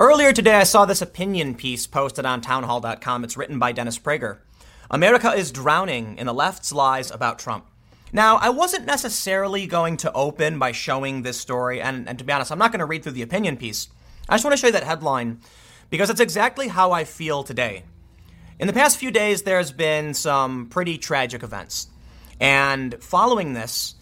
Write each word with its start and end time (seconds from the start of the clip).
Earlier 0.00 0.32
today, 0.32 0.54
I 0.54 0.62
saw 0.62 0.84
this 0.84 1.02
opinion 1.02 1.56
piece 1.56 1.88
posted 1.88 2.24
on 2.24 2.40
townhall.com. 2.40 3.24
It's 3.24 3.36
written 3.36 3.58
by 3.58 3.72
Dennis 3.72 3.98
Prager. 3.98 4.38
America 4.92 5.32
is 5.32 5.50
drowning 5.50 6.16
in 6.18 6.26
the 6.26 6.32
left's 6.32 6.70
lies 6.70 7.10
about 7.10 7.40
Trump. 7.40 7.66
Now, 8.12 8.36
I 8.36 8.50
wasn't 8.50 8.86
necessarily 8.86 9.66
going 9.66 9.96
to 9.96 10.12
open 10.12 10.60
by 10.60 10.70
showing 10.70 11.22
this 11.22 11.40
story, 11.40 11.80
and, 11.80 12.08
and 12.08 12.16
to 12.16 12.24
be 12.24 12.32
honest, 12.32 12.52
I'm 12.52 12.60
not 12.60 12.70
going 12.70 12.78
to 12.78 12.86
read 12.86 13.02
through 13.02 13.12
the 13.12 13.22
opinion 13.22 13.56
piece. 13.56 13.88
I 14.28 14.34
just 14.34 14.44
want 14.44 14.56
to 14.56 14.60
show 14.60 14.68
you 14.68 14.72
that 14.74 14.84
headline 14.84 15.40
because 15.90 16.10
it's 16.10 16.20
exactly 16.20 16.68
how 16.68 16.92
I 16.92 17.02
feel 17.02 17.42
today. 17.42 17.82
In 18.60 18.68
the 18.68 18.72
past 18.72 18.98
few 18.98 19.10
days, 19.10 19.42
there's 19.42 19.72
been 19.72 20.14
some 20.14 20.68
pretty 20.68 20.96
tragic 20.96 21.42
events. 21.42 21.88
And 22.38 23.02
following 23.02 23.54
this, 23.54 23.96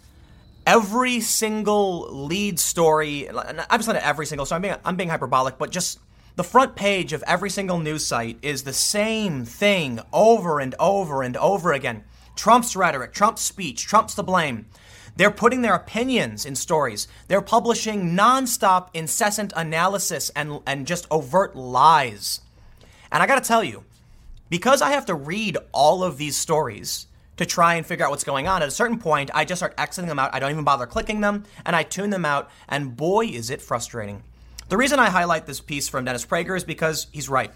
every 0.67 1.21
single 1.21 2.27
lead 2.27 2.59
story, 2.59 3.31
I'm 3.31 3.79
just 3.79 3.87
not 3.87 3.97
every 3.97 4.27
single 4.27 4.45
story, 4.45 4.57
I'm 4.57 4.63
being, 4.63 4.75
I'm 4.85 4.97
being 4.97 5.09
hyperbolic, 5.09 5.57
but 5.57 5.71
just 5.71 6.01
the 6.35 6.45
front 6.45 6.77
page 6.77 7.13
of 7.13 7.25
every 7.27 7.49
single 7.49 7.79
news 7.79 8.05
site 8.05 8.39
is 8.43 8.65
the 8.65 8.73
same 8.73 9.45
thing 9.45 10.01
over 10.13 10.61
and 10.61 10.75
over 10.79 11.23
and 11.23 11.37
over 11.37 11.73
again. 11.73 12.05
Trump's 12.35 12.77
rhetoric, 12.77 13.15
Trump's 13.15 13.41
speech, 13.41 13.87
Trump's 13.87 14.15
to 14.17 14.23
blame. 14.23 14.67
They're 15.17 15.31
putting 15.31 15.63
their 15.63 15.75
opinions 15.75 16.45
in 16.45 16.55
stories. 16.55 17.09
They're 17.29 17.41
publishing 17.41 18.11
nonstop, 18.15 18.89
incessant 18.93 19.55
analysis 19.57 20.31
and, 20.37 20.61
and 20.67 20.87
just 20.87 21.07
overt 21.11 21.57
lies. 21.57 22.43
And 23.11 23.23
I 23.23 23.27
gotta 23.27 23.41
tell 23.41 23.65
you, 23.65 23.85
because 24.51 24.83
I 24.83 24.91
have 24.91 25.07
to 25.07 25.15
read 25.15 25.57
all 25.73 26.05
of 26.05 26.19
these 26.19 26.37
stories, 26.37 27.07
to 27.37 27.47
try 27.47 27.75
and 27.75 27.87
figure 27.87 28.05
out 28.05 28.11
what's 28.11 28.25
going 28.25 28.49
on. 28.49 28.63
At 28.63 28.69
a 28.69 28.73
certain 28.73 28.99
point, 28.99 29.31
I 29.35 29.45
just 29.45 29.61
start 29.61 29.75
exiting 29.79 30.09
them 30.09 30.19
out. 30.19 30.35
I 30.35 30.39
don't 30.39 30.51
even 30.51 30.65
bother 30.65 30.87
clicking 30.87 31.21
them, 31.21 31.45
and 31.65 31.77
I 31.77 31.83
tune 31.83 32.11
them 32.11 32.25
out. 32.25 32.51
And 32.69 32.97
boy, 32.97 33.27
is 33.27 33.51
it 33.51 33.61
frustrating. 33.61 34.23
The 34.69 34.77
reason 34.77 34.99
I 34.99 35.11
highlight 35.11 35.47
this 35.47 35.61
piece 35.61 35.89
from 35.89 36.05
Dennis 36.05 36.27
Prager 36.27 36.57
is 36.57 36.65
because 36.65 37.07
he's 37.13 37.29
right. 37.29 37.53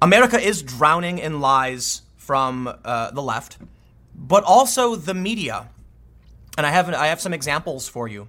America 0.00 0.40
is 0.40 0.62
drowning 0.62 1.18
in 1.18 1.40
lies 1.40 2.02
from 2.16 2.72
uh, 2.84 3.10
the 3.10 3.22
left, 3.22 3.58
but 4.14 4.44
also 4.44 4.94
the 4.94 5.14
media. 5.14 5.68
And 6.56 6.66
I 6.66 6.70
have 6.70 6.92
I 6.94 7.08
have 7.08 7.20
some 7.20 7.34
examples 7.34 7.88
for 7.88 8.08
you. 8.08 8.28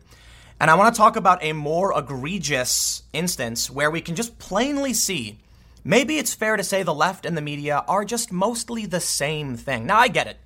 And 0.60 0.70
I 0.70 0.76
want 0.76 0.94
to 0.94 0.98
talk 0.98 1.16
about 1.16 1.42
a 1.42 1.54
more 1.54 1.98
egregious 1.98 3.04
instance 3.14 3.70
where 3.70 3.90
we 3.90 4.02
can 4.02 4.16
just 4.16 4.38
plainly 4.40 4.94
see 4.94 5.38
Maybe 5.84 6.18
it's 6.18 6.34
fair 6.34 6.58
to 6.58 6.64
say 6.64 6.84
the 6.84 6.94
left 6.94 7.26
and 7.26 7.38
the 7.38 7.42
media 7.42 7.84
are 7.88 8.04
just 8.04 8.32
mostly 8.32 8.86
the 8.86 9.00
same 9.00 9.56
thing. 9.56 9.86
Now, 9.86 10.00
I 10.00 10.08
get 10.08 10.28
it. 10.28 10.38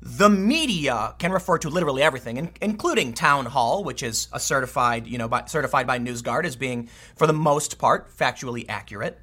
The 0.00 0.30
media 0.30 1.14
can 1.18 1.32
refer 1.32 1.58
to 1.58 1.68
literally 1.68 2.02
everything, 2.02 2.36
in- 2.36 2.50
including 2.60 3.12
Town 3.12 3.46
Hall, 3.46 3.82
which 3.82 4.02
is 4.02 4.28
a 4.32 4.38
certified, 4.38 5.08
you 5.08 5.18
know, 5.18 5.26
by, 5.26 5.46
certified 5.46 5.86
by 5.88 5.98
NewsGuard 5.98 6.44
as 6.44 6.54
being, 6.54 6.88
for 7.16 7.26
the 7.26 7.32
most 7.32 7.78
part, 7.78 8.16
factually 8.16 8.64
accurate. 8.68 9.18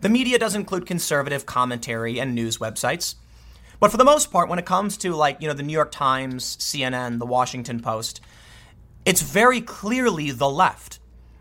The 0.00 0.10
media 0.10 0.38
does 0.38 0.54
include 0.54 0.86
conservative 0.86 1.46
commentary 1.46 2.20
and 2.20 2.34
news 2.34 2.58
websites. 2.58 3.14
But 3.80 3.90
for 3.90 3.96
the 3.96 4.04
most 4.04 4.30
part, 4.30 4.48
when 4.48 4.58
it 4.58 4.66
comes 4.66 4.96
to 4.98 5.14
like, 5.14 5.40
you 5.40 5.48
know, 5.48 5.54
the 5.54 5.62
New 5.62 5.72
York 5.72 5.90
Times, 5.90 6.56
CNN, 6.58 7.18
the 7.18 7.26
Washington 7.26 7.80
Post, 7.80 8.20
it's 9.04 9.22
very 9.22 9.60
clearly 9.60 10.30
the 10.30 10.50
left. 10.50 10.98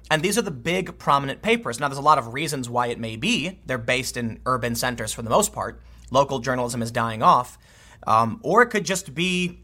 And 0.10 0.22
these 0.22 0.38
are 0.38 0.42
the 0.42 0.52
big 0.52 0.98
prominent 0.98 1.42
papers. 1.42 1.80
Now, 1.80 1.88
there's 1.88 1.98
a 1.98 2.02
lot 2.02 2.18
of 2.18 2.34
reasons 2.34 2.70
why 2.70 2.88
it 2.88 3.00
may 3.00 3.16
be. 3.16 3.60
They're 3.66 3.78
based 3.78 4.16
in 4.16 4.40
urban 4.46 4.76
centers 4.76 5.14
for 5.14 5.22
the 5.22 5.30
most 5.30 5.54
part. 5.54 5.82
Local 6.12 6.40
journalism 6.40 6.82
is 6.82 6.92
dying 6.92 7.22
off. 7.22 7.58
Um, 8.06 8.40
or 8.44 8.62
it 8.62 8.68
could 8.68 8.86
just 8.86 9.14
be 9.14 9.60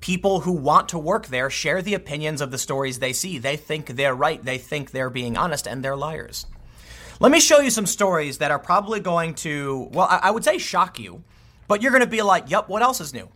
people 0.00 0.40
who 0.40 0.52
want 0.52 0.88
to 0.90 0.98
work 0.98 1.26
there 1.26 1.50
share 1.50 1.82
the 1.82 1.94
opinions 1.94 2.40
of 2.40 2.50
the 2.52 2.58
stories 2.58 2.98
they 2.98 3.12
see. 3.12 3.38
They 3.38 3.56
think 3.56 3.86
they're 3.86 4.14
right, 4.14 4.44
they 4.44 4.58
think 4.58 4.90
they're 4.90 5.10
being 5.10 5.36
honest, 5.36 5.66
and 5.66 5.84
they're 5.84 5.96
liars. 5.96 6.46
Let 7.18 7.32
me 7.32 7.40
show 7.40 7.58
you 7.58 7.70
some 7.70 7.86
stories 7.86 8.38
that 8.38 8.52
are 8.52 8.60
probably 8.60 9.00
going 9.00 9.34
to, 9.36 9.88
well, 9.92 10.06
I, 10.08 10.20
I 10.24 10.30
would 10.30 10.44
say 10.44 10.58
shock 10.58 11.00
you, 11.00 11.24
but 11.66 11.82
you're 11.82 11.90
going 11.90 12.04
to 12.04 12.06
be 12.06 12.22
like, 12.22 12.48
yep, 12.48 12.68
what 12.68 12.82
else 12.82 13.00
is 13.00 13.12
new? 13.12 13.28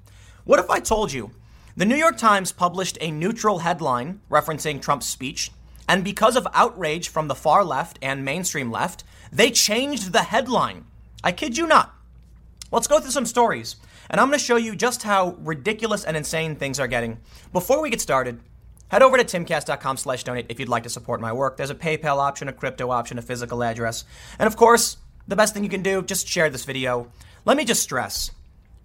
What 0.45 0.61
if 0.61 0.71
I 0.71 0.79
told 0.79 1.13
you 1.13 1.33
the 1.77 1.85
New 1.85 1.97
York 1.97 2.17
Times 2.17 2.53
published 2.53 2.98
a 3.01 3.11
neutral 3.11 3.59
headline 3.59 4.20
referencing 4.31 4.81
Trump's 4.81 5.07
speech 5.07 5.51
and 5.89 6.05
because 6.05 6.37
of 6.37 6.47
outrage 6.55 7.09
from 7.09 7.29
the 7.29 7.35
far 7.35 7.65
left 7.65 7.98
and 8.03 8.25
mainstream 8.25 8.70
left, 8.70 9.05
they 9.33 9.51
changed 9.51 10.13
the 10.13 10.23
headline. 10.23 10.85
I 11.25 11.33
kid 11.33 11.57
you 11.57 11.67
not. 11.67 11.95
Let's 12.70 12.87
go 12.87 13.01
through 13.01 13.11
some 13.11 13.27
stories, 13.27 13.77
and 14.09 14.21
I'm 14.21 14.29
going 14.29 14.39
to 14.39 14.45
show 14.45 14.57
you 14.57 14.75
just 14.75 15.03
how 15.03 15.37
ridiculous 15.41 16.05
and 16.05 16.17
insane 16.17 16.57
things 16.57 16.81
are 16.81 16.87
getting. 16.87 17.19
Before 17.53 17.83
we 17.83 17.91
get 17.91 18.01
started, 18.01 18.41
head 18.89 19.03
over 19.03 19.17
to 19.17 19.25
timcast.com 19.25 19.97
slash 19.98 20.25
donate 20.25 20.47
if 20.48 20.59
you'd 20.59 20.69
like 20.69 20.85
to 20.85 20.91
support 20.91 21.21
my 21.21 21.33
work. 21.33 21.57
There's 21.57 21.71
a 21.71 21.75
PayPal 21.75 22.19
option, 22.19 22.48
a 22.48 22.53
crypto 22.53 22.91
option, 22.91 23.19
a 23.19 23.23
physical 23.23 23.63
address. 23.63 24.05
And 24.39 24.47
of 24.47 24.57
course, 24.57 24.97
the 25.29 25.37
best 25.37 25.55
thing 25.55 25.65
you 25.65 25.71
can 25.71 25.83
do, 25.83 26.03
just 26.03 26.27
share 26.27 26.51
this 26.51 26.65
video. 26.65 27.11
Let 27.45 27.57
me 27.57 27.65
just 27.65 27.83
stress, 27.83 28.31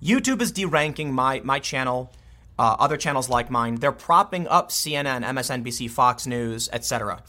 YouTube 0.01 0.41
is 0.41 0.51
deranking 0.51 1.11
my, 1.11 1.41
my 1.43 1.59
channel 1.59 2.11
uh, 2.59 2.75
other 2.79 2.97
channels 2.97 3.29
like 3.29 3.49
mine, 3.49 3.75
they're 3.75 3.91
propping 3.91 4.47
up 4.47 4.69
CNN, 4.69 5.23
MSNBC, 5.23 5.89
Fox 5.89 6.25
News, 6.25 6.69
etc. 6.73 7.21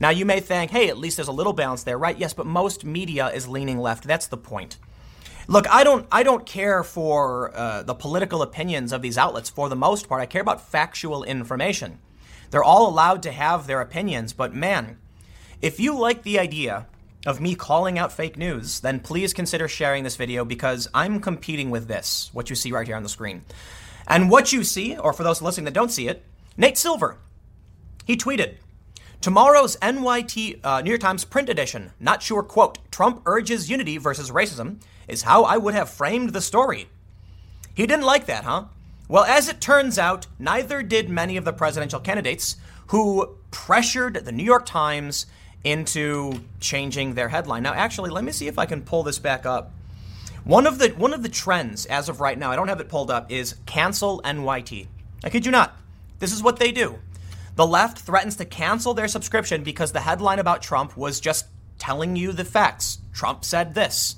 Now 0.00 0.10
you 0.10 0.24
may 0.24 0.40
think, 0.40 0.70
hey, 0.70 0.88
at 0.88 0.98
least 0.98 1.16
there's 1.16 1.28
a 1.28 1.32
little 1.32 1.52
balance 1.52 1.84
there, 1.84 1.98
right? 1.98 2.18
Yes, 2.18 2.34
but 2.34 2.46
most 2.46 2.84
media 2.84 3.28
is 3.28 3.48
leaning 3.48 3.78
left. 3.78 4.04
That's 4.04 4.26
the 4.26 4.36
point. 4.36 4.78
Look, 5.46 5.68
I 5.68 5.84
don't, 5.84 6.06
I 6.10 6.22
don't 6.22 6.46
care 6.46 6.82
for 6.82 7.54
uh, 7.54 7.82
the 7.82 7.94
political 7.94 8.42
opinions 8.42 8.92
of 8.92 9.02
these 9.02 9.18
outlets 9.18 9.50
for 9.50 9.68
the 9.68 9.76
most 9.76 10.08
part. 10.08 10.22
I 10.22 10.26
care 10.26 10.40
about 10.40 10.66
factual 10.66 11.22
information. 11.22 11.98
They're 12.50 12.64
all 12.64 12.88
allowed 12.88 13.22
to 13.24 13.32
have 13.32 13.66
their 13.66 13.80
opinions, 13.80 14.32
but 14.32 14.54
man, 14.54 14.98
if 15.60 15.78
you 15.80 15.98
like 15.98 16.22
the 16.22 16.38
idea 16.38 16.86
of 17.26 17.40
me 17.40 17.54
calling 17.54 17.98
out 17.98 18.12
fake 18.12 18.36
news, 18.36 18.80
then 18.80 19.00
please 19.00 19.32
consider 19.32 19.66
sharing 19.68 20.04
this 20.04 20.16
video 20.16 20.44
because 20.44 20.88
I'm 20.94 21.20
competing 21.20 21.70
with 21.70 21.88
this, 21.88 22.30
what 22.32 22.50
you 22.50 22.56
see 22.56 22.72
right 22.72 22.86
here 22.86 22.96
on 22.96 23.02
the 23.02 23.08
screen. 23.08 23.42
And 24.06 24.30
what 24.30 24.52
you 24.52 24.64
see, 24.64 24.96
or 24.96 25.12
for 25.12 25.22
those 25.22 25.42
listening 25.42 25.64
that 25.64 25.74
don't 25.74 25.90
see 25.90 26.08
it, 26.08 26.24
Nate 26.56 26.78
Silver, 26.78 27.18
he 28.04 28.16
tweeted, 28.16 28.56
Tomorrow's 29.20 29.76
NYT 29.76 30.60
uh, 30.62 30.82
New 30.82 30.90
York 30.90 31.00
Times 31.00 31.24
print 31.24 31.48
edition, 31.48 31.92
not 31.98 32.22
sure, 32.22 32.42
quote, 32.42 32.78
Trump 32.90 33.22
urges 33.24 33.70
unity 33.70 33.96
versus 33.96 34.30
racism, 34.30 34.80
is 35.08 35.22
how 35.22 35.44
I 35.44 35.56
would 35.56 35.72
have 35.72 35.88
framed 35.88 36.30
the 36.34 36.42
story. 36.42 36.88
He 37.74 37.86
didn't 37.86 38.04
like 38.04 38.26
that, 38.26 38.44
huh? 38.44 38.64
Well, 39.08 39.24
as 39.24 39.48
it 39.48 39.60
turns 39.60 39.98
out, 39.98 40.26
neither 40.38 40.82
did 40.82 41.08
many 41.08 41.36
of 41.36 41.44
the 41.44 41.52
presidential 41.52 42.00
candidates 42.00 42.56
who 42.88 43.36
pressured 43.50 44.26
the 44.26 44.32
New 44.32 44.44
York 44.44 44.66
Times 44.66 45.26
into 45.62 46.40
changing 46.60 47.14
their 47.14 47.30
headline. 47.30 47.62
Now, 47.62 47.72
actually, 47.72 48.10
let 48.10 48.24
me 48.24 48.32
see 48.32 48.46
if 48.46 48.58
I 48.58 48.66
can 48.66 48.82
pull 48.82 49.02
this 49.02 49.18
back 49.18 49.46
up. 49.46 49.72
One 50.44 50.66
of 50.66 50.78
the 50.78 50.90
one 50.90 51.14
of 51.14 51.22
the 51.22 51.30
trends 51.30 51.86
as 51.86 52.10
of 52.10 52.20
right 52.20 52.38
now, 52.38 52.52
I 52.52 52.56
don't 52.56 52.68
have 52.68 52.80
it 52.80 52.90
pulled 52.90 53.10
up, 53.10 53.32
is 53.32 53.54
cancel 53.64 54.20
NYT. 54.22 54.88
I 55.24 55.30
kid 55.30 55.46
you 55.46 55.50
not. 55.50 55.74
This 56.18 56.34
is 56.34 56.42
what 56.42 56.58
they 56.58 56.70
do. 56.70 56.98
The 57.56 57.66
left 57.66 58.00
threatens 58.00 58.36
to 58.36 58.44
cancel 58.44 58.92
their 58.92 59.08
subscription 59.08 59.62
because 59.62 59.92
the 59.92 60.00
headline 60.00 60.38
about 60.38 60.60
Trump 60.60 60.98
was 60.98 61.18
just 61.18 61.46
telling 61.78 62.14
you 62.14 62.32
the 62.32 62.44
facts. 62.44 62.98
Trump 63.14 63.42
said 63.42 63.74
this. 63.74 64.16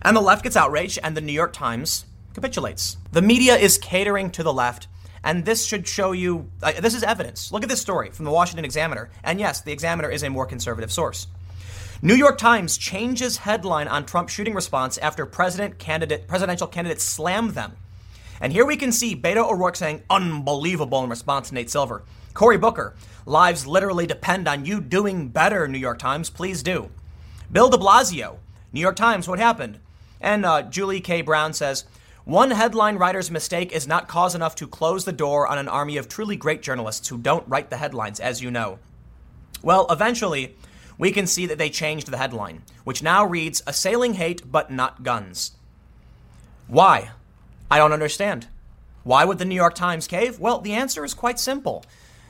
And 0.00 0.16
the 0.16 0.22
left 0.22 0.44
gets 0.44 0.56
outraged, 0.56 0.98
and 1.02 1.14
the 1.14 1.20
New 1.20 1.32
York 1.32 1.52
Times 1.52 2.06
capitulates. 2.32 2.96
The 3.12 3.22
media 3.22 3.54
is 3.54 3.76
catering 3.76 4.30
to 4.30 4.42
the 4.42 4.52
left, 4.52 4.88
and 5.22 5.44
this 5.44 5.66
should 5.66 5.86
show 5.86 6.12
you 6.12 6.50
uh, 6.62 6.72
this 6.80 6.94
is 6.94 7.02
evidence. 7.02 7.52
Look 7.52 7.62
at 7.62 7.68
this 7.68 7.82
story 7.82 8.10
from 8.10 8.24
the 8.24 8.30
Washington 8.30 8.64
Examiner. 8.64 9.10
And 9.22 9.38
yes, 9.38 9.60
the 9.60 9.72
Examiner 9.72 10.08
is 10.08 10.22
a 10.22 10.30
more 10.30 10.46
conservative 10.46 10.90
source. 10.90 11.26
New 12.04 12.14
York 12.14 12.36
Times 12.36 12.76
changes 12.76 13.38
headline 13.38 13.88
on 13.88 14.04
Trump 14.04 14.28
shooting 14.28 14.52
response 14.52 14.98
after 14.98 15.24
president 15.24 15.78
candidate 15.78 16.28
presidential 16.28 16.66
candidates 16.66 17.02
slam 17.02 17.54
them. 17.54 17.78
And 18.42 18.52
here 18.52 18.66
we 18.66 18.76
can 18.76 18.92
see 18.92 19.16
Beto 19.16 19.50
O'Rourke 19.50 19.76
saying 19.76 20.02
unbelievable 20.10 21.02
in 21.02 21.08
response 21.08 21.48
to 21.48 21.54
Nate 21.54 21.70
Silver. 21.70 22.02
Cory 22.34 22.58
Booker, 22.58 22.94
lives 23.24 23.66
literally 23.66 24.06
depend 24.06 24.46
on 24.46 24.66
you 24.66 24.82
doing 24.82 25.28
better, 25.30 25.66
New 25.66 25.78
York 25.78 25.98
Times, 25.98 26.28
please 26.28 26.62
do. 26.62 26.90
Bill 27.50 27.70
de 27.70 27.78
Blasio, 27.78 28.36
New 28.70 28.82
York 28.82 28.96
Times, 28.96 29.26
what 29.26 29.38
happened? 29.38 29.78
And 30.20 30.44
uh, 30.44 30.60
Julie 30.60 31.00
K. 31.00 31.22
Brown 31.22 31.54
says, 31.54 31.86
one 32.26 32.50
headline 32.50 32.96
writer's 32.96 33.30
mistake 33.30 33.72
is 33.72 33.88
not 33.88 34.08
cause 34.08 34.34
enough 34.34 34.54
to 34.56 34.66
close 34.66 35.06
the 35.06 35.12
door 35.12 35.48
on 35.48 35.56
an 35.56 35.68
army 35.68 35.96
of 35.96 36.10
truly 36.10 36.36
great 36.36 36.60
journalists 36.60 37.08
who 37.08 37.16
don't 37.16 37.48
write 37.48 37.70
the 37.70 37.78
headlines, 37.78 38.20
as 38.20 38.42
you 38.42 38.50
know. 38.50 38.78
Well, 39.62 39.86
eventually, 39.88 40.54
we 40.98 41.10
can 41.10 41.26
see 41.26 41.46
that 41.46 41.58
they 41.58 41.70
changed 41.70 42.10
the 42.10 42.18
headline, 42.18 42.62
which 42.84 43.02
now 43.02 43.24
reads 43.24 43.62
Assailing 43.66 44.14
Hate 44.14 44.50
but 44.50 44.70
Not 44.70 45.02
Guns. 45.02 45.52
Why? 46.66 47.10
I 47.70 47.78
don't 47.78 47.92
understand. 47.92 48.46
Why 49.02 49.24
would 49.24 49.38
the 49.38 49.44
New 49.44 49.54
York 49.54 49.74
Times 49.74 50.06
cave? 50.06 50.38
Well, 50.38 50.60
the 50.60 50.72
answer 50.72 51.04
is 51.04 51.14
quite 51.14 51.38
simple. 51.38 51.84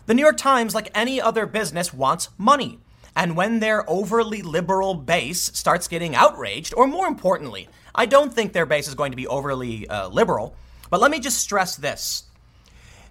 The 0.07 0.15
New 0.15 0.23
York 0.23 0.37
Times, 0.37 0.75
like 0.75 0.91
any 0.95 1.21
other 1.21 1.47
business, 1.47 1.95
wants 1.95 2.29
money. 2.37 2.79
And 3.17 3.37
when 3.37 3.61
their 3.61 3.89
overly 3.89 4.43
liberal 4.43 4.95
base 4.95 5.43
starts 5.55 5.87
getting 5.87 6.17
outraged, 6.17 6.75
or 6.77 6.87
more 6.87 7.07
importantly, 7.07 7.69
I 7.95 8.07
don't 8.07 8.35
think 8.35 8.53
their 8.53 8.67
base 8.67 8.89
is 8.89 8.95
going 8.95 9.13
to 9.13 9.17
be 9.17 9.27
overly 9.27 9.89
uh, 9.89 10.09
liberal, 10.09 10.57
but 10.91 11.01
let 11.01 11.11
me 11.11 11.21
just 11.21 11.39
stress 11.39 11.77
this. 11.77 12.25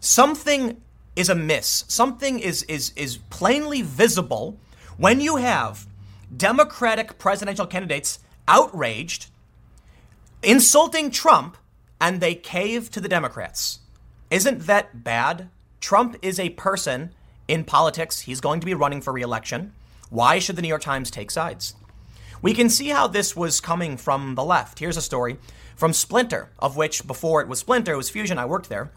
Something 0.01 0.81
is 1.15 1.29
amiss. 1.29 1.85
Something 1.87 2.39
is, 2.39 2.63
is, 2.63 2.91
is 2.97 3.17
plainly 3.29 3.81
visible 3.81 4.59
when 4.97 5.19
you 5.19 5.37
have 5.37 5.87
Democratic 6.35 7.17
presidential 7.17 7.65
candidates 7.65 8.19
outraged, 8.47 9.27
insulting 10.41 11.11
Trump, 11.11 11.57
and 11.99 12.19
they 12.19 12.35
cave 12.35 12.91
to 12.91 12.99
the 12.99 13.07
Democrats. 13.07 13.79
Isn't 14.29 14.61
that 14.67 15.03
bad? 15.03 15.49
Trump 15.79 16.17
is 16.21 16.39
a 16.39 16.49
person 16.49 17.11
in 17.47 17.63
politics. 17.63 18.21
He's 18.21 18.41
going 18.41 18.59
to 18.59 18.65
be 18.65 18.73
running 18.73 19.01
for 19.01 19.13
reelection. 19.13 19.73
Why 20.09 20.39
should 20.39 20.55
the 20.55 20.61
New 20.61 20.67
York 20.67 20.81
Times 20.81 21.11
take 21.11 21.31
sides? 21.31 21.75
We 22.41 22.53
can 22.53 22.69
see 22.69 22.89
how 22.89 23.07
this 23.07 23.35
was 23.35 23.61
coming 23.61 23.95
from 23.95 24.35
the 24.35 24.43
left. 24.43 24.79
Here's 24.79 24.97
a 24.97 25.01
story 25.01 25.37
from 25.75 25.93
Splinter, 25.93 26.49
of 26.59 26.75
which 26.75 27.07
before 27.07 27.41
it 27.41 27.47
was 27.47 27.59
Splinter, 27.59 27.93
it 27.93 27.97
was 27.97 28.09
Fusion. 28.09 28.37
I 28.37 28.45
worked 28.45 28.69
there. 28.69 28.91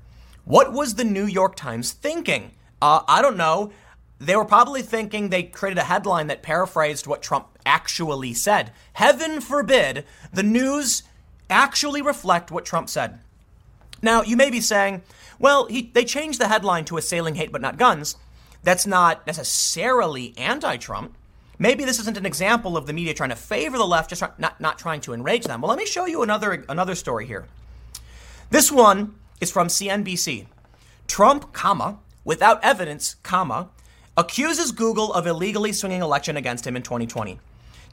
What 0.44 0.72
was 0.72 0.94
the 0.94 1.04
New 1.04 1.26
York 1.26 1.56
Times 1.56 1.92
thinking? 1.92 2.52
Uh, 2.82 3.02
I 3.08 3.22
don't 3.22 3.36
know. 3.36 3.72
They 4.18 4.36
were 4.36 4.44
probably 4.44 4.82
thinking 4.82 5.28
they 5.28 5.42
created 5.42 5.78
a 5.78 5.84
headline 5.84 6.28
that 6.28 6.42
paraphrased 6.42 7.06
what 7.06 7.22
Trump 7.22 7.48
actually 7.66 8.32
said. 8.32 8.72
Heaven 8.94 9.40
forbid 9.40 10.04
the 10.32 10.42
news 10.42 11.02
actually 11.50 12.00
reflect 12.00 12.50
what 12.50 12.64
Trump 12.64 12.88
said. 12.88 13.20
Now, 14.02 14.22
you 14.22 14.36
may 14.36 14.50
be 14.50 14.60
saying, 14.60 15.02
well, 15.38 15.66
he, 15.66 15.90
they 15.92 16.04
changed 16.04 16.40
the 16.40 16.48
headline 16.48 16.84
to 16.86 16.96
assailing 16.96 17.34
hate 17.34 17.52
but 17.52 17.60
not 17.60 17.76
guns. 17.76 18.16
That's 18.62 18.86
not 18.86 19.26
necessarily 19.26 20.34
anti 20.36 20.76
Trump. 20.76 21.14
Maybe 21.58 21.84
this 21.84 21.98
isn't 22.00 22.18
an 22.18 22.26
example 22.26 22.76
of 22.76 22.86
the 22.86 22.92
media 22.92 23.14
trying 23.14 23.30
to 23.30 23.36
favor 23.36 23.78
the 23.78 23.86
left, 23.86 24.10
just 24.10 24.22
not, 24.38 24.60
not 24.60 24.78
trying 24.78 25.00
to 25.02 25.12
enrage 25.12 25.44
them. 25.44 25.60
Well, 25.60 25.70
let 25.70 25.78
me 25.78 25.86
show 25.86 26.06
you 26.06 26.22
another, 26.22 26.64
another 26.68 26.94
story 26.94 27.26
here. 27.26 27.46
This 28.50 28.70
one 28.70 29.14
is 29.40 29.50
from 29.50 29.68
CNBC. 29.68 30.46
Trump, 31.06 31.52
comma, 31.52 31.98
without 32.24 32.62
evidence, 32.62 33.16
comma, 33.22 33.70
accuses 34.16 34.72
Google 34.72 35.12
of 35.12 35.26
illegally 35.26 35.72
swinging 35.72 36.00
election 36.00 36.36
against 36.36 36.66
him 36.66 36.76
in 36.76 36.82
2020. 36.82 37.38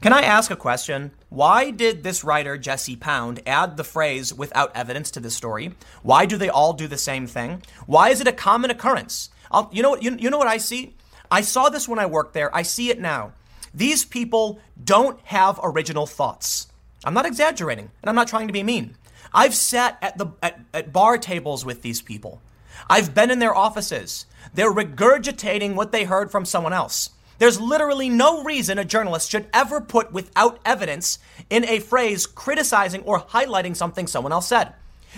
Can 0.00 0.12
I 0.12 0.22
ask 0.22 0.50
a 0.50 0.56
question? 0.56 1.12
Why 1.28 1.70
did 1.70 2.02
this 2.02 2.24
writer, 2.24 2.58
Jesse 2.58 2.96
Pound, 2.96 3.40
add 3.46 3.76
the 3.76 3.84
phrase 3.84 4.32
without 4.32 4.74
evidence 4.74 5.10
to 5.12 5.20
this 5.20 5.34
story? 5.34 5.74
Why 6.02 6.26
do 6.26 6.36
they 6.36 6.48
all 6.48 6.72
do 6.72 6.86
the 6.86 6.98
same 6.98 7.26
thing? 7.26 7.62
Why 7.86 8.10
is 8.10 8.20
it 8.20 8.28
a 8.28 8.32
common 8.32 8.70
occurrence? 8.70 9.30
I'll, 9.50 9.68
you 9.72 9.82
know 9.82 9.90
what? 9.90 10.02
You, 10.02 10.16
you 10.18 10.30
know 10.30 10.38
what 10.38 10.48
I 10.48 10.58
see? 10.58 10.94
I 11.30 11.40
saw 11.40 11.68
this 11.68 11.88
when 11.88 11.98
I 11.98 12.06
worked 12.06 12.34
there. 12.34 12.54
I 12.54 12.62
see 12.62 12.90
it 12.90 13.00
now. 13.00 13.32
These 13.72 14.04
people 14.04 14.60
don't 14.82 15.18
have 15.24 15.58
original 15.62 16.06
thoughts. 16.06 16.68
I'm 17.04 17.14
not 17.14 17.26
exaggerating, 17.26 17.90
and 18.02 18.08
I'm 18.08 18.14
not 18.14 18.28
trying 18.28 18.46
to 18.46 18.52
be 18.52 18.62
mean. 18.62 18.96
I've 19.32 19.54
sat 19.54 19.98
at 20.00 20.16
the 20.16 20.28
at, 20.42 20.60
at 20.72 20.92
bar 20.92 21.18
tables 21.18 21.64
with 21.64 21.82
these 21.82 22.00
people. 22.00 22.40
I've 22.88 23.14
been 23.14 23.30
in 23.30 23.38
their 23.38 23.54
offices. 23.54 24.26
They're 24.52 24.72
regurgitating 24.72 25.74
what 25.74 25.92
they 25.92 26.04
heard 26.04 26.30
from 26.30 26.44
someone 26.44 26.72
else. 26.72 27.10
There's 27.38 27.60
literally 27.60 28.08
no 28.08 28.44
reason 28.44 28.78
a 28.78 28.84
journalist 28.84 29.30
should 29.30 29.46
ever 29.52 29.80
put 29.80 30.12
without 30.12 30.60
evidence 30.64 31.18
in 31.50 31.64
a 31.64 31.80
phrase 31.80 32.26
criticizing 32.26 33.02
or 33.02 33.20
highlighting 33.20 33.74
something 33.74 34.06
someone 34.06 34.32
else 34.32 34.46
said. 34.46 34.74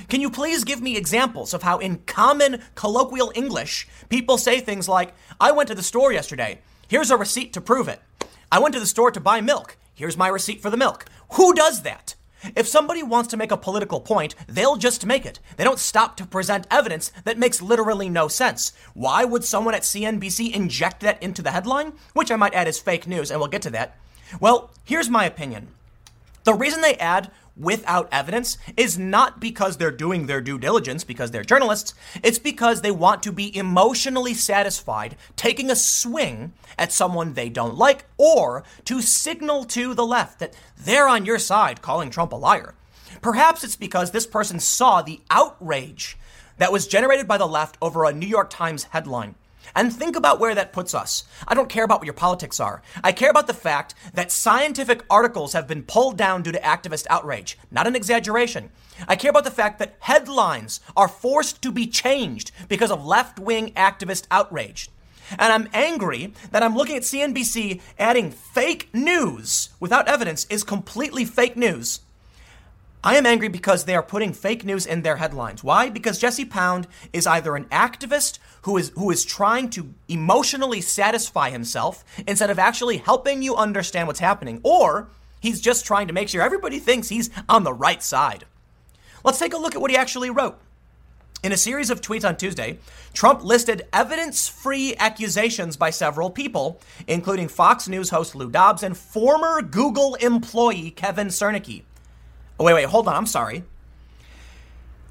Can 0.08 0.20
you 0.20 0.30
please 0.30 0.64
give 0.64 0.82
me 0.82 0.96
examples 0.96 1.54
of 1.54 1.62
how, 1.62 1.78
in 1.78 1.98
common 2.06 2.62
colloquial 2.74 3.32
English, 3.34 3.88
people 4.08 4.38
say 4.38 4.60
things 4.60 4.88
like, 4.88 5.14
I 5.40 5.52
went 5.52 5.68
to 5.68 5.74
the 5.74 5.82
store 5.82 6.12
yesterday. 6.12 6.60
Here's 6.88 7.10
a 7.10 7.16
receipt 7.16 7.52
to 7.54 7.60
prove 7.60 7.88
it. 7.88 8.00
I 8.50 8.58
went 8.58 8.74
to 8.74 8.80
the 8.80 8.86
store 8.86 9.10
to 9.10 9.20
buy 9.20 9.40
milk. 9.40 9.76
Here's 9.94 10.16
my 10.16 10.28
receipt 10.28 10.60
for 10.60 10.70
the 10.70 10.76
milk. 10.76 11.06
Who 11.32 11.54
does 11.54 11.82
that? 11.82 12.14
If 12.54 12.68
somebody 12.68 13.02
wants 13.02 13.28
to 13.30 13.36
make 13.36 13.50
a 13.50 13.56
political 13.56 14.00
point, 14.00 14.34
they'll 14.46 14.76
just 14.76 15.06
make 15.06 15.26
it. 15.26 15.40
They 15.56 15.64
don't 15.64 15.78
stop 15.78 16.16
to 16.16 16.26
present 16.26 16.66
evidence 16.70 17.10
that 17.24 17.38
makes 17.38 17.62
literally 17.62 18.08
no 18.08 18.28
sense. 18.28 18.72
Why 18.94 19.24
would 19.24 19.44
someone 19.44 19.74
at 19.74 19.82
CNBC 19.82 20.54
inject 20.54 21.00
that 21.00 21.22
into 21.22 21.42
the 21.42 21.50
headline? 21.50 21.92
Which 22.12 22.30
I 22.30 22.36
might 22.36 22.54
add 22.54 22.68
is 22.68 22.78
fake 22.78 23.06
news, 23.06 23.30
and 23.30 23.40
we'll 23.40 23.48
get 23.48 23.62
to 23.62 23.70
that. 23.70 23.96
Well, 24.40 24.70
here's 24.84 25.08
my 25.08 25.24
opinion. 25.24 25.68
The 26.44 26.54
reason 26.54 26.80
they 26.80 26.94
add 26.94 27.30
without 27.56 28.08
evidence 28.12 28.58
is 28.76 28.98
not 28.98 29.40
because 29.40 29.76
they're 29.76 29.90
doing 29.90 30.26
their 30.26 30.40
due 30.40 30.58
diligence 30.58 31.04
because 31.04 31.30
they're 31.30 31.42
journalists. 31.42 31.94
It's 32.22 32.38
because 32.38 32.80
they 32.80 32.90
want 32.90 33.22
to 33.22 33.32
be 33.32 33.56
emotionally 33.56 34.34
satisfied 34.34 35.16
taking 35.36 35.70
a 35.70 35.76
swing 35.76 36.52
at 36.78 36.92
someone 36.92 37.32
they 37.32 37.48
don't 37.48 37.76
like 37.76 38.04
or 38.18 38.64
to 38.84 39.00
signal 39.00 39.64
to 39.64 39.94
the 39.94 40.06
left 40.06 40.38
that 40.40 40.54
they're 40.76 41.08
on 41.08 41.24
your 41.24 41.38
side 41.38 41.82
calling 41.82 42.10
Trump 42.10 42.32
a 42.32 42.36
liar. 42.36 42.74
Perhaps 43.22 43.64
it's 43.64 43.76
because 43.76 44.10
this 44.10 44.26
person 44.26 44.60
saw 44.60 45.00
the 45.00 45.20
outrage 45.30 46.18
that 46.58 46.72
was 46.72 46.86
generated 46.86 47.26
by 47.26 47.38
the 47.38 47.46
left 47.46 47.76
over 47.80 48.04
a 48.04 48.12
New 48.12 48.26
York 48.26 48.50
Times 48.50 48.84
headline. 48.84 49.34
And 49.76 49.92
think 49.92 50.16
about 50.16 50.40
where 50.40 50.54
that 50.54 50.72
puts 50.72 50.94
us. 50.94 51.24
I 51.46 51.52
don't 51.52 51.68
care 51.68 51.84
about 51.84 52.00
what 52.00 52.06
your 52.06 52.14
politics 52.14 52.58
are. 52.58 52.80
I 53.04 53.12
care 53.12 53.28
about 53.28 53.46
the 53.46 53.52
fact 53.52 53.94
that 54.14 54.32
scientific 54.32 55.04
articles 55.10 55.52
have 55.52 55.68
been 55.68 55.82
pulled 55.82 56.16
down 56.16 56.42
due 56.42 56.52
to 56.52 56.58
activist 56.60 57.06
outrage. 57.10 57.58
Not 57.70 57.86
an 57.86 57.94
exaggeration. 57.94 58.70
I 59.06 59.16
care 59.16 59.30
about 59.30 59.44
the 59.44 59.50
fact 59.50 59.78
that 59.78 59.96
headlines 60.00 60.80
are 60.96 61.08
forced 61.08 61.60
to 61.60 61.70
be 61.70 61.86
changed 61.86 62.52
because 62.68 62.90
of 62.90 63.04
left 63.04 63.38
wing 63.38 63.74
activist 63.74 64.26
outrage. 64.30 64.88
And 65.38 65.52
I'm 65.52 65.68
angry 65.74 66.32
that 66.52 66.62
I'm 66.62 66.74
looking 66.74 66.96
at 66.96 67.02
CNBC 67.02 67.82
adding 67.98 68.30
fake 68.30 68.88
news 68.94 69.68
without 69.78 70.08
evidence 70.08 70.46
is 70.48 70.64
completely 70.64 71.26
fake 71.26 71.56
news 71.56 72.00
I 73.06 73.14
am 73.14 73.24
angry 73.24 73.46
because 73.46 73.84
they 73.84 73.94
are 73.94 74.02
putting 74.02 74.32
fake 74.32 74.64
news 74.64 74.84
in 74.84 75.02
their 75.02 75.14
headlines. 75.14 75.62
Why? 75.62 75.90
Because 75.90 76.18
Jesse 76.18 76.44
Pound 76.44 76.88
is 77.12 77.24
either 77.24 77.54
an 77.54 77.66
activist 77.66 78.40
who 78.66 78.76
is 78.76 78.90
who 78.96 79.12
is 79.12 79.24
trying 79.24 79.70
to 79.70 79.94
emotionally 80.08 80.80
satisfy 80.80 81.50
himself 81.50 82.04
instead 82.26 82.50
of 82.50 82.58
actually 82.58 82.96
helping 82.96 83.40
you 83.40 83.54
understand 83.54 84.08
what's 84.08 84.18
happening, 84.18 84.60
or 84.64 85.08
he's 85.38 85.60
just 85.60 85.86
trying 85.86 86.08
to 86.08 86.12
make 86.12 86.28
sure 86.28 86.42
everybody 86.42 86.80
thinks 86.80 87.08
he's 87.08 87.30
on 87.48 87.62
the 87.62 87.72
right 87.72 88.02
side. 88.02 88.44
Let's 89.22 89.38
take 89.38 89.54
a 89.54 89.56
look 89.56 89.76
at 89.76 89.80
what 89.80 89.92
he 89.92 89.96
actually 89.96 90.30
wrote. 90.30 90.58
In 91.44 91.52
a 91.52 91.56
series 91.56 91.90
of 91.90 92.00
tweets 92.00 92.26
on 92.26 92.36
Tuesday, 92.36 92.80
Trump 93.14 93.44
listed 93.44 93.86
evidence 93.92 94.48
free 94.48 94.96
accusations 94.96 95.76
by 95.76 95.90
several 95.90 96.28
people, 96.28 96.80
including 97.06 97.46
Fox 97.46 97.86
News 97.86 98.10
host 98.10 98.34
Lou 98.34 98.50
Dobbs 98.50 98.82
and 98.82 98.96
former 98.96 99.62
Google 99.62 100.16
employee 100.16 100.90
Kevin 100.90 101.28
Cernekee. 101.28 101.84
Oh, 102.58 102.64
wait, 102.64 102.74
wait, 102.74 102.86
hold 102.86 103.06
on. 103.06 103.14
I'm 103.14 103.26
sorry. 103.26 103.62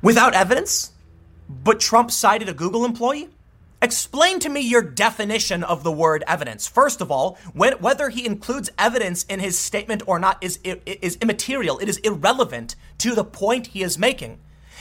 Without 0.02 0.34
evidence, 0.34 0.92
but 1.48 1.80
Trump 1.80 2.12
cited 2.12 2.50
a 2.50 2.54
Google 2.54 2.84
employee? 2.84 3.30
Explain 3.82 4.40
to 4.40 4.50
me 4.50 4.62
your 4.62 4.82
definition 4.82 5.64
of 5.64 5.84
the 5.84 5.92
word 5.92 6.24
evidence. 6.28 6.68
First 6.68 7.02
of 7.02 7.12
all, 7.12 7.38
when, 7.54 7.74
whether 7.74 8.10
he 8.10 8.26
includes 8.26 8.72
evidence 8.80 9.24
in 9.26 9.40
his 9.40 9.60
statement 9.60 10.04
or 10.08 10.18
not 10.18 10.38
is, 10.42 10.60
is 10.64 11.18
immaterial. 11.18 11.78
It 11.80 11.90
is 11.90 11.98
irrelevant 11.98 12.76
to 13.00 13.14
the 13.14 13.24
point 13.24 13.68
he 13.68 13.84
is 13.84 13.98
making. 13.98 14.40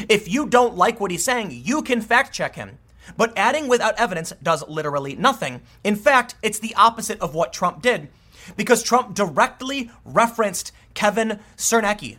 If 0.08 0.28
you 0.28 0.46
don't 0.46 0.76
like 0.76 1.00
what 1.00 1.10
he's 1.10 1.24
saying, 1.24 1.50
you 1.50 1.82
can 1.82 2.00
fact 2.00 2.32
check 2.32 2.56
him. 2.56 2.78
But 3.16 3.36
adding 3.36 3.68
without 3.68 3.98
evidence 3.98 4.32
does 4.42 4.66
literally 4.68 5.14
nothing. 5.16 5.60
In 5.82 5.96
fact, 5.96 6.36
it's 6.42 6.58
the 6.58 6.74
opposite 6.74 7.20
of 7.20 7.34
what 7.34 7.52
Trump 7.52 7.82
did 7.82 8.08
because 8.56 8.82
Trump 8.82 9.14
directly 9.14 9.90
referenced 10.04 10.72
Kevin 10.94 11.40
Cernekee, 11.56 12.18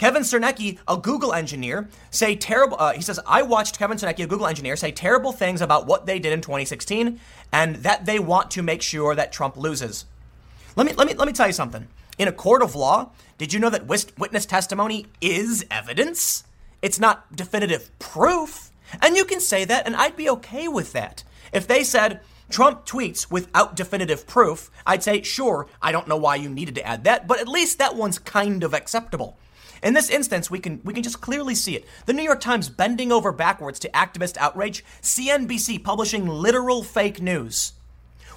Kevin 0.00 0.22
Cernekee, 0.22 0.78
a 0.88 0.96
Google 0.96 1.34
engineer, 1.34 1.90
say 2.10 2.34
terrible. 2.34 2.78
Uh, 2.80 2.94
he 2.94 3.02
says, 3.02 3.20
"I 3.26 3.42
watched 3.42 3.78
Kevin 3.78 3.98
Cernekee, 3.98 4.24
a 4.24 4.26
Google 4.26 4.46
engineer, 4.46 4.74
say 4.74 4.90
terrible 4.90 5.30
things 5.30 5.60
about 5.60 5.86
what 5.86 6.06
they 6.06 6.18
did 6.18 6.32
in 6.32 6.40
2016, 6.40 7.20
and 7.52 7.76
that 7.76 8.06
they 8.06 8.18
want 8.18 8.50
to 8.52 8.62
make 8.62 8.80
sure 8.80 9.14
that 9.14 9.30
Trump 9.30 9.58
loses." 9.58 10.06
Let 10.74 10.86
me 10.86 10.94
let 10.94 11.06
me 11.06 11.12
let 11.12 11.26
me 11.26 11.34
tell 11.34 11.48
you 11.48 11.52
something. 11.52 11.86
In 12.16 12.28
a 12.28 12.32
court 12.32 12.62
of 12.62 12.74
law, 12.74 13.10
did 13.36 13.52
you 13.52 13.60
know 13.60 13.68
that 13.68 13.86
witness 13.86 14.46
testimony 14.46 15.04
is 15.20 15.66
evidence? 15.70 16.44
It's 16.80 16.98
not 16.98 17.36
definitive 17.36 17.90
proof, 17.98 18.70
and 19.02 19.18
you 19.18 19.26
can 19.26 19.38
say 19.38 19.66
that, 19.66 19.84
and 19.84 19.94
I'd 19.94 20.16
be 20.16 20.30
okay 20.30 20.66
with 20.66 20.94
that. 20.94 21.24
If 21.52 21.66
they 21.66 21.84
said, 21.84 22.20
Trump 22.48 22.86
tweets 22.86 23.30
without 23.30 23.76
definitive 23.76 24.26
proof, 24.26 24.70
I'd 24.86 25.02
say, 25.02 25.20
sure, 25.20 25.66
I 25.82 25.92
don't 25.92 26.08
know 26.08 26.16
why 26.16 26.36
you 26.36 26.48
needed 26.48 26.74
to 26.76 26.86
add 26.86 27.04
that, 27.04 27.28
but 27.28 27.38
at 27.38 27.48
least 27.48 27.76
that 27.78 27.96
one's 27.96 28.18
kind 28.18 28.64
of 28.64 28.72
acceptable. 28.72 29.36
In 29.82 29.94
this 29.94 30.10
instance, 30.10 30.50
we 30.50 30.58
can 30.58 30.80
we 30.84 30.92
can 30.92 31.02
just 31.02 31.20
clearly 31.20 31.54
see 31.54 31.74
it. 31.76 31.86
The 32.06 32.12
New 32.12 32.22
York 32.22 32.40
Times 32.40 32.68
bending 32.68 33.10
over 33.10 33.32
backwards 33.32 33.78
to 33.80 33.90
activist 33.90 34.36
outrage, 34.36 34.84
CNBC 35.02 35.82
publishing 35.82 36.26
literal 36.26 36.82
fake 36.82 37.20
news. 37.20 37.72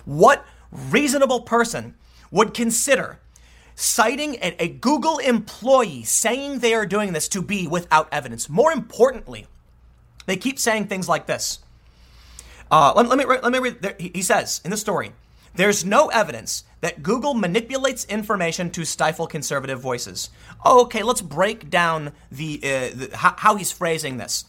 What 0.06 0.46
reasonable 0.72 1.42
person 1.42 1.96
would 2.32 2.54
consider 2.54 3.20
citing 3.76 4.36
a, 4.36 4.56
a 4.64 4.68
Google 4.70 5.18
employee 5.18 6.04
saying 6.04 6.60
they 6.60 6.74
are 6.74 6.86
doing 6.86 7.14
this 7.14 7.28
to 7.30 7.42
be 7.42 7.68
without 7.68 8.08
evidence? 8.12 8.50
More 8.50 8.72
importantly, 8.72 9.48
they 10.26 10.38
keep 10.38 10.60
saying 10.60 10.88
things 10.88 11.10
like 11.10 11.26
this. 11.26 11.60
Uh, 12.72 12.94
let, 12.96 13.08
let, 13.08 13.18
me 13.18 13.26
let 13.26 13.52
me 13.52 13.60
read. 13.60 13.96
He 14.00 14.22
says 14.22 14.62
in 14.64 14.72
the 14.72 14.78
story, 14.78 15.12
there's 15.56 15.86
no 15.86 16.08
evidence 16.08 16.64
that 16.82 17.04
Google 17.04 17.34
manipulates 17.34 18.06
information 18.06 18.70
to 18.72 18.86
stifle 18.86 19.28
conservative 19.28 19.80
voices. 19.80 20.30
Okay, 20.66 21.04
let's 21.04 21.22
break 21.22 21.70
down 21.70 22.12
the, 22.32 22.60
uh, 22.64 22.96
the 22.96 23.10
how, 23.14 23.36
how 23.38 23.56
he's 23.56 23.72
phrasing 23.72 24.18
this. 24.18 24.46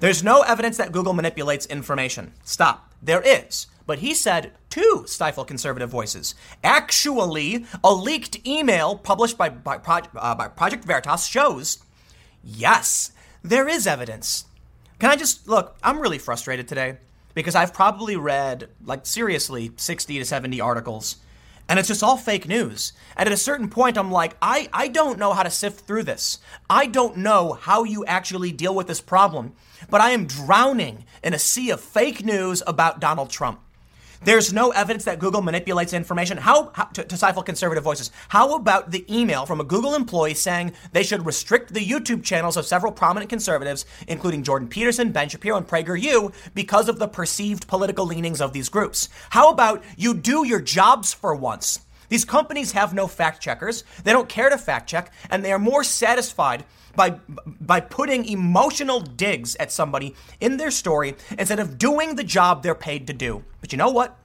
There's 0.00 0.22
no 0.24 0.42
evidence 0.42 0.76
that 0.78 0.92
Google 0.92 1.12
manipulates 1.12 1.64
information. 1.66 2.32
Stop. 2.44 2.92
There 3.00 3.22
is. 3.22 3.68
But 3.86 4.00
he 4.00 4.14
said 4.14 4.52
to 4.70 5.04
stifle 5.06 5.44
conservative 5.44 5.90
voices. 5.90 6.34
Actually, 6.62 7.64
a 7.82 7.92
leaked 7.92 8.46
email 8.46 8.96
published 8.96 9.38
by, 9.38 9.48
by, 9.48 9.76
uh, 10.16 10.34
by 10.34 10.48
Project 10.48 10.84
Veritas 10.84 11.26
shows 11.26 11.78
yes, 12.44 13.12
there 13.42 13.68
is 13.68 13.86
evidence. 13.86 14.44
Can 14.98 15.10
I 15.10 15.16
just 15.16 15.48
look? 15.48 15.76
I'm 15.82 16.00
really 16.00 16.18
frustrated 16.18 16.68
today 16.68 16.98
because 17.34 17.54
I've 17.54 17.74
probably 17.74 18.16
read, 18.16 18.68
like, 18.84 19.06
seriously, 19.06 19.72
60 19.76 20.18
to 20.18 20.24
70 20.24 20.60
articles 20.60 21.16
and 21.68 21.78
it's 21.78 21.88
just 21.88 22.02
all 22.02 22.16
fake 22.16 22.46
news. 22.46 22.92
And 23.16 23.26
at 23.26 23.32
a 23.32 23.36
certain 23.38 23.70
point, 23.70 23.96
I'm 23.96 24.10
like, 24.10 24.36
I, 24.42 24.68
I 24.72 24.88
don't 24.88 25.18
know 25.18 25.32
how 25.32 25.42
to 25.42 25.50
sift 25.50 25.86
through 25.86 26.02
this. 26.02 26.38
I 26.68 26.86
don't 26.86 27.16
know 27.16 27.52
how 27.52 27.84
you 27.84 28.04
actually 28.04 28.52
deal 28.52 28.74
with 28.74 28.88
this 28.88 29.00
problem, 29.00 29.54
but 29.88 30.00
I 30.00 30.10
am 30.10 30.26
drowning 30.26 31.06
in 31.22 31.34
a 31.34 31.38
sea 31.38 31.70
of 31.70 31.80
fake 31.80 32.24
news 32.24 32.62
about 32.66 33.00
Donald 33.00 33.30
Trump. 33.30 33.60
There's 34.24 34.52
no 34.52 34.70
evidence 34.70 35.02
that 35.06 35.18
Google 35.18 35.42
manipulates 35.42 35.92
information. 35.92 36.38
How, 36.38 36.70
how 36.74 36.84
to, 36.84 37.02
to, 37.02 37.16
stifle 37.16 37.42
conservative 37.42 37.82
voices? 37.82 38.12
How 38.28 38.54
about 38.54 38.92
the 38.92 39.04
email 39.12 39.46
from 39.46 39.60
a 39.60 39.64
Google 39.64 39.96
employee 39.96 40.34
saying 40.34 40.74
they 40.92 41.02
should 41.02 41.26
restrict 41.26 41.74
the 41.74 41.84
YouTube 41.84 42.22
channels 42.22 42.56
of 42.56 42.64
several 42.64 42.92
prominent 42.92 43.30
conservatives, 43.30 43.84
including 44.06 44.44
Jordan 44.44 44.68
Peterson, 44.68 45.10
Ben 45.10 45.28
Shapiro, 45.28 45.56
and 45.56 45.66
PragerU, 45.66 46.32
because 46.54 46.88
of 46.88 47.00
the 47.00 47.08
perceived 47.08 47.66
political 47.66 48.06
leanings 48.06 48.40
of 48.40 48.52
these 48.52 48.68
groups? 48.68 49.08
How 49.30 49.50
about 49.50 49.82
you 49.96 50.14
do 50.14 50.46
your 50.46 50.60
jobs 50.60 51.12
for 51.12 51.34
once? 51.34 51.80
These 52.08 52.24
companies 52.24 52.72
have 52.72 52.94
no 52.94 53.08
fact 53.08 53.42
checkers. 53.42 53.82
They 54.04 54.12
don't 54.12 54.28
care 54.28 54.50
to 54.50 54.58
fact 54.58 54.88
check, 54.88 55.12
and 55.30 55.44
they 55.44 55.50
are 55.50 55.58
more 55.58 55.82
satisfied 55.82 56.64
by 56.94 57.18
by 57.60 57.80
putting 57.80 58.24
emotional 58.24 59.00
digs 59.00 59.56
at 59.56 59.72
somebody 59.72 60.14
in 60.40 60.56
their 60.56 60.70
story 60.70 61.14
instead 61.38 61.58
of 61.58 61.78
doing 61.78 62.16
the 62.16 62.24
job 62.24 62.62
they're 62.62 62.74
paid 62.74 63.06
to 63.06 63.12
do. 63.12 63.44
But 63.60 63.72
you 63.72 63.78
know 63.78 63.90
what? 63.90 64.18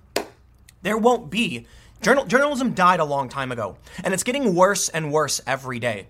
There 0.82 0.98
won't 0.98 1.30
be. 1.30 1.66
Journal, 2.02 2.26
journalism 2.26 2.74
died 2.74 3.00
a 3.00 3.06
long 3.06 3.28
time 3.28 3.52
ago, 3.52 3.78
and 4.04 4.14
it's 4.14 4.24
getting 4.24 4.54
worse 4.54 4.88
and 4.90 5.12
worse 5.12 5.42
every 5.48 5.80
day. 5.80 6.08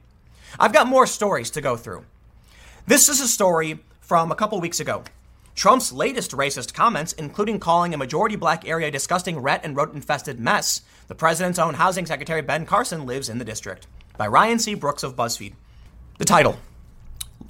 I've 0.60 0.74
got 0.74 0.88
more 0.88 1.08
stories 1.08 1.50
to 1.52 1.62
go 1.62 1.78
through. 1.78 2.06
This 2.86 3.10
is 3.10 3.22
a 3.22 3.28
story 3.28 3.80
from 4.02 4.32
a 4.32 4.36
couple 4.36 4.60
weeks 4.60 4.80
ago. 4.80 5.04
Trump's 5.56 5.92
latest 5.92 6.32
racist 6.32 6.74
comments, 6.74 7.14
including 7.14 7.60
calling 7.60 7.94
a 7.94 7.98
majority 7.98 8.36
black 8.36 8.68
area 8.68 8.90
a 8.90 8.92
disgusting 8.92 9.40
rat 9.40 9.62
and 9.64 9.76
rodent 9.76 9.96
infested 9.96 10.40
mess. 10.40 10.82
The 11.08 11.16
president's 11.16 11.58
own 11.58 11.74
housing 11.74 12.06
secretary, 12.06 12.42
Ben 12.42 12.66
Carson, 12.66 13.06
lives 13.06 13.28
in 13.28 13.40
the 13.40 13.46
district. 13.46 13.88
By 14.18 14.28
Ryan 14.28 14.60
C. 14.60 14.76
Brooks 14.76 15.04
of 15.04 15.16
BuzzFeed. 15.16 15.54
The 16.18 16.26
title 16.26 16.58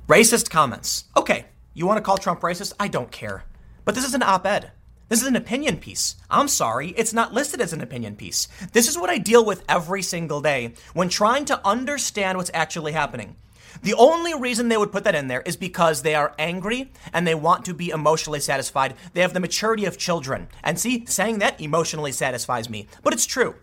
Racist 0.10 0.50
Comments. 0.50 1.06
Okay, 1.16 1.46
you 1.74 1.88
want 1.88 2.00
to 2.00 2.02
call 2.02 2.18
Trump 2.18 2.42
racist? 2.42 2.74
I 2.78 2.90
don't 2.90 3.12
care. 3.12 3.46
But 3.86 3.96
this 3.96 4.04
is 4.04 4.14
an 4.14 4.24
op 4.24 4.46
ed. 4.46 4.72
This 5.08 5.22
is 5.22 5.28
an 5.28 5.38
opinion 5.38 5.78
piece. 5.78 6.18
I'm 6.30 6.50
sorry, 6.50 6.90
it's 6.98 7.14
not 7.14 7.34
listed 7.34 7.62
as 7.62 7.72
an 7.72 7.80
opinion 7.80 8.18
piece. 8.18 8.50
This 8.74 8.90
is 8.90 8.98
what 8.98 9.10
I 9.10 9.20
deal 9.20 9.46
with 9.46 9.64
every 9.70 10.02
single 10.02 10.42
day 10.42 10.74
when 10.94 11.08
trying 11.08 11.46
to 11.46 11.66
understand 11.66 12.38
what's 12.38 12.52
actually 12.54 12.92
happening. 12.92 13.38
The 13.84 13.94
only 13.94 14.38
reason 14.38 14.68
they 14.68 14.76
would 14.76 14.92
put 14.92 15.06
that 15.06 15.16
in 15.16 15.30
there 15.30 15.44
is 15.44 15.56
because 15.56 16.02
they 16.02 16.16
are 16.16 16.36
angry 16.38 16.92
and 17.14 17.26
they 17.26 17.36
want 17.36 17.64
to 17.66 17.74
be 17.74 17.92
emotionally 17.92 18.42
satisfied. 18.42 18.96
They 19.14 19.22
have 19.22 19.34
the 19.34 19.40
maturity 19.40 19.86
of 19.86 19.98
children. 19.98 20.50
And 20.62 20.78
see, 20.78 21.06
saying 21.06 21.40
that 21.40 21.62
emotionally 21.62 22.12
satisfies 22.12 22.70
me. 22.70 22.90
But 23.02 23.14
it's 23.14 23.26
true. 23.26 23.56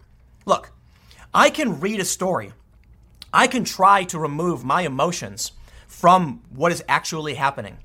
Look, 0.47 0.73
I 1.35 1.51
can 1.51 1.79
read 1.79 2.01
a 2.01 2.07
story 2.07 2.55
I 3.35 3.49
can 3.49 3.65
try 3.65 4.05
to 4.05 4.19
remove 4.21 4.65
my 4.65 4.83
emotions 4.83 5.51
from 5.89 6.41
what 6.51 6.71
is 6.71 6.85
actually 6.89 7.35
happening. 7.35 7.79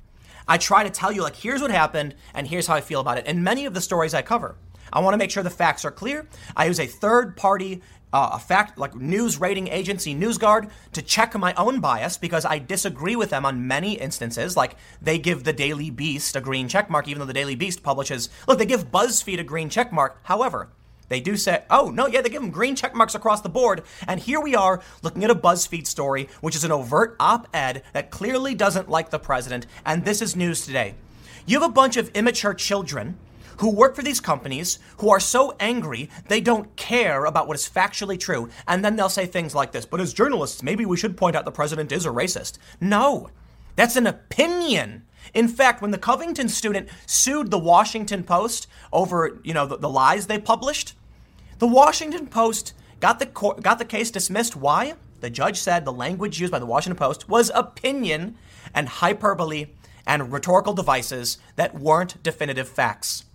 I 0.48 0.60
try 0.60 0.84
to 0.84 0.92
tell 0.92 1.12
you, 1.12 1.24
like, 1.24 1.36
here's 1.36 1.60
what 1.60 1.72
happened 1.72 2.14
and 2.36 2.48
here's 2.48 2.68
how 2.68 2.76
I 2.76 2.82
feel 2.82 3.00
about 3.02 3.18
it. 3.18 3.24
And 3.26 3.44
many 3.44 3.66
of 3.66 3.74
the 3.74 3.82
stories 3.82 4.14
I 4.14 4.22
cover, 4.22 4.58
I 4.94 5.00
want 5.00 5.16
to 5.16 5.18
make 5.18 5.32
sure 5.32 5.42
the 5.42 5.50
facts 5.50 5.86
are 5.86 5.92
clear. 5.92 6.28
I 6.56 6.66
use 6.68 6.80
a 6.80 6.86
third 6.86 7.36
party, 7.36 7.82
uh, 8.14 8.30
a 8.34 8.40
fact 8.40 8.78
like 8.78 8.94
news 8.94 9.40
rating 9.40 9.70
agency, 9.70 10.14
NewsGuard, 10.14 10.70
to 10.94 11.02
check 11.02 11.34
my 11.34 11.56
own 11.56 11.80
bias 11.80 12.16
because 12.20 12.46
I 12.46 12.60
disagree 12.60 13.16
with 13.16 13.32
them 13.32 13.44
on 13.44 13.68
many 13.68 13.94
instances. 13.94 14.56
Like 14.56 14.76
they 15.02 15.18
give 15.18 15.46
the 15.46 15.54
Daily 15.54 15.90
Beast 15.90 16.36
a 16.36 16.42
green 16.42 16.68
check 16.68 16.92
mark, 16.92 17.08
even 17.08 17.22
though 17.22 17.26
the 17.26 17.34
Daily 17.34 17.56
Beast 17.56 17.82
publishes. 17.82 18.30
Look, 18.48 18.60
they 18.60 18.68
give 18.68 18.92
BuzzFeed 18.92 19.40
a 19.40 19.44
green 19.44 19.70
check 19.70 19.92
mark. 19.92 20.20
However, 20.26 20.70
they 21.10 21.20
do 21.20 21.36
say, 21.36 21.64
oh, 21.70 21.90
no, 21.90 22.08
yeah, 22.08 22.22
they 22.22 22.30
give 22.30 22.42
them 22.42 22.52
green 22.52 22.76
check 22.76 22.96
marks 22.96 23.16
across 23.16 23.42
the 23.42 23.50
board. 23.50 23.84
And 24.08 24.20
here 24.20 24.40
we 24.40 24.56
are 24.56 24.82
looking 25.02 25.24
at 25.24 25.32
a 25.32 25.36
BuzzFeed 25.36 25.88
story, 25.88 26.30
which 26.42 26.56
is 26.56 26.64
an 26.64 26.72
overt 26.72 27.16
op 27.20 27.48
ed 27.54 27.84
that 27.94 28.12
clearly 28.12 28.56
doesn't 28.56 28.90
like 28.90 29.10
the 29.10 29.20
president. 29.20 29.66
And 29.86 30.06
this 30.06 30.22
is 30.22 30.36
news 30.36 30.66
today. 30.66 30.96
You 31.46 31.60
have 31.60 31.70
a 31.70 31.74
bunch 31.74 31.98
of 31.98 32.10
immature 32.10 32.54
children 32.54 33.18
who 33.58 33.70
work 33.70 33.96
for 33.96 34.04
these 34.04 34.22
companies 34.22 34.80
who 34.98 35.10
are 35.10 35.20
so 35.20 35.56
angry 35.60 36.10
they 36.28 36.40
don't 36.40 36.76
care 36.76 37.26
about 37.26 37.48
what 37.48 37.58
is 37.58 37.70
factually 37.70 38.20
true. 38.20 38.50
And 38.68 38.84
then 38.84 38.96
they'll 38.96 39.10
say 39.10 39.26
things 39.26 39.54
like 39.54 39.72
this 39.72 39.86
But 39.86 40.02
as 40.02 40.14
journalists, 40.14 40.64
maybe 40.64 40.86
we 40.86 40.98
should 40.98 41.18
point 41.18 41.36
out 41.36 41.46
the 41.46 41.52
president 41.52 41.92
is 41.92 42.06
a 42.06 42.10
racist. 42.10 42.58
No, 42.80 43.30
that's 43.76 43.96
an 43.96 44.08
opinion. 44.08 45.04
In 45.34 45.48
fact, 45.48 45.82
when 45.82 45.92
the 45.92 45.98
Covington 45.98 46.50
student 46.50 46.90
sued 47.06 47.52
the 47.52 47.60
Washington 47.60 48.24
Post 48.24 48.68
over, 48.92 49.40
you 49.44 49.54
know, 49.54 49.66
the, 49.66 49.78
the 49.78 49.90
lies 49.90 50.28
they 50.28 50.40
published, 50.40 50.96
the 51.60 51.68
Washington 51.68 52.26
Post 52.26 52.74
got 53.02 53.20
the 53.20 53.26
got 53.62 53.80
the 53.80 53.86
case 53.86 54.10
dismissed. 54.10 54.56
Why? 54.56 54.96
The 55.20 55.30
judge 55.30 55.58
said 55.58 55.84
the 55.84 55.92
language 55.92 56.40
used 56.40 56.52
by 56.52 56.60
the 56.60 56.66
Washington 56.66 56.98
Post 56.98 57.28
was 57.28 57.52
opinion 57.54 58.38
and 58.74 58.88
hyperbole 58.88 59.68
and 60.08 60.32
rhetorical 60.32 60.74
devices 60.74 61.38
that 61.58 61.76
weren't 61.76 62.24
definitive 62.24 62.70
facts. 62.70 63.26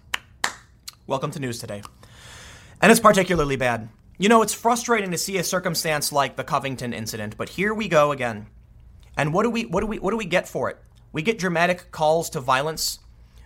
Welcome 1.06 1.30
to 1.32 1.40
news 1.40 1.58
today. 1.58 1.82
And 2.80 2.90
it's 2.90 3.00
particularly 3.00 3.56
bad. 3.56 3.90
You 4.16 4.30
know, 4.30 4.40
it's 4.40 4.54
frustrating 4.54 5.10
to 5.10 5.18
see 5.18 5.36
a 5.36 5.44
circumstance 5.44 6.10
like 6.10 6.36
the 6.36 6.44
Covington 6.44 6.94
incident, 6.94 7.36
but 7.36 7.50
here 7.50 7.74
we 7.74 7.88
go 7.88 8.10
again. 8.10 8.46
And 9.18 9.34
what 9.34 9.42
do 9.42 9.50
we 9.50 9.66
what 9.66 9.82
do 9.82 9.86
we 9.86 9.98
what 9.98 10.12
do 10.12 10.16
we 10.16 10.24
get 10.24 10.48
for 10.48 10.70
it? 10.70 10.78
We 11.12 11.20
get 11.20 11.38
dramatic 11.38 11.90
calls 11.90 12.30
to 12.30 12.40
violence 12.40 13.00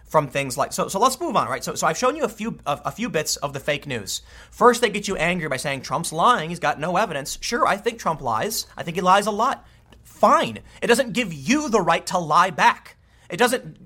from 0.09 0.27
things 0.27 0.57
like 0.57 0.73
so. 0.73 0.88
So 0.88 0.99
let's 0.99 1.21
move 1.21 1.37
on, 1.37 1.49
right? 1.49 1.62
So, 1.62 1.75
so 1.75 1.87
I've 1.87 1.99
shown 1.99 2.17
you 2.17 2.25
a 2.25 2.29
few 2.29 2.59
a, 2.67 2.81
a, 2.87 2.91
few 2.91 3.09
bits 3.09 3.37
of 3.37 3.53
the 3.53 3.61
fake 3.61 3.87
news. 3.87 4.23
First, 4.50 4.81
they 4.81 4.88
get 4.91 5.07
you 5.07 5.17
angry 5.17 5.49
by 5.49 5.59
saying 5.59 5.83
Trump's 5.83 6.12
lying. 6.12 6.49
He's 6.49 6.59
got 6.59 6.81
no 6.81 6.97
evidence. 6.97 7.38
Sure, 7.41 7.67
I 7.67 7.77
think 7.77 7.99
Trump 7.99 8.21
lies. 8.21 8.67
I 8.77 8.83
think 8.83 8.97
he 8.97 9.00
lies 9.00 9.27
a 9.27 9.31
lot. 9.31 9.67
Fine. 10.03 10.61
It 10.83 10.87
doesn't 10.87 11.12
give 11.12 11.33
you 11.33 11.69
the 11.69 11.81
right 11.81 12.05
to 12.07 12.19
lie 12.19 12.50
back. 12.50 12.97
It 13.31 13.37
doesn't. 13.37 13.77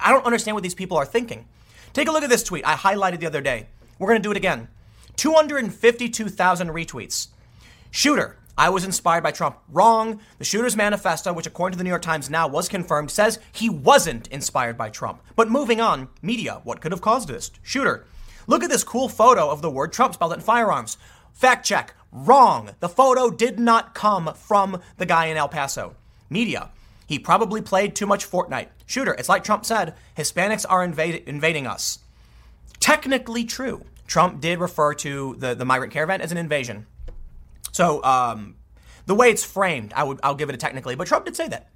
I 0.00 0.10
don't 0.10 0.24
understand 0.24 0.54
what 0.54 0.62
these 0.62 0.74
people 0.74 0.96
are 0.96 1.04
thinking. 1.04 1.46
Take 1.92 2.08
a 2.08 2.12
look 2.12 2.24
at 2.24 2.30
this 2.30 2.42
tweet 2.42 2.66
I 2.66 2.74
highlighted 2.74 3.20
the 3.20 3.26
other 3.26 3.42
day. 3.42 3.68
We're 3.98 4.08
going 4.08 4.22
to 4.22 4.26
do 4.26 4.30
it 4.30 4.36
again. 4.36 4.68
252,000 5.16 6.68
retweets. 6.68 7.28
Shooter 7.90 8.38
I 8.56 8.68
was 8.68 8.84
inspired 8.84 9.22
by 9.22 9.30
Trump. 9.30 9.58
Wrong. 9.68 10.20
The 10.38 10.44
shooter's 10.44 10.76
manifesto, 10.76 11.32
which 11.32 11.46
according 11.46 11.72
to 11.72 11.78
the 11.78 11.84
New 11.84 11.90
York 11.90 12.02
Times 12.02 12.28
now 12.28 12.46
was 12.46 12.68
confirmed, 12.68 13.10
says 13.10 13.38
he 13.50 13.70
wasn't 13.70 14.28
inspired 14.28 14.76
by 14.76 14.90
Trump. 14.90 15.22
But 15.36 15.50
moving 15.50 15.80
on, 15.80 16.08
media, 16.20 16.60
what 16.64 16.80
could 16.80 16.92
have 16.92 17.00
caused 17.00 17.28
this? 17.28 17.50
Shooter. 17.62 18.06
Look 18.46 18.62
at 18.62 18.70
this 18.70 18.84
cool 18.84 19.08
photo 19.08 19.48
of 19.48 19.62
the 19.62 19.70
word 19.70 19.92
Trump 19.92 20.14
spelled 20.14 20.34
in 20.34 20.40
firearms. 20.40 20.98
Fact 21.32 21.64
check. 21.64 21.94
Wrong. 22.12 22.70
The 22.80 22.88
photo 22.88 23.30
did 23.30 23.58
not 23.58 23.94
come 23.94 24.34
from 24.34 24.82
the 24.98 25.06
guy 25.06 25.26
in 25.26 25.36
El 25.36 25.48
Paso. 25.48 25.96
Media. 26.28 26.70
He 27.06 27.18
probably 27.18 27.62
played 27.62 27.94
too 27.94 28.06
much 28.06 28.30
Fortnite. 28.30 28.68
Shooter. 28.86 29.14
It's 29.14 29.28
like 29.28 29.44
Trump 29.44 29.64
said 29.64 29.94
Hispanics 30.16 30.66
are 30.68 30.84
invade- 30.84 31.24
invading 31.26 31.66
us. 31.66 32.00
Technically 32.80 33.44
true. 33.44 33.84
Trump 34.06 34.40
did 34.40 34.58
refer 34.58 34.92
to 34.94 35.36
the, 35.38 35.54
the 35.54 35.64
migrant 35.64 35.92
caravan 35.92 36.20
as 36.20 36.32
an 36.32 36.38
invasion. 36.38 36.86
So 37.72 38.02
um, 38.04 38.56
the 39.06 39.14
way 39.14 39.30
it's 39.30 39.44
framed, 39.44 39.92
I 39.94 40.04
would 40.04 40.20
I'll 40.22 40.34
give 40.34 40.48
it 40.48 40.54
a 40.54 40.58
technically, 40.58 40.94
but 40.94 41.08
Trump 41.08 41.24
did 41.24 41.36
say 41.36 41.48
that. 41.48 41.68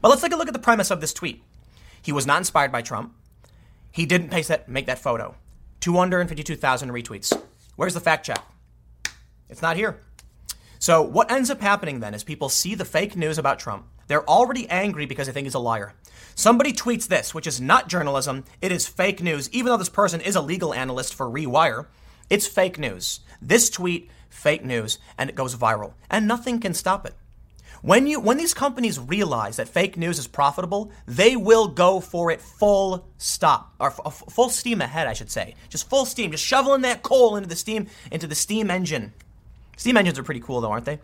But 0.00 0.08
let's 0.08 0.22
take 0.22 0.32
a 0.32 0.36
look 0.36 0.48
at 0.48 0.54
the 0.54 0.60
premise 0.60 0.90
of 0.90 1.00
this 1.00 1.12
tweet. 1.12 1.42
He 2.02 2.12
was 2.12 2.26
not 2.26 2.38
inspired 2.38 2.72
by 2.72 2.82
Trump. 2.82 3.14
He 3.90 4.06
didn't 4.06 4.30
that, 4.30 4.68
make 4.68 4.86
that 4.86 4.98
photo. 4.98 5.34
252,000 5.80 6.90
retweets. 6.90 7.38
Where's 7.76 7.94
the 7.94 8.00
fact 8.00 8.26
check? 8.26 8.42
It's 9.48 9.62
not 9.62 9.76
here. 9.76 10.00
So 10.78 11.02
what 11.02 11.30
ends 11.30 11.50
up 11.50 11.60
happening 11.60 12.00
then 12.00 12.14
is 12.14 12.24
people 12.24 12.48
see 12.48 12.74
the 12.74 12.84
fake 12.84 13.16
news 13.16 13.36
about 13.36 13.58
Trump. 13.58 13.86
They're 14.06 14.28
already 14.28 14.68
angry 14.68 15.06
because 15.06 15.26
they 15.26 15.32
think 15.32 15.46
he's 15.46 15.54
a 15.54 15.58
liar. 15.58 15.94
Somebody 16.34 16.72
tweets 16.72 17.06
this, 17.06 17.34
which 17.34 17.46
is 17.46 17.60
not 17.60 17.88
journalism, 17.88 18.44
it 18.62 18.72
is 18.72 18.88
fake 18.88 19.22
news, 19.22 19.50
even 19.52 19.66
though 19.66 19.76
this 19.76 19.88
person 19.88 20.20
is 20.20 20.36
a 20.36 20.40
legal 20.40 20.72
analyst 20.72 21.14
for 21.14 21.26
Rewire. 21.26 21.86
It's 22.30 22.46
fake 22.46 22.78
news. 22.78 23.20
This 23.42 23.68
tweet 23.68 24.10
fake 24.30 24.64
news, 24.64 24.98
and 25.18 25.28
it 25.28 25.36
goes 25.36 25.54
viral, 25.56 25.92
and 26.08 26.26
nothing 26.26 26.58
can 26.60 26.72
stop 26.72 27.04
it. 27.04 27.14
When 27.82 28.06
you 28.06 28.20
when 28.20 28.36
these 28.36 28.52
companies 28.52 28.98
realize 28.98 29.56
that 29.56 29.68
fake 29.68 29.96
news 29.96 30.18
is 30.18 30.26
profitable, 30.26 30.92
they 31.06 31.34
will 31.34 31.66
go 31.66 32.00
for 32.00 32.30
it 32.30 32.40
full 32.40 33.08
stop 33.16 33.74
or 33.80 33.88
f- 33.88 34.24
full 34.28 34.50
steam 34.50 34.82
ahead, 34.82 35.06
I 35.06 35.14
should 35.14 35.30
say. 35.30 35.54
Just 35.70 35.88
full 35.88 36.04
steam, 36.04 36.30
just 36.30 36.44
shoveling 36.44 36.82
that 36.82 37.02
coal 37.02 37.36
into 37.36 37.48
the 37.48 37.56
steam 37.56 37.86
into 38.10 38.26
the 38.26 38.34
steam 38.34 38.70
engine. 38.70 39.14
Steam 39.78 39.96
engines 39.96 40.18
are 40.18 40.22
pretty 40.22 40.40
cool 40.40 40.60
though, 40.60 40.70
aren't 40.70 40.84
they? 40.84 40.98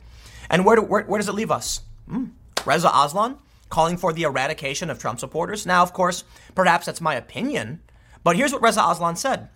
And 0.50 0.66
where 0.66 0.76
do, 0.76 0.83
where, 0.83 1.02
where 1.04 1.18
does 1.18 1.28
it 1.28 1.35
leave 1.35 1.50
us? 1.50 1.80
Mm. 2.11 2.33
Reza 2.66 2.90
Aslan 2.92 3.38
calling 3.71 3.97
for 3.97 4.12
the 4.12 4.25
eradication 4.25 4.90
of 4.90 4.99
Trump 4.99 5.18
supporters. 5.18 5.64
Now, 5.64 5.83
of 5.83 5.92
course, 5.92 6.25
perhaps 6.54 6.87
that's 6.87 7.00
my 7.00 7.14
opinion, 7.14 7.80
but 8.23 8.37
here's 8.37 8.52
what 8.52 8.62
Reza 8.62 8.85
Aslan 8.87 9.16
said. 9.16 9.49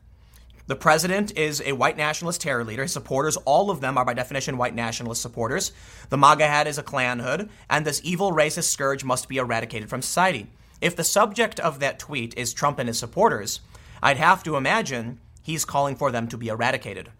The 0.70 0.76
president 0.76 1.36
is 1.36 1.60
a 1.66 1.72
white 1.72 1.96
nationalist 1.96 2.42
terror 2.42 2.62
leader. 2.62 2.82
His 2.82 2.92
supporters, 2.92 3.36
all 3.38 3.72
of 3.72 3.80
them, 3.80 3.98
are 3.98 4.04
by 4.04 4.14
definition 4.14 4.56
white 4.56 4.72
nationalist 4.72 5.20
supporters. 5.20 5.72
The 6.10 6.16
MAGA 6.16 6.46
hat 6.46 6.68
is 6.68 6.78
a 6.78 6.82
Klan 6.84 7.18
hood, 7.18 7.50
and 7.68 7.84
this 7.84 8.00
evil 8.04 8.30
racist 8.30 8.70
scourge 8.70 9.02
must 9.02 9.28
be 9.28 9.38
eradicated 9.38 9.90
from 9.90 10.00
society. 10.00 10.46
If 10.80 10.94
the 10.94 11.02
subject 11.02 11.58
of 11.58 11.80
that 11.80 11.98
tweet 11.98 12.38
is 12.38 12.52
Trump 12.52 12.78
and 12.78 12.86
his 12.86 13.00
supporters, 13.00 13.62
I'd 14.00 14.18
have 14.18 14.44
to 14.44 14.54
imagine 14.54 15.18
he's 15.42 15.64
calling 15.64 15.96
for 15.96 16.12
them 16.12 16.28
to 16.28 16.36
be 16.36 16.46
eradicated. 16.46 17.10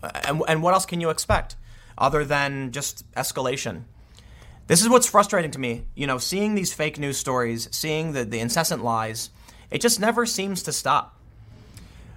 Uh, 0.00 0.12
and, 0.22 0.42
and 0.46 0.62
what 0.62 0.72
else 0.72 0.86
can 0.86 1.00
you 1.00 1.10
expect 1.10 1.56
other 1.98 2.24
than 2.24 2.70
just 2.70 3.10
escalation? 3.14 3.86
This 4.68 4.82
is 4.82 4.88
what's 4.88 5.08
frustrating 5.08 5.50
to 5.50 5.58
me. 5.58 5.86
You 5.96 6.06
know, 6.06 6.18
seeing 6.18 6.54
these 6.54 6.72
fake 6.72 6.96
news 6.96 7.16
stories, 7.16 7.68
seeing 7.72 8.12
the, 8.12 8.24
the 8.24 8.38
incessant 8.38 8.84
lies, 8.84 9.30
it 9.68 9.80
just 9.80 9.98
never 9.98 10.26
seems 10.26 10.62
to 10.62 10.72
stop. 10.72 11.13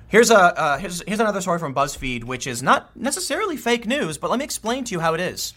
Here's 0.10 0.32
a 0.32 0.38
uh, 0.38 0.78
here's, 0.78 1.04
here's 1.06 1.20
another 1.20 1.42
story 1.42 1.60
from 1.60 1.76
BuzzFeed, 1.76 2.24
which 2.24 2.48
is 2.48 2.64
not 2.64 2.96
necessarily 2.96 3.58
fake 3.58 3.86
news, 3.86 4.18
but 4.18 4.30
let 4.30 4.40
me 4.40 4.46
explain 4.46 4.86
to 4.86 4.94
you 4.94 5.02
how 5.02 5.14
it 5.14 5.20
is. 5.20 5.54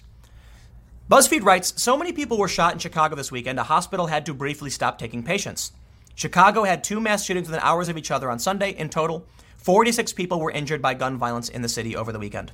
BuzzFeed 1.08 1.44
writes 1.44 1.72
So 1.80 1.96
many 1.96 2.12
people 2.12 2.36
were 2.36 2.48
shot 2.48 2.72
in 2.72 2.80
Chicago 2.80 3.14
this 3.14 3.30
weekend, 3.30 3.60
a 3.60 3.64
hospital 3.64 4.08
had 4.08 4.26
to 4.26 4.34
briefly 4.34 4.70
stop 4.70 4.98
taking 4.98 5.22
patients. 5.22 5.72
Chicago 6.16 6.64
had 6.64 6.82
two 6.82 7.00
mass 7.00 7.24
shootings 7.24 7.46
within 7.48 7.62
hours 7.62 7.88
of 7.88 7.96
each 7.96 8.10
other 8.10 8.28
on 8.28 8.40
Sunday. 8.40 8.70
In 8.72 8.88
total, 8.88 9.24
46 9.58 10.12
people 10.14 10.40
were 10.40 10.50
injured 10.50 10.82
by 10.82 10.94
gun 10.94 11.16
violence 11.16 11.48
in 11.48 11.62
the 11.62 11.68
city 11.68 11.94
over 11.94 12.12
the 12.12 12.18
weekend. 12.18 12.50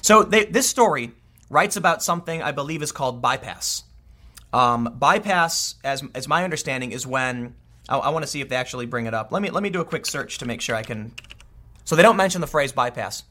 So 0.00 0.22
they, 0.22 0.46
this 0.46 0.68
story 0.68 1.12
writes 1.50 1.76
about 1.76 2.02
something 2.02 2.42
I 2.42 2.52
believe 2.52 2.82
is 2.82 2.90
called 2.90 3.20
bypass. 3.20 3.84
Um, 4.52 4.94
bypass, 4.98 5.74
as, 5.84 6.02
as 6.14 6.26
my 6.26 6.42
understanding, 6.42 6.92
is 6.92 7.06
when 7.06 7.54
I, 7.88 7.98
I 7.98 8.08
want 8.10 8.22
to 8.22 8.26
see 8.26 8.40
if 8.40 8.48
they 8.48 8.56
actually 8.56 8.86
bring 8.86 9.06
it 9.06 9.14
up. 9.14 9.32
Let 9.32 9.42
me 9.42 9.50
let 9.50 9.62
me 9.62 9.70
do 9.70 9.80
a 9.80 9.84
quick 9.84 10.06
search 10.06 10.38
to 10.38 10.46
make 10.46 10.60
sure 10.60 10.76
I 10.76 10.82
can. 10.82 11.12
So 11.84 11.96
they 11.96 12.02
don't 12.02 12.16
mention 12.16 12.40
the 12.40 12.46
phrase 12.46 12.72
bypass, 12.72 13.22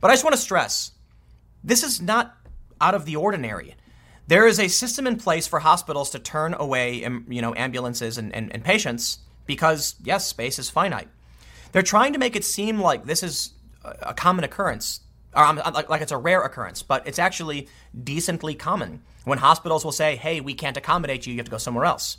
but 0.00 0.10
I 0.10 0.14
just 0.14 0.24
want 0.24 0.34
to 0.34 0.40
stress 0.40 0.92
this 1.62 1.82
is 1.82 2.00
not 2.00 2.36
out 2.80 2.94
of 2.94 3.04
the 3.04 3.16
ordinary. 3.16 3.74
There 4.26 4.46
is 4.46 4.60
a 4.60 4.68
system 4.68 5.06
in 5.06 5.16
place 5.16 5.46
for 5.46 5.58
hospitals 5.58 6.10
to 6.10 6.18
turn 6.18 6.54
away, 6.54 7.00
you 7.28 7.42
know, 7.42 7.54
ambulances 7.54 8.18
and, 8.18 8.34
and, 8.34 8.52
and 8.52 8.62
patients 8.62 9.18
because 9.46 9.96
yes, 10.02 10.26
space 10.26 10.58
is 10.58 10.70
finite. 10.70 11.08
They're 11.72 11.82
trying 11.82 12.12
to 12.12 12.18
make 12.18 12.36
it 12.36 12.44
seem 12.44 12.78
like 12.80 13.04
this 13.04 13.22
is 13.22 13.52
a 13.84 14.14
common 14.14 14.44
occurrence, 14.44 15.00
or 15.34 15.44
um, 15.44 15.60
like 15.88 16.00
it's 16.02 16.12
a 16.12 16.16
rare 16.16 16.42
occurrence, 16.42 16.82
but 16.82 17.06
it's 17.06 17.18
actually 17.18 17.68
decently 18.04 18.54
common 18.54 19.02
when 19.24 19.38
hospitals 19.38 19.84
will 19.84 19.92
say, 19.92 20.16
"Hey, 20.16 20.40
we 20.40 20.54
can't 20.54 20.76
accommodate 20.76 21.26
you; 21.26 21.32
you 21.32 21.38
have 21.38 21.46
to 21.46 21.50
go 21.50 21.58
somewhere 21.58 21.84
else." 21.84 22.18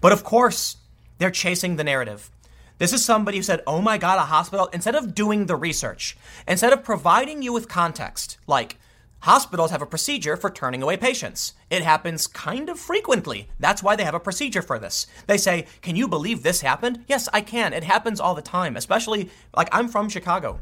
But 0.00 0.12
of 0.12 0.24
course, 0.24 0.76
they're 1.18 1.30
chasing 1.30 1.76
the 1.76 1.84
narrative. 1.84 2.30
This 2.78 2.92
is 2.92 3.04
somebody 3.04 3.38
who 3.38 3.42
said, 3.42 3.62
Oh 3.66 3.80
my 3.80 3.98
God, 3.98 4.18
a 4.18 4.22
hospital, 4.22 4.68
instead 4.72 4.94
of 4.94 5.14
doing 5.14 5.46
the 5.46 5.56
research, 5.56 6.16
instead 6.46 6.72
of 6.72 6.84
providing 6.84 7.42
you 7.42 7.52
with 7.52 7.68
context, 7.68 8.38
like, 8.46 8.76
Hospitals 9.22 9.72
have 9.72 9.82
a 9.82 9.86
procedure 9.86 10.36
for 10.36 10.48
turning 10.48 10.80
away 10.80 10.96
patients. 10.96 11.54
It 11.70 11.82
happens 11.82 12.28
kind 12.28 12.68
of 12.68 12.78
frequently. 12.78 13.48
That's 13.58 13.82
why 13.82 13.96
they 13.96 14.04
have 14.04 14.14
a 14.14 14.20
procedure 14.20 14.62
for 14.62 14.78
this. 14.78 15.08
They 15.26 15.36
say, 15.36 15.66
Can 15.82 15.96
you 15.96 16.06
believe 16.06 16.42
this 16.42 16.60
happened? 16.60 17.04
Yes, 17.08 17.28
I 17.32 17.40
can. 17.40 17.72
It 17.72 17.82
happens 17.82 18.20
all 18.20 18.36
the 18.36 18.42
time, 18.42 18.76
especially 18.76 19.30
like 19.56 19.68
I'm 19.72 19.88
from 19.88 20.08
Chicago. 20.08 20.60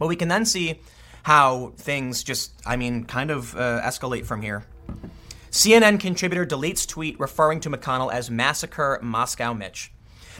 But 0.00 0.08
we 0.08 0.16
can 0.16 0.28
then 0.28 0.46
see 0.46 0.80
how 1.22 1.72
things 1.76 2.24
just, 2.24 2.52
I 2.66 2.76
mean, 2.76 3.04
kind 3.04 3.30
of 3.30 3.54
uh, 3.54 3.80
escalate 3.82 4.26
from 4.26 4.42
here. 4.42 4.64
CNN 5.50 5.98
contributor 5.98 6.46
deletes 6.46 6.86
tweet 6.86 7.18
referring 7.18 7.60
to 7.60 7.70
McConnell 7.70 8.12
as 8.12 8.30
Massacre 8.30 9.00
Moscow 9.02 9.52
Mitch. 9.52 9.92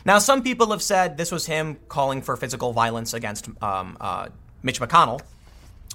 Now, 0.05 0.19
some 0.19 0.43
people 0.43 0.71
have 0.71 0.83
said 0.83 1.17
this 1.17 1.33
was 1.33 1.47
him 1.47 1.79
calling 1.89 2.23
for 2.23 2.37
physical 2.37 2.73
violence 2.73 3.13
against 3.13 3.49
um, 3.63 3.97
uh, 4.01 4.29
Mitch 4.63 4.81
McConnell. 4.81 5.21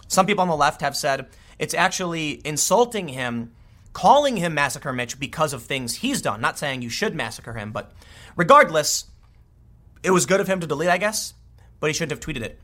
Some 0.08 0.26
people 0.26 0.42
on 0.42 0.50
the 0.50 0.56
left 0.56 0.82
have 0.82 0.98
said 0.98 1.28
it's 1.58 1.74
actually 1.74 2.42
insulting 2.46 3.08
him, 3.08 3.54
calling 3.94 4.38
him 4.38 4.54
Massacre 4.54 4.92
Mitch 4.92 5.20
because 5.20 5.54
of 5.54 5.64
things 5.64 5.96
he's 5.96 6.22
done. 6.22 6.42
Not 6.42 6.60
saying 6.60 6.82
you 6.82 6.90
should 6.90 7.16
massacre 7.16 7.54
him, 7.54 7.72
but 7.72 7.94
regardless, 8.36 9.06
it 10.04 10.12
was 10.12 10.26
good 10.26 10.42
of 10.42 10.48
him 10.48 10.60
to 10.60 10.68
delete, 10.68 10.90
I 10.90 10.98
guess, 10.98 11.34
but 11.80 11.88
he 11.88 11.94
shouldn't 11.94 12.12
have 12.12 12.20
tweeted 12.20 12.44
it. 12.44 12.60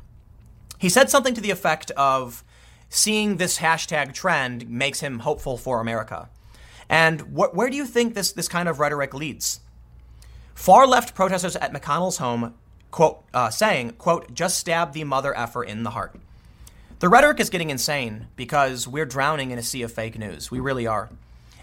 He 0.78 0.90
said 0.90 1.10
something 1.10 1.34
to 1.34 1.42
the 1.42 1.52
effect 1.52 1.92
of 1.92 2.44
seeing 2.90 3.38
this 3.38 3.60
hashtag 3.60 4.14
trend 4.14 4.70
makes 4.70 5.00
him 5.00 5.20
hopeful 5.20 5.58
for 5.58 5.80
America. 5.80 6.30
And 6.92 7.22
wh- 7.22 7.56
where 7.56 7.70
do 7.70 7.78
you 7.78 7.86
think 7.86 8.14
this, 8.14 8.34
this 8.34 8.50
kind 8.50 8.68
of 8.68 8.80
rhetoric 8.80 9.14
leads? 9.14 9.62
Far 10.54 10.86
left 10.86 11.16
protesters 11.16 11.56
at 11.56 11.74
McConnell's 11.74 12.18
home, 12.18 12.54
quote, 12.92 13.24
uh, 13.34 13.50
saying, 13.50 13.92
quote, 13.94 14.34
just 14.34 14.60
stab 14.60 14.92
the 14.92 15.06
mother 15.06 15.36
effer 15.36 15.64
in 15.64 15.84
the 15.84 15.92
heart. 15.92 16.20
The 17.00 17.08
rhetoric 17.10 17.40
is 17.40 17.50
getting 17.50 17.70
insane 17.70 18.28
because 18.36 18.88
we're 18.88 19.06
drowning 19.06 19.52
in 19.52 19.58
a 19.58 19.64
sea 19.64 19.82
of 19.84 19.92
fake 19.94 20.20
news. 20.20 20.52
We 20.52 20.60
really 20.60 20.86
are. 20.86 21.10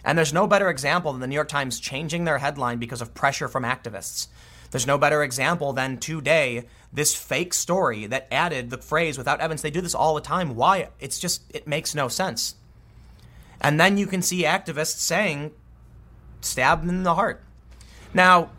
And 0.03 0.17
there's 0.17 0.33
no 0.33 0.47
better 0.47 0.71
example 0.71 1.12
than 1.12 1.21
the 1.21 1.27
New 1.27 1.35
York 1.35 1.49
Times 1.49 1.79
changing 1.79 2.25
their 2.25 2.38
headline 2.38 2.79
because 2.79 3.03
of 3.03 3.14
pressure 3.14 3.49
from 3.49 3.64
activists. 3.64 4.29
There's 4.71 4.87
no 4.87 4.97
better 4.97 5.23
example 5.23 5.75
than 5.75 5.99
today, 5.99 6.64
this 6.91 7.14
fake 7.14 7.53
story 7.53 8.07
that 8.07 8.29
added 8.33 8.71
the 8.71 8.79
phrase 8.79 9.19
without 9.19 9.41
evidence. 9.41 9.61
They 9.61 9.71
do 9.71 9.83
this 9.83 9.95
all 9.95 10.14
the 10.14 10.21
time. 10.23 10.57
Why? 10.57 10.88
It's 10.99 11.19
just, 11.19 11.43
it 11.51 11.69
makes 11.69 11.95
no 11.95 12.09
sense. 12.09 12.55
And 13.61 13.81
then 13.81 13.99
you 13.99 14.07
can 14.07 14.23
see 14.23 14.44
activists 14.44 14.99
saying, 14.99 15.53
stab 16.40 16.88
in 16.88 17.03
the 17.03 17.14
heart. 17.14 17.42
Now, 18.14 18.51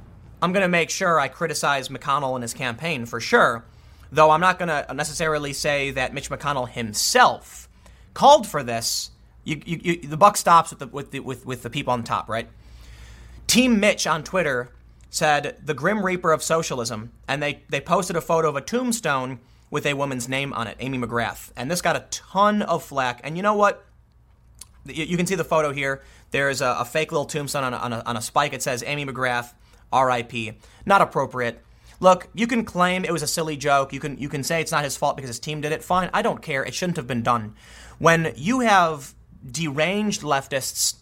I'm 0.41 0.53
going 0.53 0.63
to 0.63 0.69
make 0.69 0.89
sure 0.89 1.19
I 1.19 1.27
criticize 1.27 1.89
McConnell 1.89 2.35
and 2.35 2.43
his 2.43 2.53
campaign 2.53 3.05
for 3.05 3.19
sure, 3.19 3.65
though 4.11 4.31
I'm 4.31 4.41
not 4.41 4.59
going 4.59 4.69
to 4.69 4.93
necessarily 4.93 5.53
say 5.53 5.91
that 5.91 6.13
Mitch 6.13 6.29
McConnell 6.29 6.69
himself 6.69 7.69
called 8.13 8.47
for 8.47 8.63
this. 8.63 9.11
You, 9.43 9.61
you, 9.65 9.79
you, 9.81 10.07
the 10.07 10.17
buck 10.17 10.37
stops 10.37 10.69
with 10.69 10.79
the, 10.79 10.87
with, 10.87 11.11
the, 11.11 11.19
with, 11.21 11.45
with 11.45 11.63
the 11.63 11.69
people 11.69 11.93
on 11.93 12.03
top, 12.03 12.29
right? 12.29 12.47
Team 13.47 13.79
Mitch 13.79 14.05
on 14.05 14.23
Twitter 14.23 14.69
said 15.09 15.57
the 15.63 15.73
Grim 15.73 16.05
Reaper 16.05 16.31
of 16.31 16.43
socialism, 16.43 17.11
and 17.27 17.41
they, 17.41 17.63
they 17.69 17.81
posted 17.81 18.15
a 18.15 18.21
photo 18.21 18.49
of 18.49 18.55
a 18.55 18.61
tombstone 18.61 19.39
with 19.71 19.85
a 19.85 19.93
woman's 19.93 20.29
name 20.29 20.53
on 20.53 20.67
it, 20.67 20.77
Amy 20.79 20.97
McGrath. 20.97 21.51
And 21.55 21.69
this 21.69 21.81
got 21.81 21.95
a 21.95 22.05
ton 22.11 22.61
of 22.61 22.83
flack. 22.83 23.21
And 23.23 23.35
you 23.37 23.43
know 23.43 23.55
what? 23.55 23.85
You 24.89 25.17
can 25.17 25.25
see 25.25 25.35
the 25.35 25.43
photo 25.43 25.71
here. 25.71 26.01
There's 26.31 26.61
a, 26.61 26.77
a 26.79 26.85
fake 26.85 27.11
little 27.11 27.25
tombstone 27.25 27.63
on 27.63 27.73
a, 27.73 27.77
on, 27.77 27.93
a, 27.93 28.03
on 28.05 28.17
a 28.17 28.21
spike. 28.21 28.53
It 28.53 28.61
says 28.61 28.83
Amy 28.85 29.05
McGrath, 29.05 29.53
R.I.P. 29.91 30.53
Not 30.85 31.01
appropriate. 31.01 31.63
Look, 31.99 32.29
you 32.33 32.47
can 32.47 32.63
claim 32.63 33.03
it 33.03 33.11
was 33.11 33.23
a 33.23 33.27
silly 33.27 33.57
joke. 33.57 33.91
You 33.91 33.99
can 33.99 34.17
you 34.17 34.29
can 34.29 34.43
say 34.43 34.61
it's 34.61 34.71
not 34.71 34.83
his 34.83 34.95
fault 34.95 35.17
because 35.17 35.29
his 35.29 35.39
team 35.39 35.61
did 35.61 35.71
it. 35.71 35.83
Fine, 35.83 36.09
I 36.13 36.21
don't 36.21 36.41
care. 36.41 36.63
It 36.63 36.73
shouldn't 36.73 36.97
have 36.97 37.07
been 37.07 37.23
done. 37.23 37.55
When 37.97 38.33
you 38.37 38.61
have 38.61 39.13
deranged 39.49 40.21
leftists, 40.21 40.95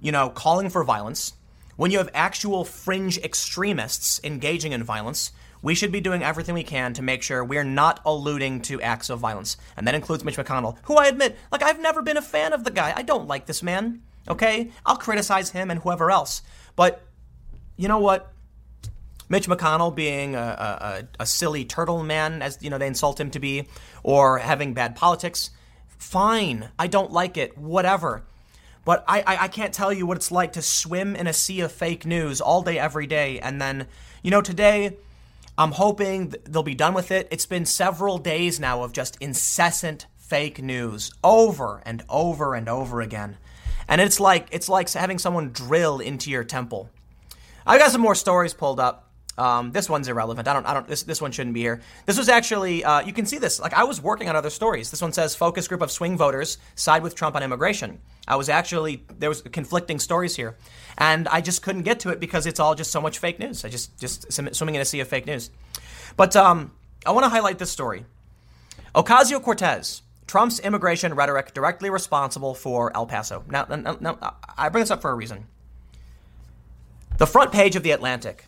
you 0.00 0.10
know, 0.10 0.28
calling 0.30 0.68
for 0.68 0.82
violence, 0.82 1.34
when 1.76 1.90
you 1.90 1.98
have 1.98 2.10
actual 2.12 2.64
fringe 2.64 3.18
extremists 3.18 4.20
engaging 4.24 4.72
in 4.72 4.82
violence, 4.82 5.30
we 5.62 5.74
should 5.74 5.92
be 5.92 6.00
doing 6.00 6.22
everything 6.22 6.54
we 6.54 6.62
can 6.62 6.94
to 6.94 7.02
make 7.02 7.22
sure 7.22 7.44
we're 7.44 7.64
not 7.64 8.00
alluding 8.04 8.62
to 8.62 8.80
acts 8.80 9.10
of 9.10 9.18
violence. 9.18 9.56
And 9.76 9.86
that 9.86 9.94
includes 9.94 10.24
Mitch 10.24 10.36
McConnell, 10.36 10.76
who 10.84 10.96
I 10.96 11.06
admit, 11.06 11.36
like, 11.52 11.62
I've 11.62 11.80
never 11.80 12.02
been 12.02 12.16
a 12.16 12.22
fan 12.22 12.52
of 12.52 12.64
the 12.64 12.70
guy. 12.70 12.92
I 12.96 13.02
don't 13.02 13.28
like 13.28 13.46
this 13.46 13.62
man, 13.62 14.02
okay? 14.28 14.70
I'll 14.86 14.96
criticize 14.96 15.50
him 15.50 15.70
and 15.70 15.80
whoever 15.80 16.10
else. 16.10 16.42
But 16.76 17.02
you 17.76 17.88
know 17.88 17.98
what? 17.98 18.32
Mitch 19.28 19.46
McConnell 19.46 19.94
being 19.94 20.34
a, 20.34 20.38
a, 20.38 21.22
a, 21.22 21.26
silly 21.26 21.64
turtle 21.64 22.02
man, 22.02 22.42
as 22.42 22.58
you 22.60 22.68
know 22.68 22.78
they 22.78 22.88
insult 22.88 23.20
him 23.20 23.30
to 23.30 23.38
be, 23.38 23.68
or 24.02 24.38
having 24.38 24.74
bad 24.74 24.96
politics, 24.96 25.50
fine. 25.86 26.68
I 26.78 26.88
don't 26.88 27.12
like 27.12 27.36
it. 27.36 27.56
Whatever. 27.56 28.24
But 28.84 29.04
I, 29.06 29.20
I, 29.20 29.44
I 29.44 29.48
can't 29.48 29.72
tell 29.72 29.92
you 29.92 30.04
what 30.04 30.16
it's 30.16 30.32
like 30.32 30.54
to 30.54 30.62
swim 30.62 31.14
in 31.14 31.28
a 31.28 31.32
sea 31.32 31.60
of 31.60 31.70
fake 31.70 32.04
news 32.04 32.40
all 32.40 32.62
day, 32.62 32.78
every 32.78 33.06
day, 33.06 33.38
and 33.38 33.60
then, 33.60 33.86
you 34.22 34.32
know, 34.32 34.42
today 34.42 34.96
I'm 35.58 35.72
hoping 35.72 36.34
they'll 36.44 36.62
be 36.62 36.74
done 36.74 36.94
with 36.94 37.10
it. 37.10 37.28
It's 37.30 37.46
been 37.46 37.66
several 37.66 38.18
days 38.18 38.58
now 38.58 38.82
of 38.82 38.92
just 38.92 39.16
incessant 39.20 40.06
fake 40.16 40.62
news 40.62 41.12
over 41.22 41.82
and 41.84 42.02
over 42.08 42.54
and 42.54 42.68
over 42.68 43.00
again. 43.00 43.36
And 43.88 44.00
it's 44.00 44.20
like 44.20 44.48
it's 44.52 44.68
like 44.68 44.90
having 44.92 45.18
someone 45.18 45.50
drill 45.50 45.98
into 45.98 46.30
your 46.30 46.44
temple. 46.44 46.88
I've 47.66 47.80
got 47.80 47.90
some 47.90 48.00
more 48.00 48.14
stories 48.14 48.54
pulled 48.54 48.80
up. 48.80 49.09
Um, 49.38 49.72
this 49.72 49.88
one's 49.88 50.08
irrelevant. 50.08 50.48
I 50.48 50.52
don't. 50.52 50.66
I 50.66 50.74
don't. 50.74 50.86
This 50.86 51.02
this 51.04 51.22
one 51.22 51.32
shouldn't 51.32 51.54
be 51.54 51.60
here. 51.60 51.80
This 52.04 52.18
was 52.18 52.28
actually. 52.28 52.84
Uh, 52.84 53.00
you 53.00 53.12
can 53.12 53.26
see 53.26 53.38
this. 53.38 53.60
Like 53.60 53.72
I 53.72 53.84
was 53.84 54.02
working 54.02 54.28
on 54.28 54.36
other 54.36 54.50
stories. 54.50 54.90
This 54.90 55.00
one 55.00 55.12
says 55.12 55.34
focus 55.34 55.68
group 55.68 55.80
of 55.80 55.90
swing 55.90 56.16
voters 56.16 56.58
side 56.74 57.02
with 57.02 57.14
Trump 57.14 57.36
on 57.36 57.42
immigration. 57.42 58.00
I 58.28 58.36
was 58.36 58.48
actually 58.48 59.04
there 59.18 59.28
was 59.28 59.40
conflicting 59.42 59.98
stories 59.98 60.36
here, 60.36 60.56
and 60.98 61.26
I 61.28 61.40
just 61.40 61.62
couldn't 61.62 61.82
get 61.82 62.00
to 62.00 62.10
it 62.10 62.20
because 62.20 62.46
it's 62.46 62.60
all 62.60 62.74
just 62.74 62.90
so 62.90 63.00
much 63.00 63.18
fake 63.18 63.38
news. 63.38 63.64
I 63.64 63.68
just 63.68 63.98
just 63.98 64.30
swimming 64.32 64.74
in 64.74 64.80
a 64.80 64.84
sea 64.84 65.00
of 65.00 65.08
fake 65.08 65.26
news. 65.26 65.50
But 66.16 66.36
um, 66.36 66.72
I 67.06 67.12
want 67.12 67.24
to 67.24 67.30
highlight 67.30 67.58
this 67.58 67.70
story. 67.70 68.04
Ocasio 68.94 69.42
Cortez, 69.42 70.02
Trump's 70.26 70.60
immigration 70.60 71.14
rhetoric 71.14 71.54
directly 71.54 71.88
responsible 71.88 72.54
for 72.54 72.94
El 72.96 73.06
Paso. 73.06 73.44
Now, 73.48 73.64
now, 73.68 73.96
now 74.00 74.36
I 74.58 74.68
bring 74.68 74.82
this 74.82 74.90
up 74.90 75.00
for 75.00 75.10
a 75.10 75.14
reason. 75.14 75.46
The 77.18 77.26
front 77.26 77.52
page 77.52 77.76
of 77.76 77.82
The 77.82 77.92
Atlantic 77.92 78.46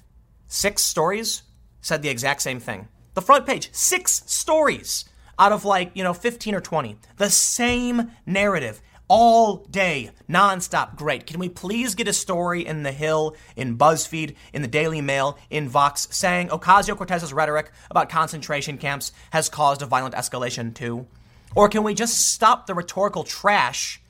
Six 0.52 0.82
stories 0.82 1.44
said 1.80 2.02
the 2.02 2.10
exact 2.10 2.42
same 2.42 2.60
thing. 2.60 2.88
The 3.14 3.22
front 3.22 3.46
page, 3.46 3.70
six 3.72 4.22
stories 4.26 5.06
out 5.38 5.50
of 5.50 5.64
like, 5.64 5.92
you 5.94 6.04
know, 6.04 6.12
15 6.12 6.54
or 6.54 6.60
20. 6.60 6.98
The 7.16 7.30
same 7.30 8.10
narrative 8.26 8.82
all 9.08 9.64
day, 9.70 10.10
nonstop. 10.28 10.96
Great. 10.96 11.26
Can 11.26 11.40
we 11.40 11.48
please 11.48 11.94
get 11.94 12.06
a 12.06 12.12
story 12.12 12.66
in 12.66 12.82
The 12.82 12.92
Hill, 12.92 13.34
in 13.56 13.78
BuzzFeed, 13.78 14.34
in 14.52 14.60
the 14.60 14.68
Daily 14.68 15.00
Mail, 15.00 15.38
in 15.48 15.70
Vox 15.70 16.06
saying 16.10 16.48
Ocasio 16.48 16.98
Cortez's 16.98 17.32
rhetoric 17.32 17.72
about 17.90 18.10
concentration 18.10 18.76
camps 18.76 19.10
has 19.30 19.48
caused 19.48 19.80
a 19.80 19.86
violent 19.86 20.14
escalation 20.14 20.74
too? 20.74 21.06
Or 21.54 21.70
can 21.70 21.82
we 21.82 21.94
just 21.94 22.28
stop 22.28 22.66
the 22.66 22.74
rhetorical 22.74 23.24
trash 23.24 24.02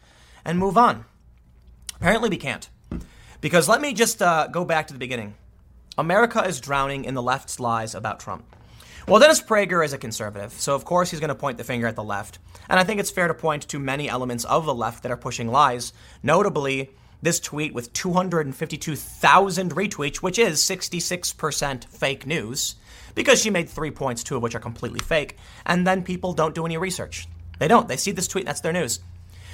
and 0.44 0.58
move 0.58 0.76
on? 0.76 1.04
Apparently, 1.94 2.30
we 2.30 2.36
can't. 2.36 2.68
Because 3.40 3.68
let 3.68 3.80
me 3.80 3.94
just 3.94 4.20
uh, 4.20 4.48
go 4.48 4.64
back 4.64 4.88
to 4.88 4.92
the 4.92 4.98
beginning. 4.98 5.36
America 5.98 6.42
is 6.42 6.60
drowning 6.60 7.04
in 7.04 7.14
the 7.14 7.22
left's 7.22 7.60
lies 7.60 7.94
about 7.94 8.18
Trump. 8.18 8.44
Well, 9.06 9.20
Dennis 9.20 9.42
Prager 9.42 9.84
is 9.84 9.92
a 9.92 9.98
conservative, 9.98 10.52
so 10.52 10.74
of 10.74 10.84
course 10.84 11.10
he's 11.10 11.20
going 11.20 11.28
to 11.28 11.34
point 11.34 11.58
the 11.58 11.64
finger 11.64 11.86
at 11.86 11.96
the 11.96 12.04
left. 12.04 12.38
And 12.70 12.80
I 12.80 12.84
think 12.84 12.98
it's 12.98 13.10
fair 13.10 13.28
to 13.28 13.34
point 13.34 13.68
to 13.68 13.78
many 13.78 14.08
elements 14.08 14.44
of 14.44 14.64
the 14.64 14.74
left 14.74 15.02
that 15.02 15.12
are 15.12 15.16
pushing 15.16 15.48
lies, 15.48 15.92
notably 16.22 16.90
this 17.20 17.40
tweet 17.40 17.74
with 17.74 17.92
252,000 17.92 19.74
retweets, 19.74 20.16
which 20.16 20.38
is 20.38 20.62
66% 20.62 21.84
fake 21.84 22.26
news, 22.26 22.76
because 23.14 23.42
she 23.42 23.50
made 23.50 23.68
three 23.68 23.90
points, 23.90 24.24
two 24.24 24.36
of 24.36 24.42
which 24.42 24.54
are 24.54 24.60
completely 24.60 25.00
fake, 25.00 25.36
and 25.66 25.86
then 25.86 26.02
people 26.02 26.32
don't 26.32 26.54
do 26.54 26.64
any 26.64 26.78
research. 26.78 27.28
They 27.58 27.68
don't. 27.68 27.86
They 27.86 27.96
see 27.96 28.12
this 28.12 28.28
tweet, 28.28 28.46
that's 28.46 28.60
their 28.60 28.72
news. 28.72 29.00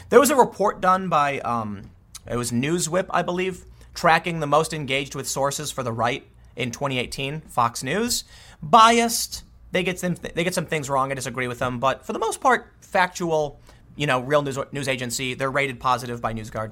There 0.09 0.20
was 0.20 0.31
a 0.31 0.37
report 0.37 0.81
done 0.81 1.09
by, 1.09 1.40
um, 1.40 1.90
it 2.31 2.37
was 2.37 2.53
Newswhip, 2.53 3.07
I 3.11 3.22
believe, 3.22 3.64
tracking 3.98 4.38
the 4.38 4.46
most 4.46 4.72
engaged 4.72 5.16
with 5.16 5.28
sources 5.28 5.72
for 5.72 5.82
the 5.82 5.90
right 5.90 6.24
in 6.54 6.70
2018, 6.70 7.40
Fox 7.40 7.82
News. 7.82 8.22
Biased, 8.62 9.42
they 9.72 9.82
get 9.82 9.98
some 9.98 10.14
they 10.14 10.44
get 10.44 10.54
some 10.54 10.66
things 10.66 10.88
wrong. 10.88 11.11
I 11.11 11.16
disagree 11.16 11.48
with 11.48 11.58
them, 11.58 11.80
but 11.80 12.06
for 12.06 12.12
the 12.12 12.20
most 12.20 12.40
part, 12.40 12.72
factual. 12.80 13.61
You 13.96 14.06
know, 14.06 14.20
real 14.20 14.42
news 14.42 14.56
news 14.70 14.87
agency. 14.87 15.34
They're 15.34 15.50
rated 15.50 15.80
positive 15.80 16.22
by 16.22 16.32
NewsGuard. 16.32 16.70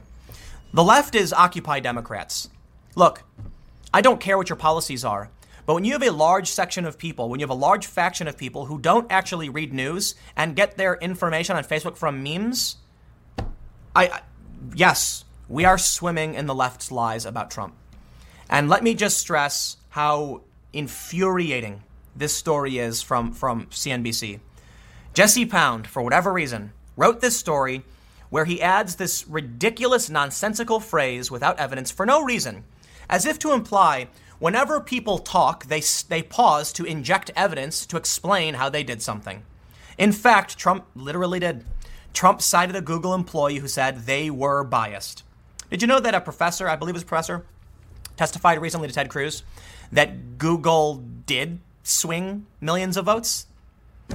The 0.72 0.84
left 0.84 1.16
is 1.16 1.32
Occupy 1.32 1.80
Democrats. 1.80 2.48
Look, 2.94 3.24
I 3.92 4.00
don't 4.02 4.20
care 4.20 4.38
what 4.38 4.48
your 4.48 4.56
policies 4.56 5.04
are, 5.04 5.28
but 5.66 5.74
when 5.74 5.84
you 5.84 5.94
have 5.94 6.04
a 6.04 6.12
large 6.12 6.48
section 6.48 6.84
of 6.84 6.96
people, 6.96 7.28
when 7.28 7.40
you 7.40 7.44
have 7.44 7.50
a 7.50 7.54
large 7.54 7.86
faction 7.86 8.28
of 8.28 8.38
people 8.38 8.66
who 8.66 8.78
don't 8.78 9.10
actually 9.10 9.48
read 9.48 9.74
news 9.74 10.14
and 10.36 10.54
get 10.54 10.76
their 10.76 10.94
information 10.94 11.56
on 11.56 11.64
Facebook 11.64 11.96
from 11.96 12.22
memes, 12.22 12.76
I, 13.96 14.06
I 14.06 14.20
yes, 14.76 15.24
we 15.48 15.64
are 15.64 15.78
swimming 15.78 16.34
in 16.34 16.46
the 16.46 16.54
left's 16.54 16.90
lies 16.90 17.24
about 17.24 17.50
Trump. 17.50 17.74
And 18.48 18.68
let 18.68 18.82
me 18.82 18.94
just 18.94 19.18
stress 19.18 19.76
how 19.90 20.42
infuriating 20.72 21.82
this 22.14 22.34
story 22.34 22.78
is 22.78 23.02
from, 23.02 23.32
from 23.32 23.66
CNBC. 23.66 24.40
Jesse 25.14 25.46
Pound, 25.46 25.86
for 25.86 26.02
whatever 26.02 26.32
reason, 26.32 26.72
wrote 26.96 27.20
this 27.20 27.36
story 27.36 27.82
where 28.28 28.44
he 28.44 28.60
adds 28.60 28.96
this 28.96 29.26
ridiculous, 29.28 30.10
nonsensical 30.10 30.80
phrase 30.80 31.30
without 31.30 31.58
evidence 31.58 31.90
for 31.90 32.04
no 32.04 32.22
reason, 32.22 32.64
as 33.08 33.24
if 33.24 33.38
to 33.38 33.52
imply 33.52 34.08
whenever 34.38 34.80
people 34.80 35.18
talk, 35.18 35.66
they, 35.66 35.82
they 36.08 36.22
pause 36.22 36.72
to 36.72 36.84
inject 36.84 37.30
evidence 37.36 37.86
to 37.86 37.96
explain 37.96 38.54
how 38.54 38.68
they 38.68 38.82
did 38.82 39.00
something. 39.00 39.42
In 39.96 40.12
fact, 40.12 40.58
Trump 40.58 40.84
literally 40.94 41.40
did. 41.40 41.64
Trump 42.12 42.42
cited 42.42 42.76
a 42.76 42.80
Google 42.80 43.14
employee 43.14 43.58
who 43.58 43.68
said 43.68 44.04
they 44.04 44.30
were 44.30 44.64
biased. 44.64 45.22
Did 45.70 45.82
you 45.82 45.88
know 45.88 46.00
that 46.00 46.14
a 46.14 46.20
professor, 46.20 46.68
I 46.68 46.76
believe 46.76 46.94
it 46.94 46.96
was 46.96 47.02
a 47.02 47.06
professor, 47.06 47.44
testified 48.16 48.60
recently 48.60 48.88
to 48.88 48.94
Ted 48.94 49.10
Cruz 49.10 49.42
that 49.92 50.38
Google 50.38 51.02
did 51.26 51.58
swing 51.82 52.46
millions 52.60 52.96
of 52.96 53.04
votes? 53.04 53.46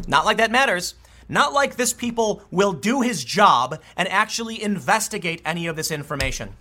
Not 0.08 0.26
like 0.26 0.38
that 0.38 0.52
matters. 0.52 0.96
Not 1.28 1.54
like 1.54 1.76
this 1.76 1.94
people 1.94 2.44
will 2.52 2.74
do 2.74 3.02
his 3.02 3.24
job 3.24 3.82
and 3.96 4.08
actually 4.10 4.62
investigate 4.62 5.42
any 5.46 5.68
of 5.68 5.76
this 5.76 5.92
information. 5.92 6.56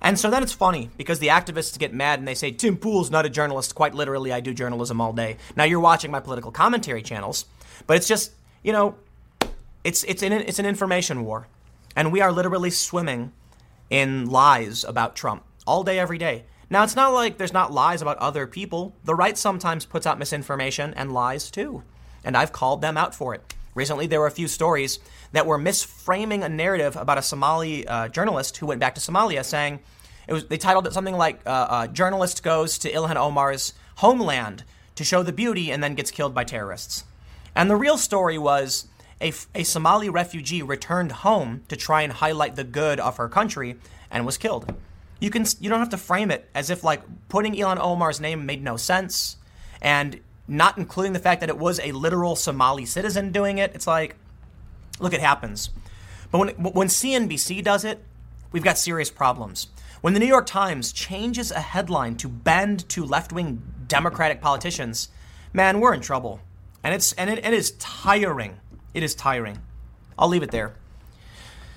And 0.00 0.18
so 0.18 0.30
then 0.30 0.42
it's 0.44 0.52
funny 0.52 0.90
because 0.96 1.18
the 1.18 1.28
activists 1.28 1.76
get 1.78 1.92
mad 1.92 2.20
and 2.20 2.28
they 2.28 2.34
say, 2.34 2.52
Tim 2.52 2.76
Pool's 2.76 3.10
not 3.10 3.26
a 3.26 3.30
journalist. 3.30 3.74
Quite 3.74 3.94
literally, 3.94 4.32
I 4.32 4.40
do 4.40 4.54
journalism 4.54 5.00
all 5.00 5.12
day. 5.12 5.36
Now 5.56 5.64
you're 5.64 5.80
watching 5.80 6.12
my 6.12 6.20
political 6.20 6.52
commentary 6.52 7.02
channels, 7.02 7.46
but 7.88 7.96
it's 7.96 8.06
just, 8.06 8.32
you 8.62 8.72
know, 8.72 8.94
it's, 9.82 10.04
it's, 10.04 10.22
an, 10.22 10.32
it's 10.32 10.60
an 10.60 10.66
information 10.66 11.24
war. 11.24 11.48
And 11.96 12.12
we 12.12 12.20
are 12.20 12.30
literally 12.30 12.70
swimming 12.70 13.32
in 13.90 14.28
lies 14.30 14.84
about 14.84 15.16
Trump 15.16 15.44
all 15.66 15.84
day, 15.84 15.98
every 15.98 16.18
day. 16.18 16.44
Now, 16.70 16.84
it's 16.84 16.96
not 16.96 17.14
like 17.14 17.38
there's 17.38 17.52
not 17.52 17.72
lies 17.72 18.02
about 18.02 18.18
other 18.18 18.46
people. 18.46 18.94
The 19.04 19.14
right 19.14 19.38
sometimes 19.38 19.86
puts 19.86 20.06
out 20.06 20.18
misinformation 20.18 20.92
and 20.94 21.12
lies 21.12 21.50
too. 21.50 21.82
And 22.24 22.36
I've 22.36 22.52
called 22.52 22.82
them 22.82 22.96
out 22.96 23.14
for 23.14 23.34
it. 23.34 23.54
Recently, 23.74 24.06
there 24.06 24.20
were 24.20 24.26
a 24.26 24.32
few 24.32 24.48
stories 24.48 24.98
that 25.32 25.46
were 25.46 25.58
misframing 25.58 26.42
a 26.44 26.48
narrative 26.48 26.96
about 26.96 27.16
a 27.16 27.22
Somali 27.22 27.86
uh, 27.86 28.08
journalist 28.08 28.56
who 28.56 28.66
went 28.66 28.80
back 28.80 28.94
to 28.96 29.00
Somalia 29.00 29.44
saying, 29.44 29.78
it 30.26 30.32
was, 30.32 30.46
they 30.46 30.58
titled 30.58 30.86
it 30.86 30.92
something 30.92 31.16
like 31.16 31.40
uh, 31.46 31.66
uh, 31.70 31.86
Journalist 31.86 32.42
Goes 32.42 32.76
to 32.78 32.92
Ilhan 32.92 33.16
Omar's 33.16 33.72
Homeland 33.96 34.64
to 34.96 35.04
Show 35.04 35.22
the 35.22 35.32
Beauty 35.32 35.70
and 35.70 35.82
Then 35.82 35.94
Gets 35.94 36.10
Killed 36.10 36.34
by 36.34 36.44
Terrorists. 36.44 37.04
And 37.54 37.70
the 37.70 37.76
real 37.76 37.96
story 37.96 38.36
was 38.36 38.87
a, 39.20 39.32
a 39.54 39.64
Somali 39.64 40.08
refugee 40.08 40.62
returned 40.62 41.12
home 41.12 41.62
to 41.68 41.76
try 41.76 42.02
and 42.02 42.12
highlight 42.12 42.56
the 42.56 42.64
good 42.64 43.00
of 43.00 43.16
her 43.16 43.28
country 43.28 43.76
and 44.10 44.24
was 44.24 44.38
killed. 44.38 44.74
You 45.20 45.30
can 45.30 45.44
you 45.60 45.68
don't 45.68 45.80
have 45.80 45.88
to 45.90 45.98
frame 45.98 46.30
it 46.30 46.48
as 46.54 46.70
if 46.70 46.84
like 46.84 47.02
putting 47.28 47.54
Ilhan 47.54 47.80
Omar's 47.80 48.20
name 48.20 48.46
made 48.46 48.62
no 48.62 48.76
sense 48.76 49.36
and 49.82 50.20
not 50.46 50.78
including 50.78 51.12
the 51.12 51.18
fact 51.18 51.40
that 51.40 51.48
it 51.48 51.58
was 51.58 51.80
a 51.80 51.92
literal 51.92 52.36
Somali 52.36 52.86
citizen 52.86 53.32
doing 53.32 53.58
it. 53.58 53.72
It's 53.74 53.86
like 53.86 54.16
look 55.00 55.12
it 55.12 55.20
happens. 55.20 55.70
But 56.30 56.38
when 56.38 56.48
when 56.72 56.88
CNBC 56.88 57.64
does 57.64 57.84
it, 57.84 58.04
we've 58.52 58.62
got 58.62 58.78
serious 58.78 59.10
problems. 59.10 59.68
When 60.00 60.14
the 60.14 60.20
New 60.20 60.26
York 60.26 60.46
Times 60.46 60.92
changes 60.92 61.50
a 61.50 61.60
headline 61.60 62.14
to 62.18 62.28
bend 62.28 62.88
to 62.90 63.04
left-wing 63.04 63.60
Democratic 63.88 64.40
politicians, 64.40 65.08
man, 65.52 65.80
we're 65.80 65.94
in 65.94 66.00
trouble. 66.00 66.40
And 66.84 66.94
it's 66.94 67.12
and 67.14 67.28
it, 67.28 67.44
it 67.44 67.52
is 67.52 67.72
tiring. 67.72 68.60
It 68.98 69.04
is 69.04 69.14
tiring. 69.14 69.60
I'll 70.18 70.26
leave 70.26 70.42
it 70.42 70.50
there. 70.50 70.72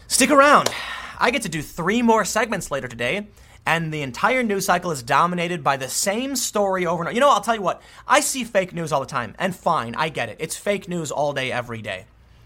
Stick 0.07 0.31
around. 0.31 0.71
I 1.19 1.29
get 1.29 1.43
to 1.43 1.49
do 1.49 1.62
three 1.62 2.01
more 2.01 2.25
segments 2.25 2.71
later 2.71 2.88
today, 2.88 3.27
and 3.63 3.93
the 3.93 4.01
entire 4.01 4.41
news 4.41 4.65
cycle 4.65 4.89
is 4.89 5.03
dominated 5.03 5.63
by 5.63 5.77
the 5.77 5.88
same 5.88 6.36
story 6.36 6.88
over 6.88 7.03
and 7.03 7.10
over. 7.10 7.13
You 7.13 7.19
know, 7.19 7.29
I'll 7.29 7.41
tell 7.41 7.53
you 7.53 7.62
what, 7.62 7.84
I 8.07 8.21
see 8.21 8.43
fake 8.43 8.73
news 8.73 8.91
all 8.91 9.01
the 9.01 9.05
time, 9.05 9.36
and 9.38 9.55
fine, 9.55 9.93
I 9.93 10.10
get 10.10 10.29
it. 10.29 10.38
It's 10.39 10.57
fake 10.57 10.89
news 10.89 11.12
all 11.12 11.31
day, 11.31 11.51
every 11.51 11.84
day. 11.84 12.05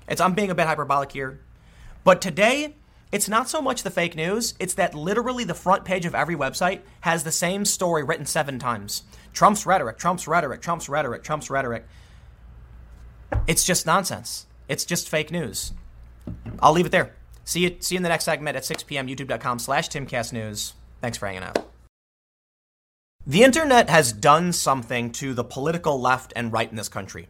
It's, 0.10 0.20
I'm 0.20 0.34
being 0.34 0.52
a 0.52 0.56
bit 0.56 0.68
hyperbolic 0.68 1.14
here. 1.14 1.40
But 2.04 2.22
today, 2.22 2.76
it's 3.14 3.30
not 3.30 3.48
so 3.48 3.62
much 3.62 3.84
the 3.84 3.90
fake 3.90 4.18
news, 4.18 4.56
it's 4.60 4.74
that 4.74 4.94
literally 4.94 5.46
the 5.46 5.54
front 5.54 5.86
page 5.86 6.06
of 6.06 6.14
every 6.14 6.36
website 6.36 6.82
has 7.00 7.24
the 7.24 7.32
same 7.32 7.64
story 7.64 8.04
written 8.04 8.26
seven 8.26 8.60
times. 8.60 9.04
Trump's 9.32 9.66
rhetoric, 9.66 9.98
Trump's 9.98 10.28
rhetoric, 10.28 10.62
Trump's 10.62 10.90
rhetoric, 10.90 11.24
Trump's 11.24 11.50
rhetoric. 11.50 11.86
It's 13.48 13.64
just 13.64 13.86
nonsense. 13.86 14.48
It's 14.68 14.86
just 14.86 15.10
fake 15.10 15.32
news. 15.32 15.74
I'll 16.60 16.74
leave 16.74 16.86
it 16.86 16.92
there. 16.92 17.16
See 17.44 17.62
you, 17.62 17.76
see 17.80 17.96
you 17.96 17.98
in 17.98 18.04
the 18.04 18.10
next 18.10 18.26
segment 18.26 18.58
at 18.58 18.66
6 18.66 18.84
p.m. 18.84 19.08
YouTube.com 19.08 19.60
slash 19.60 19.90
TimCastNews. 19.90 20.74
Thanks 21.02 21.18
for 21.18 21.28
hanging 21.28 21.44
out. 21.44 21.66
The 23.28 23.44
internet 23.44 23.90
has 23.90 24.12
done 24.12 24.52
something 24.54 25.12
to 25.14 25.34
the 25.34 25.44
political 25.44 26.00
left 26.00 26.34
and 26.36 26.52
right 26.52 26.70
in 26.70 26.76
this 26.76 26.90
country. 26.90 27.28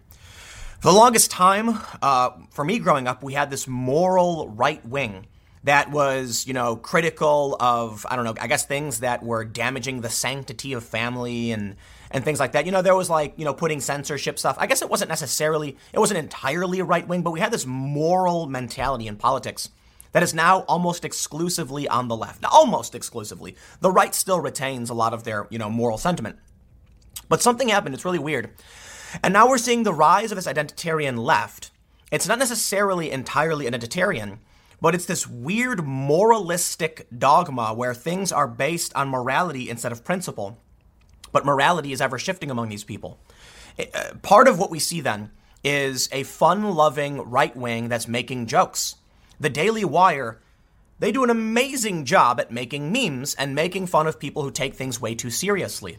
For 0.80 0.92
the 0.92 0.98
longest 0.98 1.32
time, 1.32 1.80
uh, 2.02 2.32
for 2.52 2.66
me 2.66 2.80
growing 2.80 3.08
up, 3.08 3.24
we 3.24 3.34
had 3.34 3.50
this 3.50 3.68
moral 3.68 4.50
right 4.50 4.86
wing 4.86 5.28
that 5.64 5.90
was, 5.92 6.46
you 6.46 6.54
know, 6.54 6.76
critical 6.76 7.58
of, 7.60 8.06
I 8.10 8.16
don't 8.16 8.26
know, 8.26 8.36
I 8.40 8.48
guess 8.48 8.66
things 8.66 9.00
that 9.00 9.24
were 9.24 9.44
damaging 9.44 10.02
the 10.02 10.10
sanctity 10.10 10.74
of 10.74 10.84
family 10.84 11.52
and 11.52 11.76
and 12.16 12.24
things 12.24 12.40
like 12.40 12.54
that. 12.54 12.66
You 12.66 12.72
know, 12.72 12.82
there 12.82 12.96
was 12.96 13.10
like, 13.10 13.34
you 13.36 13.44
know, 13.44 13.54
putting 13.54 13.82
censorship 13.82 14.40
stuff. 14.40 14.56
I 14.58 14.68
guess 14.68 14.82
it 14.82 14.90
wasn't 14.90 15.10
necessarily, 15.10 15.76
it 15.92 16.00
wasn't 16.00 16.20
entirely 16.20 16.82
right 16.82 17.06
wing, 17.06 17.24
but 17.24 17.32
we 17.32 17.42
had 17.42 17.52
this 17.52 17.66
moral 17.66 18.48
mentality 18.48 19.08
in 19.08 19.18
politics 19.18 19.70
that 20.14 20.24
is 20.24 20.34
now 20.34 20.62
almost 20.62 21.04
exclusively 21.04 21.90
on 21.90 22.08
the 22.08 22.16
left. 22.16 22.46
almost 22.46 22.96
exclusively. 22.96 23.58
The 23.82 23.92
right 23.92 24.16
still 24.16 24.40
retains 24.40 24.90
a 24.90 24.94
lot 24.94 25.14
of 25.14 25.26
their, 25.26 25.46
you 25.50 25.60
know, 25.60 25.70
moral 25.70 25.98
sentiment. 25.98 26.38
But 27.28 27.42
something 27.42 27.68
happened, 27.68 27.94
it's 27.94 28.06
really 28.06 28.18
weird. 28.18 28.50
And 29.22 29.34
now 29.34 29.50
we're 29.50 29.58
seeing 29.58 29.84
the 29.84 29.94
rise 29.94 30.32
of 30.32 30.38
this 30.38 30.48
identitarian 30.48 31.18
left. 31.18 31.72
It's 32.14 32.30
not 32.30 32.40
necessarily 32.40 33.12
entirely 33.12 33.66
identitarian, 33.66 34.38
but 34.80 34.96
it's 34.96 35.06
this 35.06 35.28
weird 35.28 35.86
moralistic 35.86 37.08
dogma 37.18 37.74
where 37.74 37.94
things 37.94 38.32
are 38.32 38.48
based 38.48 38.96
on 38.96 39.10
morality 39.10 39.70
instead 39.70 39.92
of 39.92 40.06
principle. 40.06 40.62
But 41.36 41.46
morality 41.46 41.92
is 41.92 42.00
ever 42.00 42.18
shifting 42.18 42.50
among 42.50 42.70
these 42.70 42.86
people. 42.86 43.20
Uh, 43.78 44.14
part 44.22 44.48
of 44.48 44.58
what 44.58 44.72
we 44.72 44.80
see 44.80 45.02
then 45.02 45.32
is 45.66 46.08
a 46.14 46.24
fun 46.24 46.76
loving 46.76 47.30
right 47.30 47.54
wing 47.54 47.90
that's 47.90 48.08
making 48.08 48.46
jokes. 48.46 48.96
The 49.38 49.50
Daily 49.50 49.84
Wire, 49.84 50.40
they 50.98 51.12
do 51.12 51.26
an 51.26 51.30
amazing 51.30 52.06
job 52.06 52.40
at 52.40 52.54
making 52.54 52.90
memes 52.90 53.36
and 53.36 53.54
making 53.54 53.88
fun 53.88 54.08
of 54.08 54.18
people 54.18 54.44
who 54.44 54.50
take 54.50 54.76
things 54.76 55.02
way 55.02 55.14
too 55.14 55.30
seriously. 55.30 55.98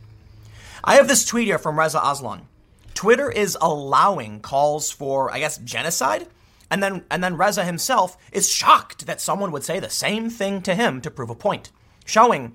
I 0.83 0.95
have 0.95 1.07
this 1.07 1.27
tweet 1.27 1.49
here 1.49 1.59
from 1.59 1.79
Reza 1.79 2.01
Aslan. 2.03 2.49
Twitter 2.95 3.31
is 3.31 3.59
allowing 3.61 4.41
calls 4.41 4.91
for, 4.91 5.31
I 5.31 5.39
guess, 5.41 5.59
genocide. 5.59 6.29
And 6.71 6.83
then, 6.83 7.05
and 7.11 7.23
then 7.23 7.37
Reza 7.37 7.63
himself 7.63 8.17
is 8.33 8.49
shocked 8.49 9.05
that 9.05 9.21
someone 9.21 9.53
would 9.53 9.65
say 9.65 9.81
the 9.81 9.91
same 9.91 10.31
thing 10.31 10.63
to 10.63 10.75
him 10.75 11.03
to 11.03 11.11
prove 11.11 11.29
a 11.29 11.35
point, 11.35 11.73
showing 12.07 12.55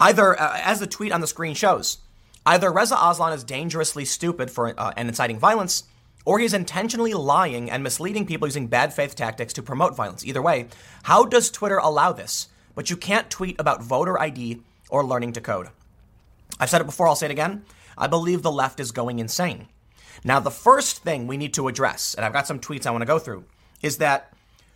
either, 0.00 0.38
uh, 0.40 0.60
as 0.62 0.80
the 0.80 0.86
tweet 0.86 1.12
on 1.12 1.20
the 1.20 1.26
screen 1.26 1.54
shows, 1.54 1.98
either 2.44 2.72
Reza 2.72 2.96
Aslan 3.00 3.32
is 3.32 3.44
dangerously 3.44 4.04
stupid 4.04 4.50
for 4.50 4.78
uh, 4.78 4.92
and 4.96 5.08
inciting 5.08 5.38
violence, 5.38 5.84
or 6.24 6.38
he's 6.38 6.54
intentionally 6.54 7.14
lying 7.14 7.70
and 7.70 7.82
misleading 7.82 8.26
people 8.26 8.48
using 8.48 8.66
bad 8.66 8.92
faith 8.92 9.14
tactics 9.14 9.52
to 9.54 9.62
promote 9.62 9.96
violence. 9.96 10.24
Either 10.24 10.42
way, 10.42 10.66
how 11.04 11.24
does 11.24 11.50
Twitter 11.50 11.78
allow 11.78 12.12
this? 12.12 12.48
But 12.74 12.90
you 12.90 12.96
can't 12.96 13.30
tweet 13.30 13.58
about 13.58 13.82
voter 13.82 14.20
ID 14.20 14.60
or 14.90 15.04
learning 15.04 15.32
to 15.34 15.40
code. 15.40 15.68
I've 16.58 16.70
said 16.70 16.80
it 16.80 16.84
before, 16.84 17.08
I'll 17.08 17.16
say 17.16 17.26
it 17.26 17.32
again. 17.32 17.64
I 17.96 18.06
believe 18.06 18.42
the 18.42 18.52
left 18.52 18.80
is 18.80 18.92
going 18.92 19.18
insane. 19.18 19.68
Now, 20.24 20.40
the 20.40 20.50
first 20.50 21.02
thing 21.02 21.26
we 21.26 21.36
need 21.36 21.54
to 21.54 21.68
address, 21.68 22.14
and 22.14 22.24
I've 22.24 22.32
got 22.32 22.46
some 22.46 22.60
tweets 22.60 22.86
I 22.86 22.90
want 22.90 23.02
to 23.02 23.06
go 23.06 23.18
through, 23.18 23.44
is 23.82 23.98
that 23.98 24.32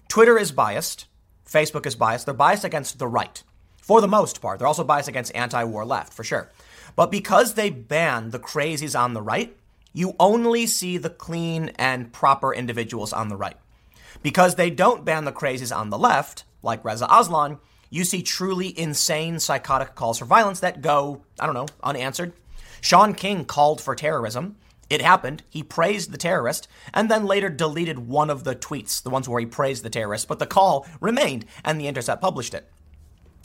Twitter 0.08 0.38
is 0.38 0.52
biased, 0.52 1.06
Facebook 1.48 1.86
is 1.86 1.96
biased. 1.96 2.26
They're 2.26 2.34
biased 2.34 2.64
against 2.64 2.98
the 2.98 3.08
right, 3.08 3.42
for 3.80 4.00
the 4.00 4.08
most 4.08 4.40
part. 4.40 4.58
They're 4.58 4.68
also 4.68 4.84
biased 4.84 5.08
against 5.08 5.34
anti 5.34 5.64
war 5.64 5.84
left, 5.84 6.12
for 6.12 6.24
sure. 6.24 6.50
But 6.96 7.10
because 7.10 7.54
they 7.54 7.70
ban 7.70 8.30
the 8.30 8.38
crazies 8.38 8.98
on 8.98 9.14
the 9.14 9.22
right, 9.22 9.56
you 9.92 10.14
only 10.20 10.66
see 10.66 10.98
the 10.98 11.10
clean 11.10 11.72
and 11.76 12.12
proper 12.12 12.54
individuals 12.54 13.12
on 13.12 13.28
the 13.28 13.36
right. 13.36 13.56
Because 14.22 14.54
they 14.54 14.70
don't 14.70 15.04
ban 15.04 15.24
the 15.24 15.32
crazies 15.32 15.74
on 15.74 15.90
the 15.90 15.98
left, 15.98 16.44
like 16.62 16.84
Reza 16.84 17.06
Aslan, 17.10 17.58
you 17.88 18.04
see 18.04 18.22
truly 18.22 18.78
insane 18.78 19.40
psychotic 19.40 19.94
calls 19.94 20.18
for 20.18 20.24
violence 20.24 20.60
that 20.60 20.82
go, 20.82 21.22
I 21.38 21.46
don't 21.46 21.54
know, 21.54 21.66
unanswered. 21.82 22.32
Shaun 22.80 23.14
King 23.14 23.44
called 23.44 23.80
for 23.80 23.94
terrorism. 23.94 24.56
It 24.88 25.02
happened. 25.02 25.42
He 25.48 25.62
praised 25.62 26.10
the 26.10 26.18
terrorist 26.18 26.68
and 26.94 27.10
then 27.10 27.26
later 27.26 27.48
deleted 27.48 27.98
one 27.98 28.30
of 28.30 28.44
the 28.44 28.56
tweets, 28.56 29.02
the 29.02 29.10
ones 29.10 29.28
where 29.28 29.40
he 29.40 29.46
praised 29.46 29.84
the 29.84 29.90
terrorist, 29.90 30.28
but 30.28 30.38
the 30.38 30.46
call 30.46 30.86
remained 31.00 31.44
and 31.64 31.80
The 31.80 31.86
Intercept 31.86 32.20
published 32.20 32.54
it. 32.54 32.68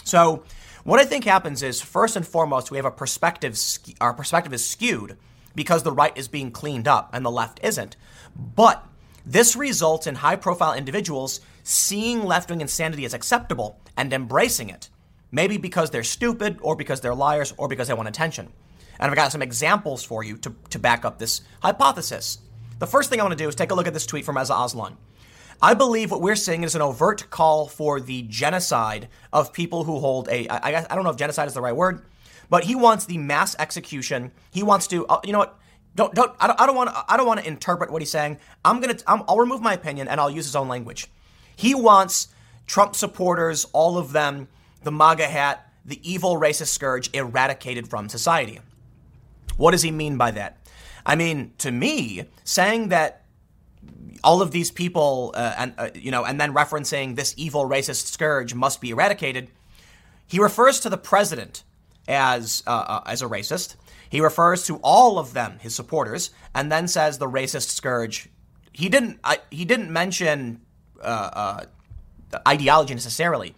So, 0.06 0.44
what 0.84 1.00
I 1.00 1.04
think 1.06 1.26
happens 1.26 1.64
is 1.64 1.82
first 1.82 2.16
and 2.16 2.26
foremost, 2.26 2.70
we 2.70 2.78
have 2.78 2.86
a 2.86 2.92
perspective, 2.92 3.60
our 4.00 4.14
perspective 4.14 4.54
is 4.54 4.66
skewed 4.66 5.18
because 5.56 5.82
the 5.82 5.92
right 5.92 6.16
is 6.16 6.28
being 6.28 6.52
cleaned 6.52 6.88
up 6.88 7.10
and 7.12 7.26
the 7.26 7.32
left 7.32 7.60
isn't. 7.64 7.98
But 8.36 8.88
this 9.26 9.56
results 9.56 10.06
in 10.06 10.16
high 10.16 10.36
profile 10.36 10.74
individuals 10.74 11.42
seeing 11.64 12.24
left 12.24 12.52
wing 12.52 12.62
insanity 12.62 13.04
as 13.04 13.16
acceptable 13.16 13.82
and 13.98 14.14
embracing 14.14 14.70
it. 14.70 14.90
Maybe 15.32 15.58
because 15.58 15.90
they're 15.90 16.04
stupid, 16.04 16.60
or 16.62 16.76
because 16.76 17.02
they're 17.02 17.16
liars, 17.16 17.54
or 17.58 17.68
because 17.68 17.88
they 17.88 17.96
want 17.96 18.08
attention. 18.08 18.54
And 19.00 19.10
I've 19.10 19.16
got 19.18 19.32
some 19.32 19.42
examples 19.42 20.04
for 20.04 20.24
you 20.24 20.38
to, 20.38 20.56
to 20.70 20.80
back 20.80 21.04
up 21.04 21.18
this 21.18 21.42
hypothesis. 21.62 22.38
The 22.78 22.88
first 22.88 23.10
thing 23.10 23.20
I 23.20 23.24
want 23.24 23.38
to 23.38 23.44
do 23.44 23.50
is 23.50 23.56
take 23.56 23.72
a 23.72 23.76
look 23.76 23.88
at 23.88 23.94
this 23.94 24.06
tweet 24.06 24.24
from 24.24 24.38
Reza 24.38 24.54
Aslan. 24.54 24.98
I 25.62 25.74
believe 25.74 26.12
what 26.12 26.22
we're 26.22 26.36
seeing 26.36 26.64
is 26.64 26.76
an 26.76 26.82
overt 26.82 27.30
call 27.30 27.68
for 27.68 28.00
the 28.00 28.24
genocide 28.24 29.08
of 29.32 29.54
people 29.54 29.84
who 29.84 30.00
hold 30.00 30.28
a. 30.30 30.48
I, 30.50 30.86
I 30.90 30.96
don't 30.96 31.04
know 31.04 31.10
if 31.10 31.18
genocide 31.18 31.48
is 31.48 31.54
the 31.54 31.62
right 31.62 31.76
word, 31.76 32.06
but 32.50 32.66
he 32.66 32.76
wants 32.76 33.06
the 33.06 33.18
mass 33.18 33.56
execution. 33.58 34.32
He 34.52 34.64
wants 34.64 34.88
to, 34.88 35.06
uh, 35.08 35.22
you 35.24 35.32
know 35.32 35.40
what? 35.40 35.60
Don't 35.96 36.14
don't 36.14 36.36
I 36.40 36.66
don't, 36.66 36.76
want 36.76 36.90
I 37.08 37.16
don't 37.16 37.26
want 37.26 37.40
to 37.40 37.48
interpret 37.48 37.90
what 37.90 38.02
he's 38.02 38.12
saying. 38.12 38.38
I'm 38.66 38.82
gonna 38.82 38.98
i 39.08 39.16
will 39.16 39.40
remove 39.40 39.62
my 39.62 39.74
opinion 39.74 40.10
and 40.10 40.20
I'll 40.20 40.30
use 40.30 40.46
his 40.46 40.56
own 40.56 40.68
language. 40.68 41.08
He 41.56 41.74
wants 41.74 42.28
Trump 42.68 42.96
supporters, 42.96 43.66
all 43.72 43.98
of 43.98 44.12
them, 44.12 44.50
the 44.84 44.92
MAGA 44.92 45.28
hat, 45.28 45.72
the 45.86 46.00
evil 46.10 46.38
racist 46.38 46.68
scourge 46.68 47.10
eradicated 47.14 47.88
from 47.88 48.10
society. 48.10 48.60
What 49.56 49.72
does 49.72 49.84
he 49.84 49.92
mean 49.92 50.18
by 50.18 50.32
that? 50.32 50.58
I 51.06 51.16
mean, 51.16 51.54
to 51.60 51.72
me, 51.72 52.26
saying 52.44 52.90
that 52.90 53.25
all 54.26 54.42
of 54.42 54.52
these 54.52 54.72
people, 54.72 55.32
uh, 55.36 55.54
and 55.58 55.74
uh, 55.78 55.90
you 55.94 56.12
know, 56.12 56.26
and 56.26 56.42
then 56.42 56.54
referencing 56.54 57.16
this 57.16 57.36
evil 57.38 57.70
racist 57.70 58.08
scourge 58.08 58.56
must 58.56 58.82
be 58.82 58.90
eradicated, 58.90 59.52
he 60.26 60.40
refers 60.40 60.80
to 60.80 60.90
the 60.90 60.98
president 60.98 61.64
as 62.08 62.64
uh, 62.66 62.72
uh, 62.72 63.04
as 63.06 63.22
a 63.22 63.28
racist. 63.28 63.76
He 64.10 64.20
refers 64.22 64.66
to 64.66 64.78
all 64.78 65.20
of 65.20 65.34
them, 65.34 65.60
his 65.60 65.76
supporters, 65.76 66.32
and 66.54 66.72
then 66.72 66.88
says 66.88 67.18
the 67.18 67.28
racist 67.28 67.70
scourge. 67.70 68.30
He 68.74 68.90
didn't. 68.90 69.20
he 69.52 69.64
didn't 69.64 69.92
mention 69.92 70.62
uh, 71.02 71.66
uh, 72.34 72.40
ideology 72.48 72.96
necessarily. 72.96 73.56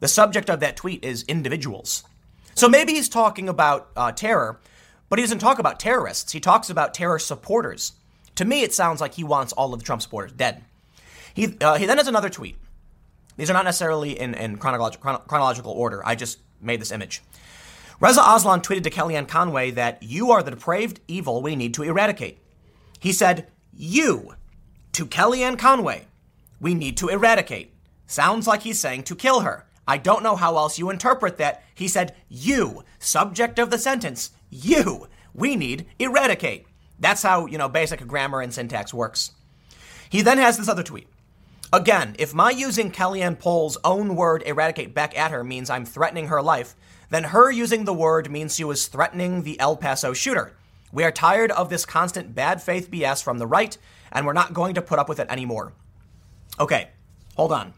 The 0.00 0.08
subject 0.08 0.50
of 0.50 0.60
that 0.60 0.76
tweet 0.76 1.02
is 1.04 1.24
individuals. 1.24 2.04
So 2.54 2.68
maybe 2.68 2.92
he's 2.92 3.08
talking 3.08 3.48
about 3.48 4.16
terror, 4.16 4.60
but 5.08 5.18
he 5.18 5.22
doesn't 5.22 5.38
talk 5.38 5.58
about 5.58 5.80
terrorists. 5.80 6.32
He 6.32 6.40
talks 6.40 6.68
about 6.68 6.92
terror 6.92 7.18
supporters. 7.18 7.92
To 8.36 8.44
me, 8.44 8.62
it 8.62 8.72
sounds 8.72 9.00
like 9.00 9.14
he 9.14 9.24
wants 9.24 9.52
all 9.52 9.72
of 9.74 9.80
the 9.80 9.84
Trump 9.84 10.02
supporters 10.02 10.32
dead. 10.32 10.62
He, 11.34 11.56
uh, 11.60 11.76
he 11.76 11.86
then 11.86 11.98
has 11.98 12.08
another 12.08 12.30
tweet. 12.30 12.56
These 13.36 13.50
are 13.50 13.54
not 13.54 13.64
necessarily 13.64 14.18
in, 14.18 14.34
in 14.34 14.58
chronolog- 14.58 15.00
chronological 15.26 15.72
order. 15.72 16.02
I 16.06 16.14
just 16.14 16.38
made 16.60 16.80
this 16.80 16.92
image. 16.92 17.22
Reza 18.00 18.22
Aslan 18.22 18.60
tweeted 18.60 18.84
to 18.84 18.90
Kellyanne 18.90 19.28
Conway 19.28 19.70
that 19.72 20.02
you 20.02 20.30
are 20.30 20.42
the 20.42 20.50
depraved 20.50 21.00
evil 21.08 21.42
we 21.42 21.56
need 21.56 21.74
to 21.74 21.82
eradicate. 21.82 22.38
He 22.98 23.12
said, 23.12 23.48
You, 23.74 24.34
to 24.92 25.06
Kellyanne 25.06 25.58
Conway, 25.58 26.06
we 26.60 26.74
need 26.74 26.96
to 26.98 27.08
eradicate. 27.08 27.72
Sounds 28.06 28.46
like 28.46 28.62
he's 28.62 28.78
saying 28.80 29.04
to 29.04 29.14
kill 29.14 29.40
her. 29.40 29.66
I 29.88 29.98
don't 29.98 30.22
know 30.22 30.36
how 30.36 30.56
else 30.56 30.78
you 30.78 30.90
interpret 30.90 31.38
that. 31.38 31.62
He 31.74 31.88
said, 31.88 32.14
You, 32.28 32.84
subject 32.98 33.58
of 33.58 33.70
the 33.70 33.78
sentence, 33.78 34.30
you, 34.50 35.08
we 35.34 35.56
need 35.56 35.86
eradicate. 35.98 36.65
That's 36.98 37.22
how, 37.22 37.46
you 37.46 37.58
know, 37.58 37.68
basic 37.68 38.06
grammar 38.06 38.40
and 38.40 38.52
syntax 38.52 38.94
works. 38.94 39.32
He 40.08 40.22
then 40.22 40.38
has 40.38 40.56
this 40.56 40.68
other 40.68 40.82
tweet. 40.82 41.08
Again, 41.72 42.14
if 42.18 42.32
my 42.32 42.50
using 42.50 42.92
Kellyanne 42.92 43.38
Poll's 43.38 43.76
own 43.82 44.14
word 44.14 44.42
eradicate 44.46 44.94
back 44.94 45.18
at 45.18 45.32
her 45.32 45.42
means 45.42 45.68
I'm 45.68 45.84
threatening 45.84 46.28
her 46.28 46.40
life, 46.40 46.74
then 47.10 47.24
her 47.24 47.50
using 47.50 47.84
the 47.84 47.92
word 47.92 48.30
means 48.30 48.54
she 48.54 48.64
was 48.64 48.86
threatening 48.86 49.42
the 49.42 49.58
El 49.58 49.76
Paso 49.76 50.12
shooter. 50.12 50.54
We 50.92 51.04
are 51.04 51.12
tired 51.12 51.50
of 51.50 51.68
this 51.68 51.84
constant 51.84 52.34
bad 52.34 52.62
faith 52.62 52.90
BS 52.90 53.22
from 53.22 53.38
the 53.38 53.46
right, 53.46 53.76
and 54.12 54.24
we're 54.24 54.32
not 54.32 54.54
going 54.54 54.74
to 54.74 54.82
put 54.82 54.98
up 54.98 55.08
with 55.08 55.18
it 55.18 55.28
anymore. 55.28 55.72
Okay, 56.58 56.88
hold 57.36 57.52
on. 57.52 57.74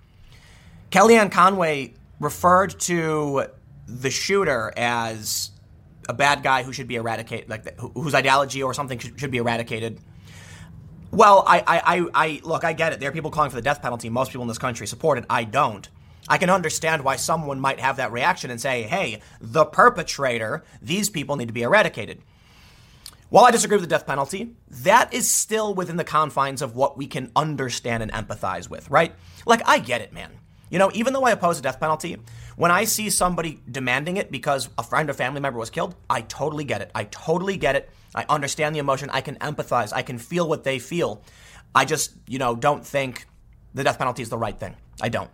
Kellyanne 0.90 1.32
Conway 1.32 1.94
referred 2.20 2.78
to 2.80 3.46
the 3.86 4.10
shooter 4.10 4.72
as 4.76 5.50
a 6.08 6.14
bad 6.14 6.42
guy 6.42 6.62
who 6.62 6.72
should 6.72 6.88
be 6.88 6.96
eradicated, 6.96 7.48
like 7.48 7.78
whose 7.78 8.14
ideology 8.14 8.62
or 8.62 8.72
something 8.72 8.98
should, 8.98 9.20
should 9.20 9.30
be 9.30 9.38
eradicated. 9.38 10.00
Well, 11.10 11.44
I, 11.46 11.60
I, 11.60 11.96
I, 11.96 12.06
I, 12.14 12.40
look, 12.44 12.64
I 12.64 12.72
get 12.72 12.92
it. 12.92 13.00
There 13.00 13.08
are 13.08 13.12
people 13.12 13.30
calling 13.30 13.50
for 13.50 13.56
the 13.56 13.62
death 13.62 13.80
penalty. 13.80 14.08
Most 14.08 14.30
people 14.30 14.42
in 14.42 14.48
this 14.48 14.58
country 14.58 14.86
support 14.86 15.18
it. 15.18 15.24
I 15.30 15.44
don't. 15.44 15.88
I 16.28 16.36
can 16.36 16.50
understand 16.50 17.04
why 17.04 17.16
someone 17.16 17.60
might 17.60 17.80
have 17.80 17.96
that 17.96 18.12
reaction 18.12 18.50
and 18.50 18.60
say, 18.60 18.82
hey, 18.82 19.20
the 19.40 19.64
perpetrator, 19.64 20.64
these 20.82 21.08
people 21.08 21.36
need 21.36 21.48
to 21.48 21.54
be 21.54 21.62
eradicated. 21.62 22.20
While 23.30 23.44
I 23.44 23.50
disagree 23.50 23.76
with 23.76 23.88
the 23.88 23.94
death 23.94 24.06
penalty, 24.06 24.54
that 24.70 25.12
is 25.12 25.30
still 25.30 25.74
within 25.74 25.96
the 25.96 26.04
confines 26.04 26.62
of 26.62 26.74
what 26.74 26.96
we 26.96 27.06
can 27.06 27.30
understand 27.36 28.02
and 28.02 28.12
empathize 28.12 28.68
with, 28.70 28.90
right? 28.90 29.14
Like, 29.46 29.62
I 29.66 29.78
get 29.78 30.00
it, 30.00 30.12
man. 30.12 30.30
You 30.70 30.78
know, 30.78 30.90
even 30.94 31.12
though 31.12 31.24
I 31.24 31.32
oppose 31.32 31.56
the 31.56 31.62
death 31.62 31.80
penalty, 31.80 32.16
when 32.58 32.70
I 32.70 32.84
see 32.84 33.08
somebody 33.08 33.60
demanding 33.70 34.16
it 34.18 34.30
because 34.30 34.68
a 34.76 34.82
friend 34.82 35.08
or 35.08 35.14
family 35.14 35.40
member 35.40 35.58
was 35.58 35.70
killed, 35.70 35.94
I 36.10 36.20
totally 36.22 36.64
get 36.64 36.82
it. 36.82 36.90
I 36.94 37.04
totally 37.04 37.56
get 37.56 37.76
it. 37.76 37.88
I 38.14 38.26
understand 38.28 38.74
the 38.74 38.80
emotion. 38.80 39.10
I 39.10 39.22
can 39.22 39.36
empathize. 39.36 39.92
I 39.92 40.02
can 40.02 40.18
feel 40.18 40.48
what 40.48 40.64
they 40.64 40.78
feel. 40.78 41.22
I 41.74 41.84
just, 41.84 42.12
you 42.26 42.38
know, 42.38 42.56
don't 42.56 42.84
think 42.84 43.26
the 43.74 43.84
death 43.84 43.98
penalty 43.98 44.22
is 44.22 44.28
the 44.28 44.38
right 44.38 44.58
thing. 44.58 44.76
I 45.00 45.08
don't 45.08 45.30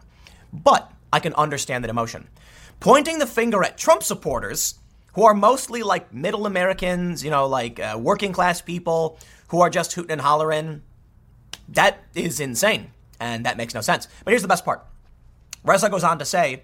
but 0.55 0.93
I 1.13 1.21
can 1.21 1.35
understand 1.35 1.85
that 1.85 1.91
emotion. 1.91 2.29
Pointing 2.81 3.19
the 3.19 3.27
finger 3.27 3.65
at 3.65 3.77
Trump 3.77 4.03
supporters, 4.03 4.79
who 5.15 5.25
are 5.25 5.35
mostly 5.35 5.83
like 5.83 6.13
middle 6.13 6.47
Americans, 6.47 7.25
you 7.25 7.31
know, 7.31 7.47
like 7.47 7.81
uh, 7.81 7.99
working 8.01 8.33
class 8.33 8.61
people 8.61 9.19
who 9.49 9.61
are 9.61 9.71
just 9.71 9.93
hooting 9.93 10.13
and 10.13 10.21
hollering, 10.21 10.83
that 11.69 12.03
is 12.15 12.41
insane. 12.41 12.91
And 13.21 13.47
that 13.47 13.57
makes 13.57 13.75
no 13.75 13.81
sense. 13.81 14.09
But 14.25 14.33
here's 14.33 14.43
the 14.43 14.49
best 14.49 14.65
part 14.65 14.85
Reza 15.65 15.89
goes 15.89 16.05
on 16.05 16.19
to 16.19 16.25
say, 16.25 16.63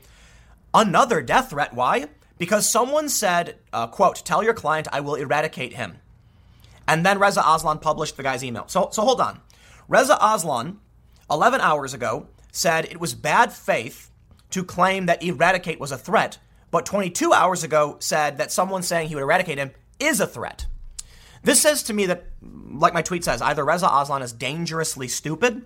another 0.74 1.22
death 1.22 1.50
threat. 1.50 1.74
Why? 1.74 2.06
Because 2.38 2.68
someone 2.68 3.08
said, 3.08 3.58
uh, 3.72 3.86
quote, 3.86 4.24
tell 4.24 4.42
your 4.42 4.54
client 4.54 4.88
I 4.92 5.00
will 5.00 5.14
eradicate 5.14 5.74
him. 5.74 5.98
And 6.88 7.04
then 7.04 7.18
Reza 7.18 7.42
Aslan 7.46 7.78
published 7.78 8.16
the 8.16 8.22
guy's 8.22 8.42
email. 8.42 8.64
So, 8.66 8.88
so 8.92 9.02
hold 9.02 9.20
on. 9.20 9.40
Reza 9.88 10.16
Aslan, 10.20 10.80
11 11.30 11.60
hours 11.60 11.94
ago, 11.94 12.28
said 12.52 12.86
it 12.86 13.00
was 13.00 13.14
bad 13.14 13.52
faith 13.52 14.10
to 14.50 14.64
claim 14.64 15.06
that 15.06 15.22
eradicate 15.22 15.78
was 15.78 15.92
a 15.92 15.98
threat, 15.98 16.38
but 16.70 16.86
22 16.86 17.32
hours 17.32 17.62
ago 17.62 17.96
said 18.00 18.38
that 18.38 18.52
someone 18.52 18.82
saying 18.82 19.08
he 19.08 19.14
would 19.14 19.22
eradicate 19.22 19.58
him 19.58 19.70
is 19.98 20.20
a 20.20 20.26
threat. 20.26 20.66
This 21.42 21.60
says 21.60 21.82
to 21.84 21.92
me 21.92 22.06
that, 22.06 22.26
like 22.42 22.94
my 22.94 23.02
tweet 23.02 23.24
says, 23.24 23.40
either 23.40 23.64
Reza 23.64 23.88
Aslan 23.90 24.22
is 24.22 24.32
dangerously 24.32 25.08
stupid 25.08 25.62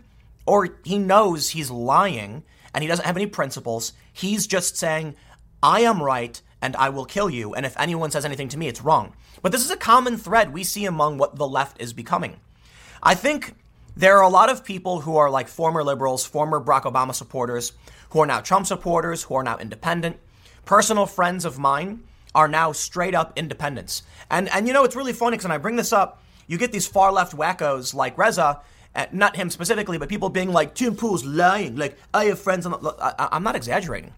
or 0.47 0.77
he 0.85 0.99
knows 0.99 1.51
he's 1.51 1.71
lying 1.71 2.45
and 2.75 2.83
he 2.83 2.89
doesn't 2.89 3.07
have 3.07 3.17
any 3.17 3.27
principles. 3.27 3.93
He's 4.13 4.47
just 4.47 4.77
saying, 4.77 5.15
I 5.63 5.81
am 5.81 6.03
right 6.03 6.41
and 6.61 6.77
I 6.77 6.91
will 6.91 7.05
kill 7.05 7.31
you. 7.31 7.55
And 7.55 7.65
if 7.65 7.79
anyone 7.79 8.11
says 8.11 8.25
anything 8.25 8.49
to 8.49 8.59
me, 8.59 8.69
it's 8.69 8.83
wrong. 8.83 9.15
But 9.41 9.53
this 9.53 9.65
is 9.65 9.71
a 9.71 9.77
common 9.77 10.17
thread 10.17 10.53
we 10.53 10.65
see 10.65 10.85
among 10.85 11.19
what 11.19 11.37
the 11.37 11.49
left 11.49 11.81
is 11.81 11.93
becoming. 11.93 12.41
I 13.03 13.15
think 13.15 13.55
there 13.97 14.17
are 14.17 14.23
a 14.23 14.29
lot 14.29 14.51
of 14.51 14.65
people 14.65 15.01
who 15.01 15.17
are 15.17 15.31
like 15.31 15.47
former 15.47 15.85
liberals, 15.85 16.27
former 16.27 16.61
Barack 16.61 16.83
Obama 16.83 17.15
supporters, 17.15 17.73
who 18.11 18.21
are 18.21 18.27
now 18.27 18.41
Trump 18.41 18.67
supporters, 18.67 19.23
who 19.23 19.35
are 19.35 19.43
now 19.43 19.57
independent. 19.59 20.17
Personal 20.65 21.07
friends 21.07 21.45
of 21.45 21.59
mine 21.59 22.03
are 22.35 22.49
now 22.49 22.73
straight 22.73 23.15
up 23.15 23.33
independents. 23.37 24.03
And 24.31 24.49
and 24.49 24.67
you 24.67 24.73
know 24.73 24.85
it's 24.85 24.97
really 24.97 25.13
funny 25.13 25.37
because 25.37 25.45
when 25.45 25.53
I 25.53 25.59
bring 25.59 25.77
this 25.77 25.93
up, 25.93 26.23
you 26.47 26.59
get 26.59 26.73
these 26.73 26.87
far 26.87 27.13
left 27.13 27.37
wackos 27.37 27.95
like 27.95 28.19
Reza, 28.19 28.61
uh, 28.95 29.07
not 29.13 29.37
him 29.37 29.51
specifically, 29.51 29.99
but 29.99 30.09
people 30.09 30.29
being 30.29 30.53
like 30.53 30.75
Tim 30.75 30.97
Pool's 30.97 31.25
lying. 31.25 31.77
Like 31.77 31.99
I 32.13 32.27
have 32.27 32.39
friends. 32.39 32.67
On 32.67 32.73
the, 32.73 32.95
I, 33.01 33.29
I'm 33.33 33.43
not 33.43 33.57
exaggerating. 33.57 34.15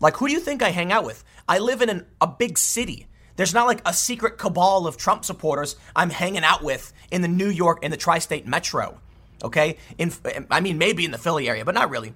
Like 0.00 0.16
who 0.16 0.26
do 0.26 0.32
you 0.32 0.40
think 0.40 0.62
I 0.62 0.70
hang 0.70 0.92
out 0.92 1.04
with? 1.04 1.24
I 1.48 1.58
live 1.58 1.82
in 1.82 1.90
an, 1.90 2.06
a 2.20 2.26
big 2.26 2.58
city. 2.58 3.06
There's 3.36 3.54
not 3.54 3.66
like 3.66 3.80
a 3.84 3.92
secret 3.92 4.38
cabal 4.38 4.86
of 4.86 4.96
Trump 4.96 5.24
supporters 5.24 5.76
I'm 5.96 6.10
hanging 6.10 6.44
out 6.44 6.62
with 6.62 6.92
in 7.10 7.22
the 7.22 7.28
New 7.28 7.48
York 7.48 7.82
in 7.82 7.90
the 7.90 7.96
tri-state 7.96 8.46
metro. 8.46 9.00
Okay, 9.42 9.78
in 9.98 10.12
I 10.50 10.60
mean 10.60 10.78
maybe 10.78 11.04
in 11.04 11.10
the 11.10 11.18
Philly 11.18 11.48
area, 11.48 11.64
but 11.64 11.74
not 11.74 11.90
really. 11.90 12.14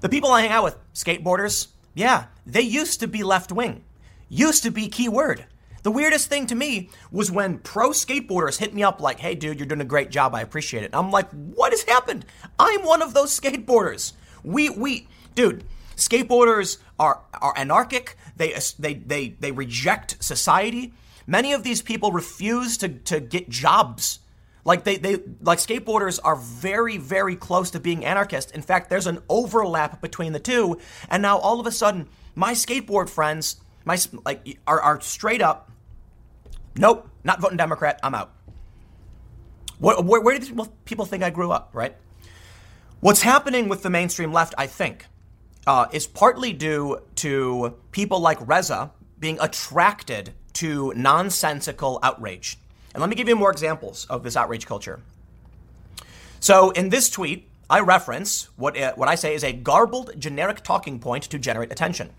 The 0.00 0.08
people 0.08 0.30
I 0.30 0.42
hang 0.42 0.50
out 0.50 0.64
with, 0.64 0.76
skateboarders, 0.92 1.68
yeah, 1.94 2.26
they 2.46 2.60
used 2.60 3.00
to 3.00 3.08
be 3.08 3.22
left 3.22 3.50
wing. 3.50 3.84
Used 4.28 4.62
to 4.64 4.70
be 4.70 4.88
keyword. 4.88 5.46
The 5.84 5.90
weirdest 5.90 6.30
thing 6.30 6.46
to 6.46 6.54
me 6.54 6.88
was 7.12 7.30
when 7.30 7.58
pro 7.58 7.90
skateboarders 7.90 8.58
hit 8.58 8.72
me 8.72 8.82
up 8.82 9.02
like, 9.02 9.20
hey, 9.20 9.34
dude, 9.34 9.58
you're 9.58 9.66
doing 9.66 9.82
a 9.82 9.84
great 9.84 10.10
job. 10.10 10.34
I 10.34 10.40
appreciate 10.40 10.82
it. 10.82 10.90
I'm 10.94 11.10
like, 11.10 11.30
what 11.30 11.72
has 11.72 11.82
happened? 11.82 12.24
I'm 12.58 12.82
one 12.84 13.02
of 13.02 13.12
those 13.12 13.38
skateboarders. 13.38 14.14
We, 14.42 14.70
we, 14.70 15.08
dude, 15.34 15.62
skateboarders 15.96 16.78
are, 16.98 17.20
are 17.38 17.52
anarchic. 17.54 18.16
They, 18.34 18.58
they, 18.78 18.94
they, 18.94 19.28
they 19.38 19.52
reject 19.52 20.24
society. 20.24 20.94
Many 21.26 21.52
of 21.52 21.64
these 21.64 21.82
people 21.82 22.12
refuse 22.12 22.78
to, 22.78 22.88
to 22.88 23.20
get 23.20 23.50
jobs. 23.50 24.20
Like 24.64 24.84
they, 24.84 24.96
they 24.96 25.20
like 25.42 25.58
skateboarders 25.58 26.18
are 26.24 26.36
very, 26.36 26.96
very 26.96 27.36
close 27.36 27.70
to 27.72 27.80
being 27.80 28.06
anarchist. 28.06 28.52
In 28.52 28.62
fact, 28.62 28.88
there's 28.88 29.06
an 29.06 29.18
overlap 29.28 30.00
between 30.00 30.32
the 30.32 30.40
two. 30.40 30.78
And 31.10 31.20
now 31.20 31.36
all 31.36 31.60
of 31.60 31.66
a 31.66 31.70
sudden, 31.70 32.08
my 32.34 32.54
skateboard 32.54 33.10
friends, 33.10 33.56
my 33.84 33.98
like 34.24 34.58
are, 34.66 34.80
are 34.80 35.00
straight 35.02 35.42
up 35.42 35.70
Nope, 36.76 37.08
not 37.22 37.40
voting 37.40 37.56
Democrat. 37.56 38.00
I'm 38.02 38.14
out. 38.14 38.32
Where, 39.78 40.00
where, 40.00 40.20
where 40.20 40.38
did 40.38 40.58
people 40.84 41.04
think 41.04 41.22
I 41.22 41.30
grew 41.30 41.50
up, 41.50 41.70
right? 41.72 41.94
What's 43.00 43.22
happening 43.22 43.68
with 43.68 43.82
the 43.82 43.90
mainstream 43.90 44.32
left, 44.32 44.54
I 44.56 44.66
think, 44.66 45.06
uh, 45.66 45.86
is 45.92 46.06
partly 46.06 46.52
due 46.52 47.00
to 47.16 47.76
people 47.90 48.20
like 48.20 48.38
Reza 48.46 48.92
being 49.18 49.38
attracted 49.40 50.32
to 50.54 50.92
nonsensical 50.96 51.98
outrage. 52.02 52.58
And 52.94 53.00
let 53.00 53.10
me 53.10 53.16
give 53.16 53.28
you 53.28 53.36
more 53.36 53.50
examples 53.50 54.06
of 54.08 54.22
this 54.22 54.36
outrage 54.36 54.66
culture. 54.66 55.00
So 56.40 56.70
in 56.70 56.90
this 56.90 57.10
tweet, 57.10 57.48
I 57.68 57.80
reference 57.80 58.48
what, 58.56 58.76
uh, 58.76 58.92
what 58.94 59.08
I 59.08 59.14
say 59.14 59.34
is 59.34 59.42
a 59.42 59.52
garbled, 59.52 60.18
generic 60.18 60.62
talking 60.62 60.98
point 60.98 61.24
to 61.24 61.38
generate 61.38 61.72
attention. 61.72 62.10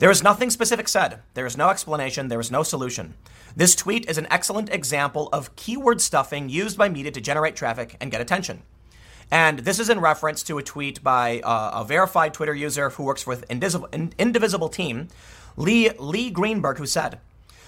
There 0.00 0.10
is 0.10 0.22
nothing 0.22 0.48
specific 0.48 0.88
said. 0.88 1.20
There 1.34 1.44
is 1.44 1.58
no 1.58 1.68
explanation. 1.68 2.28
There 2.28 2.40
is 2.40 2.50
no 2.50 2.62
solution. 2.62 3.16
This 3.54 3.76
tweet 3.76 4.08
is 4.08 4.16
an 4.16 4.26
excellent 4.30 4.70
example 4.70 5.28
of 5.30 5.54
keyword 5.56 6.00
stuffing 6.00 6.48
used 6.48 6.78
by 6.78 6.88
media 6.88 7.12
to 7.12 7.20
generate 7.20 7.54
traffic 7.54 7.98
and 8.00 8.10
get 8.10 8.22
attention. 8.22 8.62
And 9.30 9.58
this 9.58 9.78
is 9.78 9.90
in 9.90 10.00
reference 10.00 10.42
to 10.44 10.56
a 10.56 10.62
tweet 10.62 11.02
by 11.02 11.40
uh, 11.40 11.82
a 11.82 11.84
verified 11.84 12.32
Twitter 12.32 12.54
user 12.54 12.88
who 12.88 13.02
works 13.02 13.26
with 13.26 13.44
Indivisible, 13.50 13.90
Indivisible 13.92 14.70
Team, 14.70 15.08
Lee, 15.58 15.90
Lee 15.98 16.30
Greenberg, 16.30 16.78
who 16.78 16.86
said, 16.86 17.18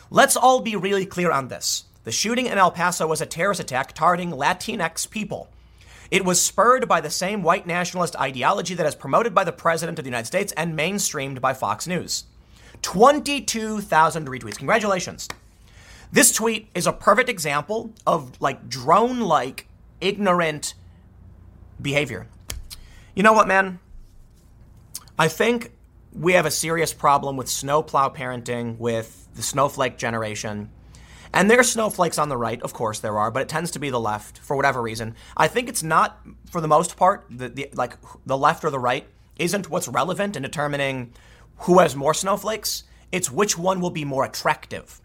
Let's 0.09 0.35
all 0.35 0.63
be 0.63 0.75
really 0.75 1.05
clear 1.05 1.31
on 1.31 1.49
this. 1.49 1.85
The 2.05 2.13
shooting 2.13 2.47
in 2.47 2.57
El 2.57 2.71
Paso 2.71 3.07
was 3.07 3.21
a 3.21 3.27
terrorist 3.27 3.61
attack 3.61 3.93
targeting 3.93 4.33
Latinx 4.33 5.11
people. 5.11 5.51
It 6.13 6.27
was 6.27 6.43
spurred 6.43 6.87
by 6.89 7.01
the 7.01 7.09
same 7.09 7.43
white 7.43 7.67
nationalist 7.67 8.15
ideology 8.17 8.75
that 8.75 8.85
is 8.85 8.95
promoted 8.95 9.35
by 9.35 9.45
the 9.45 9.51
President 9.51 9.99
of 9.99 10.05
the 10.05 10.11
United 10.11 10.27
States 10.27 10.53
and 10.59 10.79
mainstreamed 10.79 11.41
by 11.41 11.55
Fox 11.55 11.87
News. 11.87 12.25
22,000 12.83 14.29
retweets. 14.29 14.59
Congratulations. 14.59 15.27
This 16.13 16.31
tweet 16.31 16.69
is 16.75 16.87
a 16.87 16.93
perfect 16.93 17.31
example 17.31 17.95
of 18.07 18.39
like 18.43 18.69
drone 18.69 19.21
like 19.21 19.67
ignorant 20.03 20.75
behavior. 21.81 22.27
You 23.17 23.23
know 23.23 23.33
what, 23.33 23.49
man? 23.49 23.79
I 25.19 25.29
think 25.29 25.73
we 26.13 26.35
have 26.35 26.45
a 26.45 26.51
serious 26.51 26.93
problem 26.93 27.39
with 27.39 27.49
snowplow 27.49 28.11
parenting, 28.11 28.77
with 28.77 29.29
the 29.35 29.43
snowflake 29.43 29.97
generation. 29.97 30.69
And 31.35 31.51
there 31.51 31.59
are 31.59 31.65
snowflakes 31.65 32.19
on 32.19 32.29
the 32.29 32.37
right, 32.37 32.61
of 32.63 32.75
course 32.75 33.01
there 33.01 33.19
are, 33.19 33.31
but 33.31 33.43
it 33.43 33.49
tends 33.49 33.71
to 33.73 33.79
be 33.79 33.91
the 33.91 34.01
left 34.01 34.39
for 34.39 34.55
whatever 34.55 34.83
reason. 34.83 35.15
I 35.37 35.49
think 35.49 35.69
it's 35.69 35.83
not, 35.83 36.21
for 36.51 36.61
the 36.61 36.69
most 36.69 36.97
part, 36.97 37.25
the, 37.31 37.49
the 37.49 37.71
like 37.73 37.97
the 38.27 38.37
left 38.37 38.65
or 38.65 38.71
the 38.71 38.79
right 38.79 39.07
isn't 39.39 39.71
what's 39.71 39.89
relevant 39.89 40.37
in 40.37 40.43
determining 40.43 41.13
who 41.59 41.79
has 41.79 41.97
more 41.97 42.13
snowflakes. 42.13 42.85
It's 43.11 43.31
which 43.31 43.57
one 43.57 43.81
will 43.81 43.91
be 43.91 44.05
more 44.05 44.25
attractive. 44.25 45.01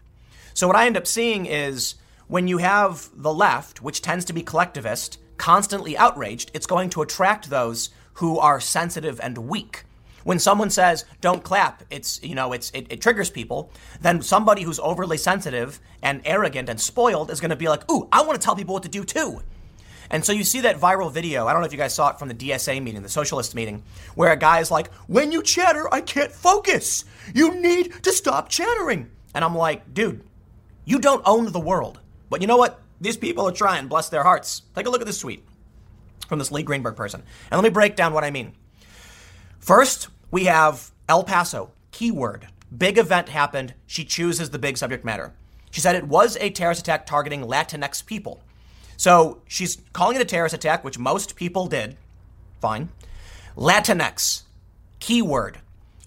So 0.52 0.66
what 0.66 0.76
I 0.76 0.86
end 0.86 0.96
up 0.96 1.06
seeing 1.06 1.46
is 1.46 1.94
when 2.26 2.46
you 2.46 2.58
have 2.58 3.08
the 3.14 3.32
left, 3.32 3.80
which 3.80 4.02
tends 4.02 4.24
to 4.26 4.32
be 4.32 4.42
collectivist, 4.42 5.18
constantly 5.38 5.96
outraged, 5.96 6.50
it's 6.52 6.66
going 6.66 6.90
to 6.90 7.02
attract 7.02 7.48
those 7.48 7.90
who 8.14 8.38
are 8.38 8.60
sensitive 8.60 9.20
and 9.22 9.38
weak. 9.38 9.84
When 10.28 10.38
someone 10.38 10.68
says 10.68 11.06
"don't 11.22 11.42
clap," 11.42 11.84
it's 11.88 12.22
you 12.22 12.34
know 12.34 12.52
it's 12.52 12.70
it, 12.72 12.92
it 12.92 13.00
triggers 13.00 13.30
people. 13.30 13.72
Then 14.02 14.20
somebody 14.20 14.60
who's 14.60 14.78
overly 14.78 15.16
sensitive 15.16 15.80
and 16.02 16.20
arrogant 16.26 16.68
and 16.68 16.78
spoiled 16.78 17.30
is 17.30 17.40
going 17.40 17.48
to 17.48 17.56
be 17.56 17.66
like, 17.66 17.90
"Ooh, 17.90 18.08
I 18.12 18.20
want 18.20 18.38
to 18.38 18.44
tell 18.44 18.54
people 18.54 18.74
what 18.74 18.82
to 18.82 18.90
do 18.90 19.04
too." 19.04 19.40
And 20.10 20.22
so 20.22 20.32
you 20.32 20.44
see 20.44 20.60
that 20.60 20.78
viral 20.78 21.10
video. 21.10 21.46
I 21.46 21.54
don't 21.54 21.62
know 21.62 21.66
if 21.66 21.72
you 21.72 21.78
guys 21.78 21.94
saw 21.94 22.10
it 22.10 22.18
from 22.18 22.28
the 22.28 22.34
DSA 22.34 22.78
meeting, 22.82 23.00
the 23.00 23.08
socialist 23.08 23.54
meeting, 23.54 23.82
where 24.16 24.30
a 24.30 24.36
guy 24.36 24.60
is 24.60 24.70
like, 24.70 24.92
"When 25.06 25.32
you 25.32 25.42
chatter, 25.42 25.88
I 25.90 26.02
can't 26.02 26.30
focus. 26.30 27.06
You 27.32 27.54
need 27.54 27.94
to 28.02 28.12
stop 28.12 28.50
chattering." 28.50 29.08
And 29.34 29.42
I'm 29.42 29.56
like, 29.56 29.94
"Dude, 29.94 30.22
you 30.84 30.98
don't 30.98 31.22
own 31.24 31.52
the 31.52 31.58
world." 31.58 32.00
But 32.28 32.42
you 32.42 32.48
know 32.48 32.58
what? 32.58 32.82
These 33.00 33.16
people 33.16 33.48
are 33.48 33.52
trying. 33.52 33.88
Bless 33.88 34.10
their 34.10 34.24
hearts. 34.24 34.60
Take 34.74 34.86
a 34.86 34.90
look 34.90 35.00
at 35.00 35.06
this 35.06 35.20
tweet 35.20 35.42
from 36.28 36.38
this 36.38 36.52
Lee 36.52 36.64
Greenberg 36.64 36.96
person. 36.96 37.22
And 37.50 37.58
let 37.58 37.66
me 37.66 37.72
break 37.72 37.96
down 37.96 38.12
what 38.12 38.24
I 38.24 38.30
mean. 38.30 38.52
First, 39.58 40.08
we 40.30 40.44
have 40.44 40.90
El 41.08 41.24
Paso, 41.24 41.72
keyword. 41.90 42.48
Big 42.76 42.98
event 42.98 43.30
happened. 43.30 43.74
She 43.86 44.04
chooses 44.04 44.50
the 44.50 44.58
big 44.58 44.76
subject 44.76 45.04
matter. 45.04 45.32
She 45.70 45.80
said 45.80 45.96
it 45.96 46.06
was 46.06 46.36
a 46.36 46.50
terrorist 46.50 46.80
attack 46.80 47.06
targeting 47.06 47.42
Latinx 47.42 48.04
people. 48.04 48.42
So 48.96 49.40
she's 49.46 49.78
calling 49.92 50.16
it 50.16 50.22
a 50.22 50.26
terrorist 50.26 50.54
attack, 50.54 50.84
which 50.84 50.98
most 50.98 51.36
people 51.36 51.66
did. 51.66 51.96
Fine. 52.60 52.90
Latinx, 53.56 54.42
keyword. 54.98 55.60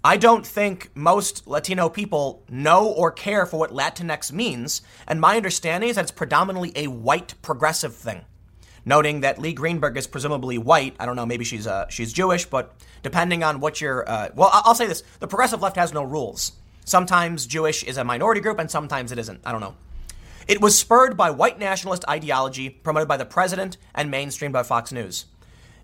I 0.04 0.18
don't 0.18 0.46
think 0.46 0.90
most 0.96 1.48
Latino 1.48 1.88
people 1.88 2.44
know 2.50 2.88
or 2.88 3.12
care 3.12 3.46
for 3.46 3.58
what 3.58 3.72
Latinx 3.72 4.32
means, 4.32 4.82
and 5.08 5.22
my 5.22 5.38
understanding 5.38 5.90
is 5.90 5.96
that 5.96 6.04
it's 6.04 6.12
predominantly 6.12 6.72
a 6.76 6.88
white 6.88 7.36
progressive 7.42 7.96
thing 7.96 8.26
noting 8.86 9.22
that 9.22 9.40
Lee 9.40 9.54
Greenberg 9.54 9.98
is 9.98 10.08
presumably 10.08 10.58
white. 10.58 10.96
I 11.00 11.06
don't 11.06 11.16
know, 11.16 11.26
maybe 11.26 11.46
she's 11.46 11.68
uh, 11.68 11.88
she's 11.90 12.14
Jewish, 12.14 12.46
but 12.46 12.74
depending 13.04 13.44
on 13.44 13.60
what 13.60 13.82
you're, 13.82 14.08
uh, 14.10 14.30
well, 14.36 14.50
I'll 14.52 14.76
say 14.76 14.88
this: 14.88 15.04
the 15.20 15.28
progressive 15.28 15.62
left 15.62 15.76
has 15.76 15.94
no 15.94 16.04
rules. 16.04 16.54
Sometimes 16.86 17.46
Jewish 17.46 17.84
is 17.84 17.98
a 17.98 18.04
minority 18.04 18.42
group, 18.42 18.60
and 18.60 18.70
sometimes 18.70 19.12
it 19.12 19.20
isn't. 19.20 19.42
I 19.46 19.52
don't 19.52 19.62
know. 19.62 19.76
It 20.48 20.60
was 20.60 20.78
spurred 20.78 21.16
by 21.16 21.30
white 21.30 21.60
nationalist 21.60 22.04
ideology 22.10 22.70
promoted 22.70 23.08
by 23.08 23.18
the 23.18 23.26
president 23.26 23.78
and 23.94 24.12
mainstreamed 24.12 24.52
by 24.52 24.64
Fox 24.64 24.92
News. 24.92 25.26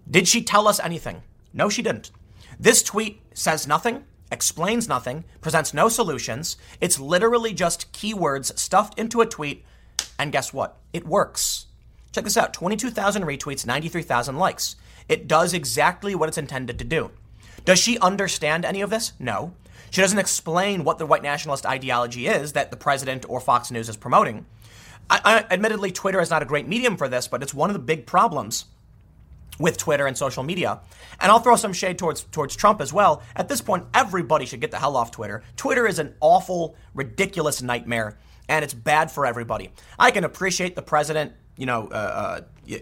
Did 0.09 0.27
she 0.27 0.43
tell 0.43 0.67
us 0.67 0.79
anything? 0.79 1.21
No, 1.53 1.69
she 1.69 1.81
didn't. 1.81 2.11
This 2.59 2.81
tweet 2.81 3.21
says 3.33 3.67
nothing, 3.67 4.03
explains 4.31 4.89
nothing, 4.89 5.25
presents 5.41 5.73
no 5.73 5.89
solutions. 5.89 6.57
It's 6.81 6.99
literally 6.99 7.53
just 7.53 7.93
keywords 7.93 8.57
stuffed 8.57 8.97
into 8.97 9.21
a 9.21 9.25
tweet, 9.27 9.63
and 10.17 10.31
guess 10.31 10.51
what? 10.51 10.77
It 10.91 11.05
works. 11.05 11.66
Check 12.17 12.23
this 12.23 12.35
out 12.35 12.51
22,000 12.51 13.25
retweets, 13.25 13.67
93,000 13.67 14.37
likes. 14.37 14.75
It 15.07 15.27
does 15.27 15.53
exactly 15.53 16.15
what 16.15 16.27
it's 16.27 16.39
intended 16.39 16.79
to 16.79 16.83
do. 16.83 17.11
Does 17.63 17.77
she 17.77 17.99
understand 17.99 18.65
any 18.65 18.81
of 18.81 18.89
this? 18.89 19.13
No. 19.19 19.53
She 19.91 20.01
doesn't 20.01 20.17
explain 20.17 20.83
what 20.83 20.97
the 20.97 21.05
white 21.05 21.21
nationalist 21.21 21.67
ideology 21.67 22.25
is 22.25 22.53
that 22.53 22.71
the 22.71 22.75
president 22.75 23.27
or 23.29 23.39
Fox 23.39 23.69
News 23.69 23.87
is 23.87 23.95
promoting. 23.95 24.47
I, 25.11 25.21
I, 25.23 25.53
admittedly, 25.53 25.91
Twitter 25.91 26.19
is 26.19 26.31
not 26.31 26.41
a 26.41 26.45
great 26.45 26.67
medium 26.67 26.97
for 26.97 27.07
this, 27.07 27.27
but 27.27 27.43
it's 27.43 27.53
one 27.53 27.69
of 27.69 27.75
the 27.75 27.79
big 27.79 28.07
problems 28.07 28.65
with 29.59 29.77
Twitter 29.77 30.07
and 30.07 30.17
social 30.17 30.41
media. 30.41 30.79
And 31.19 31.31
I'll 31.31 31.37
throw 31.37 31.55
some 31.55 31.71
shade 31.71 31.99
towards 31.99 32.23
towards 32.23 32.55
Trump 32.55 32.81
as 32.81 32.91
well. 32.91 33.21
At 33.35 33.47
this 33.47 33.61
point, 33.61 33.85
everybody 33.93 34.47
should 34.47 34.59
get 34.59 34.71
the 34.71 34.79
hell 34.79 34.97
off 34.97 35.11
Twitter. 35.11 35.43
Twitter 35.55 35.85
is 35.85 35.99
an 35.99 36.15
awful, 36.19 36.75
ridiculous 36.95 37.61
nightmare, 37.61 38.17
and 38.49 38.65
it's 38.65 38.73
bad 38.73 39.11
for 39.11 39.23
everybody. 39.27 39.69
I 39.99 40.09
can 40.09 40.23
appreciate 40.23 40.75
the 40.75 40.81
president 40.81 41.33
you 41.57 41.65
know, 41.65 41.87
uh, 41.91 42.41
uh, 42.69 42.77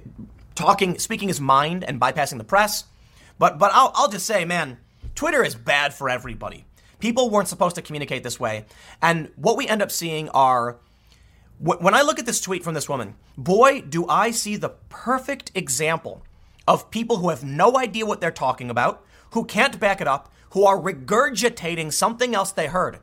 talking, 0.53 0.99
speaking 0.99 1.27
his 1.27 1.41
mind 1.41 1.83
and 1.83 1.99
bypassing 1.99 2.37
the 2.37 2.43
press. 2.43 2.85
But 3.39 3.57
but 3.57 3.71
I'll, 3.73 3.91
I'll 3.95 4.09
just 4.09 4.25
say, 4.25 4.45
man, 4.45 4.77
Twitter 5.15 5.43
is 5.43 5.55
bad 5.55 5.93
for 5.93 6.09
everybody 6.09 6.65
People 6.99 7.29
weren't 7.29 7.47
supposed 7.47 7.75
to 7.75 7.81
communicate 7.81 8.23
this 8.23 8.39
way. 8.39 8.65
And 9.01 9.29
what 9.35 9.57
we 9.57 9.67
end 9.67 9.81
up 9.81 9.91
seeing 9.91 10.29
are 10.29 10.77
when 11.59 11.93
I 11.93 12.01
look 12.01 12.19
at 12.19 12.25
this 12.25 12.41
tweet 12.41 12.63
from 12.63 12.73
this 12.73 12.89
woman, 12.89 13.15
boy, 13.37 13.81
do 13.81 14.07
I 14.07 14.31
see 14.31 14.55
the 14.55 14.69
perfect 14.89 15.51
example 15.55 16.23
of 16.67 16.91
people 16.91 17.17
who 17.17 17.29
have 17.29 17.43
no 17.43 17.77
idea 17.77 18.05
what 18.05 18.19
they're 18.21 18.31
talking 18.31 18.69
about, 18.69 19.05
who 19.31 19.45
can't 19.45 19.79
back 19.79 20.01
it 20.01 20.07
up, 20.07 20.33
who 20.49 20.65
are 20.65 20.79
regurgitating 20.79 21.93
something 21.93 22.35
else 22.35 22.51
they 22.51 22.67
heard. 22.67 22.99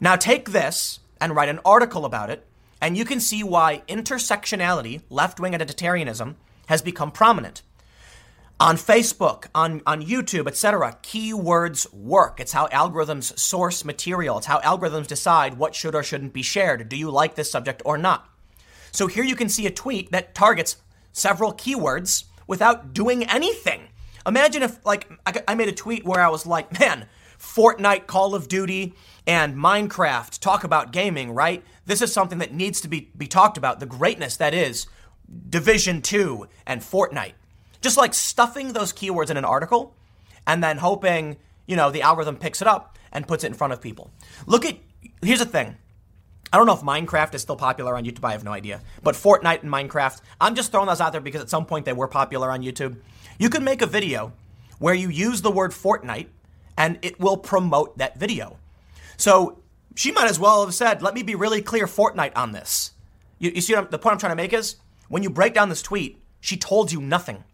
Now 0.00 0.16
take 0.16 0.50
this 0.50 1.00
and 1.20 1.34
write 1.34 1.48
an 1.48 1.60
article 1.64 2.04
about 2.04 2.28
it, 2.28 2.44
and 2.80 2.96
you 2.96 3.04
can 3.04 3.20
see 3.20 3.42
why 3.42 3.82
intersectionality, 3.88 5.02
left 5.10 5.40
wing 5.40 5.52
identitarianism, 5.52 6.34
has 6.66 6.82
become 6.82 7.10
prominent. 7.10 7.62
On 8.58 8.76
Facebook, 8.76 9.46
on, 9.54 9.82
on 9.86 10.02
YouTube, 10.02 10.46
etc., 10.46 10.98
keywords 11.02 11.92
work. 11.92 12.40
It's 12.40 12.52
how 12.52 12.68
algorithms 12.68 13.38
source 13.38 13.84
material. 13.84 14.38
It's 14.38 14.46
how 14.46 14.60
algorithms 14.60 15.06
decide 15.06 15.58
what 15.58 15.74
should 15.74 15.94
or 15.94 16.02
shouldn't 16.02 16.32
be 16.32 16.42
shared. 16.42 16.88
Do 16.88 16.96
you 16.96 17.10
like 17.10 17.34
this 17.34 17.50
subject 17.50 17.82
or 17.84 17.98
not? 17.98 18.28
So 18.92 19.08
here 19.08 19.24
you 19.24 19.36
can 19.36 19.50
see 19.50 19.66
a 19.66 19.70
tweet 19.70 20.10
that 20.12 20.34
targets 20.34 20.76
several 21.12 21.52
keywords 21.52 22.24
without 22.46 22.94
doing 22.94 23.24
anything. 23.24 23.88
Imagine 24.26 24.62
if, 24.62 24.84
like, 24.86 25.08
I 25.46 25.54
made 25.54 25.68
a 25.68 25.72
tweet 25.72 26.04
where 26.04 26.20
I 26.20 26.28
was 26.30 26.46
like, 26.46 26.78
man, 26.78 27.06
Fortnite, 27.38 28.06
Call 28.06 28.34
of 28.34 28.48
Duty, 28.48 28.94
and 29.26 29.54
Minecraft 29.56 30.38
talk 30.40 30.64
about 30.64 30.92
gaming, 30.92 31.32
right? 31.32 31.62
This 31.86 32.02
is 32.02 32.12
something 32.12 32.38
that 32.38 32.52
needs 32.52 32.80
to 32.82 32.88
be, 32.88 33.10
be 33.16 33.26
talked 33.26 33.56
about, 33.56 33.80
the 33.80 33.86
greatness 33.86 34.36
that 34.36 34.52
is 34.52 34.86
Division 35.48 36.02
2 36.02 36.48
and 36.66 36.80
Fortnite. 36.80 37.34
Just 37.80 37.96
like 37.96 38.14
stuffing 38.14 38.72
those 38.72 38.92
keywords 38.92 39.30
in 39.30 39.36
an 39.36 39.44
article 39.44 39.96
and 40.46 40.62
then 40.62 40.78
hoping, 40.78 41.36
you 41.66 41.76
know, 41.76 41.90
the 41.90 42.02
algorithm 42.02 42.36
picks 42.36 42.60
it 42.60 42.68
up 42.68 42.98
and 43.12 43.26
puts 43.26 43.44
it 43.44 43.48
in 43.48 43.54
front 43.54 43.72
of 43.72 43.80
people. 43.80 44.10
Look 44.46 44.64
at, 44.64 44.76
here's 45.22 45.38
the 45.38 45.46
thing. 45.46 45.76
I 46.52 46.58
don't 46.58 46.66
know 46.66 46.74
if 46.74 46.80
Minecraft 46.80 47.34
is 47.34 47.42
still 47.42 47.56
popular 47.56 47.96
on 47.96 48.04
YouTube. 48.04 48.24
I 48.24 48.32
have 48.32 48.44
no 48.44 48.52
idea. 48.52 48.80
But 49.02 49.14
Fortnite 49.14 49.62
and 49.62 49.70
Minecraft, 49.70 50.20
I'm 50.40 50.54
just 50.54 50.70
throwing 50.70 50.86
those 50.86 51.00
out 51.00 51.12
there 51.12 51.20
because 51.20 51.42
at 51.42 51.50
some 51.50 51.66
point 51.66 51.84
they 51.84 51.92
were 51.92 52.08
popular 52.08 52.50
on 52.50 52.62
YouTube. 52.62 52.96
You 53.38 53.50
can 53.50 53.64
make 53.64 53.82
a 53.82 53.86
video 53.86 54.32
where 54.78 54.94
you 54.94 55.08
use 55.08 55.42
the 55.42 55.50
word 55.50 55.72
Fortnite 55.72 56.28
and 56.78 56.98
it 57.02 57.18
will 57.18 57.36
promote 57.36 57.98
that 57.98 58.18
video. 58.18 58.58
So 59.16 59.62
she 59.96 60.12
might 60.12 60.28
as 60.28 60.38
well 60.38 60.64
have 60.64 60.74
said, 60.74 61.02
let 61.02 61.14
me 61.14 61.22
be 61.22 61.34
really 61.34 61.62
clear 61.62 61.86
Fortnite 61.86 62.36
on 62.36 62.52
this. 62.52 62.92
You, 63.38 63.50
you 63.54 63.60
see 63.62 63.74
the 63.74 63.98
point 63.98 64.12
I'm 64.12 64.18
trying 64.18 64.32
to 64.32 64.36
make 64.36 64.52
is 64.52 64.76
when 65.08 65.22
you 65.22 65.30
break 65.30 65.54
down 65.54 65.70
this 65.70 65.82
tweet, 65.82 66.22
she 66.40 66.56
told 66.56 66.92
you 66.92 67.00
nothing. 67.00 67.44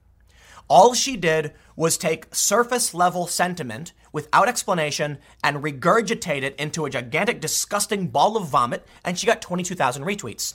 All 0.68 0.93
she 0.93 1.16
did 1.16 1.53
was 1.76 1.97
take 1.97 2.34
surface 2.34 2.95
level 2.95 3.26
sentiment 3.26 3.93
without 4.11 4.49
explanation 4.49 5.18
and 5.45 5.62
regurgitate 5.62 6.43
it 6.43 6.57
into 6.57 6.84
a 6.84 6.90
gigantic, 6.90 7.40
disgusting 7.40 8.09
ball 8.09 8.36
of 8.36 8.49
vomit, 8.49 8.86
and 9.05 9.18
she 9.18 9.26
got 9.26 9.40
22,000 9.40 10.05
retweets. 10.05 10.55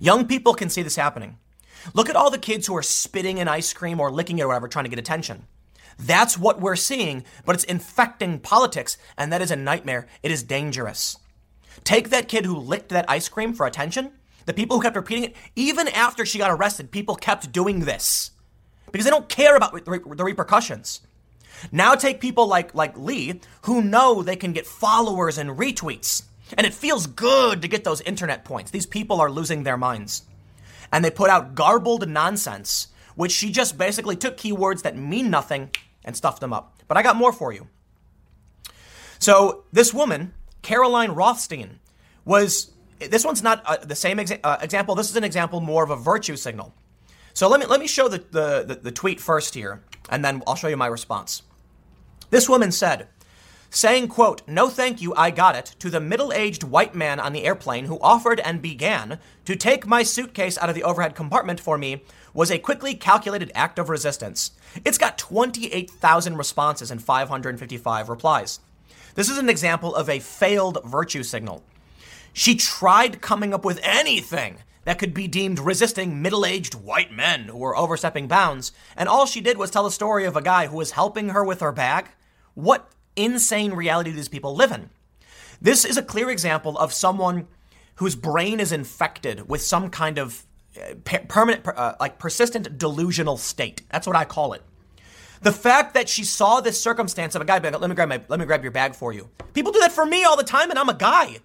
Young 0.00 0.26
people 0.26 0.54
can 0.54 0.68
see 0.68 0.82
this 0.82 0.96
happening. 0.96 1.38
Look 1.94 2.10
at 2.10 2.16
all 2.16 2.30
the 2.30 2.38
kids 2.38 2.66
who 2.66 2.76
are 2.76 2.82
spitting 2.82 3.38
in 3.38 3.48
ice 3.48 3.72
cream 3.72 4.00
or 4.00 4.10
licking 4.10 4.38
it 4.38 4.42
or 4.42 4.48
whatever, 4.48 4.68
trying 4.68 4.84
to 4.84 4.90
get 4.90 4.98
attention. 4.98 5.46
That's 5.98 6.38
what 6.38 6.60
we're 6.60 6.76
seeing, 6.76 7.24
but 7.44 7.54
it's 7.54 7.64
infecting 7.64 8.38
politics, 8.38 8.96
and 9.16 9.32
that 9.32 9.42
is 9.42 9.50
a 9.50 9.56
nightmare. 9.56 10.06
It 10.22 10.30
is 10.30 10.42
dangerous. 10.42 11.18
Take 11.84 12.10
that 12.10 12.28
kid 12.28 12.46
who 12.46 12.56
licked 12.56 12.90
that 12.90 13.08
ice 13.08 13.28
cream 13.28 13.52
for 13.52 13.66
attention. 13.66 14.12
The 14.46 14.52
people 14.52 14.76
who 14.76 14.82
kept 14.82 14.96
repeating 14.96 15.24
it, 15.24 15.36
even 15.54 15.88
after 15.88 16.26
she 16.26 16.38
got 16.38 16.50
arrested, 16.50 16.90
people 16.90 17.14
kept 17.14 17.52
doing 17.52 17.80
this 17.80 18.32
because 18.90 19.04
they 19.04 19.10
don't 19.10 19.28
care 19.28 19.56
about 19.56 19.72
the 19.84 20.24
repercussions. 20.24 21.00
Now 21.70 21.94
take 21.94 22.20
people 22.20 22.46
like, 22.46 22.74
like 22.74 22.96
Lee 22.98 23.40
who 23.62 23.82
know 23.82 24.22
they 24.22 24.36
can 24.36 24.52
get 24.52 24.66
followers 24.66 25.38
and 25.38 25.50
retweets. 25.50 26.24
And 26.56 26.66
it 26.66 26.74
feels 26.74 27.06
good 27.06 27.62
to 27.62 27.68
get 27.68 27.84
those 27.84 28.00
internet 28.02 28.44
points. 28.44 28.70
These 28.70 28.86
people 28.86 29.20
are 29.20 29.30
losing 29.30 29.62
their 29.62 29.78
minds. 29.78 30.22
And 30.92 31.04
they 31.04 31.10
put 31.10 31.30
out 31.30 31.54
garbled 31.54 32.06
nonsense, 32.08 32.88
which 33.14 33.32
she 33.32 33.50
just 33.50 33.78
basically 33.78 34.16
took 34.16 34.36
keywords 34.36 34.82
that 34.82 34.96
mean 34.96 35.30
nothing 35.30 35.70
and 36.04 36.16
stuffed 36.16 36.40
them 36.40 36.52
up. 36.52 36.82
But 36.88 36.96
I 36.96 37.02
got 37.02 37.16
more 37.16 37.32
for 37.32 37.52
you. 37.52 37.68
So 39.18 39.64
this 39.72 39.94
woman, 39.94 40.34
Caroline 40.62 41.12
Rothstein, 41.12 41.80
was 42.24 42.72
this 42.98 43.24
one's 43.24 43.42
not 43.42 43.62
uh, 43.66 43.76
the 43.78 43.96
same 43.96 44.18
exa- 44.18 44.40
uh, 44.44 44.58
example. 44.60 44.94
This 44.94 45.10
is 45.10 45.16
an 45.16 45.24
example 45.24 45.60
more 45.60 45.82
of 45.84 45.90
a 45.90 45.96
virtue 45.96 46.36
signal. 46.36 46.74
So 47.34 47.48
let 47.48 47.60
me 47.60 47.66
let 47.66 47.80
me 47.80 47.86
show 47.86 48.08
the, 48.08 48.18
the, 48.18 48.64
the, 48.66 48.74
the 48.82 48.92
tweet 48.92 49.20
first 49.20 49.54
here, 49.54 49.82
and 50.08 50.24
then 50.24 50.42
I'll 50.46 50.54
show 50.54 50.68
you 50.68 50.76
my 50.76 50.86
response. 50.86 51.42
This 52.30 52.48
woman 52.48 52.72
said, 52.72 53.08
saying, 53.68 54.08
quote, 54.08 54.42
no 54.46 54.68
thank 54.68 55.00
you, 55.00 55.14
I 55.14 55.30
got 55.30 55.56
it, 55.56 55.74
to 55.78 55.88
the 55.90 56.00
middle-aged 56.00 56.62
white 56.62 56.94
man 56.94 57.18
on 57.18 57.32
the 57.32 57.44
airplane 57.44 57.86
who 57.86 57.98
offered 58.00 58.38
and 58.40 58.60
began 58.60 59.18
to 59.46 59.56
take 59.56 59.86
my 59.86 60.02
suitcase 60.02 60.58
out 60.58 60.68
of 60.68 60.74
the 60.74 60.84
overhead 60.84 61.14
compartment 61.14 61.58
for 61.58 61.78
me 61.78 62.02
was 62.34 62.50
a 62.50 62.58
quickly 62.58 62.94
calculated 62.94 63.50
act 63.54 63.78
of 63.78 63.88
resistance. 63.88 64.52
It's 64.84 64.98
got 64.98 65.18
28,000 65.18 66.36
responses 66.36 66.90
and 66.90 67.02
555 67.02 68.08
replies. 68.08 68.60
This 69.14 69.28
is 69.28 69.38
an 69.38 69.50
example 69.50 69.94
of 69.94 70.08
a 70.08 70.20
failed 70.20 70.78
virtue 70.84 71.22
signal. 71.22 71.62
She 72.32 72.54
tried 72.54 73.20
coming 73.20 73.52
up 73.52 73.64
with 73.64 73.78
anything 73.82 74.58
that 74.84 74.98
could 74.98 75.14
be 75.14 75.28
deemed 75.28 75.58
resisting 75.58 76.22
middle 76.22 76.44
aged 76.46 76.74
white 76.74 77.12
men 77.12 77.44
who 77.44 77.58
were 77.58 77.76
overstepping 77.76 78.26
bounds, 78.26 78.72
and 78.96 79.08
all 79.08 79.26
she 79.26 79.40
did 79.40 79.58
was 79.58 79.70
tell 79.70 79.86
a 79.86 79.92
story 79.92 80.24
of 80.24 80.36
a 80.36 80.42
guy 80.42 80.66
who 80.66 80.76
was 80.76 80.92
helping 80.92 81.28
her 81.28 81.44
with 81.44 81.60
her 81.60 81.72
bag. 81.72 82.08
What 82.54 82.90
insane 83.14 83.72
reality 83.72 84.10
do 84.10 84.16
these 84.16 84.28
people 84.28 84.56
live 84.56 84.72
in? 84.72 84.90
This 85.60 85.84
is 85.84 85.96
a 85.96 86.02
clear 86.02 86.30
example 86.30 86.76
of 86.78 86.92
someone 86.92 87.46
whose 87.96 88.16
brain 88.16 88.58
is 88.58 88.72
infected 88.72 89.48
with 89.48 89.62
some 89.62 89.90
kind 89.90 90.18
of 90.18 90.44
uh, 90.76 90.94
permanent, 91.28 91.68
uh, 91.68 91.94
like 92.00 92.18
persistent 92.18 92.78
delusional 92.78 93.36
state. 93.36 93.82
That's 93.90 94.06
what 94.06 94.16
I 94.16 94.24
call 94.24 94.54
it. 94.54 94.62
The 95.42 95.52
fact 95.52 95.94
that 95.94 96.08
she 96.08 96.24
saw 96.24 96.60
this 96.60 96.80
circumstance 96.80 97.34
of 97.34 97.42
a 97.42 97.44
guy 97.44 97.58
being, 97.58 97.74
let 97.74 97.88
me 97.88 97.94
grab 97.94 98.08
my, 98.08 98.20
let 98.28 98.38
me 98.38 98.46
grab 98.46 98.62
your 98.62 98.70
bag 98.70 98.94
for 98.94 99.12
you. 99.12 99.28
People 99.54 99.72
do 99.72 99.80
that 99.80 99.92
for 99.92 100.06
me 100.06 100.24
all 100.24 100.36
the 100.36 100.44
time, 100.44 100.70
and 100.70 100.78
I'm 100.78 100.88
a 100.88 100.94
guy. 100.94 101.38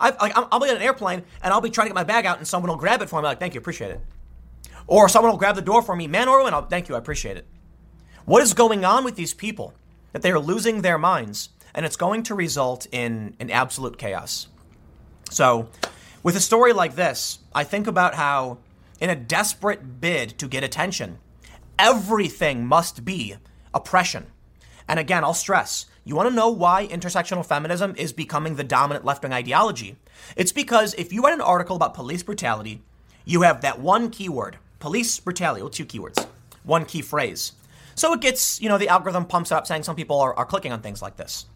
I, 0.00 0.10
like, 0.10 0.32
I'll 0.34 0.60
be 0.60 0.70
on 0.70 0.76
an 0.76 0.82
airplane 0.82 1.22
and 1.42 1.52
I'll 1.52 1.60
be 1.60 1.68
trying 1.68 1.86
to 1.86 1.88
get 1.90 1.94
my 1.94 2.04
bag 2.04 2.24
out 2.24 2.38
and 2.38 2.48
someone 2.48 2.70
will 2.70 2.78
grab 2.78 3.02
it 3.02 3.10
for 3.10 3.20
me. 3.20 3.26
Like, 3.26 3.38
thank 3.38 3.54
you, 3.54 3.60
appreciate 3.60 3.90
it. 3.90 4.00
Or 4.86 5.08
someone 5.08 5.30
will 5.30 5.38
grab 5.38 5.56
the 5.56 5.62
door 5.62 5.82
for 5.82 5.94
me, 5.94 6.06
man 6.06 6.26
or 6.26 6.38
woman. 6.38 6.54
I'll, 6.54 6.66
thank 6.66 6.88
you, 6.88 6.94
I 6.94 6.98
appreciate 6.98 7.36
it. 7.36 7.46
What 8.24 8.42
is 8.42 8.54
going 8.54 8.84
on 8.84 9.04
with 9.04 9.16
these 9.16 9.34
people? 9.34 9.74
That 10.12 10.22
they 10.22 10.32
are 10.32 10.40
losing 10.40 10.82
their 10.82 10.98
minds, 10.98 11.50
and 11.74 11.86
it's 11.86 11.96
going 11.96 12.24
to 12.24 12.34
result 12.34 12.86
in 12.90 13.36
an 13.38 13.50
absolute 13.50 13.96
chaos. 13.96 14.48
So, 15.30 15.68
with 16.22 16.34
a 16.34 16.40
story 16.40 16.72
like 16.72 16.96
this, 16.96 17.38
I 17.54 17.62
think 17.62 17.86
about 17.86 18.14
how, 18.14 18.58
in 19.00 19.08
a 19.08 19.14
desperate 19.14 20.00
bid 20.00 20.36
to 20.38 20.48
get 20.48 20.64
attention, 20.64 21.18
everything 21.80 22.66
must 22.66 23.04
be 23.04 23.34
oppression. 23.74 24.26
And 24.86 25.00
again, 25.00 25.24
I'll 25.24 25.34
stress 25.34 25.86
you 26.04 26.16
want 26.16 26.28
to 26.28 26.34
know 26.34 26.48
why 26.48 26.86
intersectional 26.86 27.44
feminism 27.44 27.94
is 27.96 28.12
becoming 28.12 28.56
the 28.56 28.64
dominant 28.64 29.04
left 29.04 29.22
wing 29.22 29.32
ideology? 29.32 29.96
It's 30.36 30.52
because 30.52 30.94
if 30.94 31.12
you 31.12 31.22
write 31.22 31.34
an 31.34 31.40
article 31.40 31.76
about 31.76 31.94
police 31.94 32.22
brutality, 32.22 32.82
you 33.24 33.42
have 33.42 33.60
that 33.60 33.80
one 33.80 34.10
keyword, 34.10 34.58
police 34.78 35.20
brutality, 35.20 35.62
well, 35.62 35.70
two 35.70 35.84
keywords, 35.84 36.26
one 36.64 36.84
key 36.84 37.02
phrase. 37.02 37.52
So 37.94 38.12
it 38.14 38.20
gets, 38.20 38.60
you 38.60 38.68
know, 38.68 38.78
the 38.78 38.88
algorithm 38.88 39.26
pumps 39.26 39.52
up 39.52 39.66
saying 39.66 39.82
some 39.82 39.96
people 39.96 40.18
are, 40.20 40.34
are 40.34 40.46
clicking 40.46 40.72
on 40.72 40.80
things 40.80 41.02
like 41.02 41.16
this. 41.16 41.46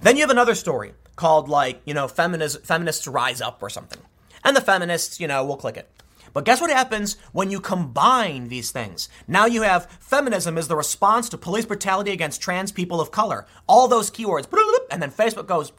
Then 0.00 0.16
you 0.16 0.22
have 0.22 0.30
another 0.30 0.54
story 0.54 0.94
called, 1.16 1.48
like, 1.48 1.80
you 1.84 1.94
know, 1.94 2.08
feminist, 2.08 2.66
feminists 2.66 3.06
rise 3.06 3.40
up 3.40 3.62
or 3.62 3.70
something. 3.70 4.00
And 4.44 4.56
the 4.56 4.60
feminists, 4.60 5.20
you 5.20 5.28
know, 5.28 5.44
will 5.44 5.56
click 5.56 5.76
it. 5.76 5.88
But 6.32 6.44
guess 6.44 6.60
what 6.60 6.70
happens 6.70 7.16
when 7.32 7.50
you 7.50 7.60
combine 7.60 8.48
these 8.48 8.70
things? 8.70 9.08
Now 9.28 9.46
you 9.46 9.62
have 9.62 9.90
feminism 10.00 10.56
is 10.56 10.68
the 10.68 10.76
response 10.76 11.28
to 11.28 11.38
police 11.38 11.66
brutality 11.66 12.10
against 12.10 12.40
trans 12.40 12.72
people 12.72 13.00
of 13.00 13.10
color. 13.10 13.46
All 13.66 13.88
those 13.88 14.10
keywords, 14.10 14.46
and 14.90 15.02
then 15.02 15.10
Facebook 15.10 15.46
goes, 15.46 15.72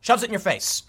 shoves 0.00 0.22
it 0.22 0.26
in 0.26 0.32
your 0.32 0.40
face. 0.40 0.82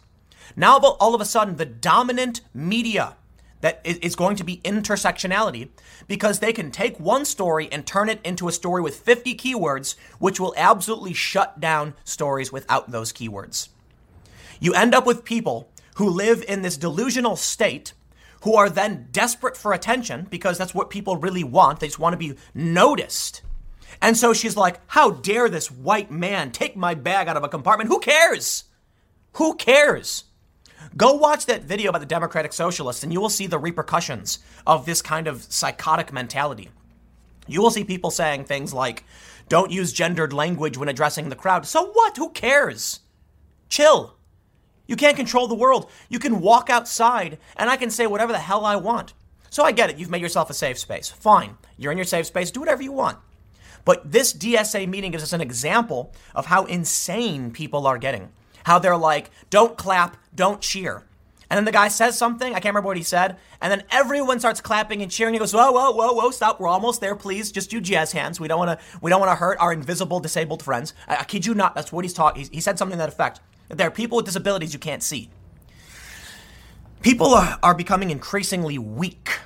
Now 0.56 0.78
all 0.78 1.16
of 1.16 1.22
a 1.22 1.26
sudden, 1.26 1.56
the 1.56 1.66
dominant 1.66 2.42
media 2.54 3.16
that 3.62 3.82
is 3.84 4.16
going 4.16 4.36
to 4.36 4.44
be 4.44 4.58
intersectionality 4.58 5.70
because 6.08 6.40
they 6.40 6.54
can 6.54 6.70
take 6.72 7.00
one 7.00 7.26
story 7.26 7.68
and 7.72 7.86
turn 7.86 8.08
it 8.10 8.20
into 8.24 8.48
a 8.48 8.52
story 8.52 8.82
with 8.82 8.98
50 8.98 9.36
keywords, 9.36 9.96
which 10.20 10.40
will 10.40 10.54
absolutely 10.56 11.14
shut 11.14 11.60
down 11.60 11.96
stories 12.04 12.52
without 12.52 12.92
those 12.92 13.12
keywords. 13.12 13.70
You 14.60 14.74
end 14.74 14.94
up 14.94 15.06
with 15.06 15.26
people 15.26 15.72
who 15.96 16.08
live 16.10 16.44
in 16.48 16.62
this 16.62 16.78
delusional 16.78 17.36
state 17.36 17.94
who 18.44 18.56
are 18.56 18.70
then 18.70 19.08
desperate 19.12 19.58
for 19.58 19.74
attention 19.74 20.28
because 20.30 20.58
that's 20.58 20.74
what 20.74 20.90
people 20.90 21.18
really 21.18 21.44
want. 21.44 21.80
They 21.80 21.88
just 21.88 22.00
want 22.00 22.14
to 22.14 22.18
be 22.18 22.36
noticed. 22.54 23.42
And 24.02 24.16
so 24.16 24.34
she's 24.34 24.58
like, 24.58 24.80
How 24.88 25.12
dare 25.12 25.50
this 25.50 25.72
white 25.72 26.12
man 26.12 26.52
take 26.52 26.76
my 26.76 26.94
bag 26.94 27.28
out 27.28 27.38
of 27.38 27.44
a 27.44 27.50
compartment? 27.50 27.90
Who 27.90 28.00
cares? 28.00 28.66
Who 29.34 29.56
cares? 29.56 30.26
Go 30.96 31.14
watch 31.14 31.46
that 31.46 31.64
video 31.64 31.90
about 31.90 32.00
the 32.00 32.06
Democratic 32.06 32.54
Socialists 32.54 33.04
and 33.04 33.12
you 33.12 33.20
will 33.20 33.30
see 33.30 33.48
the 33.48 33.60
repercussions 33.60 34.40
of 34.66 34.86
this 34.86 35.02
kind 35.02 35.28
of 35.28 35.44
psychotic 35.44 36.14
mentality. 36.14 36.70
You 37.48 37.62
will 37.62 37.72
see 37.72 37.84
people 37.84 38.12
saying 38.12 38.46
things 38.46 38.74
like, 38.74 39.04
Don't 39.50 39.72
use 39.72 39.94
gendered 39.94 40.34
language 40.34 40.78
when 40.78 40.90
addressing 40.90 41.30
the 41.30 41.36
crowd. 41.36 41.66
So 41.66 41.92
what? 41.92 42.18
Who 42.18 42.30
cares? 42.30 43.02
Chill. 43.70 44.17
You 44.88 44.96
can't 44.96 45.18
control 45.18 45.48
the 45.48 45.56
world. 45.56 45.90
You 46.10 46.20
can 46.20 46.42
walk 46.42 46.70
outside 46.70 47.38
and 47.56 47.70
I 47.70 47.78
can 47.78 47.92
say 47.92 48.08
whatever 48.08 48.32
the 48.32 48.40
hell 48.40 48.66
I 48.66 48.78
want. 48.78 49.14
So 49.50 49.64
I 49.64 49.72
get 49.72 49.90
it. 49.90 49.98
You've 49.98 50.10
made 50.10 50.22
yourself 50.22 50.50
a 50.50 50.54
safe 50.54 50.80
space. 50.80 51.10
Fine. 51.10 51.58
You're 51.78 51.92
in 51.92 51.98
your 51.98 52.06
safe 52.06 52.26
space. 52.26 52.52
Do 52.52 52.60
whatever 52.60 52.82
you 52.82 52.92
want. 52.92 53.18
But 53.86 54.12
this 54.12 54.34
DSA 54.34 54.88
meeting 54.88 55.12
gives 55.12 55.24
us 55.24 55.34
an 55.34 55.42
example 55.42 56.14
of 56.36 56.48
how 56.48 56.66
insane 56.66 57.52
people 57.52 57.88
are 57.88 57.98
getting. 57.98 58.30
How 58.66 58.80
they're 58.80 58.98
like, 58.98 59.32
don't 59.50 59.78
clap, 59.78 60.18
don't 60.36 60.60
cheer. 60.60 61.04
And 61.50 61.58
then 61.58 61.66
the 61.66 61.72
guy 61.72 61.88
says 61.88 62.18
something, 62.18 62.50
I 62.54 62.60
can't 62.60 62.74
remember 62.74 62.88
what 62.88 62.98
he 62.98 63.04
said, 63.04 63.38
and 63.62 63.72
then 63.72 63.84
everyone 63.90 64.40
starts 64.40 64.60
clapping 64.60 65.02
and 65.02 65.10
cheering. 65.10 65.34
He 65.34 65.40
goes, 65.40 65.54
"Whoa, 65.54 65.72
whoa, 65.72 65.92
whoa, 65.92 66.12
whoa! 66.12 66.32
Stop! 66.32 66.60
We're 66.60 66.68
almost 66.68 67.00
there. 67.00 67.16
Please, 67.16 67.52
just 67.52 67.70
do 67.70 67.80
jazz 67.80 68.12
hands. 68.12 68.40
We 68.40 68.50
don't 68.50 68.60
want 68.60 68.78
to. 68.78 68.86
We 69.02 69.10
don't 69.10 69.22
want 69.22 69.32
to 69.32 69.36
hurt 69.36 69.58
our 69.60 69.72
invisible 69.72 70.20
disabled 70.20 70.62
friends." 70.62 70.94
I, 71.08 71.18
I, 71.18 71.24
kid 71.24 71.46
you 71.46 71.54
not. 71.54 71.74
That's 71.74 71.92
what 71.92 72.04
he's 72.04 72.14
talking. 72.14 72.44
He, 72.44 72.56
he 72.56 72.62
said 72.62 72.78
something 72.78 72.98
to 72.98 73.00
that 73.00 73.10
effect. 73.10 73.40
There 73.70 73.88
are 73.88 73.92
people 73.92 74.16
with 74.18 74.26
disabilities 74.26 74.74
you 74.74 74.80
can't 74.80 75.04
see. 75.04 75.30
People 77.02 77.34
are, 77.34 77.60
are 77.62 77.76
becoming 77.76 78.10
increasingly 78.10 78.78
weak. 78.78 79.40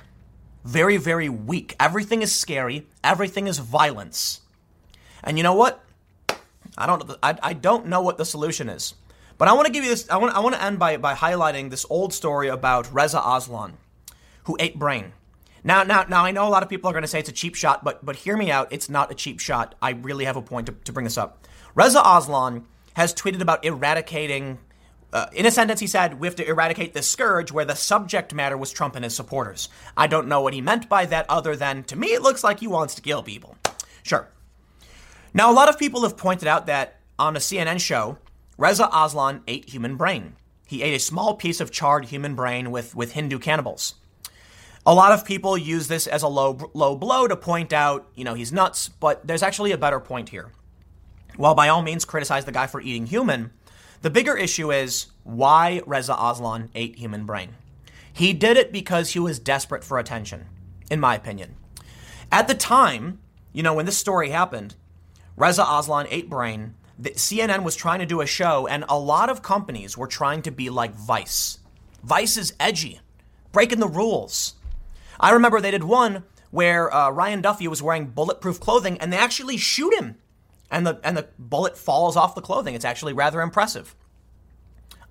Very, 0.64 0.96
very 0.96 1.28
weak. 1.28 1.74
Everything 1.80 2.22
is 2.22 2.34
scary. 2.34 2.86
Everything 3.02 3.46
is 3.46 3.58
violence. 3.58 4.40
And 5.24 5.36
you 5.36 5.42
know 5.42 5.54
what? 5.54 5.84
I 6.78 6.86
don't. 6.86 7.10
I, 7.22 7.36
I 7.42 7.52
don't 7.52 7.86
know 7.86 8.00
what 8.00 8.16
the 8.16 8.24
solution 8.24 8.68
is. 8.68 8.94
But 9.38 9.48
I 9.48 9.52
want 9.54 9.66
to 9.66 9.72
give 9.72 9.84
you 9.84 9.90
this. 9.90 10.08
I 10.08 10.16
want. 10.16 10.34
I 10.34 10.40
want 10.40 10.54
to 10.54 10.62
end 10.62 10.78
by 10.78 10.96
by 10.96 11.14
highlighting 11.14 11.70
this 11.70 11.84
old 11.90 12.14
story 12.14 12.48
about 12.48 12.92
Reza 12.92 13.20
Aslan, 13.24 13.76
who 14.44 14.56
ate 14.60 14.78
brain. 14.78 15.12
Now, 15.64 15.84
now, 15.84 16.04
now, 16.08 16.24
I 16.24 16.32
know 16.32 16.48
a 16.48 16.50
lot 16.50 16.64
of 16.64 16.68
people 16.68 16.90
are 16.90 16.92
going 16.92 17.02
to 17.02 17.08
say 17.08 17.20
it's 17.20 17.28
a 17.28 17.32
cheap 17.32 17.54
shot, 17.54 17.84
but 17.84 18.04
but 18.04 18.16
hear 18.16 18.36
me 18.36 18.50
out. 18.50 18.72
It's 18.72 18.88
not 18.88 19.10
a 19.10 19.14
cheap 19.14 19.38
shot. 19.40 19.74
I 19.82 19.90
really 19.90 20.24
have 20.24 20.36
a 20.36 20.42
point 20.42 20.66
to, 20.66 20.72
to 20.84 20.92
bring 20.92 21.04
this 21.04 21.18
up. 21.18 21.46
Reza 21.74 22.00
Aslan 22.04 22.66
has 22.94 23.14
tweeted 23.14 23.40
about 23.40 23.64
eradicating. 23.64 24.58
Uh, 25.12 25.26
in 25.32 25.46
a 25.46 25.50
sentence, 25.50 25.80
he 25.80 25.86
said, 25.86 26.20
We 26.20 26.26
have 26.26 26.36
to 26.36 26.46
eradicate 26.46 26.94
this 26.94 27.08
scourge 27.08 27.52
where 27.52 27.64
the 27.64 27.74
subject 27.74 28.32
matter 28.34 28.56
was 28.56 28.72
Trump 28.72 28.96
and 28.96 29.04
his 29.04 29.14
supporters. 29.14 29.68
I 29.96 30.06
don't 30.06 30.28
know 30.28 30.40
what 30.40 30.54
he 30.54 30.60
meant 30.60 30.88
by 30.88 31.06
that, 31.06 31.26
other 31.28 31.56
than 31.56 31.84
to 31.84 31.96
me, 31.96 32.08
it 32.08 32.22
looks 32.22 32.42
like 32.42 32.60
he 32.60 32.66
wants 32.66 32.94
to 32.94 33.02
kill 33.02 33.22
people. 33.22 33.56
Sure. 34.02 34.28
Now, 35.34 35.50
a 35.50 35.54
lot 35.54 35.68
of 35.68 35.78
people 35.78 36.02
have 36.02 36.16
pointed 36.16 36.48
out 36.48 36.66
that 36.66 37.00
on 37.18 37.36
a 37.36 37.40
CNN 37.40 37.80
show, 37.80 38.18
Reza 38.58 38.88
Aslan 38.92 39.42
ate 39.46 39.68
human 39.68 39.96
brain. 39.96 40.36
He 40.66 40.82
ate 40.82 40.94
a 40.94 40.98
small 40.98 41.34
piece 41.34 41.60
of 41.60 41.70
charred 41.70 42.06
human 42.06 42.34
brain 42.34 42.70
with, 42.70 42.94
with 42.94 43.12
Hindu 43.12 43.38
cannibals. 43.38 43.94
A 44.84 44.94
lot 44.94 45.12
of 45.12 45.24
people 45.24 45.56
use 45.56 45.86
this 45.86 46.06
as 46.06 46.22
a 46.22 46.28
low, 46.28 46.70
low 46.74 46.96
blow 46.96 47.28
to 47.28 47.36
point 47.36 47.72
out, 47.72 48.08
you 48.14 48.24
know, 48.24 48.34
he's 48.34 48.52
nuts, 48.52 48.88
but 48.88 49.26
there's 49.26 49.42
actually 49.42 49.72
a 49.72 49.78
better 49.78 50.00
point 50.00 50.30
here. 50.30 50.50
While 51.36 51.54
by 51.54 51.68
all 51.68 51.82
means 51.82 52.04
criticize 52.04 52.44
the 52.44 52.52
guy 52.52 52.66
for 52.66 52.80
eating 52.80 53.06
human, 53.06 53.52
the 54.02 54.10
bigger 54.10 54.36
issue 54.36 54.72
is 54.72 55.06
why 55.24 55.80
Reza 55.86 56.14
Aslan 56.18 56.70
ate 56.74 56.98
human 56.98 57.24
brain. 57.24 57.54
He 58.12 58.32
did 58.32 58.56
it 58.56 58.72
because 58.72 59.10
he 59.10 59.18
was 59.18 59.38
desperate 59.38 59.84
for 59.84 59.98
attention, 59.98 60.46
in 60.90 61.00
my 61.00 61.14
opinion. 61.14 61.54
At 62.30 62.48
the 62.48 62.54
time, 62.54 63.20
you 63.52 63.62
know, 63.62 63.74
when 63.74 63.86
this 63.86 63.96
story 63.96 64.30
happened, 64.30 64.74
Reza 65.36 65.64
Aslan 65.66 66.06
ate 66.10 66.28
brain. 66.28 66.74
CNN 67.00 67.62
was 67.62 67.74
trying 67.74 68.00
to 68.00 68.06
do 68.06 68.20
a 68.20 68.26
show, 68.26 68.66
and 68.66 68.84
a 68.88 68.98
lot 68.98 69.30
of 69.30 69.42
companies 69.42 69.96
were 69.96 70.06
trying 70.06 70.42
to 70.42 70.50
be 70.50 70.68
like 70.68 70.94
Vice. 70.94 71.58
Vice 72.02 72.36
is 72.36 72.54
edgy, 72.60 73.00
breaking 73.52 73.80
the 73.80 73.88
rules. 73.88 74.54
I 75.18 75.30
remember 75.30 75.60
they 75.60 75.70
did 75.70 75.84
one 75.84 76.24
where 76.50 76.92
uh, 76.94 77.10
Ryan 77.10 77.40
Duffy 77.40 77.66
was 77.66 77.82
wearing 77.82 78.06
bulletproof 78.06 78.60
clothing, 78.60 78.98
and 78.98 79.12
they 79.12 79.16
actually 79.16 79.56
shoot 79.56 79.94
him 79.94 80.16
and 80.72 80.86
the 80.86 80.98
and 81.04 81.16
the 81.16 81.28
bullet 81.38 81.76
falls 81.78 82.16
off 82.16 82.34
the 82.34 82.40
clothing. 82.40 82.74
It's 82.74 82.84
actually 82.84 83.12
rather 83.12 83.40
impressive. 83.40 83.94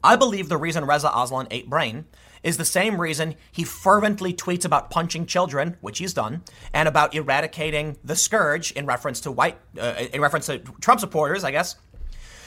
I 0.03 0.15
believe 0.15 0.49
the 0.49 0.57
reason 0.57 0.83
Reza 0.83 1.11
Aslan 1.15 1.47
ate 1.51 1.69
brain 1.69 2.05
is 2.43 2.57
the 2.57 2.65
same 2.65 2.99
reason 2.99 3.35
he 3.51 3.63
fervently 3.63 4.33
tweets 4.33 4.65
about 4.65 4.89
punching 4.89 5.27
children, 5.27 5.77
which 5.79 5.99
he's 5.99 6.13
done, 6.13 6.41
and 6.73 6.87
about 6.87 7.13
eradicating 7.13 7.97
the 8.03 8.15
scourge 8.15 8.71
in 8.71 8.87
reference 8.87 9.21
to 9.21 9.31
white, 9.31 9.59
uh, 9.79 9.93
in 10.11 10.19
reference 10.19 10.47
to 10.47 10.57
Trump 10.81 10.99
supporters, 10.99 11.43
I 11.43 11.51
guess. 11.51 11.75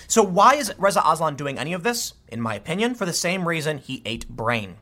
So 0.08 0.22
why 0.24 0.56
is 0.56 0.74
Reza 0.76 1.00
Aslan 1.06 1.36
doing 1.36 1.58
any 1.58 1.72
of 1.72 1.84
this? 1.84 2.14
In 2.26 2.40
my 2.40 2.56
opinion, 2.56 2.96
for 2.96 3.06
the 3.06 3.12
same 3.12 3.46
reason 3.46 3.78
he 3.78 4.02
ate 4.04 4.28
brain. 4.28 4.76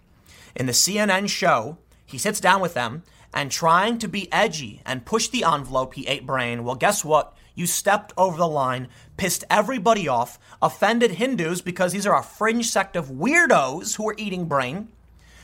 In 0.56 0.64
the 0.64 0.72
CNN 0.72 1.28
show, 1.28 1.76
he 2.06 2.16
sits 2.16 2.40
down 2.40 2.62
with 2.62 2.72
them 2.72 3.02
and 3.34 3.50
trying 3.50 3.98
to 3.98 4.08
be 4.08 4.32
edgy 4.32 4.80
and 4.86 5.04
push 5.04 5.28
the 5.28 5.44
envelope, 5.44 5.94
he 5.94 6.06
ate 6.06 6.26
brain. 6.26 6.64
Well, 6.64 6.74
guess 6.74 7.04
what? 7.04 7.36
You 7.54 7.66
stepped 7.66 8.12
over 8.16 8.36
the 8.36 8.48
line, 8.48 8.88
pissed 9.16 9.44
everybody 9.50 10.08
off, 10.08 10.38
offended 10.60 11.12
Hindus 11.12 11.60
because 11.60 11.92
these 11.92 12.06
are 12.06 12.18
a 12.18 12.22
fringe 12.22 12.70
sect 12.70 12.96
of 12.96 13.08
weirdos 13.08 13.96
who 13.96 14.08
are 14.08 14.14
eating 14.16 14.46
brain. 14.46 14.88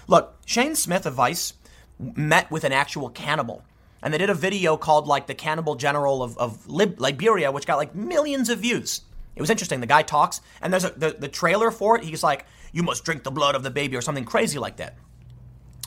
Look, 0.07 0.37
Shane 0.47 0.75
Smith 0.75 1.05
of 1.05 1.15
Vice 1.15 1.55
met 1.99 2.51
with 2.51 2.65
an 2.65 2.73
actual 2.73 3.11
cannibal. 3.11 3.63
And 4.03 4.15
they 4.15 4.19
did 4.19 4.31
a 4.31 4.35
video 4.35 4.77
called 4.77 5.07
like 5.07 5.27
the 5.27 5.35
Cannibal 5.35 5.75
General 5.75 6.23
of, 6.23 6.39
of 6.39 6.69
Lib- 6.69 7.01
Liberia, 7.01 7.51
which 7.51 7.67
got 7.67 7.77
like 7.77 7.95
millions 7.95 8.49
of 8.49 8.61
views. 8.61 9.03
It 9.35 9.41
was 9.41 9.51
interesting. 9.51 9.81
The 9.81 9.87
guy 9.87 10.03
talks, 10.03 10.41
and 10.63 10.73
there's 10.73 10.85
a, 10.85 10.91
the, 10.91 11.17
the 11.19 11.29
trailer 11.29 11.71
for 11.71 11.97
it. 11.97 12.05
He's 12.05 12.23
like, 12.23 12.47
You 12.73 12.83
must 12.83 13.05
drink 13.05 13.23
the 13.23 13.31
blood 13.31 13.55
of 13.55 13.63
the 13.63 13.71
baby, 13.71 13.97
or 13.97 14.01
something 14.01 14.25
crazy 14.25 14.59
like 14.59 14.77
that. 14.77 14.97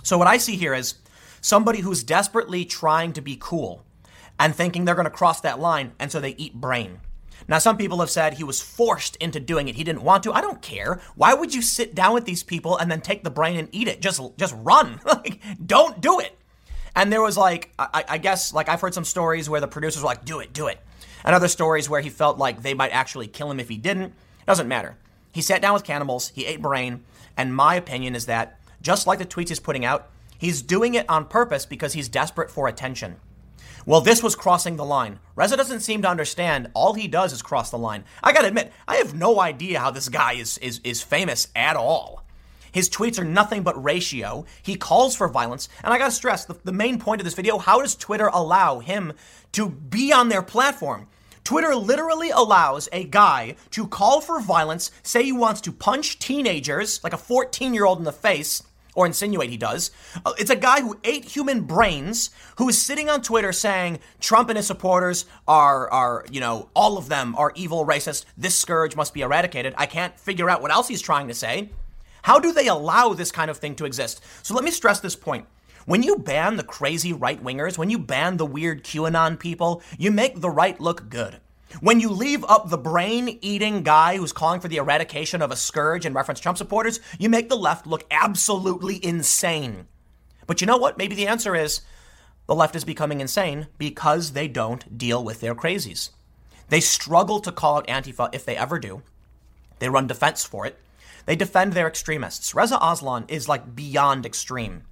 So, 0.04 0.18
what 0.18 0.28
I 0.28 0.38
see 0.38 0.56
here 0.56 0.74
is 0.74 0.96
somebody 1.42 1.80
who's 1.80 2.04
desperately 2.04 2.66
trying 2.66 3.14
to 3.14 3.22
be 3.22 3.38
cool 3.40 3.84
and 4.42 4.56
thinking 4.56 4.86
they're 4.86 4.96
going 4.96 5.06
to 5.06 5.12
cross 5.12 5.40
that 5.42 5.60
line, 5.60 5.94
and 6.00 6.12
so 6.12 6.20
they 6.20 6.32
eat 6.32 6.56
brain. 6.56 7.00
Now, 7.48 7.60
some 7.60 7.78
people 7.78 8.00
have 8.00 8.10
said 8.10 8.34
he 8.34 8.44
was 8.44 8.60
forced 8.60 9.16
into 9.18 9.40
doing 9.40 9.68
it. 9.68 9.76
He 9.76 9.84
didn't 9.84 10.02
want 10.02 10.24
to. 10.24 10.34
I 10.34 10.42
don't 10.42 10.62
care. 10.64 11.00
Why 11.16 11.36
would 11.36 11.54
you 11.54 11.62
sit 11.62 11.94
down 11.94 12.16
with 12.16 12.26
these 12.26 12.42
people 12.42 12.76
and 12.76 12.90
then 12.90 13.02
take 13.02 13.24
the 13.24 13.30
brain 13.30 13.58
and 13.58 13.70
eat 13.72 13.88
it? 13.88 14.02
Just, 14.02 14.20
just 14.38 14.56
run. 14.58 15.00
like, 15.06 15.42
don't 15.64 16.02
do 16.02 16.20
it. 16.20 16.36
And 16.96 17.14
there 17.14 17.22
was 17.22 17.38
like, 17.38 17.72
I, 17.78 18.04
I, 18.10 18.18
guess, 18.18 18.52
like 18.52 18.68
I've 18.68 18.82
heard 18.82 18.96
some 18.96 19.06
stories 19.06 19.48
where 19.50 19.62
the 19.62 19.68
producers 19.68 20.02
were 20.02 20.08
like, 20.08 20.26
do 20.26 20.40
it, 20.40 20.54
do 20.54 20.68
it. 20.68 20.80
And 21.24 21.36
other 21.36 21.48
stories 21.48 21.88
where 21.88 22.02
he 22.02 22.10
felt 22.10 22.40
like 22.40 22.64
they 22.64 22.74
might 22.74 22.92
actually 22.92 23.28
kill 23.28 23.52
him 23.52 23.60
if 23.60 23.70
he 23.70 23.78
didn't. 23.78 24.14
It 24.40 24.48
doesn't 24.48 24.68
matter. 24.68 24.98
He 25.32 25.42
sat 25.42 25.62
down 25.62 25.76
with 25.76 25.84
cannibals, 25.84 26.30
he 26.30 26.46
ate 26.46 26.62
brain, 26.62 27.04
and 27.38 27.56
my 27.56 27.76
opinion 27.76 28.16
is 28.16 28.26
that, 28.26 28.60
just 28.82 29.08
like 29.08 29.20
the 29.20 29.26
tweets 29.26 29.50
he's 29.50 29.60
putting 29.60 29.86
out, 29.86 30.10
he's 30.38 30.62
doing 30.62 30.96
it 30.96 31.10
on 31.10 31.26
purpose 31.26 31.66
because 31.66 31.94
he's 31.94 32.10
desperate 32.10 32.50
for 32.52 32.68
attention. 32.68 33.18
Well, 33.86 34.02
this 34.02 34.22
was 34.22 34.36
crossing 34.36 34.76
the 34.76 34.86
line. 34.86 35.20
Reza 35.36 35.58
doesn't 35.58 35.80
seem 35.80 36.04
to 36.04 36.10
understand. 36.10 36.70
All 36.76 36.94
he 36.94 37.08
does 37.08 37.34
is 37.34 37.42
cross 37.42 37.72
the 37.72 37.78
line. 37.78 38.04
I 38.24 38.32
gotta 38.32 38.48
admit, 38.48 38.72
I 38.88 38.98
have 38.98 39.16
no 39.16 39.40
idea 39.40 39.80
how 39.80 39.90
this 39.90 40.08
guy 40.08 40.34
is, 40.34 40.58
is, 40.60 40.80
is 40.84 41.02
famous 41.02 41.48
at 41.56 41.76
all. 41.76 42.24
His 42.72 42.90
tweets 42.90 43.20
are 43.20 43.26
nothing 43.26 43.64
but 43.64 43.84
ratio. 43.84 44.46
He 44.62 44.76
calls 44.76 45.16
for 45.16 45.28
violence. 45.28 45.68
And 45.84 45.94
I 45.94 45.98
gotta 45.98 46.12
stress 46.12 46.46
the, 46.46 46.58
the 46.64 46.72
main 46.72 47.00
point 47.00 47.22
of 47.22 47.26
this 47.26 47.34
video 47.34 47.58
how 47.58 47.82
does 47.82 47.96
Twitter 47.96 48.28
allow 48.28 48.80
him 48.80 49.14
to 49.54 49.70
be 49.70 50.14
on 50.14 50.30
their 50.30 50.44
platform? 50.44 51.08
Twitter 51.44 51.76
literally 51.76 52.30
allows 52.30 52.88
a 52.92 53.04
guy 53.04 53.56
to 53.72 53.88
call 53.88 54.22
for 54.22 54.40
violence, 54.40 54.92
say 55.02 55.24
he 55.24 55.32
wants 55.32 55.60
to 55.62 55.72
punch 55.72 56.20
teenagers, 56.20 57.04
like 57.04 57.14
a 57.14 57.18
14 57.18 57.74
year 57.74 57.86
old 57.86 57.98
in 57.98 58.04
the 58.04 58.12
face, 58.12 58.62
or 58.96 59.06
insinuate 59.06 59.50
he 59.50 59.58
does. 59.58 59.92
Uh, 60.26 60.34
it's 60.38 60.50
a 60.50 60.56
guy 60.56 60.82
who 60.82 61.00
ate 61.04 61.26
human 61.26 61.62
brains, 61.62 62.30
who 62.58 62.70
is 62.70 62.82
sitting 62.82 63.10
on 63.10 63.22
Twitter 63.22 63.52
saying 63.52 64.00
Trump 64.20 64.50
and 64.50 64.58
his 64.58 64.68
supporters 64.68 65.26
are, 65.48 65.90
are, 65.92 66.26
you 66.32 66.40
know, 66.40 66.70
all 66.76 66.98
of 66.98 67.10
them 67.10 67.36
are 67.36 67.52
evil, 67.56 67.86
racist. 67.86 68.26
This 68.38 68.58
scourge 68.58 68.96
must 68.96 69.14
be 69.14 69.22
eradicated. 69.22 69.74
I 69.78 69.86
can't 69.86 70.20
figure 70.20 70.50
out 70.50 70.62
what 70.62 70.72
else 70.72 70.88
he's 70.88 71.02
trying 71.02 71.28
to 71.28 71.34
say. 71.34 71.70
How 72.24 72.40
do 72.40 72.54
they 72.54 72.68
allow 72.68 73.14
this 73.14 73.32
kind 73.32 73.50
of 73.50 73.58
thing 73.58 73.76
to 73.76 73.86
exist? 73.86 74.22
So 74.44 74.54
let 74.54 74.64
me 74.64 74.72
stress 74.72 75.00
this 75.00 75.16
point. 75.16 75.48
When 75.86 76.04
you 76.04 76.18
ban 76.18 76.58
the 76.58 76.64
crazy 76.64 77.12
right 77.12 77.44
wingers, 77.44 77.78
when 77.78 77.90
you 77.90 77.98
ban 77.98 78.38
the 78.38 78.46
weird 78.46 78.84
QAnon 78.84 79.40
people, 79.40 79.82
you 79.98 80.12
make 80.12 80.40
the 80.40 80.50
right 80.50 80.80
look 80.80 81.10
good. 81.10 81.40
When 81.80 82.00
you 82.00 82.10
leave 82.10 82.44
up 82.46 82.70
the 82.70 82.78
brain 82.78 83.40
eating 83.42 83.84
guy 83.84 84.18
who's 84.18 84.34
calling 84.34 84.60
for 84.60 84.68
the 84.68 84.78
eradication 84.78 85.42
of 85.42 85.52
a 85.52 85.56
scourge 85.56 86.06
in 86.06 86.14
reference 86.14 86.40
Trump 86.40 86.58
supporters, 86.58 87.00
you 87.18 87.30
make 87.30 87.50
the 87.50 87.56
left 87.56 87.88
look 87.88 88.06
absolutely 88.12 89.04
insane. 89.04 89.88
But 90.48 90.60
you 90.60 90.68
know 90.68 90.78
what? 90.78 90.98
Maybe 90.98 91.16
the 91.16 91.28
answer 91.28 91.56
is 91.56 91.82
the 92.48 92.56
left 92.56 92.76
is 92.76 92.84
becoming 92.84 93.22
insane 93.22 93.68
because 93.78 94.34
they 94.34 94.48
don't 94.48 94.98
deal 94.98 95.24
with 95.24 95.40
their 95.40 95.56
crazies. 95.56 96.10
They 96.70 96.82
struggle 96.82 97.40
to 97.40 97.52
call 97.52 97.78
out 97.78 97.88
Antifa 97.88 98.30
if 98.34 98.46
they 98.46 98.58
ever 98.58 98.80
do. 98.80 99.02
They 99.80 99.90
run 99.90 100.08
defense 100.08 100.44
for 100.44 100.66
it. 100.66 100.78
They 101.26 101.36
defend 101.36 101.74
their 101.74 101.88
extremists. 101.88 102.54
Reza 102.54 102.78
Aslan 102.82 103.26
is 103.28 103.48
like 103.48 103.76
beyond 103.76 104.26
extreme. 104.26 104.84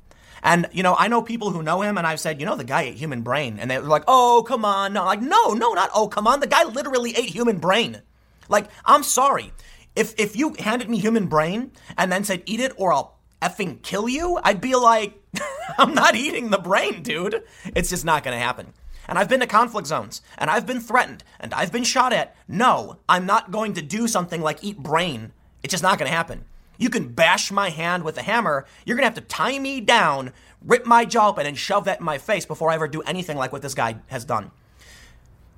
And, 0.43 0.67
you 0.71 0.83
know, 0.83 0.95
I 0.97 1.07
know 1.07 1.21
people 1.21 1.51
who 1.51 1.63
know 1.63 1.81
him, 1.81 1.97
and 1.97 2.07
I've 2.07 2.19
said, 2.19 2.39
you 2.39 2.45
know, 2.45 2.55
the 2.55 2.63
guy 2.63 2.83
ate 2.83 2.95
human 2.95 3.21
brain. 3.21 3.59
And 3.59 3.69
they're 3.69 3.81
like, 3.81 4.03
oh, 4.07 4.43
come 4.47 4.65
on. 4.65 4.93
No, 4.93 5.05
like, 5.05 5.21
no, 5.21 5.53
no, 5.53 5.73
not 5.73 5.89
oh, 5.93 6.07
come 6.07 6.27
on. 6.27 6.39
The 6.39 6.47
guy 6.47 6.63
literally 6.63 7.15
ate 7.15 7.29
human 7.29 7.57
brain. 7.57 8.01
Like, 8.47 8.67
I'm 8.85 9.03
sorry. 9.03 9.51
If, 9.95 10.17
if 10.19 10.35
you 10.35 10.55
handed 10.59 10.89
me 10.89 10.99
human 10.99 11.27
brain 11.27 11.71
and 11.97 12.11
then 12.11 12.23
said, 12.23 12.43
eat 12.45 12.59
it 12.59 12.73
or 12.77 12.93
I'll 12.93 13.17
effing 13.41 13.81
kill 13.81 14.07
you, 14.07 14.39
I'd 14.43 14.61
be 14.61 14.75
like, 14.75 15.21
I'm 15.77 15.93
not 15.93 16.15
eating 16.15 16.49
the 16.49 16.57
brain, 16.57 17.03
dude. 17.03 17.43
It's 17.75 17.89
just 17.89 18.05
not 18.05 18.23
going 18.23 18.37
to 18.37 18.43
happen. 18.43 18.73
And 19.07 19.17
I've 19.17 19.27
been 19.27 19.39
to 19.39 19.47
conflict 19.47 19.87
zones, 19.87 20.21
and 20.37 20.51
I've 20.51 20.67
been 20.67 20.79
threatened, 20.79 21.23
and 21.39 21.51
I've 21.51 21.71
been 21.71 21.83
shot 21.83 22.13
at. 22.13 22.35
No, 22.47 22.97
I'm 23.09 23.25
not 23.25 23.49
going 23.49 23.73
to 23.73 23.81
do 23.81 24.07
something 24.07 24.39
like 24.39 24.63
eat 24.63 24.77
brain 24.77 25.31
It's 25.63 25.71
just 25.71 25.81
not 25.81 25.97
going 25.97 26.09
to 26.09 26.15
happen. 26.15 26.45
You 26.79 26.89
can 26.89 27.09
bash 27.09 27.51
my 27.51 27.69
hand 27.69 28.03
with 28.03 28.17
a 28.17 28.23
hammer. 28.23 28.65
You're 28.85 28.95
going 28.95 29.03
to 29.03 29.13
have 29.13 29.27
to 29.27 29.35
tie 29.35 29.59
me 29.59 29.81
down, 29.81 30.31
rip 30.63 30.85
my 30.85 31.05
jaw 31.05 31.29
open, 31.29 31.45
and 31.45 31.57
shove 31.57 31.83
that 31.85 31.99
in 31.99 32.05
my 32.05 32.17
face 32.17 32.45
before 32.45 32.71
I 32.71 32.75
ever 32.75 32.87
do 32.87 33.01
anything 33.01 33.37
like 33.37 33.51
what 33.51 33.61
this 33.61 33.75
guy 33.75 33.97
has 34.07 34.23
done. 34.23 34.49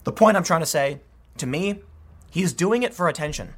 The 0.03 0.11
point 0.11 0.35
I'm 0.35 0.43
trying 0.43 0.61
to 0.61 0.65
say, 0.65 0.99
to 1.37 1.45
me, 1.45 1.83
he's 2.31 2.53
doing 2.53 2.81
it 2.81 2.95
for 2.95 3.07
attention. 3.07 3.53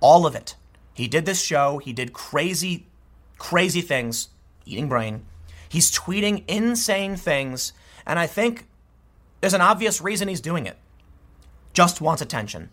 All 0.00 0.24
of 0.24 0.36
it. 0.36 0.54
He 0.94 1.08
did 1.08 1.26
this 1.26 1.42
show. 1.42 1.78
He 1.78 1.92
did 1.92 2.12
crazy, 2.12 2.86
crazy 3.38 3.80
things, 3.80 4.28
eating 4.64 4.88
brain. 4.88 5.24
He's 5.68 5.90
tweeting 5.90 6.44
insane 6.46 7.16
things. 7.16 7.72
And 8.06 8.20
I 8.20 8.28
think 8.28 8.68
there's 9.40 9.54
an 9.54 9.60
obvious 9.60 10.00
reason 10.00 10.28
he's 10.28 10.40
doing 10.40 10.66
it. 10.66 10.78
Just 11.72 12.00
wants 12.00 12.22
attention. 12.22 12.70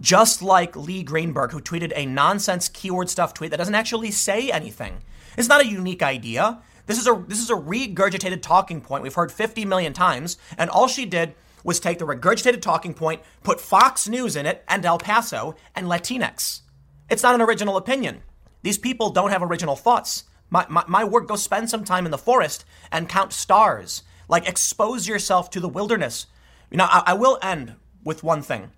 Just 0.00 0.42
like 0.42 0.76
Lee 0.76 1.02
Greenberg, 1.02 1.52
who 1.52 1.60
tweeted 1.60 1.92
a 1.94 2.06
nonsense 2.06 2.68
keyword 2.68 3.08
stuff 3.08 3.32
tweet 3.32 3.50
that 3.50 3.58
doesn't 3.58 3.74
actually 3.74 4.10
say 4.10 4.50
anything. 4.50 4.98
It's 5.36 5.48
not 5.48 5.60
a 5.60 5.66
unique 5.66 6.02
idea. 6.02 6.60
This 6.86 6.98
is 6.98 7.06
a 7.06 7.24
this 7.26 7.40
is 7.40 7.50
a 7.50 7.54
regurgitated 7.54 8.42
talking 8.42 8.80
point 8.80 9.02
we've 9.02 9.14
heard 9.14 9.32
50 9.32 9.64
million 9.64 9.92
times, 9.92 10.36
and 10.58 10.68
all 10.68 10.88
she 10.88 11.06
did 11.06 11.34
was 11.62 11.80
take 11.80 11.98
the 11.98 12.06
regurgitated 12.06 12.60
talking 12.60 12.92
point, 12.92 13.22
put 13.42 13.60
Fox 13.60 14.06
News 14.06 14.36
in 14.36 14.46
it, 14.46 14.62
and 14.68 14.84
El 14.84 14.98
Paso, 14.98 15.54
and 15.74 15.86
Latinx. 15.86 16.60
It's 17.08 17.22
not 17.22 17.34
an 17.34 17.40
original 17.40 17.76
opinion. 17.76 18.22
These 18.62 18.78
people 18.78 19.10
don't 19.10 19.30
have 19.30 19.42
original 19.42 19.76
thoughts. 19.76 20.24
My, 20.50 20.66
my, 20.68 20.84
my 20.86 21.04
word, 21.04 21.26
go 21.26 21.36
spend 21.36 21.70
some 21.70 21.84
time 21.84 22.04
in 22.04 22.10
the 22.10 22.18
forest 22.18 22.64
and 22.92 23.08
count 23.08 23.32
stars. 23.32 24.02
Like, 24.28 24.48
expose 24.48 25.08
yourself 25.08 25.50
to 25.50 25.60
the 25.60 25.68
wilderness. 25.68 26.26
You 26.70 26.76
know, 26.76 26.86
I, 26.88 27.02
I 27.06 27.14
will 27.14 27.38
end 27.42 27.74
with 28.04 28.22
one 28.22 28.42
thing. 28.42 28.70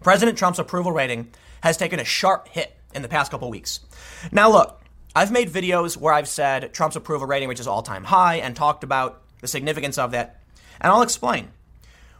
President 0.00 0.38
Trump's 0.38 0.58
approval 0.58 0.92
rating 0.92 1.30
has 1.62 1.76
taken 1.76 1.98
a 1.98 2.04
sharp 2.04 2.48
hit 2.48 2.76
in 2.94 3.02
the 3.02 3.08
past 3.08 3.30
couple 3.30 3.50
weeks. 3.50 3.80
Now, 4.30 4.50
look, 4.50 4.80
I've 5.14 5.32
made 5.32 5.50
videos 5.50 5.96
where 5.96 6.14
I've 6.14 6.28
said 6.28 6.72
Trump's 6.72 6.96
approval 6.96 7.26
rating 7.26 7.48
reaches 7.48 7.66
all 7.66 7.82
time 7.82 8.04
high 8.04 8.36
and 8.36 8.54
talked 8.54 8.84
about 8.84 9.22
the 9.40 9.48
significance 9.48 9.98
of 9.98 10.12
that. 10.12 10.40
And 10.80 10.92
I'll 10.92 11.02
explain. 11.02 11.50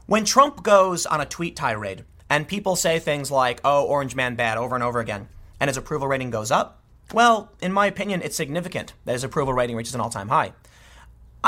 When 0.07 0.24
Trump 0.24 0.62
goes 0.62 1.07
on 1.07 1.20
a 1.20 1.26
tweet 1.26 1.55
tirade 1.55 2.05
and 2.31 2.49
people 2.49 2.76
say 2.76 2.99
things 2.99 3.31
like, 3.31 3.61
oh, 3.64 3.85
Orange 3.85 4.14
Man 4.14 4.35
bad 4.35 4.59
over 4.59 4.74
and 4.74 4.83
over 4.83 5.01
again, 5.01 5.29
and 5.61 5.68
his 5.68 5.76
approval 5.76 6.09
rating 6.09 6.31
goes 6.31 6.51
up, 6.51 6.83
well, 7.12 7.53
in 7.61 7.72
my 7.72 7.87
opinion, 7.87 8.22
it's 8.22 8.37
significant 8.37 8.93
that 9.05 9.12
his 9.12 9.24
approval 9.24 9.55
rating 9.55 9.76
reaches 9.76 9.95
an 9.95 10.01
all 10.01 10.11
time 10.11 10.29
high. 10.29 10.53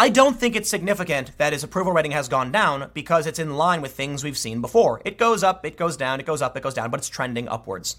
I 0.01 0.09
don't 0.09 0.41
think 0.41 0.57
it's 0.57 0.71
significant 0.71 1.37
that 1.37 1.53
his 1.53 1.63
approval 1.63 1.93
rating 1.93 2.13
has 2.13 2.27
gone 2.27 2.51
down 2.51 2.91
because 2.95 3.27
it's 3.27 3.39
in 3.39 3.59
line 3.59 3.83
with 3.83 3.93
things 3.93 4.25
we've 4.25 4.39
seen 4.39 4.63
before. 4.63 5.03
It 5.05 5.19
goes 5.19 5.45
up, 5.45 5.67
it 5.67 5.77
goes 5.77 5.95
down, 5.95 6.21
it 6.21 6.25
goes 6.25 6.41
up, 6.41 6.57
it 6.57 6.63
goes 6.63 6.73
down, 6.73 6.91
but 6.91 7.01
it's 7.01 7.09
trending 7.11 7.47
upwards. 7.51 7.97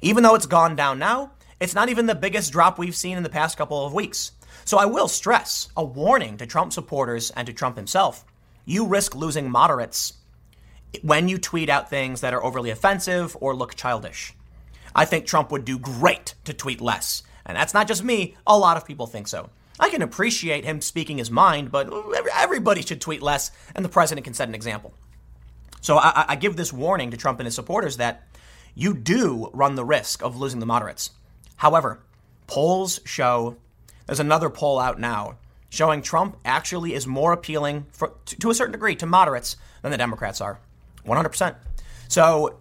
Even 0.00 0.22
though 0.22 0.34
it's 0.36 0.46
gone 0.46 0.74
down 0.74 0.98
now, 0.98 1.32
it's 1.60 1.74
not 1.74 1.90
even 1.90 2.06
the 2.06 2.14
biggest 2.14 2.50
drop 2.50 2.78
we've 2.78 2.96
seen 2.96 3.18
in 3.18 3.22
the 3.22 3.28
past 3.28 3.58
couple 3.58 3.84
of 3.84 3.92
weeks. 3.92 4.32
So 4.64 4.78
I 4.78 4.86
will 4.86 5.06
stress 5.06 5.68
a 5.76 5.84
warning 5.84 6.38
to 6.38 6.46
Trump 6.46 6.72
supporters 6.72 7.30
and 7.32 7.46
to 7.46 7.52
Trump 7.52 7.76
himself. 7.76 8.24
You 8.64 8.86
risk 8.86 9.14
losing 9.14 9.50
moderates 9.50 10.14
when 11.02 11.28
you 11.28 11.36
tweet 11.36 11.68
out 11.68 11.90
things 11.90 12.22
that 12.22 12.32
are 12.32 12.42
overly 12.42 12.70
offensive 12.70 13.36
or 13.38 13.54
look 13.54 13.74
childish. 13.74 14.32
I 14.96 15.04
think 15.04 15.26
Trump 15.26 15.52
would 15.52 15.66
do 15.66 15.78
great 15.78 16.36
to 16.44 16.54
tweet 16.54 16.80
less. 16.80 17.22
And 17.44 17.54
that's 17.54 17.74
not 17.74 17.86
just 17.86 18.02
me, 18.02 18.34
a 18.46 18.56
lot 18.56 18.78
of 18.78 18.86
people 18.86 19.06
think 19.06 19.28
so. 19.28 19.50
I 19.78 19.90
can 19.90 20.02
appreciate 20.02 20.64
him 20.64 20.80
speaking 20.80 21.18
his 21.18 21.30
mind, 21.30 21.72
but 21.72 21.92
everybody 22.32 22.82
should 22.82 23.00
tweet 23.00 23.22
less, 23.22 23.50
and 23.74 23.84
the 23.84 23.88
president 23.88 24.24
can 24.24 24.34
set 24.34 24.48
an 24.48 24.54
example. 24.54 24.94
So 25.80 25.98
I, 25.98 26.24
I, 26.28 26.36
give 26.36 26.56
this 26.56 26.72
warning 26.72 27.10
to 27.10 27.16
Trump 27.16 27.40
and 27.40 27.46
his 27.46 27.54
supporters 27.54 27.98
that 27.98 28.26
you 28.74 28.94
do 28.94 29.50
run 29.52 29.74
the 29.74 29.84
risk 29.84 30.22
of 30.22 30.36
losing 30.36 30.60
the 30.60 30.66
moderates. 30.66 31.10
However, 31.56 32.00
polls 32.46 33.00
show 33.04 33.56
there's 34.06 34.20
another 34.20 34.48
poll 34.48 34.78
out 34.78 34.98
now 34.98 35.36
showing 35.68 36.02
Trump 36.02 36.38
actually 36.44 36.94
is 36.94 37.06
more 37.06 37.32
appealing 37.32 37.86
for, 37.90 38.14
to, 38.26 38.36
to 38.36 38.50
a 38.50 38.54
certain 38.54 38.72
degree 38.72 38.94
to 38.96 39.06
moderates 39.06 39.56
than 39.82 39.90
the 39.90 39.98
Democrats 39.98 40.40
are. 40.40 40.58
100%. 41.04 41.56
So 42.08 42.60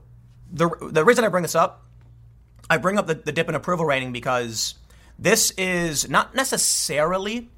the, 0.51 0.69
the 0.81 1.05
reason 1.05 1.23
I 1.23 1.29
bring 1.29 1.43
this 1.43 1.55
up, 1.55 1.85
I 2.69 2.77
bring 2.77 2.97
up 2.97 3.07
the, 3.07 3.15
the 3.15 3.31
dip 3.31 3.49
in 3.49 3.55
approval 3.55 3.85
rating 3.85 4.11
because 4.11 4.75
this 5.17 5.51
is 5.51 6.09
not 6.09 6.35
necessarily 6.35 7.49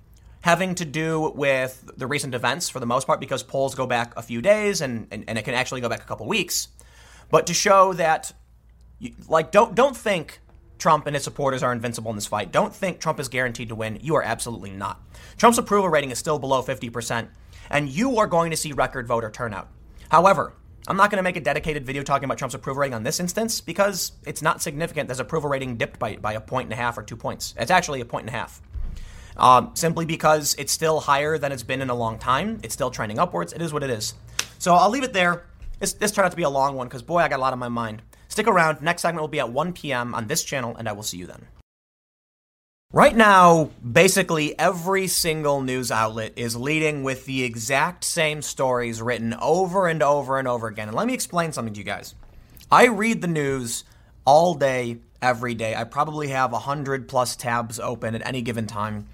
having 0.42 0.76
to 0.76 0.86
do 0.86 1.32
with 1.36 1.90
the 1.98 2.06
recent 2.06 2.36
events 2.36 2.70
for 2.70 2.80
the 2.80 2.86
most 2.86 3.08
part, 3.08 3.20
because 3.20 3.42
polls 3.42 3.74
go 3.74 3.88
back 3.88 4.14
a 4.16 4.22
few 4.22 4.42
days 4.42 4.82
and, 4.82 5.08
and, 5.10 5.24
and 5.28 5.40
it 5.40 5.44
can 5.44 5.56
actually 5.56 5.82
go 5.82 5.90
back 5.90 6.02
a 6.02 6.06
couple 6.06 6.28
weeks. 6.28 6.68
But 7.32 7.48
to 7.48 7.54
show 7.54 7.94
that, 7.94 8.32
like, 9.28 9.52
don't, 9.52 9.74
don't 9.74 9.98
think 9.98 10.40
Trump 10.78 11.08
and 11.08 11.16
his 11.16 11.24
supporters 11.24 11.64
are 11.64 11.72
invincible 11.72 12.12
in 12.12 12.18
this 12.18 12.28
fight. 12.28 12.52
Don't 12.52 12.74
think 12.74 13.00
Trump 13.00 13.20
is 13.20 13.28
guaranteed 13.28 13.70
to 13.70 13.76
win. 13.76 13.98
You 14.02 14.16
are 14.16 14.24
absolutely 14.24 14.72
not. 14.72 15.02
Trump's 15.38 15.58
approval 15.58 15.90
rating 15.90 16.12
is 16.12 16.20
still 16.20 16.38
below 16.38 16.62
50%, 16.62 17.28
and 17.70 17.90
you 17.90 18.20
are 18.20 18.28
going 18.28 18.52
to 18.52 18.58
see 18.58 18.72
record 18.72 19.08
voter 19.08 19.32
turnout. 19.32 19.70
However, 20.10 20.54
I'm 20.88 20.98
not 20.98 21.10
going 21.10 21.18
to 21.18 21.24
make 21.24 21.36
a 21.36 21.42
dedicated 21.42 21.84
video 21.84 22.04
talking 22.04 22.26
about 22.26 22.38
Trump's 22.38 22.54
approval 22.54 22.82
rating 22.82 22.94
on 22.94 23.04
this 23.04 23.20
instance 23.20 23.60
because 23.60 24.12
it's 24.26 24.42
not 24.42 24.62
significant. 24.62 25.10
His 25.10 25.20
approval 25.20 25.50
rating 25.50 25.78
dipped 25.78 25.98
by, 25.98 26.18
by 26.18 26.34
a 26.34 26.42
point 26.42 26.68
and 26.68 26.74
a 26.74 26.76
half 26.76 26.98
or 26.98 27.04
two 27.04 27.16
points. 27.16 27.56
It's 27.58 27.72
actually 27.72 28.02
a 28.02 28.06
point 28.06 28.28
and 28.28 28.36
a 28.36 28.38
half. 28.38 28.62
Um, 29.38 29.72
simply 29.74 30.06
because 30.06 30.56
it's 30.60 30.72
still 30.72 31.00
higher 31.00 31.38
than 31.38 31.52
it's 31.52 31.64
been 31.64 31.82
in 31.82 31.90
a 31.90 31.96
long 31.96 32.20
time. 32.20 32.60
It's 32.64 32.74
still 32.74 32.92
trending 32.92 33.18
upwards. 33.18 33.52
It 33.52 33.62
is 33.62 33.74
what 33.74 33.84
it 33.84 33.90
is. 33.90 34.14
So 34.60 34.76
I'll 34.76 34.92
leave 34.92 35.04
it 35.04 35.14
there. 35.14 35.46
This, 35.80 35.94
this 35.94 36.12
turned 36.12 36.28
out 36.28 36.32
to 36.32 36.38
be 36.38 36.44
a 36.44 36.50
long 36.50 36.76
one 36.76 36.88
because, 36.88 37.02
boy, 37.02 37.18
I 37.18 37.28
got 37.28 37.38
a 37.38 37.42
lot 37.42 37.52
on 37.52 37.60
my 37.60 37.68
mind. 37.68 38.02
Stick 38.28 38.48
around. 38.48 38.82
Next 38.82 39.02
segment 39.02 39.22
will 39.22 39.28
be 39.28 39.40
at 39.40 39.52
1 39.52 39.74
p.m. 39.74 40.14
on 40.14 40.28
this 40.28 40.44
channel, 40.44 40.76
and 40.78 40.88
I 40.88 40.94
will 40.94 41.04
see 41.04 41.18
you 41.18 41.26
then. 41.26 41.48
Right 42.96 43.14
now, 43.14 43.72
basically 43.84 44.58
every 44.58 45.08
single 45.08 45.62
news 45.62 45.92
outlet 45.92 46.32
is 46.38 46.56
leading 46.56 47.04
with 47.04 47.26
the 47.26 47.44
exact 47.44 48.06
same 48.06 48.42
stories 48.42 49.02
written 49.02 49.34
over 49.34 49.88
and 49.88 50.02
over 50.02 50.40
and 50.40 50.48
over 50.48 50.68
again. 50.68 50.88
And 50.88 50.96
let 50.96 51.06
me 51.06 51.14
explain 51.14 51.52
something 51.52 51.74
to 51.74 51.78
you 51.78 51.84
guys. 51.84 52.16
I 52.72 52.88
read 52.88 53.22
the 53.22 53.28
news 53.28 53.84
all 54.24 54.54
day, 54.54 55.00
every 55.22 55.56
day. 55.56 55.76
I 55.76 55.84
probably 55.84 56.30
have 56.30 56.54
100 56.54 57.10
plus 57.10 57.36
tabs 57.36 57.82
open 57.82 58.16
at 58.16 58.26
any 58.26 58.42
given 58.42 58.66
time. 58.66 59.08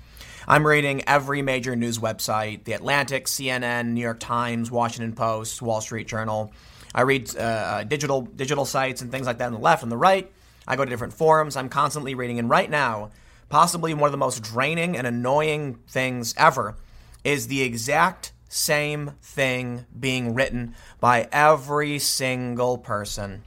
I'm 0.48 0.68
reading 0.68 1.02
every 1.08 1.42
major 1.42 1.76
news 1.76 1.98
website 1.98 2.66
The 2.66 2.74
Atlantic, 2.74 3.26
CNN, 3.26 3.94
New 3.94 4.02
York 4.02 4.20
Times, 4.20 4.70
Washington 4.70 5.14
Post, 5.14 5.60
Wall 5.60 5.82
Street 5.82 6.08
Journal. 6.08 6.54
I 6.94 7.02
read 7.02 7.36
uh, 7.36 7.40
uh 7.40 7.84
digital, 7.86 8.22
digital 8.22 8.66
sites 8.66 9.02
and 9.02 9.12
things 9.12 9.26
like 9.26 9.40
that 9.40 9.48
on 9.48 9.54
the 9.54 9.60
left 9.60 9.82
and 9.82 9.92
the 9.92 9.98
right. 9.98 10.32
I 10.68 10.76
go 10.76 10.86
to 10.86 10.90
different 10.90 11.14
forums. 11.14 11.56
I'm 11.56 11.70
constantly 11.70 12.14
reading. 12.14 12.38
And 12.38 12.48
right 12.48 12.70
now, 12.70 13.10
possibly 13.52 13.94
one 13.94 14.08
of 14.08 14.12
the 14.12 14.18
most 14.18 14.42
draining 14.42 14.98
and 14.98 15.06
annoying 15.06 15.76
things 15.88 16.34
ever, 16.38 16.76
is 17.24 17.48
the 17.48 17.62
exact 17.62 18.32
same 18.50 19.12
thing 19.22 19.86
being 19.98 20.34
written 20.34 20.74
by 21.00 21.28
every 21.32 22.00
single 22.00 22.78
person. 22.78 23.44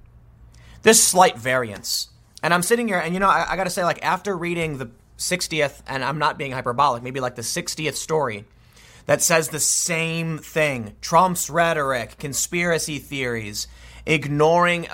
This 0.82 1.02
slight 1.02 1.36
variance. 1.36 2.08
And 2.42 2.54
I'm 2.54 2.62
sitting 2.62 2.86
here, 2.86 2.98
and 2.98 3.14
you 3.14 3.20
know, 3.20 3.28
I, 3.28 3.46
I 3.50 3.56
gotta 3.56 3.70
say, 3.70 3.84
like, 3.84 4.04
after 4.04 4.36
reading 4.36 4.78
the 4.78 4.90
60th, 5.18 5.82
and 5.86 6.04
I'm 6.04 6.18
not 6.18 6.38
being 6.38 6.52
hyperbolic, 6.52 7.02
maybe 7.02 7.20
like 7.20 7.36
the 7.36 7.42
60th 7.42 7.94
story 7.94 8.44
that 9.06 9.22
says 9.22 9.48
the 9.48 9.60
same 9.60 10.38
thing 10.38 10.94
Trump's 11.00 11.48
rhetoric, 11.48 12.18
conspiracy 12.18 12.98
theories, 12.98 13.66
ignoring, 14.06 14.86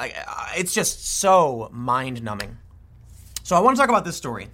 it's 0.56 0.72
just 0.72 1.04
so 1.18 1.68
mind 1.72 2.22
numbing. 2.22 2.58
So 3.42 3.56
I 3.56 3.60
wanna 3.60 3.76
talk 3.76 3.88
about 3.88 4.04
this 4.04 4.16
story. 4.16 4.48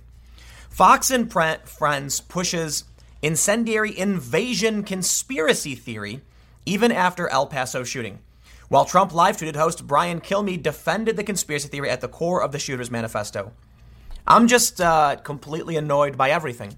Fox 0.76 1.10
and 1.10 1.32
Friends 1.32 2.20
pushes 2.20 2.84
incendiary 3.22 3.98
invasion 3.98 4.82
conspiracy 4.82 5.74
theory 5.74 6.20
even 6.66 6.92
after 6.92 7.30
El 7.30 7.46
Paso 7.46 7.82
shooting. 7.82 8.18
While 8.68 8.84
Trump 8.84 9.14
live 9.14 9.38
tweeted, 9.38 9.56
host 9.56 9.86
Brian 9.86 10.20
Kilmeade 10.20 10.62
defended 10.62 11.16
the 11.16 11.24
conspiracy 11.24 11.68
theory 11.68 11.88
at 11.88 12.02
the 12.02 12.08
core 12.08 12.42
of 12.42 12.52
the 12.52 12.58
shooter's 12.58 12.90
manifesto. 12.90 13.52
I'm 14.26 14.48
just 14.48 14.78
uh, 14.78 15.16
completely 15.16 15.78
annoyed 15.78 16.18
by 16.18 16.28
everything. 16.28 16.76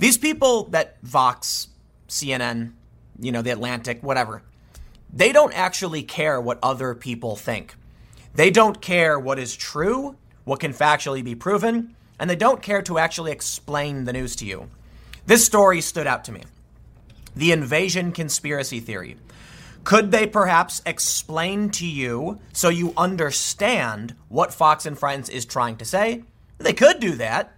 These 0.00 0.18
people 0.18 0.64
that 0.70 1.00
Vox, 1.04 1.68
CNN, 2.08 2.72
you 3.20 3.30
know, 3.30 3.42
The 3.42 3.50
Atlantic, 3.50 4.02
whatever, 4.02 4.42
they 5.12 5.30
don't 5.30 5.56
actually 5.56 6.02
care 6.02 6.40
what 6.40 6.58
other 6.60 6.92
people 6.92 7.36
think. 7.36 7.76
They 8.34 8.50
don't 8.50 8.80
care 8.80 9.16
what 9.16 9.38
is 9.38 9.54
true, 9.54 10.16
what 10.42 10.58
can 10.58 10.72
factually 10.72 11.22
be 11.22 11.36
proven, 11.36 11.94
and 12.18 12.28
they 12.28 12.36
don't 12.36 12.62
care 12.62 12.82
to 12.82 12.98
actually 12.98 13.32
explain 13.32 14.04
the 14.04 14.12
news 14.12 14.36
to 14.36 14.46
you. 14.46 14.68
This 15.26 15.44
story 15.44 15.80
stood 15.80 16.06
out 16.06 16.24
to 16.24 16.32
me. 16.32 16.42
The 17.34 17.52
invasion 17.52 18.12
conspiracy 18.12 18.80
theory. 18.80 19.16
Could 19.84 20.10
they 20.12 20.26
perhaps 20.26 20.80
explain 20.86 21.70
to 21.70 21.86
you 21.86 22.38
so 22.52 22.68
you 22.68 22.92
understand 22.96 24.14
what 24.28 24.54
Fox 24.54 24.86
and 24.86 24.98
Friends 24.98 25.28
is 25.28 25.44
trying 25.44 25.76
to 25.76 25.84
say? 25.84 26.22
They 26.58 26.72
could 26.72 27.00
do 27.00 27.16
that, 27.16 27.56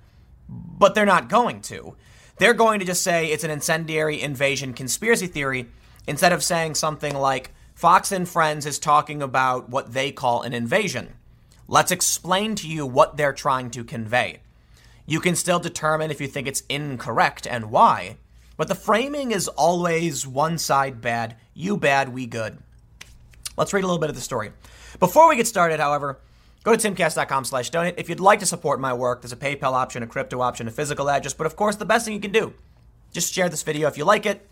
but 0.48 0.94
they're 0.94 1.04
not 1.04 1.28
going 1.28 1.60
to. 1.62 1.96
They're 2.38 2.54
going 2.54 2.80
to 2.80 2.86
just 2.86 3.02
say 3.02 3.26
it's 3.26 3.44
an 3.44 3.50
incendiary 3.50 4.20
invasion 4.20 4.72
conspiracy 4.72 5.26
theory 5.26 5.66
instead 6.06 6.32
of 6.32 6.42
saying 6.42 6.74
something 6.74 7.14
like 7.14 7.52
Fox 7.74 8.12
and 8.12 8.28
Friends 8.28 8.66
is 8.66 8.78
talking 8.78 9.20
about 9.20 9.68
what 9.68 9.92
they 9.92 10.10
call 10.10 10.42
an 10.42 10.54
invasion. 10.54 11.14
Let's 11.68 11.92
explain 11.92 12.54
to 12.56 12.68
you 12.68 12.86
what 12.86 13.16
they're 13.16 13.32
trying 13.32 13.70
to 13.70 13.84
convey. 13.84 14.40
You 15.06 15.20
can 15.20 15.36
still 15.36 15.58
determine 15.58 16.10
if 16.10 16.20
you 16.20 16.26
think 16.26 16.48
it's 16.48 16.62
incorrect 16.68 17.46
and 17.46 17.70
why, 17.70 18.16
but 18.56 18.68
the 18.68 18.74
framing 18.74 19.32
is 19.32 19.48
always 19.48 20.26
one 20.26 20.56
side 20.56 21.00
bad, 21.00 21.36
you 21.52 21.76
bad, 21.76 22.08
we 22.08 22.26
good. 22.26 22.58
Let's 23.56 23.72
read 23.72 23.84
a 23.84 23.86
little 23.86 24.00
bit 24.00 24.08
of 24.08 24.16
the 24.16 24.22
story. 24.22 24.52
Before 24.98 25.28
we 25.28 25.36
get 25.36 25.46
started, 25.46 25.78
however, 25.78 26.20
go 26.62 26.74
to 26.74 26.90
timcast.com 26.90 27.44
slash 27.44 27.70
donate. 27.70 27.96
If 27.98 28.08
you'd 28.08 28.20
like 28.20 28.40
to 28.40 28.46
support 28.46 28.80
my 28.80 28.94
work, 28.94 29.20
there's 29.20 29.32
a 29.32 29.36
PayPal 29.36 29.72
option, 29.72 30.02
a 30.02 30.06
crypto 30.06 30.40
option, 30.40 30.68
a 30.68 30.70
physical 30.70 31.10
address, 31.10 31.34
but 31.34 31.46
of 31.46 31.54
course, 31.54 31.76
the 31.76 31.84
best 31.84 32.06
thing 32.06 32.14
you 32.14 32.20
can 32.20 32.32
do, 32.32 32.54
just 33.12 33.32
share 33.32 33.50
this 33.50 33.62
video 33.62 33.88
if 33.88 33.98
you 33.98 34.04
like 34.04 34.24
it. 34.24 34.48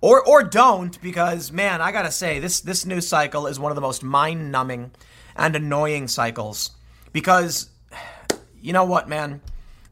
Or, 0.00 0.26
or 0.26 0.42
don't, 0.42 0.98
because 1.02 1.52
man, 1.52 1.82
I 1.82 1.92
gotta 1.92 2.10
say, 2.10 2.38
this, 2.38 2.60
this 2.60 2.86
news 2.86 3.06
cycle 3.06 3.46
is 3.46 3.60
one 3.60 3.70
of 3.70 3.76
the 3.76 3.82
most 3.82 4.02
mind 4.02 4.50
numbing 4.50 4.92
and 5.36 5.54
annoying 5.54 6.08
cycles. 6.08 6.70
Because, 7.12 7.68
you 8.62 8.72
know 8.72 8.84
what, 8.84 9.08
man? 9.08 9.42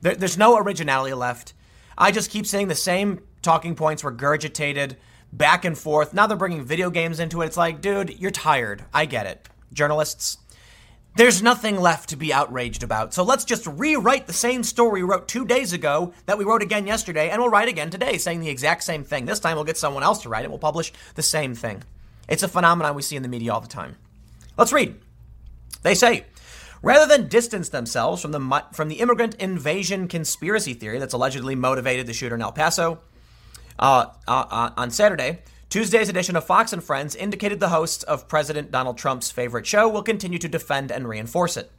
There, 0.01 0.15
there's 0.15 0.39
no 0.39 0.59
originality 0.59 1.15
left. 1.15 1.55
I 1.97 2.11
just 2.13 2.31
keep 2.31 2.47
seeing 2.47 2.69
the 2.69 2.75
same 2.75 3.21
talking 3.43 3.75
points 3.75 4.03
regurgitated 4.03 4.97
back 5.33 5.65
and 5.65 5.77
forth. 5.77 6.15
Now 6.15 6.27
they're 6.27 6.37
bringing 6.37 6.65
video 6.65 6.91
games 6.91 7.21
into 7.21 7.43
it. 7.43 7.47
It's 7.47 7.57
like, 7.57 7.81
dude, 7.81 8.19
you're 8.19 8.31
tired. 8.31 8.85
I 8.95 9.05
get 9.05 9.27
it. 9.27 9.49
Journalists, 9.73 10.39
there's 11.17 11.43
nothing 11.43 11.81
left 11.81 12.11
to 12.11 12.17
be 12.17 12.33
outraged 12.33 12.83
about. 12.83 13.13
So 13.13 13.25
let's 13.25 13.45
just 13.45 13.67
rewrite 13.67 14.27
the 14.27 14.33
same 14.33 14.63
story 14.63 15.03
we 15.03 15.09
wrote 15.09 15.27
two 15.27 15.45
days 15.45 15.73
ago 15.73 16.15
that 16.27 16.39
we 16.39 16.45
wrote 16.45 16.63
again 16.63 16.87
yesterday, 16.87 17.31
and 17.31 17.43
we'll 17.43 17.51
write 17.51 17.69
again 17.69 17.91
today, 17.91 18.19
saying 18.19 18.41
the 18.41 18.49
exact 18.49 18.85
same 18.85 19.05
thing. 19.05 19.27
This 19.27 19.41
time 19.41 19.57
we'll 19.57 19.65
get 19.65 19.77
someone 19.77 20.05
else 20.05 20.23
to 20.23 20.29
write 20.29 20.45
it. 20.45 20.51
We'll 20.51 20.59
publish 20.61 20.93
the 21.17 21.23
same 21.23 21.55
thing. 21.55 21.83
It's 22.29 22.43
a 22.43 22.49
phenomenon 22.49 22.95
we 22.95 23.03
see 23.03 23.17
in 23.17 23.23
the 23.23 23.29
media 23.29 23.53
all 23.53 23.61
the 23.61 23.67
time. 23.67 23.97
Let's 24.57 24.73
read. 24.73 24.95
They 25.83 25.95
say, 25.95 26.25
rather 26.83 27.07
than 27.07 27.29
distance 27.29 27.69
themselves 27.69 28.23
from 28.23 28.33
the 28.33 28.65
from 28.73 28.89
the 28.89 28.97
immigrant 28.97 29.35
invasion 29.37 30.09
conspiracy 30.09 30.75
theory 30.75 30.99
that's 30.99 31.15
allegedly 31.15 31.55
motivated 31.55 32.07
the 32.07 32.13
shooter 32.13 32.35
in 32.35 32.43
El 32.43 32.53
Paso, 32.53 33.01
uh, 33.79 34.07
uh, 34.27 34.45
uh, 34.51 34.71
on 34.77 34.91
Saturday, 34.91 35.39
Tuesday's 35.69 36.09
edition 36.09 36.35
of 36.35 36.45
Fox 36.45 36.73
and 36.73 36.83
Friends 36.83 37.15
indicated 37.15 37.61
the 37.61 37.69
hosts 37.69 38.03
of 38.03 38.27
President 38.27 38.71
Donald 38.71 38.97
Trump's 38.97 39.31
favorite 39.31 39.67
show 39.67 39.89
will 39.89 40.03
continue 40.03 40.39
to 40.39 40.49
defend 40.49 40.91
and 40.91 41.07
reinforce 41.07 41.57
it. 41.57 41.71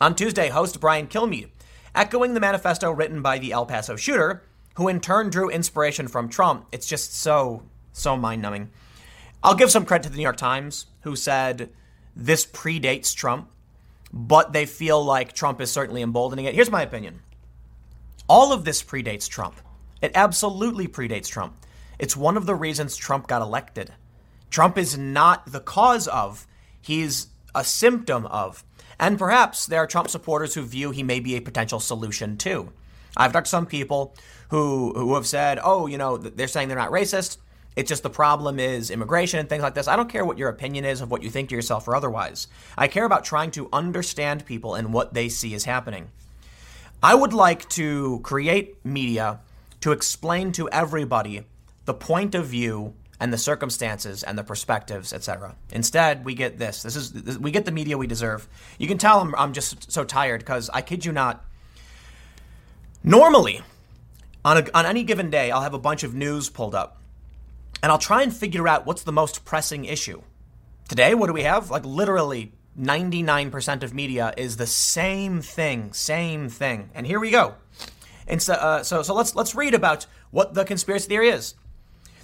On 0.00 0.14
Tuesday, 0.14 0.48
host 0.48 0.80
Brian 0.80 1.06
Kilmeade, 1.06 1.50
echoing 1.94 2.34
the 2.34 2.40
manifesto 2.40 2.90
written 2.90 3.22
by 3.22 3.38
the 3.38 3.52
El 3.52 3.66
Paso 3.66 3.96
shooter, 3.96 4.42
who 4.74 4.88
in 4.88 5.00
turn 5.00 5.30
drew 5.30 5.48
inspiration 5.48 6.08
from 6.08 6.28
Trump, 6.28 6.66
it's 6.72 6.86
just 6.86 7.14
so, 7.14 7.62
so 7.92 8.16
mind 8.16 8.42
numbing. 8.42 8.70
I'll 9.42 9.54
give 9.54 9.70
some 9.70 9.84
credit 9.84 10.04
to 10.04 10.10
the 10.10 10.16
New 10.16 10.22
York 10.22 10.36
Times, 10.36 10.86
who 11.02 11.16
said 11.16 11.70
this 12.16 12.44
predates 12.44 13.14
Trump, 13.14 13.48
but 14.12 14.52
they 14.52 14.66
feel 14.66 15.02
like 15.04 15.32
Trump 15.32 15.60
is 15.60 15.70
certainly 15.70 16.02
emboldening 16.02 16.44
it. 16.44 16.54
Here's 16.54 16.70
my 16.70 16.82
opinion 16.82 17.20
all 18.28 18.52
of 18.52 18.64
this 18.64 18.82
predates 18.82 19.28
Trump. 19.28 19.56
It 20.00 20.12
absolutely 20.14 20.86
predates 20.86 21.28
Trump. 21.28 21.54
It's 21.98 22.16
one 22.16 22.36
of 22.36 22.46
the 22.46 22.54
reasons 22.54 22.96
Trump 22.96 23.26
got 23.26 23.42
elected. 23.42 23.92
Trump 24.50 24.78
is 24.78 24.96
not 24.96 25.50
the 25.50 25.60
cause 25.60 26.08
of, 26.08 26.46
he's 26.80 27.28
a 27.54 27.64
symptom 27.64 28.26
of. 28.26 28.64
And 28.98 29.18
perhaps 29.18 29.66
there 29.66 29.80
are 29.80 29.86
Trump 29.86 30.08
supporters 30.08 30.54
who 30.54 30.62
view 30.62 30.90
he 30.90 31.02
may 31.02 31.20
be 31.20 31.36
a 31.36 31.40
potential 31.40 31.80
solution 31.80 32.36
too. 32.36 32.72
I've 33.16 33.32
talked 33.32 33.46
to 33.46 33.50
some 33.50 33.66
people 33.66 34.14
who 34.50 34.92
who 34.94 35.14
have 35.14 35.26
said, 35.26 35.58
"Oh, 35.62 35.86
you 35.86 35.98
know, 35.98 36.16
they're 36.16 36.48
saying 36.48 36.68
they're 36.68 36.76
not 36.76 36.90
racist. 36.90 37.38
It's 37.76 37.88
just 37.88 38.02
the 38.02 38.10
problem 38.10 38.58
is 38.58 38.90
immigration 38.90 39.38
and 39.38 39.48
things 39.48 39.62
like 39.62 39.74
this. 39.74 39.88
I 39.88 39.96
don't 39.96 40.08
care 40.08 40.24
what 40.24 40.38
your 40.38 40.48
opinion 40.48 40.84
is 40.84 41.00
of 41.00 41.10
what 41.10 41.22
you 41.22 41.30
think 41.30 41.48
to 41.50 41.54
yourself 41.54 41.86
or 41.86 41.94
otherwise. 41.94 42.48
I 42.76 42.88
care 42.88 43.04
about 43.04 43.24
trying 43.24 43.52
to 43.52 43.68
understand 43.72 44.44
people 44.44 44.74
and 44.74 44.92
what 44.92 45.14
they 45.14 45.28
see 45.28 45.54
is 45.54 45.64
happening. 45.64 46.08
I 47.02 47.14
would 47.14 47.32
like 47.32 47.68
to 47.70 48.20
create 48.22 48.84
media 48.84 49.40
to 49.80 49.92
explain 49.92 50.52
to 50.52 50.68
everybody 50.68 51.44
the 51.86 51.94
point 51.94 52.34
of 52.34 52.46
view 52.46 52.94
and 53.18 53.32
the 53.32 53.38
circumstances 53.38 54.22
and 54.22 54.36
the 54.36 54.42
perspectives, 54.42 55.12
etc. 55.12 55.54
Instead, 55.70 56.24
we 56.24 56.34
get 56.34 56.58
this. 56.58 56.82
This 56.82 56.96
is 56.96 57.12
this, 57.12 57.38
we 57.38 57.50
get 57.50 57.66
the 57.66 57.72
media 57.72 57.98
we 57.98 58.06
deserve. 58.06 58.48
You 58.78 58.88
can 58.88 58.98
tell 58.98 59.20
I'm, 59.20 59.34
I'm 59.36 59.52
just 59.52 59.92
so 59.92 60.04
tired 60.04 60.40
because 60.40 60.70
I 60.70 60.80
kid 60.80 61.04
you 61.04 61.12
not. 61.12 61.44
Normally, 63.04 63.62
on 64.44 64.58
a, 64.58 64.66
on 64.74 64.86
any 64.86 65.04
given 65.04 65.30
day, 65.30 65.50
I'll 65.50 65.62
have 65.62 65.74
a 65.74 65.78
bunch 65.78 66.02
of 66.02 66.14
news 66.14 66.48
pulled 66.48 66.74
up, 66.74 66.99
and 67.82 67.90
I'll 67.90 67.98
try 67.98 68.22
and 68.22 68.34
figure 68.34 68.68
out 68.68 68.86
what's 68.86 69.02
the 69.02 69.12
most 69.12 69.44
pressing 69.44 69.84
issue. 69.84 70.22
Today, 70.88 71.14
what 71.14 71.28
do 71.28 71.32
we 71.32 71.42
have? 71.42 71.70
Like 71.70 71.84
literally 71.84 72.52
99% 72.78 73.82
of 73.82 73.94
media 73.94 74.32
is 74.36 74.56
the 74.56 74.66
same 74.66 75.40
thing, 75.40 75.92
same 75.92 76.48
thing. 76.48 76.90
And 76.94 77.06
here 77.06 77.20
we 77.20 77.30
go. 77.30 77.54
And 78.26 78.40
so, 78.40 78.54
uh, 78.54 78.82
so, 78.82 79.02
so 79.02 79.14
let's 79.14 79.34
let's 79.34 79.54
read 79.54 79.74
about 79.74 80.06
what 80.30 80.54
the 80.54 80.64
conspiracy 80.64 81.08
theory 81.08 81.28
is. 81.28 81.54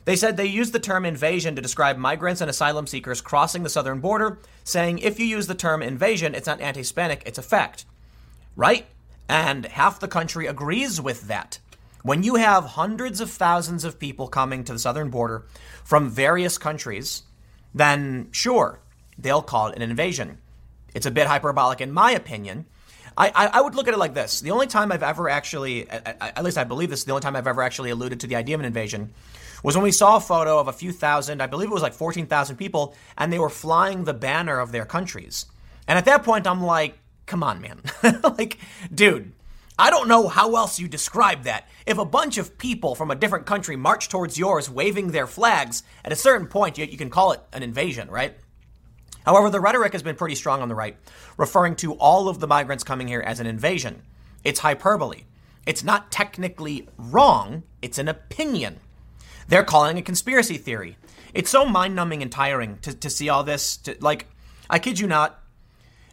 They 0.05 0.15
said 0.15 0.37
they 0.37 0.47
used 0.47 0.73
the 0.73 0.79
term 0.79 1.05
invasion 1.05 1.57
to 1.57 1.63
describe 1.63 1.99
migrants 1.99 2.41
and 2.41 2.49
asylum 2.49 2.87
seekers 2.87 3.21
crossing 3.21 3.65
the 3.65 3.69
southern 3.69 3.99
border, 3.99 4.39
saying 4.63 5.01
if 5.01 5.19
you 5.19 5.27
use 5.27 5.49
the 5.49 5.55
term 5.57 5.83
invasion, 5.83 6.35
it's 6.35 6.47
not 6.47 6.61
anti 6.61 6.81
Hispanic, 6.81 7.25
it's 7.27 7.39
a 7.39 7.43
fact. 7.43 7.85
Right? 8.55 8.87
And 9.29 9.67
half 9.67 9.99
the 9.99 10.07
country 10.07 10.47
agrees 10.47 11.01
with 11.01 11.23
that. 11.23 11.59
When 12.07 12.23
you 12.23 12.37
have 12.37 12.65
hundreds 12.65 13.21
of 13.21 13.33
thousands 13.33 13.83
of 13.83 13.99
people 13.99 14.29
coming 14.29 14.63
to 14.63 14.73
the 14.73 14.79
southern 14.79 15.11
border 15.11 15.45
from 15.83 16.09
various 16.09 16.57
countries, 16.57 17.25
then 17.75 18.29
sure, 18.31 18.79
they'll 19.19 19.43
call 19.43 19.67
it 19.67 19.75
an 19.75 19.83
invasion. 19.83 20.39
It's 20.95 21.07
a 21.07 21.11
bit 21.11 21.27
hyperbolic, 21.27 21.81
in 21.81 21.91
my 21.91 22.13
opinion. 22.13 22.67
I, 23.19 23.33
I, 23.35 23.47
I 23.55 23.61
would 23.61 23.75
look 23.75 23.89
at 23.89 23.95
it 23.95 23.99
like 23.99 24.15
this. 24.15 24.41
The 24.41 24.53
only 24.53 24.69
time 24.69 24.93
I've 24.93 25.03
ever 25.03 25.29
actually, 25.29 25.91
at, 25.91 26.17
at 26.21 26.45
least 26.45 26.59
I 26.59 26.63
believe 26.63 26.91
this, 26.91 27.03
the 27.03 27.11
only 27.11 27.23
time 27.23 27.35
I've 27.35 27.49
ever 27.49 27.61
actually 27.61 27.91
alluded 27.91 28.21
to 28.21 28.29
the 28.29 28.37
idea 28.37 28.55
of 28.55 28.61
an 28.61 28.67
invasion 28.67 29.13
was 29.65 29.75
when 29.75 29.83
we 29.83 29.91
saw 29.91 30.15
a 30.15 30.21
photo 30.21 30.61
of 30.61 30.69
a 30.69 30.73
few 30.73 30.93
thousand, 30.93 31.43
I 31.43 31.49
believe 31.49 31.71
it 31.71 31.75
was 31.75 31.83
like 31.83 31.95
14,000 31.95 32.55
people, 32.55 32.95
and 33.19 33.33
they 33.33 33.41
were 33.41 33.51
flying 33.51 34.05
the 34.05 34.15
banner 34.15 34.61
of 34.61 34.71
their 34.71 34.85
countries. 34.85 35.47
And 35.89 35.99
at 35.99 36.05
that 36.05 36.23
point, 36.23 36.47
I'm 36.47 36.63
like, 36.63 37.01
come 37.27 37.43
on, 37.43 37.61
man. 37.61 37.81
like, 38.23 38.59
dude, 38.95 39.33
I 39.79 39.91
don't 39.91 40.09
know 40.09 40.29
how 40.29 40.57
else 40.57 40.81
you 40.81 40.89
describe 40.89 41.43
that. 41.43 41.69
If 41.87 41.99
a 41.99 42.05
bunch 42.05 42.39
of 42.39 42.57
people 42.57 42.95
from 42.95 43.11
a 43.11 43.15
different 43.15 43.45
country 43.45 43.77
march 43.77 44.09
towards 44.09 44.39
yours 44.39 44.71
waving 44.71 45.11
their 45.11 45.27
flags, 45.27 45.83
at 46.05 46.13
a 46.13 46.17
certain 46.17 46.47
point, 46.47 46.79
you, 46.79 46.87
you 46.87 46.97
can 46.97 47.11
call 47.11 47.33
it 47.33 47.41
an 47.53 47.63
invasion, 47.63 48.11
right? 48.11 48.37
However, 49.27 49.51
the 49.51 49.61
rhetoric 49.61 49.93
has 49.93 50.03
been 50.03 50.17
pretty 50.17 50.35
strong 50.35 50.63
on 50.63 50.69
the 50.69 50.75
right, 50.75 50.97
referring 51.37 51.77
to 51.77 51.93
all 51.95 52.29
of 52.29 52.41
the 52.41 52.47
migrants 52.47 52.85
coming 52.85 53.09
here 53.09 53.21
as 53.21 53.39
an 53.39 53.47
invasion. 53.47 54.03
It's 54.45 54.61
hyperbole. 54.61 55.25
It's 55.67 55.85
not 55.85 56.13
technically 56.13 56.89
wrong, 56.97 57.65
it's 57.83 57.99
an 57.99 58.09
opinion. 58.09 58.81
They're 59.49 59.65
calling 59.65 59.99
a 59.99 60.03
conspiracy 60.03 60.57
theory. 60.57 60.97
It's 61.35 61.51
so 61.51 61.67
mind 61.67 61.95
numbing 61.95 62.23
and 62.23 62.33
tiring 62.33 62.79
to, 62.79 62.95
to 62.95 63.11
see 63.11 63.29
all 63.29 63.43
this. 63.43 63.77
To, 63.79 63.97
like, 64.01 64.27
I 64.71 64.79
kid 64.79 64.99
you 64.99 65.07
not, 65.07 65.43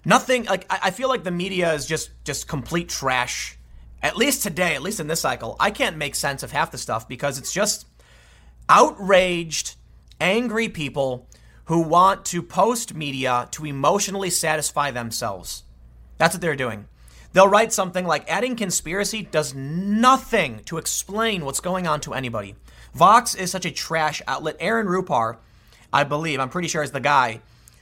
nothing, 0.06 0.46
like, 0.46 0.66
I, 0.70 0.80
I 0.84 0.92
feel 0.92 1.10
like 1.10 1.24
the 1.24 1.32
media 1.32 1.74
is 1.74 1.86
just, 1.86 2.12
just 2.24 2.48
complete 2.48 2.90
trash. 2.90 3.58
At 4.02 4.18
least 4.18 4.44
today, 4.44 4.76
at 4.76 4.82
least 4.82 5.00
in 5.00 5.08
this 5.08 5.22
cycle, 5.22 5.56
I 5.60 5.72
can't 5.72 5.98
make 5.98 6.16
sense 6.16 6.44
of 6.44 6.52
half 6.52 6.72
the 6.72 6.78
stuff 6.78 7.08
because 7.08 7.38
it's 7.38 7.54
just 7.54 7.88
outraged, 8.68 9.76
angry 10.20 10.70
people 10.70 11.28
who 11.66 11.80
want 11.80 12.26
to 12.26 12.42
post 12.42 12.94
media 12.94 13.48
to 13.52 13.66
emotionally 13.66 14.30
satisfy 14.30 14.92
themselves. 14.92 15.64
That's 16.18 16.36
what 16.36 16.42
they're 16.42 16.56
doing. 16.56 16.88
They'll 17.32 17.48
write 17.48 17.74
something 17.74 18.06
like 18.06 18.30
adding 18.30 18.56
conspiracy 18.56 19.24
does 19.24 19.56
nothing 19.56 20.62
to 20.66 20.78
explain 20.78 21.46
what's 21.46 21.60
going 21.60 21.88
on 21.88 22.00
to 22.02 22.14
anybody. 22.14 22.56
Vox 22.94 23.34
is 23.34 23.50
such 23.50 23.66
a 23.66 23.72
trash 23.72 24.22
outlet. 24.28 24.56
Aaron 24.60 24.88
Rupar, 24.88 25.38
I 25.92 26.04
believe, 26.04 26.40
I'm 26.40 26.50
pretty 26.50 26.68
sure 26.68 26.84
is 26.84 26.92
the 26.92 27.00
guy 27.00 27.42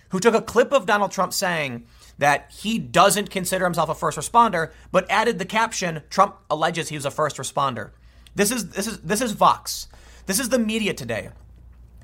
who 0.10 0.20
took 0.20 0.36
a 0.36 0.42
clip 0.42 0.72
of 0.72 0.86
Donald 0.86 1.12
Trump 1.12 1.34
saying 1.34 1.86
that 2.22 2.52
he 2.52 2.78
doesn't 2.78 3.32
consider 3.32 3.66
himself 3.66 3.90
a 3.90 3.96
first 3.96 4.16
responder, 4.16 4.72
but 4.92 5.10
added 5.10 5.40
the 5.40 5.46
caption 5.46 6.04
Trump 6.12 6.36
alleges 6.52 6.90
he 6.90 6.96
was 6.96 7.04
a 7.04 7.10
first 7.10 7.38
responder. 7.38 7.90
This 8.36 8.52
is 8.52 8.70
this 8.70 8.86
is 8.86 9.00
this 9.00 9.22
is 9.22 9.32
Vox. 9.32 9.88
This 10.28 10.40
is 10.40 10.50
the 10.50 10.60
media 10.60 10.94
today. 10.94 11.30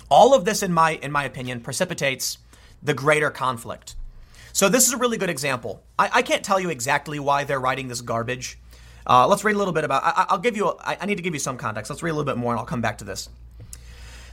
All 0.09 0.34
of 0.34 0.43
this 0.43 0.63
in 0.63 0.74
my 0.74 0.93
in 0.93 1.11
my 1.11 1.24
opinion 1.24 1.61
precipitates 1.61 2.39
the 2.82 2.95
greater 2.95 3.30
conflict. 3.30 3.95
So 4.53 4.70
this 4.70 4.88
is 4.88 4.93
a 4.93 4.97
really 4.97 5.20
good 5.20 5.30
example. 5.30 5.84
I, 5.99 6.09
I 6.11 6.22
can't 6.24 6.43
tell 6.43 6.59
you 6.59 6.72
exactly 6.72 7.20
why 7.20 7.43
they're 7.43 7.59
writing 7.59 7.88
this 7.88 8.01
garbage. 8.01 8.57
Uh, 9.05 9.28
let's 9.28 9.43
read 9.43 9.53
a 9.53 9.59
little 9.59 9.74
bit 9.74 9.84
about. 9.84 10.01
I, 10.03 10.34
will 10.34 10.41
give 10.41 10.57
you. 10.57 10.76
I 10.84 11.05
need 11.05 11.18
to 11.18 11.24
give 11.24 11.36
you 11.36 11.39
some 11.39 11.57
context. 11.57 11.91
Let's 11.91 12.01
read 12.01 12.09
a 12.09 12.15
little 12.15 12.26
bit 12.26 12.38
more, 12.38 12.53
and 12.53 12.59
I'll 12.59 12.65
come 12.65 12.82
back 12.82 12.97
to 12.97 13.05
this. 13.05 13.30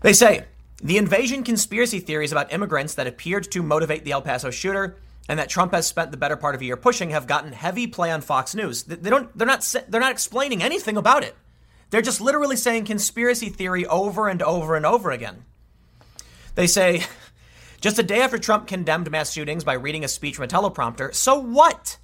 They 0.00 0.14
say 0.14 0.46
the 0.82 0.96
invasion 0.96 1.42
conspiracy 1.42 2.00
theories 2.00 2.32
about 2.32 2.54
immigrants 2.54 2.94
that 2.94 3.06
appeared 3.06 3.52
to 3.52 3.62
motivate 3.62 4.04
the 4.06 4.12
El 4.12 4.22
Paso 4.22 4.50
shooter 4.50 4.96
and 5.28 5.38
that 5.38 5.48
Trump 5.48 5.72
has 5.72 5.86
spent 5.86 6.10
the 6.10 6.16
better 6.16 6.36
part 6.36 6.54
of 6.54 6.60
a 6.60 6.64
year 6.64 6.76
pushing 6.76 7.10
have 7.10 7.26
gotten 7.26 7.52
heavy 7.52 7.86
play 7.86 8.10
on 8.10 8.20
Fox 8.20 8.54
News. 8.54 8.82
They 8.84 9.10
don't. 9.10 9.36
They're 9.36 9.46
not. 9.46 9.74
They're 9.88 10.00
not 10.00 10.12
explaining 10.12 10.62
anything 10.62 10.96
about 10.96 11.24
it. 11.24 11.34
They're 11.90 12.02
just 12.02 12.20
literally 12.20 12.56
saying 12.56 12.86
conspiracy 12.86 13.48
theory 13.48 13.86
over 13.86 14.28
and 14.28 14.42
over 14.42 14.74
and 14.76 14.84
over 14.84 15.10
again. 15.10 15.44
They 16.54 16.66
say 16.66 17.04
Just 17.84 17.98
a 17.98 18.02
day 18.02 18.22
after 18.22 18.38
Trump 18.38 18.66
condemned 18.66 19.10
mass 19.10 19.30
shootings 19.30 19.62
by 19.62 19.74
reading 19.74 20.04
a 20.04 20.08
speech 20.08 20.36
from 20.36 20.46
a 20.46 20.48
teleprompter, 20.48 21.14
so 21.14 21.38
what? 21.38 21.98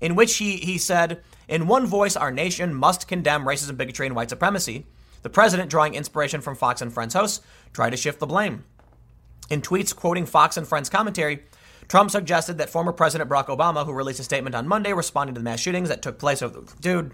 In 0.00 0.14
which 0.14 0.36
he, 0.36 0.56
he 0.56 0.78
said, 0.78 1.20
In 1.46 1.66
one 1.66 1.84
voice, 1.84 2.16
our 2.16 2.30
nation 2.30 2.72
must 2.72 3.06
condemn 3.06 3.44
racism, 3.44 3.76
bigotry, 3.76 4.06
and 4.06 4.16
white 4.16 4.30
supremacy. 4.30 4.86
The 5.20 5.28
president, 5.28 5.68
drawing 5.68 5.92
inspiration 5.92 6.40
from 6.40 6.56
Fox 6.56 6.80
and 6.80 6.90
Friends 6.90 7.12
hosts, 7.12 7.44
tried 7.74 7.90
to 7.90 7.98
shift 7.98 8.18
the 8.18 8.26
blame. 8.26 8.64
In 9.50 9.60
tweets 9.60 9.94
quoting 9.94 10.24
Fox 10.24 10.56
and 10.56 10.66
Friends 10.66 10.88
commentary, 10.88 11.42
Trump 11.88 12.10
suggested 12.10 12.58
that 12.58 12.70
former 12.70 12.92
President 12.92 13.28
Barack 13.28 13.46
Obama, 13.46 13.84
who 13.84 13.92
released 13.92 14.20
a 14.20 14.24
statement 14.24 14.54
on 14.54 14.66
Monday 14.66 14.92
responding 14.92 15.34
to 15.34 15.40
the 15.40 15.44
mass 15.44 15.60
shootings 15.60 15.88
that 15.88 16.02
took 16.02 16.18
place, 16.18 16.42
over, 16.42 16.62
dude, 16.80 17.12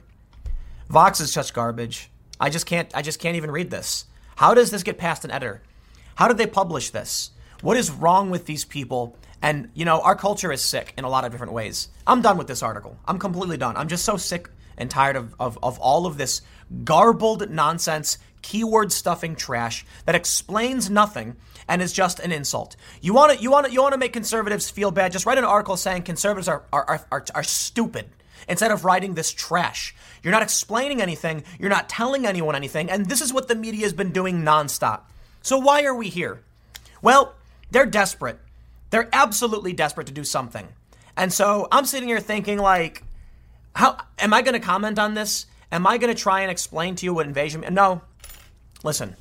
Vox 0.88 1.20
is 1.20 1.32
such 1.32 1.52
garbage. 1.52 2.10
I 2.40 2.50
just 2.50 2.66
can't. 2.66 2.90
I 2.94 3.02
just 3.02 3.20
can't 3.20 3.36
even 3.36 3.50
read 3.50 3.70
this. 3.70 4.06
How 4.36 4.54
does 4.54 4.70
this 4.70 4.82
get 4.82 4.98
past 4.98 5.24
an 5.24 5.30
editor? 5.30 5.62
How 6.16 6.28
did 6.28 6.38
they 6.38 6.46
publish 6.46 6.90
this? 6.90 7.30
What 7.62 7.76
is 7.76 7.90
wrong 7.90 8.30
with 8.30 8.46
these 8.46 8.64
people? 8.64 9.16
And 9.42 9.70
you 9.74 9.84
know, 9.84 10.00
our 10.00 10.16
culture 10.16 10.50
is 10.50 10.62
sick 10.62 10.94
in 10.96 11.04
a 11.04 11.08
lot 11.08 11.24
of 11.24 11.30
different 11.30 11.52
ways. 11.52 11.88
I'm 12.06 12.22
done 12.22 12.38
with 12.38 12.46
this 12.46 12.62
article. 12.62 12.98
I'm 13.06 13.18
completely 13.18 13.56
done. 13.56 13.76
I'm 13.76 13.88
just 13.88 14.04
so 14.04 14.16
sick 14.16 14.50
and 14.76 14.90
tired 14.90 15.16
of, 15.16 15.34
of, 15.38 15.58
of 15.62 15.78
all 15.78 16.06
of 16.06 16.16
this 16.16 16.42
garbled 16.84 17.50
nonsense, 17.50 18.18
keyword 18.42 18.92
stuffing 18.92 19.36
trash 19.36 19.84
that 20.06 20.14
explains 20.14 20.90
nothing 20.90 21.36
and 21.70 21.80
is 21.80 21.92
just 21.92 22.18
an 22.18 22.32
insult. 22.32 22.74
You 23.00 23.14
want 23.14 23.32
to 23.32 23.42
you 23.42 23.50
want 23.50 23.66
to 23.66 23.72
you 23.72 23.80
want 23.80 23.92
to 23.92 23.98
make 23.98 24.12
conservatives 24.12 24.68
feel 24.68 24.90
bad? 24.90 25.12
Just 25.12 25.24
write 25.24 25.38
an 25.38 25.44
article 25.44 25.76
saying 25.76 26.02
conservatives 26.02 26.48
are 26.48 26.64
are, 26.72 26.84
are, 26.84 27.06
are, 27.12 27.24
are 27.36 27.42
stupid 27.44 28.10
instead 28.48 28.72
of 28.72 28.84
writing 28.84 29.14
this 29.14 29.30
trash. 29.30 29.94
You're 30.22 30.32
not 30.32 30.42
explaining 30.42 31.00
anything. 31.00 31.44
You're 31.58 31.70
not 31.70 31.88
telling 31.88 32.26
anyone 32.26 32.56
anything, 32.56 32.90
and 32.90 33.06
this 33.06 33.22
is 33.22 33.32
what 33.32 33.46
the 33.46 33.54
media 33.54 33.82
has 33.82 33.92
been 33.92 34.10
doing 34.10 34.42
nonstop. 34.42 35.02
So 35.42 35.58
why 35.58 35.84
are 35.84 35.94
we 35.94 36.08
here? 36.08 36.42
Well, 37.00 37.34
they're 37.70 37.86
desperate. 37.86 38.38
They're 38.90 39.08
absolutely 39.12 39.72
desperate 39.72 40.08
to 40.08 40.12
do 40.12 40.24
something. 40.24 40.66
And 41.16 41.32
so 41.32 41.68
I'm 41.70 41.86
sitting 41.86 42.08
here 42.08 42.20
thinking 42.20 42.58
like 42.58 43.04
how 43.76 43.96
am 44.18 44.34
I 44.34 44.42
going 44.42 44.54
to 44.54 44.60
comment 44.60 44.98
on 44.98 45.14
this? 45.14 45.46
Am 45.70 45.86
I 45.86 45.98
going 45.98 46.12
to 46.12 46.20
try 46.20 46.40
and 46.40 46.50
explain 46.50 46.96
to 46.96 47.06
you 47.06 47.14
what 47.14 47.26
invasion 47.26 47.64
No. 47.70 48.02
Listen. 48.82 49.14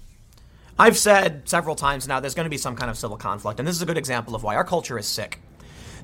I've 0.80 0.97
said 0.97 1.41
several 1.43 1.75
times 1.75 2.07
now 2.07 2.21
there's 2.21 2.34
going 2.34 2.45
to 2.45 2.49
be 2.49 2.57
some 2.57 2.77
kind 2.77 2.89
of 2.89 2.97
civil 2.97 3.17
conflict, 3.17 3.59
and 3.59 3.67
this 3.67 3.75
is 3.75 3.82
a 3.82 3.86
good 3.86 3.97
example 3.97 4.34
of 4.34 4.43
why 4.43 4.55
our 4.55 4.63
culture 4.63 4.97
is 4.97 5.05
sick. 5.05 5.41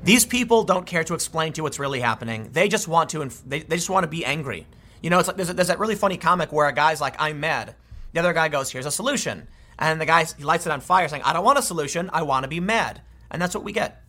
These 0.03 0.25
people 0.25 0.65
don't 0.65 0.85
care 0.85 1.05
to 1.05 1.13
explain 1.13 1.53
to 1.53 1.59
you 1.59 1.63
what's 1.63 1.79
really 1.79 2.01
happening. 2.01 2.49
They 2.51 2.67
just 2.67 2.85
want 2.85 3.09
to, 3.11 3.29
they, 3.47 3.61
they 3.61 3.77
just 3.77 3.89
want 3.89 4.03
to 4.03 4.09
be 4.09 4.25
angry. 4.25 4.67
You 5.01 5.09
know, 5.09 5.17
it's 5.17 5.29
like 5.29 5.37
there's, 5.37 5.49
a, 5.49 5.53
there's 5.53 5.69
that 5.69 5.79
really 5.79 5.95
funny 5.95 6.17
comic 6.17 6.51
where 6.51 6.67
a 6.67 6.73
guy's 6.73 6.99
like, 6.99 7.15
I'm 7.19 7.39
mad. 7.39 7.73
The 8.11 8.19
other 8.19 8.33
guy 8.33 8.49
goes, 8.49 8.69
Here's 8.69 8.85
a 8.85 8.91
solution. 8.91 9.47
And 9.79 9.99
the 9.99 10.05
guy 10.05 10.25
lights 10.41 10.65
it 10.65 10.71
on 10.73 10.81
fire 10.81 11.07
saying, 11.07 11.23
I 11.23 11.31
don't 11.31 11.45
want 11.45 11.57
a 11.57 11.61
solution. 11.61 12.09
I 12.11 12.23
want 12.23 12.43
to 12.43 12.49
be 12.49 12.59
mad. 12.59 13.01
And 13.31 13.41
that's 13.41 13.55
what 13.55 13.63
we 13.63 13.71
get. 13.71 14.03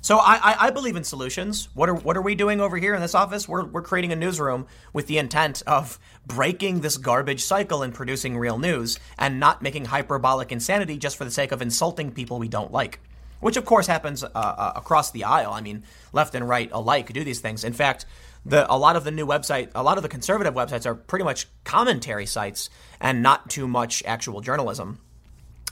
So 0.00 0.18
I, 0.18 0.34
I, 0.36 0.56
I, 0.66 0.70
believe 0.70 0.94
in 0.94 1.02
solutions. 1.02 1.68
What 1.74 1.88
are 1.88 1.94
what 1.94 2.16
are 2.16 2.22
we 2.22 2.36
doing 2.36 2.60
over 2.60 2.76
here 2.76 2.94
in 2.94 3.00
this 3.00 3.16
office? 3.16 3.48
We're, 3.48 3.64
we're 3.64 3.82
creating 3.82 4.12
a 4.12 4.16
newsroom 4.16 4.66
with 4.92 5.08
the 5.08 5.18
intent 5.18 5.62
of 5.66 5.98
breaking 6.24 6.80
this 6.80 6.96
garbage 6.96 7.42
cycle 7.42 7.82
and 7.82 7.92
producing 7.92 8.38
real 8.38 8.58
news 8.58 8.98
and 9.18 9.40
not 9.40 9.60
making 9.60 9.86
hyperbolic 9.86 10.52
insanity 10.52 10.98
just 10.98 11.16
for 11.16 11.24
the 11.24 11.30
sake 11.32 11.50
of 11.50 11.60
insulting 11.60 12.12
people 12.12 12.38
we 12.38 12.48
don't 12.48 12.72
like. 12.72 13.00
Which 13.40 13.56
of 13.56 13.64
course 13.64 13.86
happens 13.86 14.22
uh, 14.22 14.28
uh, 14.34 14.72
across 14.76 15.10
the 15.10 15.24
aisle. 15.24 15.52
I 15.52 15.60
mean, 15.60 15.84
left 16.12 16.34
and 16.34 16.48
right 16.48 16.70
alike 16.72 17.12
do 17.12 17.24
these 17.24 17.40
things. 17.40 17.64
In 17.64 17.72
fact, 17.72 18.06
the, 18.44 18.72
a 18.72 18.78
lot 18.78 18.96
of 18.96 19.04
the 19.04 19.10
new 19.10 19.26
website, 19.26 19.70
a 19.74 19.82
lot 19.82 19.98
of 19.98 20.02
the 20.02 20.08
conservative 20.08 20.54
websites 20.54 20.86
are 20.86 20.94
pretty 20.94 21.24
much 21.24 21.46
commentary 21.64 22.26
sites 22.26 22.70
and 23.00 23.22
not 23.22 23.50
too 23.50 23.68
much 23.68 24.02
actual 24.06 24.40
journalism. 24.40 25.00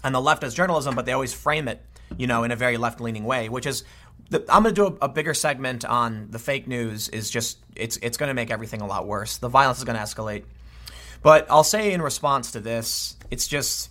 And 0.05 0.15
the 0.15 0.21
left 0.21 0.45
is 0.45 0.55
journalism, 0.55 0.95
but 0.95 1.07
they 1.07 1.13
always 1.13 1.33
frame 1.33 1.69
it, 1.69 1.83
you 2.17 2.27
know, 2.27 2.45
in 2.45 2.53
a 2.53 2.57
very 2.57 2.77
left-leaning 2.77 3.25
way, 3.25 3.49
which 3.49 3.67
is 3.67 3.83
the, 4.31 4.45
I'm 4.49 4.63
going 4.63 4.75
to 4.75 4.81
do 4.81 4.87
a, 5.01 5.07
a, 5.07 5.09
bigger 5.09 5.35
segment 5.35 5.85
on 5.85 6.29
the 6.31 6.39
fake 6.39 6.67
news. 6.67 7.09
Is 7.09 7.31
just 7.31 7.59
it's 7.75 7.97
it's 7.99 8.17
going 8.17 8.29
to 8.29 8.35
make 8.35 8.51
everything 8.51 8.81
a 8.81 8.87
lot 8.87 9.07
worse. 9.07 9.39
The 9.39 9.49
violence 9.49 9.79
is 9.79 9.85
going 9.85 9.97
to 9.97 10.03
escalate. 10.03 10.45
But 11.23 11.47
I'll 11.51 11.65
say 11.65 11.93
in 11.93 12.03
response 12.03 12.53
to 12.53 12.61
this, 12.61 13.17
it's 13.31 13.47
just 13.47 13.91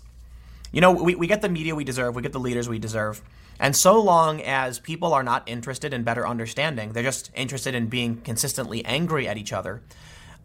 you 0.72 0.82
know 0.82 0.92
we, 0.92 1.16
we 1.16 1.28
get 1.28 1.42
the 1.42 1.50
media 1.50 1.76
we 1.76 1.84
deserve, 1.84 2.16
we 2.16 2.22
get 2.22 2.34
the 2.34 2.40
leaders 2.40 2.68
we 2.68 2.80
deserve. 2.80 3.22
And 3.60 3.76
so 3.76 4.02
long 4.02 4.42
as 4.42 4.80
people 4.80 5.14
are 5.14 5.24
not 5.24 5.48
interested 5.48 5.94
in 5.94 6.04
better 6.04 6.28
understanding, 6.28 6.92
they're 6.92 7.04
just 7.04 7.32
interested 7.34 7.74
in 7.74 7.88
being 7.88 8.18
consistently 8.18 8.84
angry 8.84 9.28
at 9.30 9.38
each 9.38 9.54
other. 9.54 9.82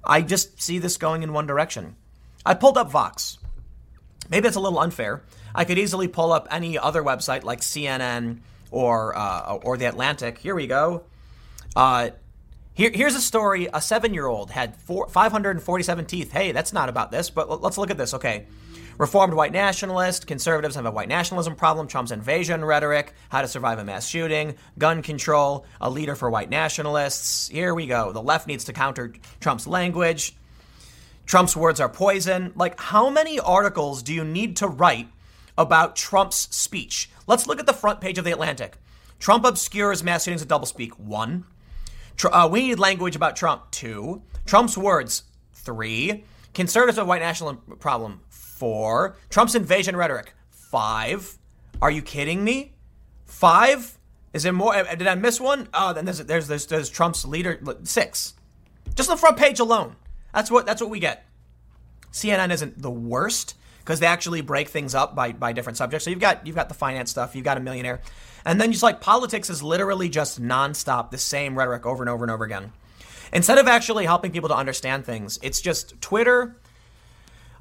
I 0.04 0.22
just 0.22 0.62
see 0.62 0.78
this 0.78 0.96
going 0.96 1.24
in 1.24 1.32
one 1.32 1.46
direction. 1.46 1.96
I 2.46 2.54
pulled 2.54 2.78
up 2.78 2.90
Vox. 2.90 3.38
Maybe 4.30 4.46
it's 4.46 4.56
a 4.56 4.60
little 4.60 4.78
unfair. 4.78 5.24
I 5.54 5.64
could 5.64 5.78
easily 5.78 6.06
pull 6.06 6.32
up 6.32 6.46
any 6.50 6.78
other 6.78 7.02
website 7.02 7.42
like 7.42 7.60
CNN 7.60 8.38
or 8.70 9.16
uh, 9.16 9.58
or 9.62 9.76
the 9.76 9.86
Atlantic. 9.86 10.38
Here 10.38 10.54
we 10.54 10.66
go. 10.66 11.04
Uh, 11.74 12.10
here, 12.72 12.90
here's 12.92 13.14
a 13.14 13.20
story. 13.20 13.68
A 13.72 13.80
seven-year-old 13.80 14.50
had 14.50 14.76
four, 14.76 15.08
547 15.08 16.06
teeth. 16.06 16.32
Hey, 16.32 16.52
that's 16.52 16.72
not 16.72 16.88
about 16.88 17.10
this, 17.10 17.30
but 17.30 17.62
let's 17.62 17.78
look 17.78 17.90
at 17.90 17.98
this. 17.98 18.14
Okay. 18.14 18.46
Reformed 19.00 19.32
white 19.32 19.52
nationalist, 19.52 20.26
conservatives 20.26 20.74
have 20.74 20.84
a 20.84 20.90
white 20.90 21.08
nationalism 21.08 21.56
problem, 21.56 21.86
Trump's 21.86 22.12
invasion 22.12 22.62
rhetoric, 22.62 23.14
how 23.30 23.40
to 23.40 23.48
survive 23.48 23.78
a 23.78 23.84
mass 23.84 24.06
shooting, 24.06 24.56
gun 24.76 25.00
control, 25.00 25.64
a 25.80 25.88
leader 25.88 26.14
for 26.14 26.28
white 26.28 26.50
nationalists. 26.50 27.48
Here 27.48 27.74
we 27.74 27.86
go. 27.86 28.12
The 28.12 28.20
left 28.20 28.46
needs 28.46 28.64
to 28.64 28.74
counter 28.74 29.14
Trump's 29.40 29.66
language. 29.66 30.36
Trump's 31.24 31.56
words 31.56 31.80
are 31.80 31.88
poison. 31.88 32.52
Like, 32.56 32.78
how 32.78 33.08
many 33.08 33.40
articles 33.40 34.02
do 34.02 34.12
you 34.12 34.22
need 34.22 34.56
to 34.56 34.66
write 34.68 35.08
about 35.56 35.96
Trump's 35.96 36.54
speech? 36.54 37.10
Let's 37.26 37.46
look 37.46 37.60
at 37.60 37.66
the 37.66 37.72
front 37.72 38.00
page 38.00 38.18
of 38.18 38.24
The 38.24 38.32
Atlantic. 38.32 38.76
Trump 39.18 39.44
obscures 39.44 40.02
mass 40.02 40.24
shootings 40.24 40.42
of 40.42 40.48
doublespeak. 40.48 40.98
One. 40.98 41.44
Tr- 42.16 42.32
uh, 42.32 42.48
we 42.48 42.68
need 42.68 42.78
language 42.78 43.16
about 43.16 43.36
Trump. 43.36 43.70
Two. 43.70 44.22
Trump's 44.46 44.76
words. 44.76 45.24
Three. 45.52 46.24
Conservatives 46.54 46.98
a 46.98 47.04
white 47.04 47.20
national 47.20 47.54
problem. 47.54 48.20
Four. 48.28 49.16
Trump's 49.28 49.54
invasion 49.54 49.96
rhetoric. 49.96 50.34
Five. 50.50 51.38
Are 51.82 51.90
you 51.90 52.02
kidding 52.02 52.42
me? 52.44 52.74
Five. 53.26 53.98
Is 54.32 54.42
there 54.42 54.52
more? 54.52 54.74
Did 54.84 55.06
I 55.06 55.14
miss 55.14 55.40
one? 55.40 55.68
Oh, 55.74 55.92
then 55.92 56.04
there's 56.04 56.18
there's 56.18 56.46
there's, 56.46 56.66
there's 56.66 56.88
Trump's 56.88 57.24
leader. 57.24 57.60
Six. 57.84 58.34
Just 58.94 59.08
the 59.08 59.16
front 59.16 59.36
page 59.36 59.60
alone. 59.60 59.96
That's 60.32 60.50
what 60.50 60.66
that's 60.66 60.80
what 60.80 60.90
we 60.90 61.00
get. 61.00 61.26
CNN 62.12 62.50
isn't 62.50 62.80
the 62.80 62.90
worst 62.90 63.54
because 63.80 64.00
they 64.00 64.06
actually 64.06 64.40
break 64.40 64.68
things 64.68 64.94
up 64.94 65.14
by, 65.14 65.32
by 65.32 65.52
different 65.52 65.76
subjects. 65.76 66.04
So 66.04 66.10
you've 66.10 66.20
got 66.20 66.46
you've 66.46 66.56
got 66.56 66.68
the 66.68 66.74
finance 66.74 67.10
stuff, 67.10 67.34
you've 67.34 67.44
got 67.44 67.56
a 67.56 67.60
millionaire, 67.60 68.00
and 68.44 68.60
then 68.60 68.70
just 68.70 68.82
like 68.82 69.00
politics 69.00 69.50
is 69.50 69.62
literally 69.62 70.08
just 70.08 70.40
nonstop 70.40 71.10
the 71.10 71.18
same 71.18 71.56
rhetoric 71.56 71.86
over 71.86 72.02
and 72.02 72.10
over 72.10 72.24
and 72.24 72.30
over 72.30 72.44
again. 72.44 72.72
Instead 73.32 73.58
of 73.58 73.68
actually 73.68 74.04
helping 74.04 74.32
people 74.32 74.48
to 74.48 74.56
understand 74.56 75.04
things, 75.04 75.38
it's 75.42 75.60
just 75.60 76.00
Twitter. 76.00 76.56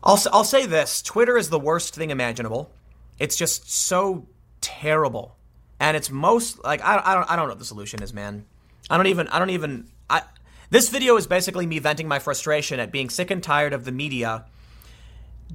I'll 0.03 0.21
I'll 0.31 0.43
say 0.43 0.65
this: 0.65 1.01
Twitter 1.01 1.37
is 1.37 1.49
the 1.49 1.59
worst 1.59 1.95
thing 1.95 2.09
imaginable. 2.09 2.71
It's 3.17 3.35
just 3.35 3.71
so 3.71 4.27
terrible, 4.61 5.35
and 5.79 5.95
it's 5.95 6.09
most 6.09 6.63
like 6.63 6.83
I, 6.83 7.01
I 7.03 7.15
don't 7.15 7.31
I 7.31 7.35
don't 7.35 7.45
know 7.45 7.51
what 7.51 7.59
the 7.59 7.65
solution 7.65 8.01
is, 8.01 8.13
man. 8.13 8.45
I 8.89 8.97
don't 8.97 9.07
even 9.07 9.27
I 9.29 9.39
don't 9.39 9.51
even 9.51 9.87
I. 10.09 10.23
This 10.69 10.89
video 10.89 11.17
is 11.17 11.27
basically 11.27 11.65
me 11.65 11.79
venting 11.79 12.07
my 12.07 12.19
frustration 12.19 12.79
at 12.79 12.91
being 12.91 13.09
sick 13.09 13.31
and 13.31 13.41
tired 13.41 13.73
of 13.73 13.85
the 13.85 13.91
media 13.91 14.45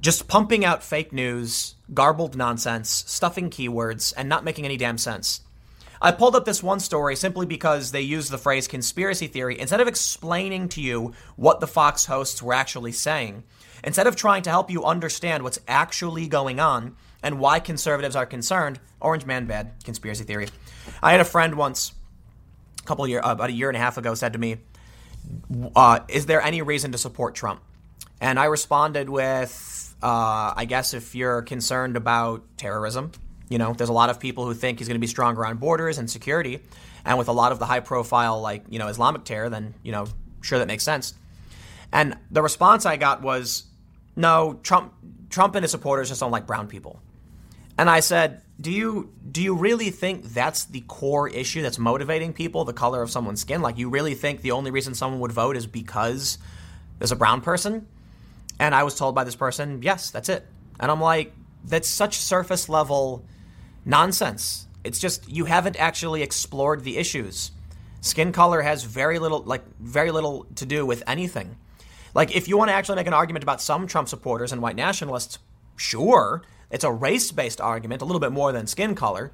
just 0.05 0.27
pumping 0.27 0.63
out 0.63 0.83
fake 0.83 1.11
news, 1.11 1.73
garbled 1.91 2.35
nonsense, 2.35 3.03
stuffing 3.07 3.49
keywords, 3.49 4.13
and 4.15 4.29
not 4.29 4.43
making 4.43 4.63
any 4.63 4.77
damn 4.77 4.99
sense. 4.99 5.41
I 5.99 6.11
pulled 6.11 6.35
up 6.35 6.45
this 6.45 6.61
one 6.61 6.79
story 6.79 7.15
simply 7.15 7.47
because 7.47 7.91
they 7.91 8.01
used 8.01 8.29
the 8.29 8.37
phrase 8.37 8.67
conspiracy 8.67 9.25
theory 9.25 9.59
instead 9.59 9.81
of 9.81 9.87
explaining 9.87 10.69
to 10.69 10.81
you 10.81 11.13
what 11.37 11.59
the 11.59 11.65
Fox 11.65 12.05
hosts 12.05 12.43
were 12.43 12.53
actually 12.53 12.91
saying. 12.91 13.45
Instead 13.83 14.05
of 14.05 14.15
trying 14.15 14.43
to 14.43 14.51
help 14.51 14.69
you 14.69 14.85
understand 14.85 15.41
what's 15.41 15.57
actually 15.67 16.27
going 16.27 16.59
on 16.59 16.95
and 17.23 17.39
why 17.39 17.59
conservatives 17.59 18.15
are 18.15 18.27
concerned, 18.27 18.79
Orange 19.01 19.25
Man 19.25 19.47
bad, 19.47 19.71
conspiracy 19.83 20.23
theory. 20.23 20.49
I 21.01 21.13
had 21.13 21.19
a 21.19 21.25
friend 21.25 21.55
once, 21.55 21.93
a 22.79 22.83
couple 22.83 23.07
year, 23.07 23.21
about 23.23 23.49
a 23.49 23.53
year 23.53 23.69
and 23.69 23.75
a 23.75 23.79
half 23.79 23.97
ago, 23.97 24.13
said 24.13 24.33
to 24.33 24.39
me, 24.39 24.57
uh, 25.75 26.01
"Is 26.09 26.27
there 26.27 26.43
any 26.43 26.61
reason 26.61 26.91
to 26.91 26.99
support 26.99 27.33
Trump?" 27.33 27.63
And 28.21 28.39
I 28.39 28.45
responded 28.45 29.09
with, 29.09 29.74
uh, 30.05 30.53
I 30.55 30.65
guess 30.65 30.93
if 30.93 31.15
you're 31.15 31.41
concerned 31.41 31.97
about 31.97 32.43
terrorism, 32.57 33.11
you 33.49 33.57
know, 33.57 33.73
there's 33.73 33.89
a 33.89 33.93
lot 33.93 34.11
of 34.11 34.19
people 34.19 34.45
who 34.45 34.53
think 34.53 34.77
he's 34.77 34.87
going 34.87 34.95
to 34.95 34.99
be 34.99 35.07
stronger 35.07 35.43
on 35.43 35.57
borders 35.57 35.97
and 35.97 36.07
security. 36.07 36.59
And 37.03 37.17
with 37.17 37.27
a 37.27 37.31
lot 37.31 37.51
of 37.51 37.57
the 37.57 37.65
high 37.65 37.79
profile, 37.79 38.39
like, 38.39 38.65
you 38.69 38.77
know, 38.77 38.87
Islamic 38.87 39.23
terror, 39.23 39.49
then, 39.49 39.73
you 39.81 39.91
know, 39.91 40.05
sure 40.41 40.59
that 40.59 40.67
makes 40.67 40.83
sense. 40.83 41.15
And 41.91 42.15
the 42.29 42.43
response 42.43 42.85
I 42.85 42.97
got 42.97 43.23
was, 43.23 43.63
no, 44.15 44.59
Trump, 44.61 44.93
Trump 45.31 45.55
and 45.55 45.63
his 45.63 45.71
supporters 45.71 46.09
just 46.09 46.21
don't 46.21 46.29
like 46.29 46.45
brown 46.45 46.67
people. 46.67 47.01
And 47.75 47.89
I 47.89 48.01
said, 48.01 48.43
do 48.61 48.71
you 48.71 49.11
do 49.31 49.41
you 49.41 49.55
really 49.55 49.89
think 49.89 50.25
that's 50.25 50.65
the 50.65 50.81
core 50.81 51.27
issue 51.27 51.63
that's 51.63 51.79
motivating 51.79 52.31
people, 52.31 52.63
the 52.63 52.73
color 52.73 53.01
of 53.01 53.09
someone's 53.09 53.41
skin? 53.41 53.63
Like 53.63 53.79
you 53.79 53.89
really 53.89 54.13
think 54.13 54.41
the 54.41 54.51
only 54.51 54.69
reason 54.69 54.93
someone 54.93 55.19
would 55.21 55.31
vote 55.31 55.57
is 55.57 55.65
because 55.65 56.37
there's 56.99 57.11
a 57.11 57.15
brown 57.15 57.41
person? 57.41 57.87
And 58.59 58.73
I 58.73 58.83
was 58.83 58.95
told 58.95 59.15
by 59.15 59.23
this 59.23 59.35
person, 59.35 59.81
yes, 59.81 60.11
that's 60.11 60.29
it. 60.29 60.45
And 60.79 60.91
I'm 60.91 61.01
like, 61.01 61.33
that's 61.63 61.87
such 61.87 62.17
surface 62.17 62.69
level 62.69 63.25
Nonsense. 63.85 64.67
It's 64.83 64.99
just 64.99 65.29
you 65.29 65.45
haven't 65.45 65.77
actually 65.77 66.21
explored 66.21 66.83
the 66.83 66.97
issues. 66.97 67.51
Skin 68.01 68.31
color 68.31 68.61
has 68.61 68.83
very 68.83 69.19
little, 69.19 69.41
like, 69.41 69.63
very 69.79 70.11
little 70.11 70.45
to 70.55 70.65
do 70.65 70.85
with 70.85 71.03
anything. 71.07 71.57
Like, 72.13 72.35
if 72.35 72.47
you 72.47 72.57
want 72.57 72.69
to 72.69 72.73
actually 72.73 72.97
make 72.97 73.07
an 73.07 73.13
argument 73.13 73.43
about 73.43 73.61
some 73.61 73.87
Trump 73.87 74.07
supporters 74.07 74.51
and 74.51 74.61
white 74.61 74.75
nationalists, 74.75 75.39
sure, 75.75 76.43
it's 76.69 76.83
a 76.83 76.91
race 76.91 77.31
based 77.31 77.59
argument, 77.59 78.01
a 78.01 78.05
little 78.05 78.19
bit 78.19 78.31
more 78.31 78.51
than 78.51 78.67
skin 78.67 78.95
color. 78.95 79.31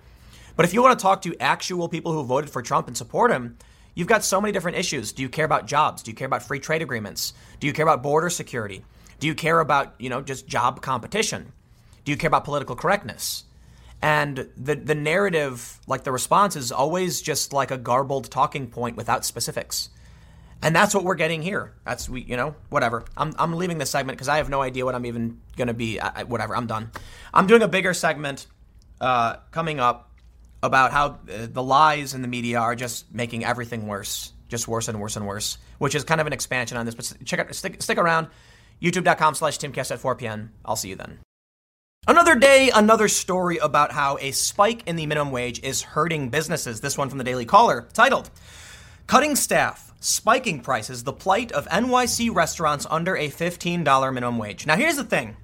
But 0.55 0.65
if 0.65 0.74
you 0.74 0.82
want 0.82 0.97
to 0.97 1.01
talk 1.01 1.22
to 1.24 1.36
actual 1.39 1.89
people 1.89 2.11
who 2.13 2.24
voted 2.24 2.49
for 2.49 2.61
Trump 2.61 2.88
and 2.88 2.97
support 2.97 3.32
him, 3.32 3.57
you've 3.93 4.07
got 4.07 4.24
so 4.24 4.41
many 4.41 4.51
different 4.51 4.78
issues. 4.78 5.11
Do 5.11 5.22
you 5.22 5.30
care 5.30 5.45
about 5.45 5.65
jobs? 5.65 6.01
Do 6.03 6.11
you 6.11 6.15
care 6.15 6.28
about 6.28 6.43
free 6.43 6.59
trade 6.59 6.82
agreements? 6.82 7.34
Do 7.59 7.67
you 7.67 7.74
care 7.74 7.84
about 7.86 8.03
border 8.03 8.30
security? 8.30 8.84
Do 9.22 9.28
you 9.28 9.36
care 9.36 9.59
about, 9.59 9.93
you 9.99 10.09
know, 10.09 10.22
just 10.22 10.47
job 10.47 10.82
competition? 10.82 11.53
Do 12.03 12.11
you 12.11 12.17
care 12.17 12.28
about 12.28 12.43
political 12.43 12.76
correctness? 12.76 13.45
And 14.01 14.49
the 14.57 14.76
the 14.76 14.95
narrative, 14.95 15.80
like 15.86 16.03
the 16.03 16.11
response, 16.11 16.55
is 16.55 16.72
always 16.72 17.22
just 17.22 17.53
like 17.53 17.69
a 17.69 17.78
garbled 17.78 18.32
talking 18.32 18.67
point 18.67 18.97
without 18.97 19.24
specifics. 19.24 19.89
And 20.63 20.76
that's 20.76 20.95
what 20.95 21.03
we're 21.03 21.15
getting 21.15 21.43
here. 21.43 21.74
That's 21.86 22.09
we, 22.09 22.22
you 22.22 22.36
know, 22.36 22.55
whatever. 22.69 23.05
I'm 23.15 23.36
I'm 23.38 23.53
leaving 23.53 23.78
this 23.78 23.91
segment 23.91 24.17
because 24.17 24.28
I 24.28 24.38
have 24.38 24.49
no 24.49 24.63
idea 24.63 24.86
what 24.86 24.95
I'm 24.95 25.05
even 25.05 25.39
gonna 25.55 25.76
be. 25.76 25.99
I, 25.99 26.24
whatever. 26.24 26.55
I'm 26.55 26.65
done. 26.65 26.89
I'm 27.32 27.45
doing 27.45 27.61
a 27.61 27.67
bigger 27.67 27.93
segment 27.93 28.47
uh, 28.99 29.36
coming 29.51 29.80
up 29.80 30.09
about 30.63 30.91
how 30.91 31.05
uh, 31.05 31.45
the 31.47 31.61
lies 31.61 32.15
in 32.15 32.24
the 32.24 32.28
media 32.28 32.59
are 32.59 32.76
just 32.76 33.13
making 33.13 33.45
everything 33.45 33.86
worse, 33.86 34.34
just 34.49 34.67
worse 34.67 34.88
and 34.88 34.99
worse 34.99 35.15
and 35.15 35.28
worse. 35.28 35.59
Which 35.78 35.93
is 35.93 36.03
kind 36.03 36.19
of 36.19 36.26
an 36.26 36.34
expansion 36.34 36.76
on 36.76 36.88
this. 36.88 36.95
But 36.95 37.13
check 37.24 37.39
out, 37.39 37.53
stick 37.53 37.84
stick 37.84 37.99
around. 37.99 38.28
YouTube.com/slash 38.82 39.57
TimCast 39.59 39.91
at 39.91 39.99
4 39.99 40.15
p.m. 40.15 40.53
I'll 40.65 40.75
see 40.75 40.89
you 40.89 40.95
then. 40.95 41.19
Another 42.07 42.34
day, 42.34 42.71
another 42.73 43.07
story 43.07 43.57
about 43.57 43.91
how 43.91 44.17
a 44.19 44.32
spike 44.32 44.82
in 44.88 44.95
the 44.95 45.05
minimum 45.05 45.32
wage 45.32 45.61
is 45.61 45.84
hurting 45.84 46.29
businesses. 46.29 46.82
This 46.82 46.97
one 46.97 47.09
from 47.09 47.19
the 47.19 47.23
Daily 47.23 47.45
Caller, 47.45 47.88
titled 47.93 48.32
Cutting 49.05 49.36
Staff, 49.36 49.93
Spiking 49.99 50.61
Prices, 50.61 51.03
the 51.03 51.13
Plight 51.13 51.51
of 51.51 51.67
NYC 51.67 52.34
Restaurants 52.34 52.88
Under 52.89 53.15
a 53.15 53.29
$15 53.29 54.13
Minimum 54.13 54.39
Wage. 54.39 54.65
Now, 54.65 54.77
here's 54.77 54.95
the 54.95 55.03
thing 55.03 55.38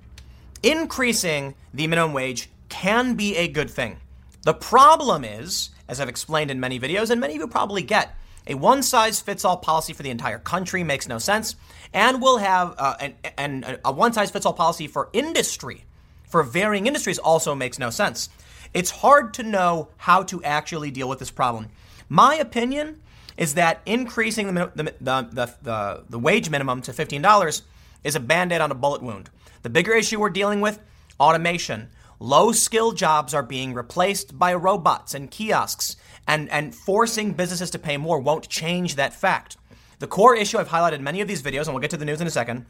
increasing 0.63 1.53
the 1.71 1.85
minimum 1.85 2.13
wage 2.13 2.49
can 2.69 3.13
be 3.13 3.35
a 3.37 3.47
good 3.47 3.69
thing. 3.69 3.99
The 4.41 4.55
problem 4.55 5.23
is, 5.23 5.69
as 5.87 6.01
I've 6.01 6.09
explained 6.09 6.49
in 6.49 6.59
many 6.59 6.79
videos, 6.79 7.11
and 7.11 7.21
many 7.21 7.35
of 7.35 7.41
you 7.41 7.47
probably 7.47 7.83
get, 7.83 8.17
a 8.47 8.55
one 8.55 8.81
size 8.81 9.21
fits 9.21 9.45
all 9.45 9.57
policy 9.57 9.93
for 9.93 10.03
the 10.03 10.09
entire 10.09 10.39
country 10.39 10.83
makes 10.83 11.07
no 11.07 11.19
sense, 11.19 11.55
and 11.93 12.21
we'll 12.21 12.37
have 12.37 12.73
uh, 12.77 12.95
an, 12.99 13.15
an, 13.37 13.77
a 13.85 13.91
one 13.91 14.13
size 14.13 14.31
fits 14.31 14.45
all 14.45 14.53
policy 14.53 14.87
for 14.87 15.09
industry 15.13 15.85
for 16.27 16.43
varying 16.43 16.87
industries 16.87 17.17
also 17.17 17.55
makes 17.55 17.79
no 17.79 17.89
sense. 17.89 18.29
It's 18.73 18.91
hard 18.91 19.33
to 19.35 19.43
know 19.43 19.89
how 19.97 20.23
to 20.23 20.43
actually 20.43 20.91
deal 20.91 21.07
with 21.09 21.19
this 21.19 21.31
problem. 21.31 21.69
My 22.09 22.35
opinion 22.35 23.01
is 23.37 23.53
that 23.53 23.81
increasing 23.85 24.53
the, 24.53 24.71
the, 24.75 24.93
the, 24.99 25.53
the, 25.61 26.03
the 26.09 26.19
wage 26.19 26.49
minimum 26.49 26.81
to 26.83 26.91
$15 26.91 27.61
is 28.03 28.15
a 28.15 28.19
band 28.19 28.51
aid 28.51 28.61
on 28.61 28.71
a 28.71 28.75
bullet 28.75 29.01
wound. 29.01 29.29
The 29.63 29.69
bigger 29.69 29.93
issue 29.93 30.19
we're 30.19 30.29
dealing 30.29 30.59
with 30.61 30.79
automation. 31.19 31.89
Low 32.19 32.51
skill 32.51 32.91
jobs 32.91 33.33
are 33.33 33.43
being 33.43 33.73
replaced 33.73 34.37
by 34.37 34.53
robots 34.53 35.13
and 35.13 35.31
kiosks, 35.31 35.95
and, 36.27 36.49
and 36.49 36.75
forcing 36.75 37.31
businesses 37.31 37.71
to 37.71 37.79
pay 37.79 37.97
more 37.97 38.19
won't 38.19 38.49
change 38.49 38.95
that 38.95 39.13
fact. 39.13 39.57
The 39.99 40.07
core 40.07 40.35
issue 40.35 40.57
I've 40.57 40.69
highlighted 40.69 40.95
in 40.95 41.03
many 41.03 41.21
of 41.21 41.27
these 41.27 41.41
videos, 41.41 41.63
and 41.63 41.73
we'll 41.73 41.81
get 41.81 41.91
to 41.91 41.97
the 41.97 42.05
news 42.05 42.21
in 42.21 42.27
a 42.27 42.31
second, 42.31 42.65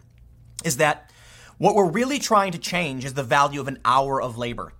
is 0.63 0.77
that 0.77 1.11
what 1.57 1.75
we're 1.75 1.89
really 1.89 2.19
trying 2.19 2.51
to 2.51 2.57
change 2.57 3.03
is 3.03 3.15
the 3.15 3.23
value 3.23 3.59
of 3.59 3.67
an 3.67 3.79
hour 3.83 4.21
of 4.21 4.37
labor. 4.37 4.73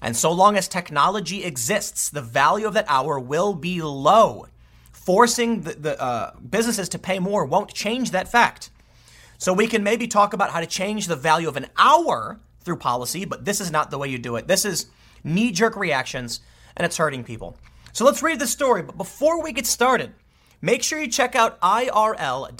And 0.00 0.16
so 0.16 0.32
long 0.32 0.56
as 0.56 0.66
technology 0.66 1.44
exists, 1.44 2.10
the 2.10 2.22
value 2.22 2.66
of 2.66 2.74
that 2.74 2.86
hour 2.88 3.20
will 3.20 3.54
be 3.54 3.82
low. 3.82 4.46
Forcing 4.90 5.62
the, 5.62 5.74
the 5.74 6.02
uh, 6.02 6.34
businesses 6.38 6.88
to 6.90 6.98
pay 6.98 7.18
more 7.18 7.44
won't 7.44 7.72
change 7.72 8.10
that 8.10 8.30
fact. 8.30 8.70
So 9.38 9.52
we 9.52 9.66
can 9.66 9.84
maybe 9.84 10.08
talk 10.08 10.32
about 10.32 10.50
how 10.50 10.60
to 10.60 10.66
change 10.66 11.06
the 11.06 11.16
value 11.16 11.48
of 11.48 11.56
an 11.56 11.66
hour 11.76 12.40
through 12.60 12.76
policy, 12.76 13.24
but 13.24 13.44
this 13.44 13.60
is 13.60 13.70
not 13.70 13.90
the 13.90 13.98
way 13.98 14.08
you 14.08 14.18
do 14.18 14.36
it. 14.36 14.48
This 14.48 14.64
is 14.64 14.86
knee 15.22 15.52
jerk 15.52 15.76
reactions, 15.76 16.40
and 16.76 16.84
it's 16.84 16.96
hurting 16.96 17.24
people. 17.24 17.56
So 17.92 18.04
let's 18.06 18.22
read 18.22 18.38
the 18.38 18.46
story. 18.46 18.82
But 18.82 18.96
before 18.96 19.42
we 19.42 19.52
get 19.52 19.66
started, 19.66 20.14
make 20.62 20.82
sure 20.82 20.98
you 20.98 21.08
check 21.08 21.36
out 21.36 21.60
irl.minds.com. 21.60 22.54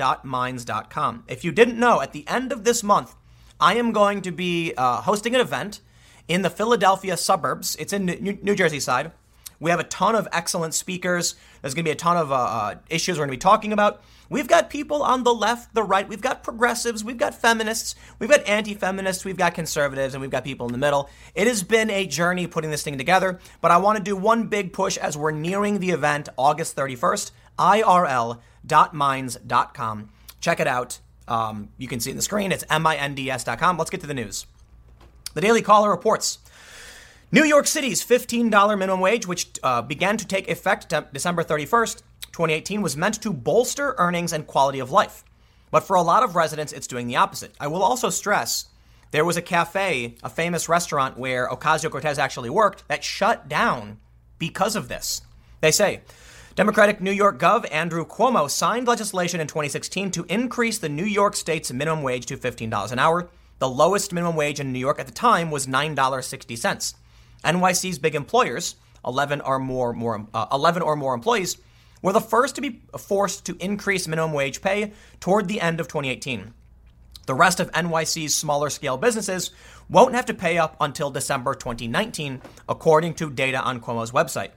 If 1.27 1.43
you 1.45 1.53
didn't 1.53 1.79
know, 1.79 2.03
at 2.03 2.13
the 2.13 2.29
end 2.29 2.53
of 2.53 2.65
this 2.65 2.83
month, 2.83 3.15
I 3.59 3.77
am 3.77 3.93
going 3.93 4.21
to 4.23 4.31
be 4.31 4.75
uh, 4.77 5.01
hosting 5.03 5.35
an 5.35 5.41
event 5.41 5.81
in 6.29 6.43
the 6.43 6.51
Philadelphia 6.51 7.17
suburbs. 7.17 7.77
It's 7.77 7.95
in 7.95 8.07
New, 8.07 8.39
New, 8.43 8.55
Jersey 8.55 8.81
side. 8.81 9.13
We 9.59 9.71
have 9.71 9.81
a 9.81 9.85
ton 9.85 10.15
of 10.15 10.29
excellent 10.33 10.75
speakers. 10.75 11.35
There's 11.61 11.73
going 11.73 11.85
to 11.85 11.89
be 11.89 11.93
a 11.93 11.97
ton 11.97 12.17
of 12.17 12.31
uh, 12.31 12.35
uh, 12.35 12.75
issues 12.91 13.17
we're 13.17 13.27
going 13.27 13.31
to 13.31 13.37
be 13.37 13.41
talking 13.41 13.73
about. 13.73 14.03
We've 14.33 14.49
got 14.49 14.71
people 14.71 15.03
on 15.03 15.25
the 15.25 15.35
left, 15.35 15.75
the 15.75 15.83
right. 15.83 16.09
We've 16.09 16.23
got 16.23 16.43
progressives. 16.43 17.05
We've 17.05 17.19
got 17.19 17.35
feminists. 17.35 17.95
We've 18.19 18.31
got 18.31 18.49
anti 18.49 18.73
feminists. 18.73 19.27
We've 19.27 19.37
got 19.37 19.53
conservatives. 19.53 20.15
And 20.15 20.23
we've 20.23 20.31
got 20.31 20.43
people 20.43 20.65
in 20.65 20.73
the 20.73 20.79
middle. 20.79 21.11
It 21.35 21.47
has 21.47 21.63
been 21.63 21.91
a 21.91 22.07
journey 22.07 22.47
putting 22.47 22.71
this 22.71 22.83
thing 22.83 22.97
together. 22.97 23.39
But 23.61 23.73
I 23.73 23.77
want 23.77 23.99
to 23.99 24.03
do 24.03 24.17
one 24.17 24.47
big 24.47 24.73
push 24.73 24.97
as 24.97 25.19
we're 25.19 25.33
nearing 25.33 25.81
the 25.81 25.91
event 25.91 26.31
August 26.39 26.75
31st. 26.77 27.31
IRL.minds.com. 27.59 30.09
Check 30.41 30.61
it 30.61 30.67
out. 30.67 30.99
Um, 31.29 31.69
you 31.77 31.87
can 31.87 32.01
see 32.01 32.09
in 32.09 32.17
the 32.17 32.23
screen. 32.23 32.53
It's 32.53 32.65
minds.com. 32.71 33.77
Let's 33.77 33.91
get 33.91 34.01
to 34.01 34.07
the 34.07 34.15
news. 34.15 34.47
The 35.35 35.43
Daily 35.43 35.61
Caller 35.61 35.91
reports. 35.91 36.39
New 37.35 37.45
York 37.45 37.67
City's 37.67 38.05
$15 38.05 38.79
minimum 38.79 39.01
wage, 39.01 39.27
which 39.27 39.53
uh, 39.63 39.81
began 39.81 40.19
to 40.19 40.27
take 40.27 40.51
effect 40.51 40.93
December 41.15 41.43
31st, 41.43 42.03
2018, 42.31 42.83
was 42.83 42.95
meant 42.95 43.23
to 43.23 43.33
bolster 43.33 43.95
earnings 43.97 44.35
and 44.35 44.47
quality 44.47 44.81
of 44.81 44.91
life. 44.91 45.25
But 45.71 45.83
for 45.83 45.97
a 45.97 46.03
lot 46.03 46.23
of 46.23 46.37
residents, 46.37 46.75
it's 46.75 46.87
doing 46.87 47.07
the 47.07 47.17
opposite. 47.17 47.55
I 47.59 47.69
will 47.69 47.83
also 47.83 48.11
stress 48.11 48.67
there 49.13 49.25
was 49.25 49.39
a 49.39 49.43
cafe, 49.43 50.17
a 50.23 50.29
famous 50.29 50.69
restaurant 50.69 51.17
where 51.17 51.49
Ocasio 51.49 51.91
Cortez 51.91 52.19
actually 52.19 52.51
worked, 52.51 52.87
that 52.89 53.03
shut 53.03 53.49
down 53.49 53.97
because 54.39 54.77
of 54.77 54.89
this. 54.89 55.23
They 55.63 55.71
say 55.71 56.03
Democratic 56.55 57.01
New 57.01 57.13
York 57.13 57.39
Gov 57.39 57.67
Andrew 57.73 58.05
Cuomo 58.05 58.51
signed 58.51 58.87
legislation 58.87 59.41
in 59.41 59.47
2016 59.47 60.11
to 60.11 60.27
increase 60.29 60.77
the 60.77 60.91
New 60.91 61.07
York 61.07 61.35
state's 61.35 61.73
minimum 61.73 62.03
wage 62.03 62.27
to 62.27 62.37
$15 62.37 62.93
an 62.93 62.99
hour. 62.99 63.31
The 63.59 63.71
lowest 63.71 64.13
minimum 64.13 64.37
wage 64.37 64.61
in 64.61 64.71
New 64.71 64.79
York 64.79 64.99
at 64.99 65.07
the 65.07 65.13
time 65.13 65.51
was 65.51 65.67
$9.60. 65.67 66.95
NYC's 67.45 67.99
big 67.99 68.15
employers, 68.15 68.77
11 69.07 69.41
or 69.41 69.59
more, 69.59 69.93
more 69.93 70.27
uh, 70.33 70.47
11 70.53 70.83
or 70.83 70.97
more 70.97 71.15
employees, 71.15 71.57
were 72.03 72.13
the 72.13 72.21
first 72.21 72.55
to 72.57 72.61
be 72.61 72.83
forced 72.99 73.47
to 73.47 73.57
increase 73.61 74.09
minimum 74.09 74.33
wage 74.33 74.61
pay 74.61 74.93
toward 75.21 75.49
the 75.49 75.61
end 75.61 75.81
of 75.81 75.89
2018. 75.89 76.53
The 77.27 77.35
rest 77.35 77.61
of 77.61 77.71
NYC's 77.71 78.35
smaller 78.35 78.69
scale 78.69 78.97
businesses 78.97 79.53
won't 79.89 80.15
have 80.15 80.27
to 80.27 80.35
pay 80.35 80.59
up 80.59 80.77
until 80.81 81.11
December 81.11 81.55
2019, 81.55 82.43
according 82.69 83.15
to 83.15 83.31
data 83.31 83.61
on 83.61 83.81
Cuomo's 83.81 84.11
website. 84.11 84.51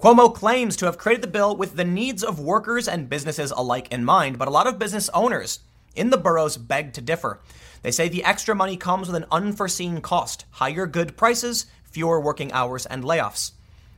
Cuomo 0.00 0.34
claims 0.34 0.76
to 0.76 0.86
have 0.86 0.98
created 0.98 1.22
the 1.22 1.28
bill 1.28 1.56
with 1.56 1.76
the 1.76 1.84
needs 1.84 2.24
of 2.24 2.40
workers 2.40 2.88
and 2.88 3.08
businesses 3.08 3.52
alike 3.52 3.88
in 3.92 4.04
mind, 4.04 4.38
but 4.38 4.48
a 4.48 4.50
lot 4.50 4.66
of 4.66 4.78
business 4.78 5.08
owners 5.10 5.60
in 5.94 6.10
the 6.10 6.18
boroughs 6.18 6.56
beg 6.56 6.92
to 6.92 7.00
differ. 7.00 7.40
They 7.82 7.90
say 7.90 8.08
the 8.08 8.24
extra 8.24 8.54
money 8.54 8.76
comes 8.76 9.06
with 9.06 9.16
an 9.16 9.26
unforeseen 9.30 10.00
cost 10.00 10.44
higher 10.50 10.86
good 10.86 11.16
prices, 11.16 11.66
fewer 11.96 12.20
working 12.20 12.52
hours, 12.52 12.84
and 12.84 13.02
layoffs. 13.02 13.52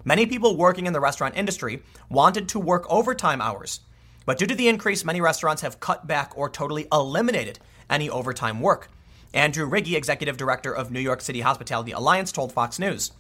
Many 0.05 0.24
people 0.24 0.57
working 0.57 0.86
in 0.86 0.92
the 0.92 1.01
restaurant 1.01 1.36
industry 1.36 1.82
wanted 2.09 2.49
to 2.51 2.61
work 2.61 2.86
overtime 2.88 3.40
hours, 3.40 3.80
but 4.24 4.38
due 4.38 4.46
to 4.46 4.55
the 4.55 4.68
increase, 4.68 5.05
many 5.05 5.20
restaurants 5.20 5.62
have 5.62 5.80
cut 5.80 6.07
back 6.07 6.30
or 6.38 6.49
totally 6.49 6.86
eliminated 6.92 7.59
any 7.90 8.09
overtime 8.09 8.61
work. 8.61 8.88
Andrew 9.34 9.68
Riggi, 9.68 9.96
executive 9.96 10.36
director 10.36 10.72
of 10.72 10.92
New 10.92 11.01
York 11.01 11.20
City 11.20 11.40
Hospitality 11.40 11.90
Alliance, 11.90 12.30
told 12.30 12.53
Fox 12.53 12.78
News. 12.78 13.11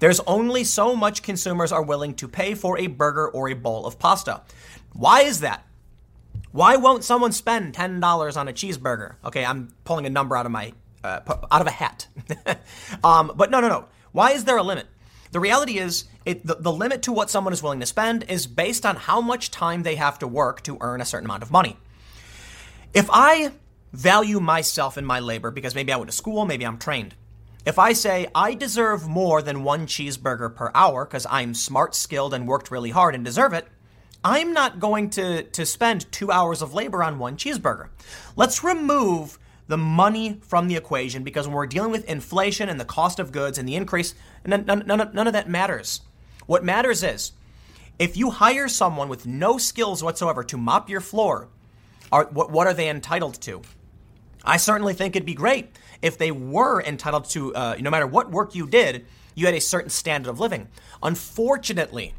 There's 0.00 0.18
only 0.26 0.64
so 0.64 0.96
much 0.96 1.22
consumers 1.22 1.70
are 1.70 1.84
willing 1.84 2.12
to 2.16 2.26
pay 2.26 2.56
for 2.56 2.76
a 2.80 2.88
burger 2.88 3.28
or 3.28 3.48
a 3.48 3.54
bowl 3.54 3.86
of 3.86 4.00
pasta. 4.00 4.42
Why 4.92 5.20
is 5.20 5.38
that? 5.38 5.64
Why 6.50 6.74
won't 6.74 7.04
someone 7.04 7.30
spend 7.30 7.76
$10 7.76 8.36
on 8.36 8.48
a 8.48 8.52
cheeseburger? 8.52 9.14
Okay, 9.24 9.44
I'm 9.44 9.68
pulling 9.84 10.04
a 10.04 10.10
number 10.10 10.36
out 10.36 10.46
of 10.46 10.52
my 10.52 10.72
uh, 11.04 11.20
out 11.50 11.60
of 11.60 11.66
a 11.66 11.70
hat. 11.70 12.08
um, 13.04 13.32
but 13.36 13.50
no, 13.50 13.60
no, 13.60 13.68
no. 13.68 13.86
Why 14.16 14.30
is 14.30 14.44
there 14.44 14.56
a 14.56 14.62
limit? 14.62 14.86
The 15.32 15.40
reality 15.40 15.76
is, 15.76 16.04
it, 16.24 16.46
the, 16.46 16.54
the 16.54 16.72
limit 16.72 17.02
to 17.02 17.12
what 17.12 17.28
someone 17.28 17.52
is 17.52 17.62
willing 17.62 17.80
to 17.80 17.86
spend 17.86 18.24
is 18.30 18.46
based 18.46 18.86
on 18.86 18.96
how 18.96 19.20
much 19.20 19.50
time 19.50 19.82
they 19.82 19.96
have 19.96 20.18
to 20.20 20.26
work 20.26 20.62
to 20.62 20.78
earn 20.80 21.02
a 21.02 21.04
certain 21.04 21.26
amount 21.26 21.42
of 21.42 21.50
money. 21.50 21.76
If 22.94 23.10
I 23.12 23.52
value 23.92 24.40
myself 24.40 24.96
and 24.96 25.06
my 25.06 25.20
labor 25.20 25.50
because 25.50 25.74
maybe 25.74 25.92
I 25.92 25.96
went 25.98 26.10
to 26.10 26.16
school, 26.16 26.46
maybe 26.46 26.64
I'm 26.64 26.78
trained, 26.78 27.14
if 27.66 27.78
I 27.78 27.92
say 27.92 28.26
I 28.34 28.54
deserve 28.54 29.06
more 29.06 29.42
than 29.42 29.64
one 29.64 29.86
cheeseburger 29.86 30.54
per 30.54 30.70
hour 30.74 31.04
because 31.04 31.26
I'm 31.28 31.52
smart, 31.52 31.94
skilled, 31.94 32.32
and 32.32 32.48
worked 32.48 32.70
really 32.70 32.92
hard 32.92 33.14
and 33.14 33.22
deserve 33.22 33.52
it, 33.52 33.68
I'm 34.24 34.54
not 34.54 34.80
going 34.80 35.10
to, 35.10 35.42
to 35.42 35.66
spend 35.66 36.10
two 36.10 36.32
hours 36.32 36.62
of 36.62 36.72
labor 36.72 37.02
on 37.02 37.18
one 37.18 37.36
cheeseburger. 37.36 37.88
Let's 38.34 38.64
remove 38.64 39.38
the 39.68 39.76
money 39.76 40.38
from 40.42 40.68
the 40.68 40.76
equation 40.76 41.24
because 41.24 41.46
when 41.46 41.56
we're 41.56 41.66
dealing 41.66 41.90
with 41.90 42.04
inflation 42.04 42.68
and 42.68 42.78
the 42.78 42.84
cost 42.84 43.18
of 43.18 43.32
goods 43.32 43.58
and 43.58 43.68
the 43.68 43.74
increase, 43.74 44.14
none, 44.44 44.64
none, 44.64 44.84
none, 44.86 45.26
of 45.26 45.32
that 45.32 45.48
matters. 45.48 46.02
What 46.46 46.64
matters 46.64 47.02
is 47.02 47.32
if 47.98 48.16
you 48.16 48.30
hire 48.30 48.68
someone 48.68 49.08
with 49.08 49.26
no 49.26 49.58
skills 49.58 50.02
whatsoever 50.02 50.44
to 50.44 50.56
mop 50.56 50.88
your 50.88 51.00
floor, 51.00 51.48
are, 52.12 52.26
what, 52.26 52.50
what 52.50 52.66
are 52.66 52.74
they 52.74 52.88
entitled 52.88 53.40
to? 53.42 53.62
I 54.44 54.58
certainly 54.58 54.94
think 54.94 55.16
it'd 55.16 55.26
be 55.26 55.34
great 55.34 55.70
if 56.02 56.18
they 56.18 56.30
were 56.30 56.80
entitled 56.82 57.24
to, 57.30 57.54
uh, 57.54 57.76
no 57.80 57.90
matter 57.90 58.06
what 58.06 58.30
work 58.30 58.54
you 58.54 58.66
did, 58.66 59.06
you 59.34 59.46
had 59.46 59.54
a 59.54 59.60
certain 59.60 59.90
standard 59.90 60.30
of 60.30 60.38
living. 60.38 60.68
Unfortunately, 61.02 62.14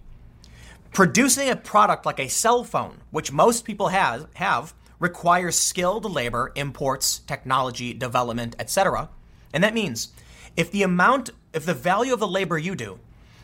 producing 0.91 1.49
a 1.49 1.55
product 1.55 2.05
like 2.05 2.19
a 2.19 2.27
cell 2.27 2.63
phone, 2.63 2.97
which 3.11 3.31
most 3.31 3.63
people 3.63 3.89
have, 3.89 4.27
have 4.35 4.73
requires 4.99 5.57
skilled 5.57 6.05
labor, 6.05 6.51
imports, 6.55 7.19
technology, 7.19 7.93
development, 7.93 8.55
etc. 8.59 9.09
And 9.53 9.63
that 9.63 9.73
means 9.73 10.09
if 10.55 10.71
the 10.71 10.83
amount, 10.83 11.29
if 11.53 11.65
the 11.65 11.73
value 11.73 12.13
of 12.13 12.19
the 12.19 12.27
labor 12.27 12.57
you 12.57 12.75
do 12.75 12.99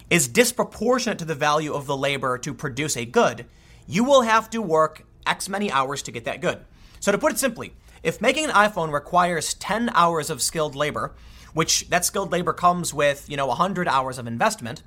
is 0.10 0.28
disproportionate 0.28 1.20
to 1.20 1.26
the 1.26 1.36
value 1.36 1.74
of 1.74 1.86
the 1.86 1.98
labor 1.98 2.38
to 2.38 2.54
produce 2.54 2.98
a 2.98 3.06
good, 3.06 3.46
you 3.88 4.04
will 4.04 4.22
have 4.22 4.50
to 4.50 4.62
work 4.62 5.06
X 5.26 5.48
many 5.48 5.72
hours 5.72 6.02
to 6.04 6.12
get 6.12 6.26
that 6.26 6.42
good. 6.42 6.60
So 7.00 7.12
to 7.12 7.18
put 7.18 7.32
it 7.32 7.40
simply, 7.40 7.74
if 8.02 8.22
making 8.22 8.46
an 8.46 8.52
iPhone 8.52 8.92
requires 8.92 9.54
10 9.56 9.90
hours 9.94 10.30
of 10.30 10.42
skilled 10.42 10.76
labor, 10.76 11.14
which 11.54 11.90
that 11.90 12.04
skilled 12.04 12.32
labor 12.32 12.54
comes 12.54 12.94
with, 12.94 13.30
you 13.30 13.38
know, 13.38 13.48
100 13.48 13.88
hours 13.88 14.18
of 14.18 14.28
investment, 14.28 14.84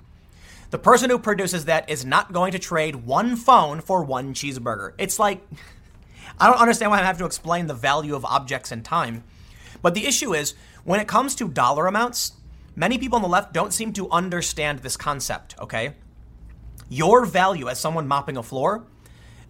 the 0.71 0.79
person 0.79 1.11
who 1.11 1.19
produces 1.19 1.67
that 1.67 1.89
is 1.89 2.05
not 2.05 2.33
going 2.33 2.53
to 2.53 2.59
trade 2.59 2.97
one 2.97 3.37
phone 3.37 3.81
for 3.81 4.03
one 4.03 4.35
cheeseburger. 4.35 4.93
It's 4.99 5.19
like 5.19 5.47
I 6.39 6.49
don't 6.49 6.61
understand 6.61 6.91
why 6.91 7.01
I 7.01 7.05
have 7.05 7.19
to 7.19 7.25
explain 7.25 7.67
the 7.67 7.75
value 7.75 8.15
of 8.15 8.25
objects 8.25 8.71
and 8.71 8.85
time. 8.85 9.25
But 9.81 9.95
the 9.95 10.07
issue 10.07 10.35
is, 10.35 10.55
when 10.85 11.01
it 11.01 11.09
comes 11.09 11.35
to 11.37 11.49
dollar 11.49 11.87
amounts, 11.87 12.33
many 12.75 12.99
people 12.99 13.17
on 13.17 13.23
the 13.23 13.29
left 13.29 13.53
don't 13.53 13.73
seem 13.73 13.93
to 13.95 14.11
understand 14.11 14.81
this 14.81 14.97
concept, 14.97 15.55
okay? 15.59 15.95
Your 16.89 17.25
value 17.25 17.69
as 17.69 17.81
someone 17.81 18.07
mopping 18.07 18.37
a 18.37 18.43
floor, 18.43 18.85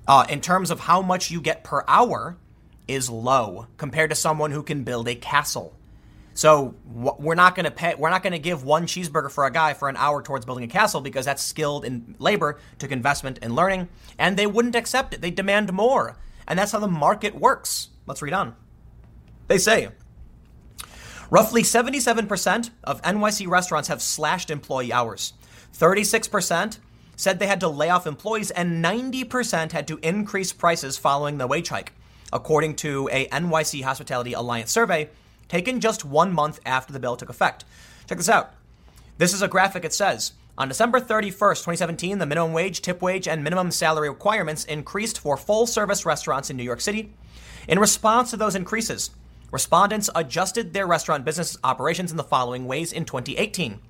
uh, 0.06 0.26
in 0.28 0.40
terms 0.40 0.70
of 0.70 0.80
how 0.80 1.02
much 1.02 1.30
you 1.30 1.40
get 1.40 1.64
per 1.64 1.84
hour, 1.88 2.36
is 2.86 3.10
low 3.10 3.66
compared 3.76 4.10
to 4.10 4.16
someone 4.16 4.52
who 4.52 4.62
can 4.62 4.84
build 4.84 5.08
a 5.08 5.16
castle. 5.16 5.74
So 6.34 6.74
we're 6.84 7.34
not 7.34 7.54
going 7.54 7.64
to 7.64 7.70
pay. 7.70 7.94
We're 7.94 8.10
not 8.10 8.22
going 8.22 8.34
to 8.34 8.38
give 8.38 8.62
one 8.62 8.86
cheeseburger 8.86 9.30
for 9.30 9.46
a 9.46 9.50
guy 9.50 9.72
for 9.72 9.88
an 9.88 9.96
hour 9.96 10.22
towards 10.22 10.44
building 10.44 10.64
a 10.64 10.68
castle 10.68 11.00
because 11.00 11.24
that's 11.24 11.42
skilled 11.42 11.84
in 11.84 12.14
labor, 12.18 12.60
took 12.78 12.92
investment 12.92 13.38
in 13.38 13.54
learning, 13.54 13.88
and 14.18 14.36
they 14.36 14.46
wouldn't 14.46 14.76
accept 14.76 15.14
it. 15.14 15.22
They 15.22 15.30
demand 15.30 15.72
more. 15.72 16.16
And 16.46 16.58
that's 16.58 16.72
how 16.72 16.78
the 16.78 16.88
market 16.88 17.34
works. 17.34 17.88
Let's 18.06 18.22
read 18.22 18.32
on. 18.32 18.54
They 19.48 19.58
say 19.58 19.88
roughly 21.30 21.62
77% 21.62 22.70
of 22.84 23.02
NYC 23.02 23.48
restaurants 23.48 23.88
have 23.88 24.02
slashed 24.02 24.50
employee 24.50 24.92
hours. 24.92 25.32
36% 25.74 26.78
said 27.16 27.38
they 27.38 27.46
had 27.46 27.60
to 27.60 27.68
lay 27.68 27.90
off 27.90 28.06
employees, 28.06 28.50
and 28.50 28.84
90% 28.84 29.72
had 29.72 29.88
to 29.88 29.98
increase 30.02 30.52
prices 30.52 30.98
following 30.98 31.38
the 31.38 31.46
wage 31.46 31.68
hike, 31.68 31.92
according 32.32 32.76
to 32.76 33.08
a 33.10 33.26
NYC 33.28 33.82
Hospitality 33.82 34.34
Alliance 34.34 34.70
survey 34.70 35.08
taken 35.48 35.80
just 35.80 36.04
one 36.04 36.32
month 36.32 36.60
after 36.66 36.92
the 36.92 37.00
bill 37.00 37.16
took 37.16 37.30
effect. 37.30 37.64
Check 38.08 38.18
this 38.18 38.28
out. 38.28 38.52
This 39.18 39.32
is 39.32 39.42
a 39.42 39.48
graphic. 39.48 39.84
It 39.84 39.94
says 39.94 40.32
on 40.58 40.68
December 40.68 41.00
31st, 41.00 41.64
2017, 41.64 42.18
the 42.18 42.24
minimum 42.24 42.54
wage, 42.54 42.80
tip 42.80 43.02
wage, 43.02 43.28
and 43.28 43.44
minimum 43.44 43.70
salary 43.70 44.08
requirements 44.08 44.64
increased 44.64 45.18
for 45.18 45.36
full 45.36 45.66
service 45.66 46.06
restaurants 46.06 46.48
in 46.48 46.56
New 46.56 46.62
York 46.62 46.80
City. 46.80 47.12
In 47.68 47.78
response 47.78 48.30
to 48.30 48.38
those 48.38 48.54
increases, 48.54 49.10
respondents 49.50 50.08
adjusted 50.14 50.72
their 50.72 50.86
restaurant 50.86 51.26
business 51.26 51.58
operations 51.62 52.10
in 52.10 52.16
the 52.16 52.24
following 52.24 52.66
ways 52.66 52.90
in 52.92 53.04
2018. 53.04 53.80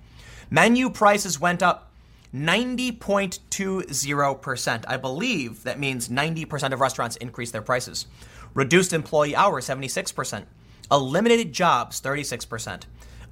Menu 0.51 0.91
prices 0.91 1.41
went 1.41 1.63
up 1.63 1.93
90.20%. 2.35 4.85
I 4.89 4.97
believe 4.97 5.63
that 5.63 5.79
means 5.79 6.09
90% 6.09 6.73
of 6.73 6.81
restaurants 6.81 7.15
increased 7.17 7.53
their 7.53 7.63
prices. 7.63 8.07
Reduced 8.55 8.93
employee 8.93 9.37
hours, 9.37 9.69
76%. 9.69 10.47
Eliminated 10.91 11.53
jobs, 11.53 12.01
36%. 12.01 12.83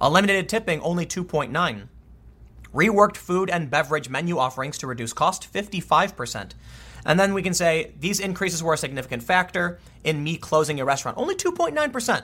Eliminated 0.01 0.47
tipping, 0.47 0.79
only 0.81 1.05
2.9. 1.05 1.89
Reworked 2.75 3.15
food 3.15 3.49
and 3.49 3.71
beverage 3.71 4.09
menu 4.09 4.37
offerings 4.37 4.77
to 4.79 4.87
reduce 4.87 5.13
cost 5.13 5.51
55%. 5.51 6.51
And 7.05 7.17
then 7.17 7.33
we 7.33 7.41
can 7.41 7.53
say 7.53 7.93
these 7.99 8.19
increases 8.19 8.61
were 8.61 8.73
a 8.73 8.77
significant 8.77 9.23
factor 9.23 9.79
in 10.03 10.21
me 10.23 10.35
closing 10.35 10.81
a 10.81 10.85
restaurant, 10.85 11.17
only 11.17 11.35
2.9%. 11.35 12.23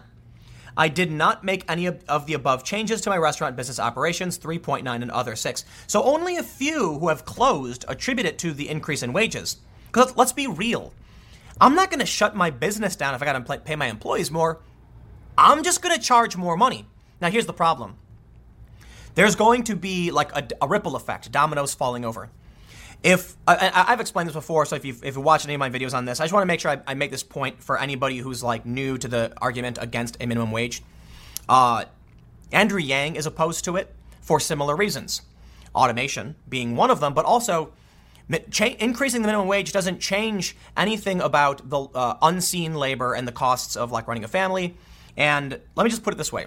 I 0.75 0.87
did 0.89 1.09
not 1.09 1.43
make 1.43 1.63
any 1.69 1.85
of 1.85 2.25
the 2.25 2.33
above 2.33 2.65
changes 2.65 2.99
to 3.01 3.09
my 3.09 3.17
restaurant 3.17 3.55
business 3.55 3.79
operations, 3.79 4.37
3.9 4.37 5.01
and 5.01 5.11
other 5.11 5.35
6. 5.35 5.65
So 5.87 6.03
only 6.03 6.35
a 6.35 6.43
few 6.43 6.99
who 6.99 7.07
have 7.07 7.23
closed 7.23 7.85
attribute 7.87 8.27
it 8.27 8.37
to 8.39 8.51
the 8.51 8.67
increase 8.67 9.03
in 9.03 9.13
wages. 9.13 9.57
Because 9.87 10.15
let's 10.17 10.33
be 10.33 10.47
real. 10.47 10.93
I'm 11.59 11.75
not 11.75 11.91
going 11.91 11.99
to 11.99 12.05
shut 12.05 12.35
my 12.35 12.49
business 12.49 12.95
down 12.95 13.15
if 13.15 13.21
I 13.21 13.25
got 13.25 13.45
to 13.45 13.57
pay 13.59 13.75
my 13.75 13.87
employees 13.87 14.31
more. 14.31 14.59
I'm 15.37 15.63
just 15.63 15.81
going 15.81 15.95
to 15.95 16.01
charge 16.01 16.35
more 16.35 16.57
money. 16.57 16.87
Now 17.21 17.29
here's 17.29 17.45
the 17.45 17.53
problem. 17.53 17.95
There's 19.15 19.35
going 19.35 19.63
to 19.65 19.75
be 19.75 20.11
like 20.11 20.35
a, 20.35 20.47
a 20.61 20.67
ripple 20.67 20.95
effect, 20.95 21.31
dominoes 21.31 21.73
falling 21.73 22.05
over. 22.05 22.29
If 23.03 23.35
I, 23.47 23.85
have 23.87 23.99
explained 23.99 24.29
this 24.29 24.35
before, 24.35 24.65
so 24.67 24.75
if 24.75 24.85
you've, 24.85 25.03
if 25.03 25.15
you 25.15 25.21
watched 25.21 25.45
any 25.45 25.55
of 25.55 25.59
my 25.59 25.71
videos 25.71 25.93
on 25.93 26.05
this, 26.05 26.19
I 26.19 26.25
just 26.25 26.33
want 26.33 26.43
to 26.43 26.47
make 26.47 26.59
sure 26.59 26.71
I, 26.71 26.81
I, 26.85 26.93
make 26.93 27.09
this 27.09 27.23
point 27.23 27.63
for 27.63 27.79
anybody 27.79 28.19
who's 28.19 28.43
like 28.43 28.63
new 28.63 28.97
to 28.99 29.07
the 29.07 29.33
argument 29.41 29.79
against 29.81 30.17
a 30.21 30.27
minimum 30.27 30.51
wage. 30.51 30.83
Uh, 31.49 31.85
Andrew 32.51 32.79
Yang 32.79 33.15
is 33.15 33.25
opposed 33.25 33.65
to 33.65 33.75
it 33.75 33.93
for 34.21 34.39
similar 34.39 34.75
reasons, 34.75 35.23
automation 35.73 36.35
being 36.47 36.75
one 36.75 36.91
of 36.91 36.99
them, 36.99 37.15
but 37.15 37.25
also 37.25 37.73
cha- 38.51 38.75
increasing 38.79 39.21
the 39.21 39.27
minimum 39.27 39.47
wage 39.47 39.71
doesn't 39.71 39.99
change 39.99 40.55
anything 40.77 41.21
about 41.21 41.69
the 41.69 41.79
uh, 41.79 42.17
unseen 42.21 42.75
labor 42.75 43.13
and 43.13 43.27
the 43.27 43.31
costs 43.31 43.75
of 43.75 43.91
like 43.91 44.07
running 44.07 44.23
a 44.23 44.27
family. 44.27 44.75
And 45.17 45.59
let 45.75 45.83
me 45.83 45.89
just 45.89 46.03
put 46.03 46.13
it 46.13 46.17
this 46.17 46.31
way: 46.31 46.45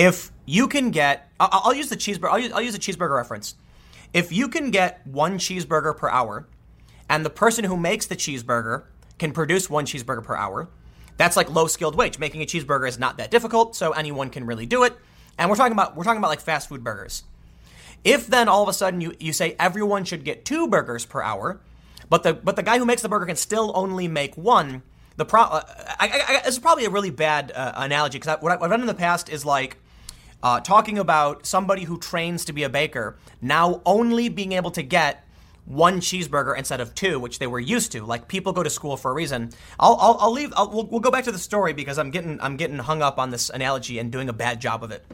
if 0.00 0.32
you 0.46 0.66
can 0.66 0.90
get, 0.90 1.30
I'll, 1.38 1.74
use 1.74 1.90
the 1.90 1.96
cheeseburger. 1.96 2.30
I'll 2.30 2.38
use, 2.38 2.52
I'll 2.52 2.62
use 2.62 2.76
cheeseburger 2.78 3.16
reference. 3.16 3.54
If 4.14 4.32
you 4.32 4.48
can 4.48 4.70
get 4.70 5.06
one 5.06 5.38
cheeseburger 5.38 5.94
per 5.94 6.08
hour, 6.08 6.48
and 7.10 7.22
the 7.22 7.28
person 7.28 7.66
who 7.66 7.76
makes 7.76 8.06
the 8.06 8.16
cheeseburger 8.16 8.84
can 9.18 9.32
produce 9.32 9.68
one 9.68 9.84
cheeseburger 9.84 10.24
per 10.24 10.34
hour, 10.34 10.70
that's 11.18 11.36
like 11.36 11.50
low 11.50 11.66
skilled 11.66 11.96
wage. 11.96 12.18
Making 12.18 12.40
a 12.40 12.46
cheeseburger 12.46 12.88
is 12.88 12.98
not 12.98 13.18
that 13.18 13.30
difficult, 13.30 13.76
so 13.76 13.92
anyone 13.92 14.30
can 14.30 14.46
really 14.46 14.64
do 14.64 14.84
it. 14.84 14.96
And 15.36 15.50
we're 15.50 15.56
talking 15.56 15.74
about 15.74 15.94
we're 15.94 16.04
talking 16.04 16.18
about 16.18 16.28
like 16.28 16.40
fast 16.40 16.70
food 16.70 16.82
burgers. 16.82 17.24
If 18.02 18.26
then 18.26 18.48
all 18.48 18.62
of 18.62 18.70
a 18.70 18.72
sudden 18.72 19.02
you, 19.02 19.14
you 19.20 19.34
say 19.34 19.54
everyone 19.58 20.04
should 20.04 20.24
get 20.24 20.46
two 20.46 20.66
burgers 20.66 21.04
per 21.04 21.20
hour, 21.20 21.60
but 22.08 22.22
the 22.22 22.32
but 22.32 22.56
the 22.56 22.62
guy 22.62 22.78
who 22.78 22.86
makes 22.86 23.02
the 23.02 23.10
burger 23.10 23.26
can 23.26 23.36
still 23.36 23.70
only 23.74 24.08
make 24.08 24.34
one, 24.38 24.82
the 25.16 25.26
pro 25.26 25.42
uh, 25.42 25.62
I, 25.98 26.08
I, 26.08 26.24
I, 26.28 26.40
this 26.40 26.54
is 26.54 26.58
probably 26.58 26.86
a 26.86 26.90
really 26.90 27.10
bad 27.10 27.52
uh, 27.54 27.72
analogy 27.76 28.18
because 28.18 28.40
what, 28.40 28.50
I, 28.50 28.58
have 28.62 28.70
done 28.70 28.80
in 28.80 28.86
the 28.86 28.94
past 28.94 29.28
is 29.28 29.44
like 29.44 29.76
uh, 30.42 30.60
talking 30.60 30.98
about 30.98 31.46
somebody 31.46 31.84
who 31.84 31.98
trains 31.98 32.44
to 32.46 32.52
be 32.52 32.62
a 32.62 32.68
baker 32.68 33.16
now 33.40 33.82
only 33.84 34.28
being 34.28 34.52
able 34.52 34.70
to 34.72 34.82
get 34.82 35.26
one 35.66 36.00
cheeseburger 36.00 36.56
instead 36.56 36.80
of 36.80 36.94
two, 36.94 37.20
which 37.20 37.38
they 37.38 37.46
were 37.46 37.60
used 37.60 37.92
to. 37.92 38.04
Like 38.04 38.28
people 38.28 38.52
go 38.52 38.62
to 38.62 38.70
school 38.70 38.96
for 38.96 39.10
a 39.10 39.14
reason. 39.14 39.50
I'll, 39.78 39.96
I'll, 40.00 40.16
I'll 40.20 40.32
leave. 40.32 40.52
I'll, 40.56 40.70
we'll, 40.70 40.86
we'll 40.86 41.00
go 41.00 41.10
back 41.10 41.24
to 41.24 41.32
the 41.32 41.38
story 41.38 41.72
because 41.72 41.98
I'm 41.98 42.10
getting 42.10 42.40
I'm 42.40 42.56
getting 42.56 42.78
hung 42.78 43.02
up 43.02 43.18
on 43.18 43.30
this 43.30 43.50
analogy 43.50 43.98
and 43.98 44.10
doing 44.10 44.28
a 44.28 44.32
bad 44.32 44.60
job 44.60 44.82
of 44.82 44.90
it. 44.90 45.06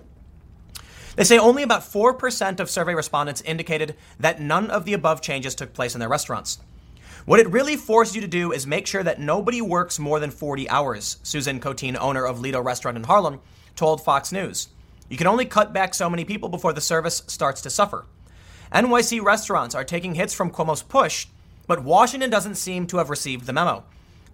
They 1.16 1.24
say 1.24 1.38
only 1.38 1.62
about 1.62 1.80
4% 1.80 2.60
of 2.60 2.68
survey 2.68 2.94
respondents 2.94 3.40
indicated 3.40 3.96
that 4.20 4.38
none 4.38 4.70
of 4.70 4.84
the 4.84 4.92
above 4.92 5.22
changes 5.22 5.54
took 5.54 5.72
place 5.72 5.94
in 5.94 6.00
their 6.00 6.10
restaurants. 6.10 6.58
What 7.24 7.40
it 7.40 7.50
really 7.50 7.76
forces 7.76 8.14
you 8.14 8.20
to 8.20 8.28
do 8.28 8.52
is 8.52 8.66
make 8.66 8.86
sure 8.86 9.02
that 9.02 9.18
nobody 9.18 9.62
works 9.62 9.98
more 9.98 10.20
than 10.20 10.30
40 10.30 10.68
hours, 10.68 11.16
Susan 11.22 11.58
Coteen, 11.58 11.96
owner 11.98 12.26
of 12.26 12.40
Lido 12.40 12.60
Restaurant 12.60 12.98
in 12.98 13.04
Harlem, 13.04 13.40
told 13.74 14.04
Fox 14.04 14.30
News. 14.30 14.68
You 15.08 15.16
can 15.16 15.26
only 15.26 15.44
cut 15.44 15.72
back 15.72 15.94
so 15.94 16.10
many 16.10 16.24
people 16.24 16.48
before 16.48 16.72
the 16.72 16.80
service 16.80 17.22
starts 17.26 17.60
to 17.62 17.70
suffer. 17.70 18.06
NYC 18.72 19.22
restaurants 19.22 19.74
are 19.74 19.84
taking 19.84 20.14
hits 20.14 20.34
from 20.34 20.50
Cuomo's 20.50 20.82
push, 20.82 21.26
but 21.66 21.84
Washington 21.84 22.30
doesn't 22.30 22.56
seem 22.56 22.86
to 22.88 22.98
have 22.98 23.10
received 23.10 23.46
the 23.46 23.52
memo. 23.52 23.84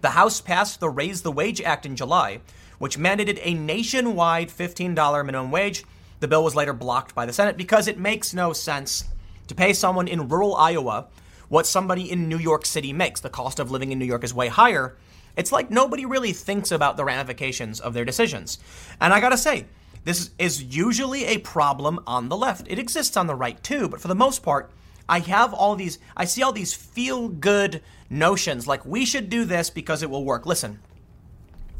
The 0.01 0.09
House 0.09 0.41
passed 0.41 0.79
the 0.79 0.89
Raise 0.89 1.21
the 1.21 1.31
Wage 1.31 1.61
Act 1.61 1.85
in 1.85 1.95
July, 1.95 2.41
which 2.79 2.97
mandated 2.97 3.39
a 3.41 3.53
nationwide 3.53 4.49
$15 4.49 5.25
minimum 5.25 5.51
wage. 5.51 5.85
The 6.19 6.27
bill 6.27 6.43
was 6.43 6.55
later 6.55 6.73
blocked 6.73 7.13
by 7.13 7.25
the 7.25 7.33
Senate 7.33 7.55
because 7.55 7.87
it 7.87 7.99
makes 7.99 8.33
no 8.33 8.51
sense 8.53 9.05
to 9.47 9.55
pay 9.55 9.73
someone 9.73 10.07
in 10.07 10.27
rural 10.27 10.55
Iowa 10.55 11.07
what 11.49 11.67
somebody 11.67 12.11
in 12.11 12.27
New 12.27 12.39
York 12.39 12.65
City 12.65 12.91
makes. 12.91 13.21
The 13.21 13.29
cost 13.29 13.59
of 13.59 13.69
living 13.69 13.91
in 13.91 13.99
New 13.99 14.05
York 14.05 14.23
is 14.23 14.33
way 14.33 14.47
higher. 14.47 14.95
It's 15.37 15.51
like 15.51 15.69
nobody 15.69 16.05
really 16.05 16.33
thinks 16.33 16.71
about 16.71 16.97
the 16.97 17.05
ramifications 17.05 17.79
of 17.79 17.93
their 17.93 18.05
decisions. 18.05 18.57
And 18.99 19.13
I 19.13 19.19
gotta 19.19 19.37
say, 19.37 19.65
this 20.03 20.31
is 20.37 20.63
usually 20.63 21.25
a 21.25 21.37
problem 21.39 21.99
on 22.05 22.29
the 22.29 22.37
left. 22.37 22.67
It 22.69 22.79
exists 22.79 23.15
on 23.15 23.27
the 23.27 23.35
right 23.35 23.61
too, 23.63 23.87
but 23.87 24.01
for 24.01 24.07
the 24.07 24.15
most 24.15 24.43
part, 24.43 24.71
I 25.07 25.19
have 25.19 25.53
all 25.53 25.75
these, 25.75 25.99
I 26.15 26.25
see 26.25 26.43
all 26.43 26.51
these 26.51 26.73
feel 26.73 27.27
good 27.29 27.81
notions 28.09 28.67
like 28.67 28.85
we 28.85 29.05
should 29.05 29.29
do 29.29 29.45
this 29.45 29.69
because 29.69 30.03
it 30.03 30.09
will 30.09 30.25
work. 30.25 30.45
Listen, 30.45 30.79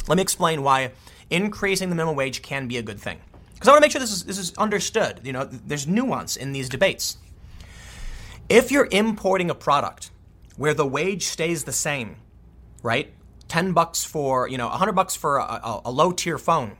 Let 0.07 0.17
me 0.17 0.21
explain 0.21 0.63
why 0.63 0.91
increasing 1.29 1.89
the 1.89 1.95
minimum 1.95 2.15
wage 2.15 2.41
can 2.41 2.67
be 2.67 2.77
a 2.77 2.81
good 2.81 2.99
thing. 2.99 3.19
Because 3.53 3.67
I 3.69 3.71
want 3.71 3.81
to 3.81 3.85
make 3.85 3.91
sure 3.91 4.01
this 4.01 4.11
is, 4.11 4.25
this 4.25 4.37
is 4.37 4.53
understood. 4.57 5.21
You 5.23 5.31
know, 5.31 5.45
there's 5.45 5.87
nuance 5.87 6.35
in 6.35 6.51
these 6.51 6.67
debates. 6.67 7.17
If 8.49 8.71
you're 8.71 8.89
importing 8.91 9.49
a 9.49 9.55
product 9.55 10.11
where 10.57 10.73
the 10.73 10.85
wage 10.85 11.25
stays 11.25 11.63
the 11.63 11.71
same, 11.71 12.17
right? 12.81 13.13
10 13.47 13.71
bucks 13.71 14.03
for, 14.03 14.47
you 14.49 14.57
know, 14.57 14.67
100 14.67 14.93
bucks 14.93 15.15
for 15.15 15.37
a, 15.37 15.43
a, 15.43 15.81
a 15.85 15.91
low 15.91 16.11
tier 16.11 16.37
phone. 16.37 16.75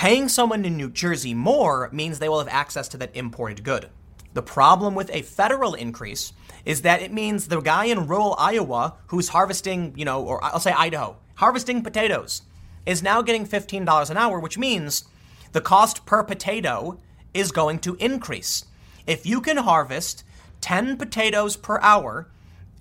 Paying 0.00 0.30
someone 0.30 0.64
in 0.64 0.78
New 0.78 0.88
Jersey 0.88 1.34
more 1.34 1.90
means 1.92 2.18
they 2.18 2.28
will 2.30 2.38
have 2.38 2.48
access 2.48 2.88
to 2.88 2.96
that 2.96 3.14
imported 3.14 3.62
good. 3.62 3.90
The 4.32 4.40
problem 4.40 4.94
with 4.94 5.10
a 5.12 5.20
federal 5.20 5.74
increase 5.74 6.32
is 6.64 6.80
that 6.80 7.02
it 7.02 7.12
means 7.12 7.48
the 7.48 7.60
guy 7.60 7.84
in 7.84 8.06
rural 8.06 8.34
Iowa 8.38 8.94
who's 9.08 9.28
harvesting, 9.28 9.92
you 9.98 10.06
know, 10.06 10.24
or 10.24 10.42
I'll 10.42 10.58
say 10.58 10.72
Idaho, 10.72 11.18
harvesting 11.34 11.82
potatoes, 11.82 12.40
is 12.86 13.02
now 13.02 13.20
getting 13.20 13.46
$15 13.46 14.08
an 14.08 14.16
hour, 14.16 14.40
which 14.40 14.56
means 14.56 15.04
the 15.52 15.60
cost 15.60 16.06
per 16.06 16.24
potato 16.24 16.98
is 17.34 17.52
going 17.52 17.78
to 17.80 17.96
increase. 17.96 18.64
If 19.06 19.26
you 19.26 19.42
can 19.42 19.58
harvest 19.58 20.24
10 20.62 20.96
potatoes 20.96 21.58
per 21.58 21.78
hour 21.80 22.26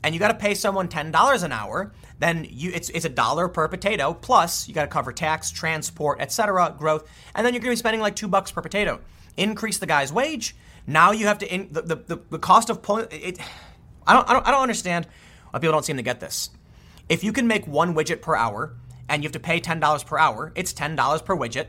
and 0.06 0.16
you 0.16 0.20
got 0.20 0.30
to 0.30 0.36
pay 0.36 0.54
someone 0.54 0.88
$10 0.88 1.44
an 1.44 1.52
hour, 1.52 1.92
then 2.20 2.46
you 2.50 2.72
it's 2.74 2.90
it's 2.90 3.06
a 3.06 3.10
dollar 3.10 3.48
per 3.48 3.68
potato 3.68 4.14
plus 4.14 4.68
you 4.68 4.74
got 4.74 4.84
to 4.84 4.88
cover 4.88 5.12
tax, 5.12 5.52
transport, 5.52 6.20
etc., 6.22 6.76
growth, 6.78 7.10
and 7.36 7.46
then 7.46 7.54
you're 7.54 7.62
going 7.62 7.72
to 7.72 7.78
be 7.78 7.80
spending 7.80 8.02
like 8.02 8.16
2 8.16 8.28
bucks 8.28 8.52
per 8.52 8.62
potato. 8.62 9.00
Increase 9.38 9.78
the 9.78 9.86
guy's 9.86 10.12
wage, 10.12 10.56
now 10.86 11.12
you 11.12 11.28
have 11.28 11.38
to 11.40 11.54
in, 11.54 11.70
the, 11.72 11.82
the, 11.82 12.20
the 12.30 12.40
cost 12.40 12.70
of 12.70 12.82
pulling 12.82 13.08
it 13.12 13.40
I 14.06 14.14
don't, 14.14 14.30
I 14.30 14.34
don't 14.34 14.48
I 14.48 14.52
don't 14.52 14.62
understand 14.62 15.08
why 15.52 15.60
people 15.60 15.74
don't 15.74 15.86
seem 15.86 15.98
to 15.98 16.04
get 16.04 16.20
this. 16.20 16.50
If 17.08 17.24
you 17.24 17.34
can 17.34 17.48
make 17.48 17.66
one 17.68 17.96
widget 17.96 18.22
per 18.22 18.36
hour 18.36 18.76
and 19.08 19.24
you 19.24 19.28
have 19.28 19.34
to 19.34 19.40
pay 19.40 19.60
$10 19.60 20.06
per 20.06 20.18
hour, 20.18 20.52
it's 20.56 20.74
$10 20.74 21.26
per 21.26 21.36
widget. 21.36 21.68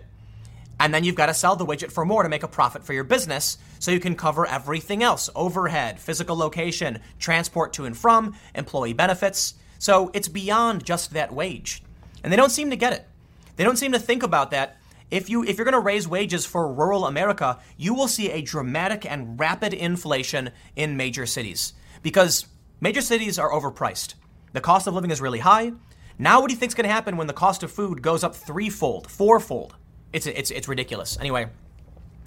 And 0.78 0.94
then 0.94 1.04
you've 1.04 1.14
got 1.14 1.26
to 1.26 1.34
sell 1.34 1.56
the 1.56 1.66
widget 1.66 1.92
for 1.92 2.06
more 2.06 2.22
to 2.22 2.28
make 2.28 2.42
a 2.42 2.48
profit 2.48 2.84
for 2.84 2.94
your 2.94 3.04
business 3.04 3.58
so 3.78 3.90
you 3.90 4.00
can 4.00 4.16
cover 4.16 4.46
everything 4.46 5.02
else 5.02 5.28
overhead, 5.34 6.00
physical 6.00 6.36
location, 6.36 7.00
transport 7.18 7.74
to 7.74 7.84
and 7.84 7.96
from, 7.96 8.34
employee 8.54 8.94
benefits. 8.94 9.54
So 9.80 10.10
it's 10.12 10.28
beyond 10.28 10.84
just 10.84 11.14
that 11.14 11.32
wage. 11.32 11.82
And 12.22 12.30
they 12.30 12.36
don't 12.36 12.50
seem 12.50 12.68
to 12.68 12.76
get 12.76 12.92
it. 12.92 13.08
They 13.56 13.64
don't 13.64 13.78
seem 13.78 13.92
to 13.92 13.98
think 13.98 14.22
about 14.22 14.50
that. 14.50 14.76
If 15.10 15.28
you 15.28 15.42
if 15.42 15.56
you're 15.56 15.64
going 15.64 15.72
to 15.72 15.80
raise 15.80 16.06
wages 16.06 16.46
for 16.46 16.72
rural 16.72 17.06
America, 17.06 17.58
you 17.76 17.94
will 17.94 18.06
see 18.06 18.30
a 18.30 18.42
dramatic 18.42 19.10
and 19.10 19.40
rapid 19.40 19.74
inflation 19.74 20.50
in 20.76 20.96
major 20.96 21.26
cities 21.26 21.72
because 22.02 22.46
major 22.80 23.00
cities 23.00 23.38
are 23.38 23.50
overpriced. 23.50 24.14
The 24.52 24.60
cost 24.60 24.86
of 24.86 24.94
living 24.94 25.10
is 25.10 25.20
really 25.20 25.40
high. 25.40 25.72
Now 26.18 26.40
what 26.40 26.48
do 26.48 26.54
you 26.54 26.60
think 26.60 26.70
is 26.70 26.74
going 26.74 26.86
to 26.86 26.92
happen 26.92 27.16
when 27.16 27.26
the 27.26 27.32
cost 27.32 27.62
of 27.62 27.72
food 27.72 28.02
goes 28.02 28.22
up 28.22 28.36
threefold, 28.36 29.10
fourfold? 29.10 29.74
It's, 30.12 30.26
it's, 30.26 30.50
it's 30.50 30.68
ridiculous. 30.68 31.16
Anyway, 31.18 31.48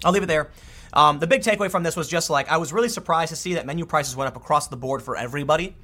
I'll 0.04 0.10
leave 0.12 0.24
it 0.24 0.26
there. 0.26 0.50
Um, 0.92 1.20
the 1.20 1.28
big 1.28 1.42
takeaway 1.42 1.70
from 1.70 1.84
this 1.84 1.94
was 1.94 2.08
just 2.08 2.30
like 2.30 2.50
I 2.50 2.56
was 2.56 2.72
really 2.72 2.88
surprised 2.88 3.30
to 3.30 3.36
see 3.36 3.54
that 3.54 3.64
menu 3.64 3.86
prices 3.86 4.16
went 4.16 4.28
up 4.28 4.36
across 4.36 4.66
the 4.66 4.76
board 4.76 5.02
for 5.02 5.16
everybody. 5.16 5.76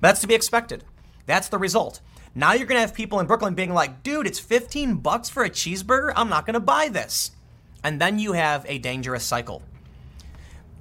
But 0.00 0.08
that's 0.08 0.20
to 0.22 0.26
be 0.26 0.34
expected. 0.34 0.82
That's 1.26 1.48
the 1.48 1.58
result. 1.58 2.00
Now 2.34 2.52
you're 2.52 2.66
going 2.66 2.76
to 2.76 2.86
have 2.86 2.94
people 2.94 3.20
in 3.20 3.26
Brooklyn 3.26 3.54
being 3.54 3.74
like, 3.74 4.02
dude, 4.02 4.26
it's 4.26 4.38
15 4.38 4.96
bucks 4.96 5.28
for 5.28 5.44
a 5.44 5.50
cheeseburger. 5.50 6.12
I'm 6.16 6.28
not 6.28 6.46
going 6.46 6.54
to 6.54 6.60
buy 6.60 6.88
this. 6.88 7.32
And 7.84 8.00
then 8.00 8.18
you 8.18 8.32
have 8.32 8.64
a 8.68 8.78
dangerous 8.78 9.24
cycle. 9.24 9.62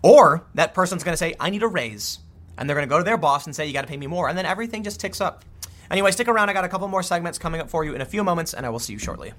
Or 0.01 0.45
that 0.55 0.73
person's 0.73 1.03
going 1.03 1.13
to 1.13 1.17
say, 1.17 1.35
I 1.39 1.49
need 1.49 1.63
a 1.63 1.67
raise. 1.67 2.19
And 2.57 2.69
they're 2.69 2.75
going 2.75 2.87
to 2.87 2.89
go 2.89 2.97
to 2.97 3.03
their 3.03 3.17
boss 3.17 3.45
and 3.45 3.55
say, 3.55 3.67
you 3.67 3.73
got 3.73 3.81
to 3.81 3.87
pay 3.87 3.97
me 3.97 4.07
more. 4.07 4.29
And 4.29 4.37
then 4.37 4.45
everything 4.45 4.83
just 4.83 4.99
ticks 4.99 5.19
up. 5.19 5.43
Anyway, 5.89 6.11
stick 6.11 6.29
around. 6.29 6.49
I 6.49 6.53
got 6.53 6.63
a 6.63 6.69
couple 6.69 6.87
more 6.87 7.03
segments 7.03 7.37
coming 7.37 7.59
up 7.59 7.69
for 7.69 7.83
you 7.83 7.93
in 7.93 8.01
a 8.01 8.05
few 8.05 8.23
moments, 8.23 8.53
and 8.53 8.65
I 8.65 8.69
will 8.69 8.79
see 8.79 8.93
you 8.93 8.99
shortly. 8.99 9.33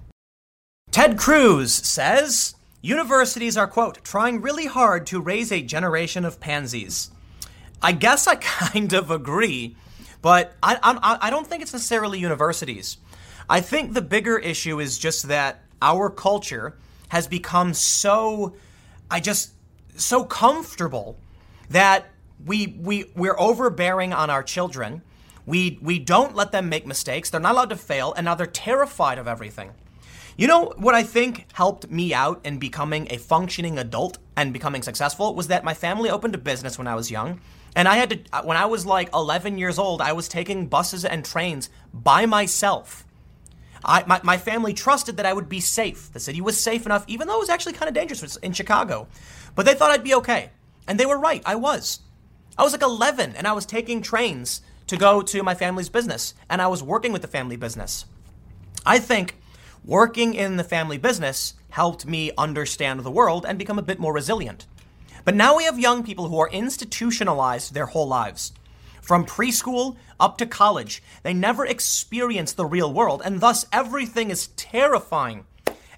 Ted 0.91 1.17
Cruz 1.17 1.73
says 1.73 2.55
universities 2.83 3.57
are, 3.57 3.67
quote, 3.67 4.05
trying 4.05 4.43
really 4.43 4.67
hard 4.67 5.07
to 5.07 5.21
raise 5.21 5.51
a 5.51 5.63
generation 5.63 6.27
of 6.27 6.41
pansies. 6.41 7.11
I 7.81 7.93
guess 7.93 8.27
I 8.27 8.35
kind 8.41 8.93
of 8.93 9.11
agree, 9.11 9.77
but 10.23 10.55
I, 10.63 10.79
I, 10.83 11.19
I 11.27 11.31
don't 11.31 11.47
think 11.47 11.63
it's 11.63 11.73
necessarily 11.73 12.19
universities. 12.19 12.97
I 13.51 13.61
think 13.61 13.93
the 13.93 14.03
bigger 14.03 14.39
issue 14.39 14.81
is 14.81 14.99
just 14.99 15.29
that 15.29 15.63
our 15.83 16.09
culture 16.09 16.79
has 17.09 17.27
become 17.27 17.75
so, 17.75 18.55
I 19.11 19.21
just, 19.21 19.53
so 19.97 20.25
comfortable 20.25 21.19
that 21.71 22.07
we, 22.45 22.79
we, 22.81 23.11
we're 23.15 23.39
overbearing 23.39 24.13
on 24.13 24.31
our 24.31 24.43
children. 24.43 25.03
We, 25.45 25.79
we 25.83 25.99
don't 25.99 26.35
let 26.35 26.53
them 26.53 26.69
make 26.69 26.87
mistakes. 26.87 27.29
They're 27.29 27.41
not 27.41 27.53
allowed 27.53 27.71
to 27.71 27.77
fail, 27.77 28.15
and 28.15 28.25
now 28.25 28.37
they're 28.37 28.47
terrified 28.47 29.19
of 29.19 29.27
everything. 29.27 29.73
You 30.37 30.47
know 30.47 30.73
what 30.77 30.95
I 30.95 31.03
think 31.03 31.47
helped 31.53 31.91
me 31.91 32.15
out 32.15 32.41
in 32.45 32.59
becoming 32.59 33.07
a 33.11 33.19
functioning 33.19 33.79
adult 33.79 34.19
and 34.37 34.53
becoming 34.53 34.83
successful 34.83 35.35
was 35.35 35.49
that 35.49 35.63
my 35.65 35.75
family 35.75 36.09
opened 36.09 36.35
a 36.35 36.39
business 36.39 36.79
when 36.79 36.87
I 36.87 36.95
was 36.95 37.11
young. 37.11 37.41
And 37.75 37.89
I 37.89 37.97
had 37.97 38.11
to, 38.11 38.19
uh, 38.33 38.43
when 38.43 38.57
I 38.57 38.67
was 38.67 38.85
like 38.85 39.09
11 39.15 39.59
years 39.59 39.79
old, 39.79 40.01
I 40.01 40.13
was 40.13 40.29
taking 40.29 40.67
buses 40.67 41.05
and 41.05 41.25
trains 41.25 41.71
by 41.93 42.27
myself. 42.27 43.05
I, 43.85 44.05
my, 44.07 44.21
my 44.23 44.37
family 44.37 44.75
trusted 44.75 45.17
that 45.17 45.27
I 45.27 45.33
would 45.33 45.49
be 45.49 45.61
safe. 45.61 46.13
The 46.13 46.21
city 46.21 46.41
was 46.41 46.61
safe 46.61 46.87
enough, 46.87 47.05
even 47.09 47.27
though 47.27 47.37
it 47.37 47.41
was 47.41 47.49
actually 47.49 47.73
kind 47.73 47.89
of 47.89 47.95
dangerous 47.95 48.37
in 48.37 48.53
Chicago. 48.53 49.09
But 49.55 49.67
they 49.67 49.75
thought 49.75 49.91
I'd 49.91 50.05
be 50.05 50.15
okay. 50.15 50.51
And 50.87 51.01
they 51.01 51.07
were 51.07 51.19
right. 51.19 51.43
I 51.47 51.55
was. 51.57 52.01
I 52.59 52.63
was 52.63 52.73
like 52.73 52.83
11 52.83 53.35
and 53.37 53.47
I 53.47 53.53
was 53.53 53.67
taking 53.67 54.03
trains 54.03 54.61
to 54.87 54.97
go 54.97 55.23
to 55.23 55.43
my 55.43 55.55
family's 55.55 55.89
business. 55.89 56.35
And 56.51 56.61
I 56.61 56.67
was 56.67 56.83
working 56.83 57.13
with 57.13 57.23
the 57.23 57.29
family 57.29 57.57
business. 57.57 58.05
I 58.85 58.99
think 58.99 59.37
Working 59.85 60.35
in 60.35 60.59
the 60.59 60.65
family 60.65 60.97
business 60.97 61.55
helped 61.71 62.07
me 62.07 62.31
understand 62.39 63.01
the 63.01 63.11
world 63.11 63.45
and 63.45 63.59
become 63.59 63.81
a 63.81 63.83
bit 63.83 63.99
more 63.99 64.13
resilient. 64.13 64.67
But 65.25 65.35
now 65.35 65.57
we 65.57 65.65
have 65.65 65.79
young 65.79 66.03
people 66.03 66.29
who 66.29 66.39
are 66.39 66.49
institutionalized 66.49 67.75
their 67.75 67.87
whole 67.87 68.09
lives. 68.09 68.53
From 69.01 69.27
preschool 69.27 69.97
up 70.21 70.39
to 70.39 70.47
college, 70.47 71.03
they 71.23 71.35
never 71.35 71.67
experience 71.67 72.53
the 72.53 72.65
real 72.65 72.93
world, 72.93 73.23
and 73.25 73.41
thus 73.41 73.67
everything 73.73 74.31
is 74.31 74.49
terrifying. 74.49 75.45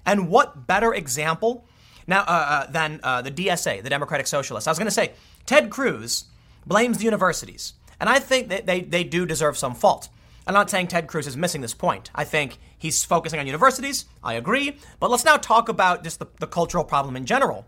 And 0.05 0.29
what 0.29 0.67
better 0.67 0.93
example 0.93 1.65
now 2.07 2.21
uh, 2.21 2.25
uh, 2.67 2.71
than 2.71 2.99
uh, 3.03 3.21
the 3.21 3.31
DSA, 3.31 3.83
the 3.83 3.89
Democratic 3.89 4.27
Socialists? 4.27 4.67
I 4.67 4.71
was 4.71 4.79
going 4.79 4.87
to 4.87 4.91
say, 4.91 5.13
Ted 5.45 5.69
Cruz 5.69 6.25
blames 6.65 6.97
the 6.97 7.05
universities, 7.05 7.73
and 7.99 8.09
I 8.09 8.19
think 8.19 8.49
that 8.49 8.65
they, 8.65 8.81
they 8.81 9.03
do 9.03 9.25
deserve 9.25 9.57
some 9.57 9.75
fault. 9.75 10.09
I'm 10.47 10.53
not 10.53 10.69
saying 10.69 10.87
Ted 10.87 11.07
Cruz 11.07 11.25
is 11.27 11.35
missing 11.35 11.61
this 11.61 11.73
point. 11.73 12.11
I 12.13 12.23
think 12.23 12.57
he's 12.77 13.03
focusing 13.03 13.39
on 13.39 13.47
universities. 13.47 14.05
I 14.23 14.33
agree. 14.33 14.77
But 14.99 15.09
let's 15.09 15.25
now 15.25 15.37
talk 15.37 15.69
about 15.69 16.03
just 16.03 16.19
the, 16.19 16.27
the 16.39 16.45
cultural 16.47 16.83
problem 16.83 17.15
in 17.15 17.25
general. 17.25 17.65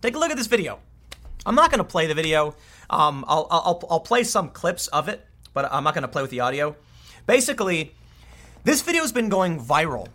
Take 0.00 0.16
a 0.16 0.18
look 0.18 0.30
at 0.30 0.36
this 0.36 0.46
video. 0.46 0.78
I'm 1.44 1.54
not 1.54 1.70
going 1.70 1.78
to 1.78 1.84
play 1.84 2.06
the 2.06 2.14
video. 2.14 2.54
Um, 2.90 3.24
I'll, 3.28 3.46
I'll, 3.50 3.84
I'll 3.90 4.00
play 4.00 4.24
some 4.24 4.50
clips 4.50 4.86
of 4.88 5.08
it, 5.08 5.26
but 5.54 5.68
I'm 5.72 5.84
not 5.84 5.94
going 5.94 6.02
to 6.02 6.08
play 6.08 6.22
with 6.22 6.30
the 6.30 6.40
audio. 6.40 6.76
Basically, 7.26 7.94
this 8.64 8.82
video 8.82 9.02
has 9.02 9.12
been 9.12 9.28
going 9.28 9.60
viral 9.60 10.08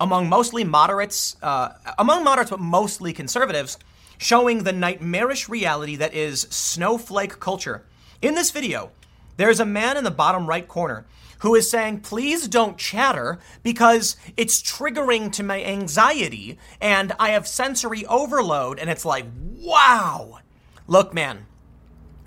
among 0.00 0.28
mostly 0.28 0.64
moderates, 0.64 1.36
uh, 1.42 1.70
among 1.98 2.24
moderates, 2.24 2.50
but 2.50 2.60
mostly 2.60 3.12
conservatives, 3.12 3.78
showing 4.18 4.64
the 4.64 4.72
nightmarish 4.72 5.48
reality 5.48 5.96
that 5.96 6.14
is 6.14 6.42
snowflake 6.50 7.38
culture. 7.38 7.84
In 8.20 8.34
this 8.34 8.50
video, 8.50 8.90
there's 9.36 9.60
a 9.60 9.64
man 9.64 9.96
in 9.96 10.04
the 10.04 10.10
bottom 10.10 10.46
right 10.46 10.66
corner 10.66 11.06
who 11.42 11.56
is 11.56 11.68
saying, 11.68 12.00
please 12.00 12.46
don't 12.46 12.78
chatter 12.78 13.38
because 13.64 14.16
it's 14.36 14.62
triggering 14.62 15.30
to 15.32 15.42
my 15.42 15.62
anxiety 15.62 16.56
and 16.80 17.12
I 17.18 17.30
have 17.30 17.48
sensory 17.48 18.06
overload. 18.06 18.78
And 18.78 18.88
it's 18.88 19.04
like, 19.04 19.26
wow. 19.56 20.38
Look, 20.86 21.12
man, 21.12 21.46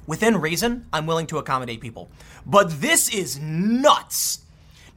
within 0.06 0.42
reason, 0.42 0.88
I'm 0.92 1.06
willing 1.06 1.28
to 1.28 1.38
accommodate 1.38 1.80
people. 1.80 2.12
But 2.46 2.82
this 2.82 3.14
is 3.14 3.40
nuts. 3.40 4.40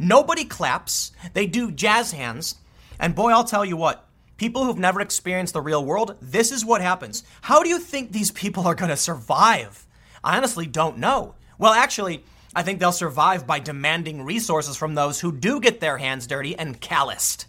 Nobody 0.00 0.44
claps, 0.44 1.12
they 1.32 1.46
do 1.46 1.70
jazz 1.70 2.10
hands. 2.10 2.56
And 2.98 3.14
boy, 3.14 3.30
I'll 3.30 3.44
tell 3.44 3.64
you 3.64 3.76
what, 3.76 4.08
people 4.36 4.64
who've 4.64 4.78
never 4.78 5.00
experienced 5.00 5.54
the 5.54 5.60
real 5.60 5.84
world, 5.84 6.16
this 6.20 6.50
is 6.50 6.64
what 6.64 6.80
happens. 6.80 7.22
How 7.42 7.62
do 7.62 7.68
you 7.68 7.78
think 7.78 8.10
these 8.10 8.32
people 8.32 8.66
are 8.66 8.74
going 8.74 8.90
to 8.90 8.96
survive? 8.96 9.86
I 10.24 10.36
honestly 10.36 10.66
don't 10.66 10.98
know. 10.98 11.36
Well, 11.56 11.72
actually, 11.72 12.24
I 12.58 12.64
think 12.64 12.80
they'll 12.80 12.90
survive 12.90 13.46
by 13.46 13.60
demanding 13.60 14.24
resources 14.24 14.76
from 14.76 14.96
those 14.96 15.20
who 15.20 15.30
do 15.30 15.60
get 15.60 15.78
their 15.78 15.96
hands 15.96 16.26
dirty 16.26 16.58
and 16.58 16.80
calloused. 16.80 17.46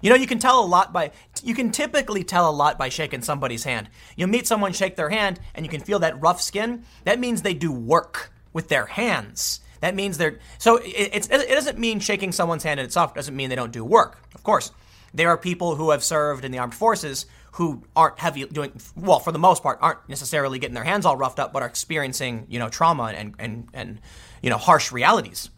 You 0.00 0.10
know, 0.10 0.16
you 0.16 0.26
can 0.26 0.40
tell 0.40 0.64
a 0.64 0.66
lot 0.66 0.92
by, 0.92 1.12
you 1.44 1.54
can 1.54 1.70
typically 1.70 2.24
tell 2.24 2.50
a 2.50 2.52
lot 2.52 2.76
by 2.76 2.88
shaking 2.88 3.22
somebody's 3.22 3.62
hand. 3.62 3.88
You 4.16 4.26
meet 4.26 4.48
someone, 4.48 4.72
shake 4.72 4.96
their 4.96 5.10
hand, 5.10 5.38
and 5.54 5.64
you 5.64 5.70
can 5.70 5.80
feel 5.80 6.00
that 6.00 6.20
rough 6.20 6.42
skin. 6.42 6.82
That 7.04 7.20
means 7.20 7.42
they 7.42 7.54
do 7.54 7.70
work 7.70 8.32
with 8.52 8.66
their 8.66 8.86
hands. 8.86 9.60
That 9.78 9.94
means 9.94 10.18
they're, 10.18 10.40
so 10.58 10.80
it, 10.82 11.30
it 11.30 11.48
doesn't 11.48 11.78
mean 11.78 12.00
shaking 12.00 12.32
someone's 12.32 12.64
hand 12.64 12.80
and 12.80 12.86
it's 12.86 12.94
soft 12.94 13.14
doesn't 13.14 13.36
mean 13.36 13.48
they 13.48 13.54
don't 13.54 13.70
do 13.70 13.84
work. 13.84 14.18
Of 14.34 14.42
course, 14.42 14.72
there 15.14 15.28
are 15.28 15.38
people 15.38 15.76
who 15.76 15.90
have 15.90 16.02
served 16.02 16.44
in 16.44 16.50
the 16.50 16.58
armed 16.58 16.74
forces 16.74 17.26
who 17.52 17.82
aren't 17.94 18.18
heavy 18.18 18.44
doing 18.46 18.72
well 18.96 19.18
for 19.18 19.30
the 19.30 19.38
most 19.38 19.62
part 19.62 19.78
aren't 19.82 20.08
necessarily 20.08 20.58
getting 20.58 20.74
their 20.74 20.84
hands 20.84 21.04
all 21.04 21.16
roughed 21.16 21.38
up 21.38 21.52
but 21.52 21.62
are 21.62 21.68
experiencing 21.68 22.46
you 22.48 22.58
know 22.58 22.68
trauma 22.68 23.12
and 23.14 23.34
and 23.38 23.68
and 23.74 24.00
you 24.42 24.50
know 24.50 24.56
harsh 24.56 24.92
realities. 24.92 25.50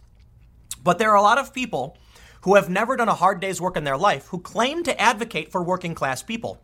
But 0.82 0.98
there 0.98 1.10
are 1.10 1.16
a 1.16 1.22
lot 1.22 1.38
of 1.38 1.54
people 1.54 1.96
who 2.42 2.56
have 2.56 2.68
never 2.68 2.96
done 2.96 3.08
a 3.08 3.14
hard 3.14 3.40
day's 3.40 3.60
work 3.60 3.76
in 3.76 3.84
their 3.84 3.96
life 3.96 4.26
who 4.26 4.38
claim 4.38 4.82
to 4.82 5.00
advocate 5.00 5.50
for 5.50 5.62
working 5.62 5.94
class 5.94 6.22
people. 6.22 6.60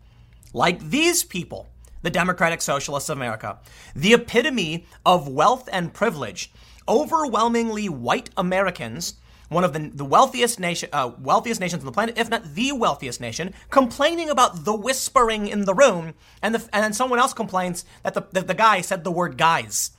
Like 0.53 0.91
these 0.91 1.25
people, 1.25 1.69
the 2.03 2.11
Democratic 2.11 2.61
Socialists 2.61 3.09
of 3.09 3.17
America, 3.17 3.59
the 3.95 4.13
epitome 4.13 4.85
of 5.07 5.27
wealth 5.27 5.69
and 5.73 5.95
privilege, 5.95 6.53
overwhelmingly 6.87 7.89
white 7.89 8.29
Americans 8.37 9.15
one 9.51 9.65
of 9.65 9.73
the, 9.73 9.91
the 9.93 10.05
wealthiest 10.05 10.59
nation, 10.59 10.89
uh, 10.93 11.11
wealthiest 11.21 11.61
nations 11.61 11.83
on 11.83 11.87
the 11.87 11.93
planet, 11.93 12.17
if 12.17 12.31
not 12.31 12.55
the 12.55 12.73
wealthiest 12.73 13.21
nation, 13.21 13.53
complaining 13.69 14.31
about 14.31 14.65
the 14.65 14.75
whispering 14.75 15.49
in 15.49 15.65
the 15.65 15.75
room, 15.75 16.15
and 16.41 16.55
the, 16.55 16.69
and 16.73 16.83
then 16.83 16.93
someone 16.93 17.19
else 17.19 17.35
complains 17.35 17.85
that 18.05 18.15
the, 18.15 18.23
that 18.33 18.47
the 18.47 18.55
guy 18.55 18.81
said 18.81 19.05
the 19.05 19.11
word 19.11 19.37
guys. 19.37 19.91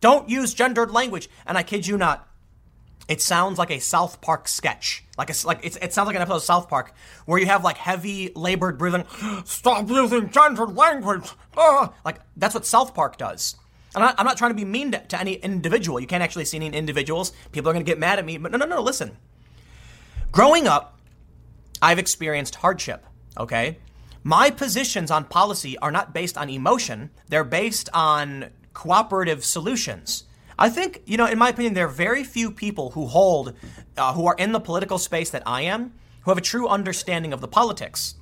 Don't 0.00 0.30
use 0.30 0.54
gendered 0.54 0.92
language, 0.92 1.28
and 1.44 1.58
I 1.58 1.64
kid 1.64 1.86
you 1.86 1.98
not, 1.98 2.28
it 3.08 3.20
sounds 3.20 3.58
like 3.58 3.72
a 3.72 3.80
South 3.80 4.20
Park 4.20 4.46
sketch. 4.46 5.04
Like 5.18 5.28
a, 5.28 5.46
like 5.46 5.66
it 5.66 5.92
sounds 5.92 6.06
like 6.06 6.14
an 6.14 6.22
episode 6.22 6.36
of 6.36 6.42
South 6.44 6.68
Park 6.68 6.94
where 7.26 7.40
you 7.40 7.46
have 7.46 7.64
like 7.64 7.76
heavy 7.76 8.30
labored 8.36 8.78
breathing. 8.78 9.04
Stop 9.44 9.90
using 9.90 10.30
gendered 10.30 10.76
language. 10.76 11.28
Ah! 11.56 11.92
Like 12.04 12.20
that's 12.36 12.54
what 12.54 12.64
South 12.64 12.94
Park 12.94 13.18
does. 13.18 13.56
I'm 13.94 14.02
not, 14.02 14.14
I'm 14.18 14.26
not 14.26 14.36
trying 14.36 14.50
to 14.50 14.56
be 14.56 14.64
mean 14.64 14.92
to, 14.92 15.00
to 15.00 15.20
any 15.20 15.34
individual. 15.34 16.00
You 16.00 16.06
can't 16.06 16.22
actually 16.22 16.44
see 16.44 16.56
any 16.56 16.68
individuals. 16.68 17.32
People 17.52 17.70
are 17.70 17.72
going 17.72 17.84
to 17.84 17.90
get 17.90 17.98
mad 17.98 18.18
at 18.18 18.24
me. 18.24 18.38
But 18.38 18.52
no, 18.52 18.58
no, 18.58 18.66
no, 18.66 18.80
listen. 18.80 19.16
Growing 20.30 20.68
up, 20.68 20.98
I've 21.82 21.98
experienced 21.98 22.56
hardship, 22.56 23.04
okay? 23.36 23.78
My 24.22 24.50
positions 24.50 25.10
on 25.10 25.24
policy 25.24 25.78
are 25.78 25.90
not 25.90 26.12
based 26.12 26.36
on 26.36 26.50
emotion, 26.50 27.10
they're 27.28 27.42
based 27.42 27.88
on 27.92 28.50
cooperative 28.74 29.44
solutions. 29.44 30.24
I 30.58 30.68
think, 30.68 31.02
you 31.06 31.16
know, 31.16 31.26
in 31.26 31.38
my 31.38 31.48
opinion, 31.48 31.72
there 31.72 31.86
are 31.86 31.88
very 31.88 32.22
few 32.22 32.50
people 32.50 32.90
who 32.90 33.06
hold, 33.06 33.54
uh, 33.96 34.12
who 34.12 34.26
are 34.26 34.36
in 34.38 34.52
the 34.52 34.60
political 34.60 34.98
space 34.98 35.30
that 35.30 35.42
I 35.46 35.62
am, 35.62 35.94
who 36.22 36.30
have 36.30 36.38
a 36.38 36.42
true 36.42 36.68
understanding 36.68 37.32
of 37.32 37.40
the 37.40 37.48
politics. 37.48 38.16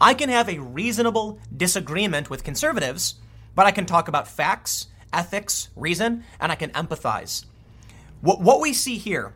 I 0.00 0.14
can 0.14 0.28
have 0.28 0.48
a 0.48 0.60
reasonable 0.60 1.40
disagreement 1.54 2.30
with 2.30 2.44
conservatives, 2.44 3.16
but 3.56 3.66
I 3.66 3.72
can 3.72 3.86
talk 3.86 4.06
about 4.06 4.28
facts 4.28 4.86
ethics, 5.12 5.68
reason, 5.76 6.24
and 6.40 6.52
I 6.52 6.54
can 6.54 6.70
empathize. 6.70 7.44
What, 8.20 8.40
what 8.40 8.60
we 8.60 8.72
see 8.72 8.98
here, 8.98 9.34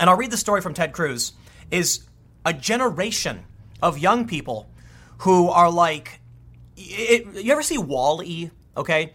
and 0.00 0.08
I'll 0.08 0.16
read 0.16 0.30
the 0.30 0.36
story 0.36 0.60
from 0.60 0.74
Ted 0.74 0.92
Cruz, 0.92 1.32
is 1.70 2.06
a 2.44 2.52
generation 2.52 3.44
of 3.82 3.98
young 3.98 4.26
people 4.26 4.68
who 5.18 5.48
are 5.48 5.70
like, 5.70 6.20
it, 6.76 7.44
you 7.44 7.52
ever 7.52 7.62
see 7.62 7.78
Wall-E? 7.78 8.50
Okay, 8.76 9.12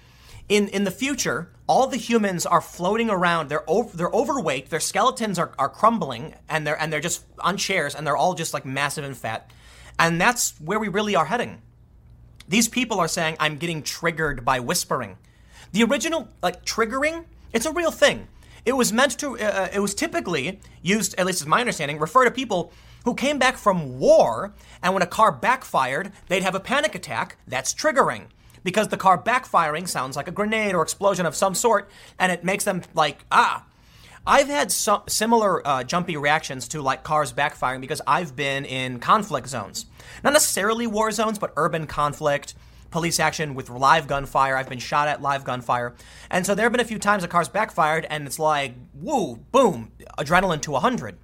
in 0.50 0.68
in 0.70 0.84
the 0.84 0.92
future, 0.92 1.52
all 1.68 1.88
the 1.88 1.98
humans 1.98 2.46
are 2.46 2.62
floating 2.62 3.10
around. 3.10 3.50
They're 3.50 3.70
over, 3.70 3.96
they're 3.96 4.10
overweight. 4.10 4.70
Their 4.70 4.80
skeletons 4.80 5.38
are, 5.38 5.54
are 5.60 5.70
crumbling, 5.70 6.34
and 6.50 6.66
they're 6.66 6.80
and 6.82 6.92
they're 6.92 7.00
just 7.00 7.24
on 7.40 7.58
chairs, 7.58 7.94
and 7.96 8.06
they're 8.06 8.18
all 8.18 8.34
just 8.34 8.54
like 8.54 8.66
massive 8.66 9.06
and 9.06 9.16
fat. 9.16 9.52
And 10.00 10.20
that's 10.20 10.60
where 10.60 10.80
we 10.80 10.88
really 10.88 11.16
are 11.16 11.26
heading. 11.26 11.62
These 12.48 12.68
people 12.68 13.00
are 13.00 13.08
saying, 13.08 13.38
"I'm 13.40 13.58
getting 13.58 13.84
triggered 13.84 14.44
by 14.44 14.60
whispering." 14.60 15.18
The 15.72 15.84
original, 15.84 16.28
like 16.44 16.66
triggering, 16.66 17.26
it's 17.54 17.66
a 17.66 17.72
real 17.72 17.92
thing. 17.92 18.28
It 18.66 18.74
was 18.74 18.94
meant 18.94 19.18
to, 19.20 19.38
uh, 19.40 19.44
uh, 19.44 19.68
it 19.74 19.80
was 19.80 19.94
typically 19.94 20.60
used, 20.82 21.16
at 21.18 21.26
least 21.26 21.42
as 21.42 21.48
my 21.48 21.62
understanding, 21.62 21.98
refer 21.98 22.26
to 22.26 22.32
people 22.32 22.72
who 23.06 23.16
came 23.16 23.40
back 23.40 23.58
from 23.58 23.98
war 24.00 24.54
and 24.84 24.94
when 24.94 25.02
a 25.02 25.08
car 25.08 25.32
backfired, 25.32 26.12
they'd 26.28 26.44
have 26.44 26.56
a 26.56 26.60
panic 26.60 26.94
attack. 26.94 27.38
That's 27.48 27.74
triggering 27.74 28.26
because 28.64 28.90
the 28.90 28.98
car 28.98 29.18
backfiring 29.22 29.88
sounds 29.88 30.16
like 30.16 30.28
a 30.28 30.32
grenade 30.32 30.76
or 30.76 30.84
explosion 30.84 31.26
of 31.26 31.36
some 31.36 31.56
sort 31.56 31.90
and 32.20 32.32
it 32.32 32.44
makes 32.44 32.64
them 32.64 32.82
like, 32.94 33.26
ah. 33.32 33.66
I've 34.28 34.50
had 34.50 34.72
some 34.72 35.02
similar 35.08 35.68
uh, 35.68 35.84
jumpy 35.84 36.16
reactions 36.16 36.68
to 36.68 36.82
like 36.84 37.02
cars 37.02 37.34
backfiring 37.34 37.82
because 37.82 38.04
I've 38.06 38.36
been 38.36 38.66
in 38.66 39.00
conflict 39.00 39.48
zones. 39.48 39.88
Not 40.24 40.34
necessarily 40.34 40.86
war 40.86 41.10
zones, 41.10 41.40
but 41.40 41.54
urban 41.58 41.88
conflict, 41.88 42.54
police 42.92 43.20
action 43.20 43.56
with 43.56 43.70
live 43.70 44.06
gunfire. 44.08 44.56
I've 44.56 44.70
been 44.70 44.80
shot 44.80 45.08
at 45.08 45.22
live 45.22 45.44
gunfire. 45.44 45.96
And 46.30 46.46
so 46.46 46.54
there 46.54 46.66
have 46.66 46.72
been 46.72 46.82
a 46.82 46.86
few 46.86 47.00
times 47.00 47.24
the 47.24 47.28
car's 47.28 47.50
backfired 47.50 48.06
and 48.10 48.28
it's 48.28 48.38
like, 48.38 48.76
woo, 48.94 49.38
boom, 49.52 49.92
adrenaline 50.18 50.62
to 50.62 50.72
100. 50.72 51.18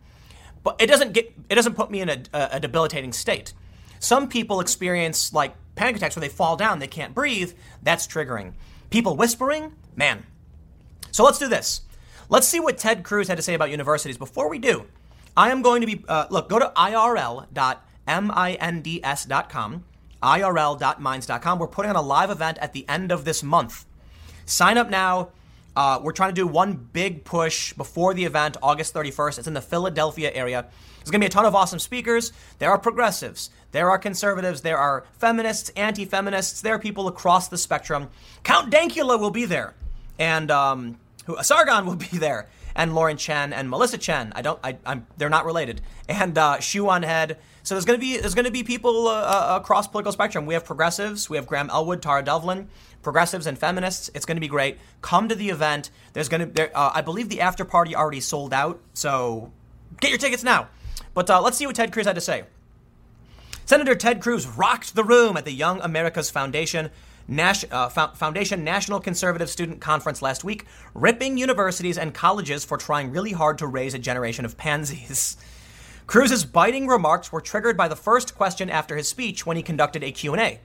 But 0.64 0.78
it 0.80 0.88
doesn't 0.88 1.14
get 1.14 1.32
it 1.50 1.56
doesn't 1.56 1.76
put 1.76 1.92
me 1.92 2.02
in 2.02 2.10
a, 2.10 2.24
a 2.34 2.60
debilitating 2.60 3.14
state. 3.14 3.54
Some 4.00 4.28
people 4.28 4.60
experience 4.60 5.32
like 5.34 5.54
panic 5.76 5.98
attacks 5.98 6.16
where 6.16 6.22
they 6.22 6.30
fall 6.30 6.56
down, 6.58 6.80
they 6.80 6.88
can't 6.88 7.14
breathe. 7.14 7.54
That's 7.84 8.08
triggering. 8.08 8.54
People 8.90 9.16
whispering, 9.16 9.74
man. 9.96 10.26
So 11.12 11.24
let's 11.24 11.38
do 11.40 11.48
this. 11.48 11.82
Let's 12.30 12.48
see 12.48 12.60
what 12.60 12.78
Ted 12.78 13.04
Cruz 13.04 13.28
had 13.28 13.38
to 13.38 13.42
say 13.42 13.54
about 13.54 13.72
universities. 13.72 14.18
Before 14.18 14.50
we 14.50 14.60
do, 14.60 14.86
I 15.36 15.52
am 15.52 15.62
going 15.62 15.82
to 15.82 15.88
be, 15.88 16.04
uh, 16.08 16.26
look, 16.30 16.50
go 16.50 16.60
to 16.60 16.72
irl.minds.com 16.76 17.46
irl.minds.com. 20.22 21.60
We're 21.60 21.68
putting 21.68 21.90
on 21.90 21.96
a 21.96 22.02
live 22.02 22.30
event 22.30 22.58
at 22.60 22.74
the 22.74 22.88
end 22.88 23.12
of 23.12 23.26
this 23.26 23.44
month. 23.44 23.86
Sign 24.46 24.78
up 24.78 24.90
now. 24.90 25.30
Uh, 25.76 26.00
we're 26.02 26.12
trying 26.12 26.32
to 26.32 26.36
do 26.36 26.48
one 26.48 26.74
big 26.74 27.24
push 27.24 27.74
before 27.74 28.14
the 28.14 28.26
event, 28.26 28.58
August 28.64 28.94
31st. 28.96 29.38
It's 29.38 29.48
in 29.48 29.54
the 29.54 29.62
Philadelphia 29.62 30.32
area. 30.34 30.66
There's 30.98 31.12
going 31.12 31.22
to 31.22 31.26
be 31.26 31.28
a 31.28 31.30
ton 31.30 31.46
of 31.46 31.54
awesome 31.54 31.80
speakers. 31.80 32.34
There 32.60 32.72
are 32.72 32.80
progressives, 32.80 33.50
there 33.72 33.90
are 33.90 34.00
conservatives, 34.00 34.62
there 34.62 34.78
are 34.78 35.06
feminists, 35.20 35.70
anti 35.76 36.04
feminists, 36.04 36.62
there 36.62 36.74
are 36.74 36.80
people 36.80 37.08
across 37.08 37.48
the 37.48 37.58
spectrum. 37.58 38.10
Count 38.44 38.74
Dankula 38.74 39.20
will 39.20 39.30
be 39.30 39.46
there. 39.46 39.76
And 40.18 40.50
um, 40.50 40.98
Sargon 41.42 41.86
will 41.86 41.96
be 41.96 42.18
there. 42.18 42.50
And 42.78 42.96
Lauren 42.96 43.18
Chen 43.18 43.52
and 43.52 43.70
Melissa 43.70 43.98
Chen. 43.98 44.32
I 44.36 44.42
don't, 44.42 44.60
I, 44.64 44.78
I'm, 44.86 45.08
they're 45.18 45.30
not 45.30 45.46
related. 45.46 45.82
And 46.08 46.38
uh, 46.38 46.62
on 46.88 47.04
Head. 47.04 47.38
So 47.64 47.76
there's 47.76 47.86
to 48.00 48.02
be 48.02 48.18
there's 48.18 48.36
to 48.46 48.52
be 48.52 48.64
people 48.64 49.08
uh, 49.08 49.14
uh, 49.24 49.60
across 49.60 49.88
political 49.88 50.14
spectrum. 50.14 50.46
We 50.46 50.54
have 50.54 50.64
progressives, 50.64 51.30
we 51.30 51.36
have 51.36 51.48
Graham 51.48 51.70
Elwood, 51.70 52.02
Tara 52.02 52.24
Devlin, 52.24 52.70
progressives 53.02 53.48
and 53.48 53.58
feminists. 53.58 54.10
It's 54.14 54.26
to 54.38 54.42
be 54.42 54.48
great. 54.48 54.78
Come 55.02 55.28
to 55.28 55.36
the 55.36 55.50
event. 55.50 55.90
There's 56.14 56.30
to 56.42 56.46
there, 56.46 56.72
uh, 56.74 56.92
I 56.94 57.02
believe 57.02 57.28
the 57.28 57.42
after 57.42 57.66
party 57.66 57.96
already 57.96 58.22
sold 58.22 58.54
out. 58.54 58.80
So 58.94 59.52
get 60.00 60.12
your 60.12 60.20
tickets 60.20 60.44
now. 60.44 60.70
But 61.14 61.30
uh, 61.30 61.42
let's 61.42 61.58
see 61.58 61.66
what 61.66 61.76
Ted 61.76 61.92
Cruz 61.92 62.06
had 62.06 62.16
to 62.16 62.22
say. 62.22 62.44
Senator 63.66 63.96
Ted 63.96 64.22
Cruz 64.22 64.48
rocked 64.48 64.96
the 64.96 65.04
room 65.04 65.36
at 65.36 65.44
the 65.44 65.52
Young 65.52 65.82
America's 65.82 66.30
Foundation 66.30 66.90
Uh, 67.30 67.90
Foundation 67.90 68.64
National 68.64 69.02
Conservative 69.02 69.50
Student 69.50 69.82
Conference 69.82 70.22
last 70.22 70.44
week, 70.46 70.66
ripping 70.94 71.38
universities 71.38 71.98
and 71.98 72.14
colleges 72.14 72.64
for 72.64 72.78
trying 72.78 73.12
really 73.12 73.34
hard 73.34 73.58
to 73.58 73.68
raise 73.68 73.94
a 73.94 74.00
generation 74.00 74.46
of 74.46 74.58
pansies. 74.58 75.36
Cruz's 76.08 76.46
biting 76.46 76.88
remarks 76.88 77.34
were 77.34 77.42
triggered 77.42 77.76
by 77.76 77.90
the 77.90 77.96
first 77.98 78.34
question 78.34 78.70
after 78.70 78.96
his 78.96 79.10
speech 79.10 79.46
when 79.46 79.58
he 79.58 79.64
conducted 79.64 80.04
a 80.04 80.12
Q&A. 80.12 80.62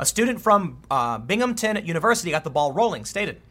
A 0.00 0.06
student 0.06 0.40
from 0.40 0.78
uh, 0.90 1.18
Binghamton 1.18 1.84
University 1.84 2.30
got 2.30 2.44
the 2.44 2.50
ball 2.50 2.72
rolling, 2.72 3.04
stated, 3.04 3.42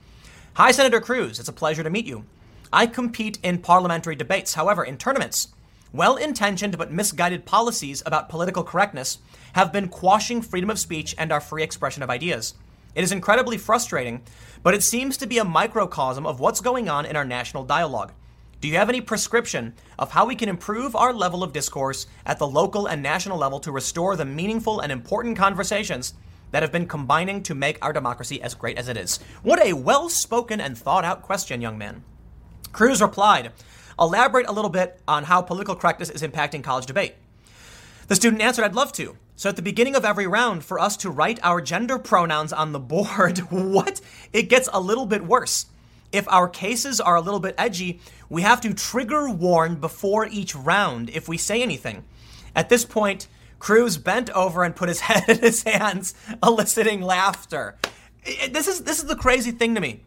Hi, 0.56 0.72
Senator 0.72 1.02
Cruz. 1.02 1.40
It's 1.40 1.50
a 1.50 1.54
pleasure 1.54 1.84
to 1.84 1.90
meet 1.92 2.08
you. 2.08 2.26
I 2.74 2.88
compete 2.88 3.38
in 3.44 3.60
parliamentary 3.60 4.16
debates. 4.16 4.56
However, 4.56 4.84
in 4.84 4.98
tournaments, 4.98 5.50
well 5.96 6.16
intentioned 6.16 6.78
but 6.78 6.92
misguided 6.92 7.46
policies 7.46 8.04
about 8.06 8.30
political 8.30 8.64
correctness 8.64 9.20
have 9.54 9.72
been 9.72 9.88
quashing 9.88 10.42
freedom 10.42 10.70
of 10.70 10.80
speech 10.80 11.16
and 11.18 11.32
our 11.32 11.40
free 11.40 11.64
expression 11.64 12.04
of 12.04 12.10
ideas. 12.10 12.56
It 12.94 13.04
is 13.04 13.12
incredibly 13.12 13.58
frustrating, 13.58 14.22
but 14.64 14.74
it 14.74 14.84
seems 14.84 15.18
to 15.18 15.28
be 15.28 15.38
a 15.38 15.44
microcosm 15.46 16.26
of 16.26 16.40
what's 16.40 16.62
going 16.62 16.90
on 16.90 17.06
in 17.06 17.16
our 17.16 17.26
national 17.26 17.66
dialogue. 17.66 18.14
Do 18.62 18.70
you 18.70 18.78
have 18.78 18.90
any 18.90 19.02
prescription 19.02 19.74
of 20.00 20.12
how 20.12 20.26
we 20.26 20.36
can 20.36 20.50
improve 20.50 20.96
our 20.96 21.14
level 21.14 21.44
of 21.44 21.54
discourse 21.54 22.08
at 22.26 22.40
the 22.40 22.48
local 22.48 22.88
and 22.88 23.04
national 23.04 23.38
level 23.38 23.60
to 23.60 23.72
restore 23.72 24.16
the 24.16 24.26
meaningful 24.26 24.80
and 24.80 24.92
important 24.92 25.38
conversations 25.38 26.14
that 26.52 26.64
have 26.64 26.72
been 26.72 26.88
combining 26.88 27.44
to 27.44 27.54
make 27.54 27.78
our 27.84 27.94
democracy 27.94 28.42
as 28.42 28.56
great 28.56 28.78
as 28.78 28.88
it 28.88 28.98
is? 28.98 29.20
What 29.44 29.64
a 29.64 29.74
well 29.74 30.10
spoken 30.10 30.62
and 30.62 30.78
thought 30.78 31.04
out 31.04 31.22
question, 31.22 31.62
young 31.62 31.78
man. 31.78 32.04
Cruz 32.72 33.02
replied, 33.02 33.52
Elaborate 34.00 34.48
a 34.48 34.52
little 34.52 34.70
bit 34.70 35.00
on 35.08 35.24
how 35.24 35.42
political 35.42 35.76
correctness 35.76 36.10
is 36.10 36.22
impacting 36.22 36.64
college 36.64 36.86
debate. 36.86 37.16
The 38.08 38.16
student 38.16 38.42
answered, 38.42 38.66
I'd 38.66 38.76
love 38.76 38.92
to. 38.94 39.18
So 39.36 39.50
at 39.50 39.56
the 39.56 39.62
beginning 39.62 39.96
of 39.96 40.06
every 40.06 40.28
round, 40.28 40.64
for 40.64 40.80
us 40.80 40.96
to 40.98 41.10
write 41.10 41.40
our 41.44 41.62
gender 41.62 41.98
pronouns 41.98 42.54
on 42.54 42.72
the 42.72 42.80
board, 42.94 43.40
what? 43.50 44.02
It 44.32 44.50
gets 44.50 44.70
a 44.72 44.80
little 44.80 45.06
bit 45.06 45.26
worse. 45.26 45.66
If 46.12 46.28
our 46.30 46.48
cases 46.48 47.02
are 47.02 47.16
a 47.16 47.22
little 47.22 47.40
bit 47.40 47.56
edgy, 47.58 48.00
we 48.30 48.44
have 48.44 48.62
to 48.62 48.74
trigger 48.74 49.30
warn 49.30 49.76
before 49.76 50.26
each 50.26 50.56
round 50.56 51.10
if 51.10 51.28
we 51.28 51.38
say 51.38 51.62
anything. 51.62 52.06
At 52.56 52.70
this 52.70 52.86
point, 52.86 53.28
Cruz 53.60 53.98
bent 53.98 54.30
over 54.30 54.64
and 54.64 54.76
put 54.76 54.88
his 54.88 55.00
head 55.02 55.28
in 55.28 55.40
his 55.40 55.64
hands, 55.64 56.14
eliciting 56.42 57.02
laughter. 57.02 57.76
This 58.50 58.68
is 58.68 58.84
this 58.84 59.00
is 59.00 59.06
the 59.06 59.16
crazy 59.16 59.52
thing 59.52 59.76
to 59.76 59.82
me. 59.82 60.05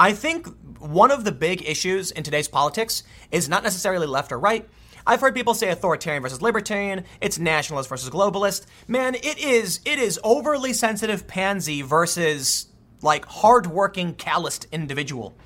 I 0.00 0.14
think 0.14 0.48
one 0.78 1.10
of 1.10 1.24
the 1.24 1.30
big 1.30 1.68
issues 1.68 2.10
in 2.10 2.22
today's 2.22 2.48
politics 2.48 3.02
is 3.30 3.50
not 3.50 3.62
necessarily 3.62 4.06
left 4.06 4.32
or 4.32 4.38
right. 4.38 4.66
I've 5.06 5.20
heard 5.20 5.34
people 5.34 5.52
say 5.52 5.68
authoritarian 5.68 6.22
versus 6.22 6.40
libertarian, 6.40 7.04
it's 7.20 7.38
nationalist 7.38 7.90
versus 7.90 8.08
globalist. 8.08 8.64
Man, 8.88 9.14
it 9.14 9.36
is 9.38 9.80
it 9.84 9.98
is 9.98 10.18
overly 10.24 10.72
sensitive 10.72 11.26
pansy 11.26 11.82
versus 11.82 12.68
like 13.02 13.26
hardworking, 13.26 14.14
calloused 14.14 14.66
individual. 14.72 15.36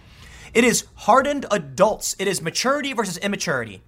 It 0.55 0.63
is 0.63 0.85
hardened 0.95 1.47
adults. 1.51 2.15
It 2.21 2.29
is 2.29 2.41
maturity 2.41 2.93
versus 2.93 3.17
immaturity. 3.17 3.83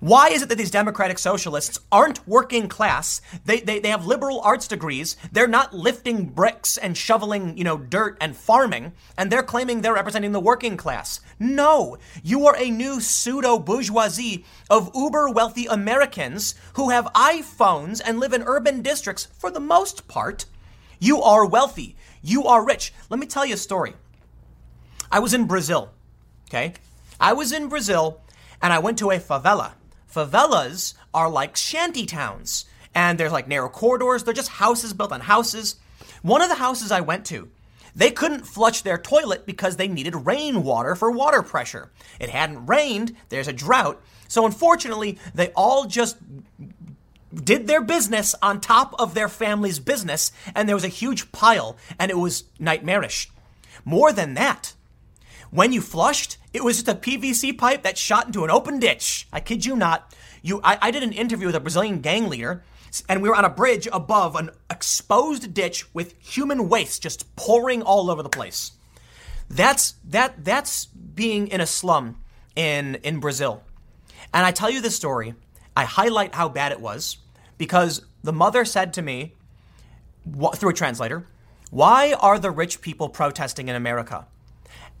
Why 0.00 0.28
is 0.28 0.40
it 0.40 0.48
that 0.48 0.56
these 0.56 0.70
democratic 0.70 1.18
socialists 1.18 1.78
aren't 1.92 2.26
working 2.26 2.68
class? 2.68 3.20
They, 3.44 3.60
they, 3.60 3.80
they 3.80 3.90
have 3.90 4.06
liberal 4.06 4.40
arts 4.40 4.66
degrees. 4.66 5.14
They're 5.30 5.46
not 5.46 5.74
lifting 5.74 6.24
bricks 6.24 6.78
and 6.78 6.96
shoveling, 6.96 7.58
you 7.58 7.64
know, 7.64 7.76
dirt 7.76 8.16
and 8.18 8.34
farming, 8.34 8.92
and 9.18 9.30
they're 9.30 9.42
claiming 9.42 9.82
they're 9.82 9.92
representing 9.92 10.32
the 10.32 10.40
working 10.40 10.78
class. 10.78 11.20
No, 11.38 11.98
you 12.22 12.46
are 12.46 12.56
a 12.56 12.70
new 12.70 13.02
pseudo 13.02 13.58
bourgeoisie 13.58 14.46
of 14.70 14.90
uber 14.94 15.28
wealthy 15.28 15.66
Americans 15.66 16.54
who 16.74 16.88
have 16.88 17.04
iPhones 17.12 18.00
and 18.02 18.18
live 18.18 18.32
in 18.32 18.42
urban 18.44 18.80
districts 18.80 19.28
for 19.36 19.50
the 19.50 19.60
most 19.60 20.08
part. 20.08 20.46
You 20.98 21.20
are 21.20 21.44
wealthy. 21.44 21.94
You 22.22 22.44
are 22.44 22.64
rich. 22.64 22.94
Let 23.10 23.20
me 23.20 23.26
tell 23.26 23.44
you 23.44 23.52
a 23.52 23.58
story. 23.58 23.92
I 25.12 25.18
was 25.18 25.34
in 25.34 25.44
Brazil, 25.46 25.90
okay? 26.48 26.72
I 27.20 27.34
was 27.34 27.52
in 27.52 27.68
Brazil 27.68 28.22
and 28.62 28.72
I 28.72 28.78
went 28.78 28.98
to 29.00 29.10
a 29.10 29.18
favela. 29.18 29.72
Favelas 30.12 30.94
are 31.14 31.30
like 31.30 31.56
shanty 31.56 32.06
towns, 32.06 32.64
and 32.94 33.18
there's 33.18 33.32
like 33.32 33.48
narrow 33.48 33.68
corridors. 33.68 34.24
They're 34.24 34.34
just 34.34 34.48
houses 34.48 34.92
built 34.92 35.12
on 35.12 35.20
houses. 35.20 35.76
One 36.22 36.42
of 36.42 36.48
the 36.48 36.56
houses 36.56 36.90
I 36.90 37.00
went 37.00 37.24
to, 37.26 37.48
they 37.94 38.10
couldn't 38.10 38.46
flush 38.46 38.82
their 38.82 38.98
toilet 38.98 39.46
because 39.46 39.76
they 39.76 39.88
needed 39.88 40.26
rainwater 40.26 40.94
for 40.94 41.10
water 41.10 41.42
pressure. 41.42 41.90
It 42.18 42.30
hadn't 42.30 42.66
rained, 42.66 43.16
there's 43.28 43.48
a 43.48 43.52
drought. 43.52 44.00
So 44.28 44.46
unfortunately, 44.46 45.18
they 45.34 45.48
all 45.56 45.86
just 45.86 46.16
did 47.32 47.66
their 47.66 47.80
business 47.80 48.34
on 48.42 48.60
top 48.60 48.94
of 48.98 49.14
their 49.14 49.28
family's 49.28 49.78
business, 49.78 50.32
and 50.54 50.68
there 50.68 50.76
was 50.76 50.84
a 50.84 50.88
huge 50.88 51.30
pile, 51.32 51.76
and 51.98 52.10
it 52.10 52.18
was 52.18 52.44
nightmarish. 52.58 53.30
More 53.84 54.12
than 54.12 54.34
that, 54.34 54.74
when 55.50 55.72
you 55.72 55.80
flushed, 55.80 56.36
it 56.52 56.62
was 56.62 56.76
just 56.76 56.88
a 56.88 56.94
PVC 56.94 57.56
pipe 57.56 57.82
that 57.82 57.98
shot 57.98 58.26
into 58.26 58.44
an 58.44 58.50
open 58.50 58.78
ditch. 58.78 59.26
I 59.32 59.40
kid 59.40 59.66
you 59.66 59.76
not. 59.76 60.14
You, 60.42 60.60
I, 60.62 60.78
I 60.80 60.90
did 60.90 61.02
an 61.02 61.12
interview 61.12 61.46
with 61.46 61.56
a 61.56 61.60
Brazilian 61.60 62.00
gang 62.00 62.28
leader, 62.28 62.62
and 63.08 63.20
we 63.20 63.28
were 63.28 63.36
on 63.36 63.44
a 63.44 63.50
bridge 63.50 63.88
above 63.92 64.36
an 64.36 64.50
exposed 64.70 65.52
ditch 65.52 65.92
with 65.94 66.14
human 66.18 66.68
waste 66.68 67.02
just 67.02 67.34
pouring 67.36 67.82
all 67.82 68.10
over 68.10 68.22
the 68.22 68.28
place. 68.28 68.72
That's 69.48 69.94
that 70.04 70.44
that's 70.44 70.86
being 70.86 71.48
in 71.48 71.60
a 71.60 71.66
slum 71.66 72.18
in 72.54 72.96
in 72.96 73.18
Brazil. 73.18 73.62
And 74.32 74.46
I 74.46 74.52
tell 74.52 74.70
you 74.70 74.80
this 74.80 74.94
story, 74.94 75.34
I 75.76 75.84
highlight 75.84 76.36
how 76.36 76.48
bad 76.48 76.70
it 76.70 76.80
was 76.80 77.18
because 77.58 78.02
the 78.22 78.32
mother 78.32 78.64
said 78.64 78.92
to 78.94 79.02
me 79.02 79.34
through 80.54 80.70
a 80.70 80.74
translator, 80.74 81.26
"Why 81.70 82.12
are 82.12 82.38
the 82.38 82.52
rich 82.52 82.80
people 82.80 83.08
protesting 83.08 83.68
in 83.68 83.74
America?" 83.74 84.26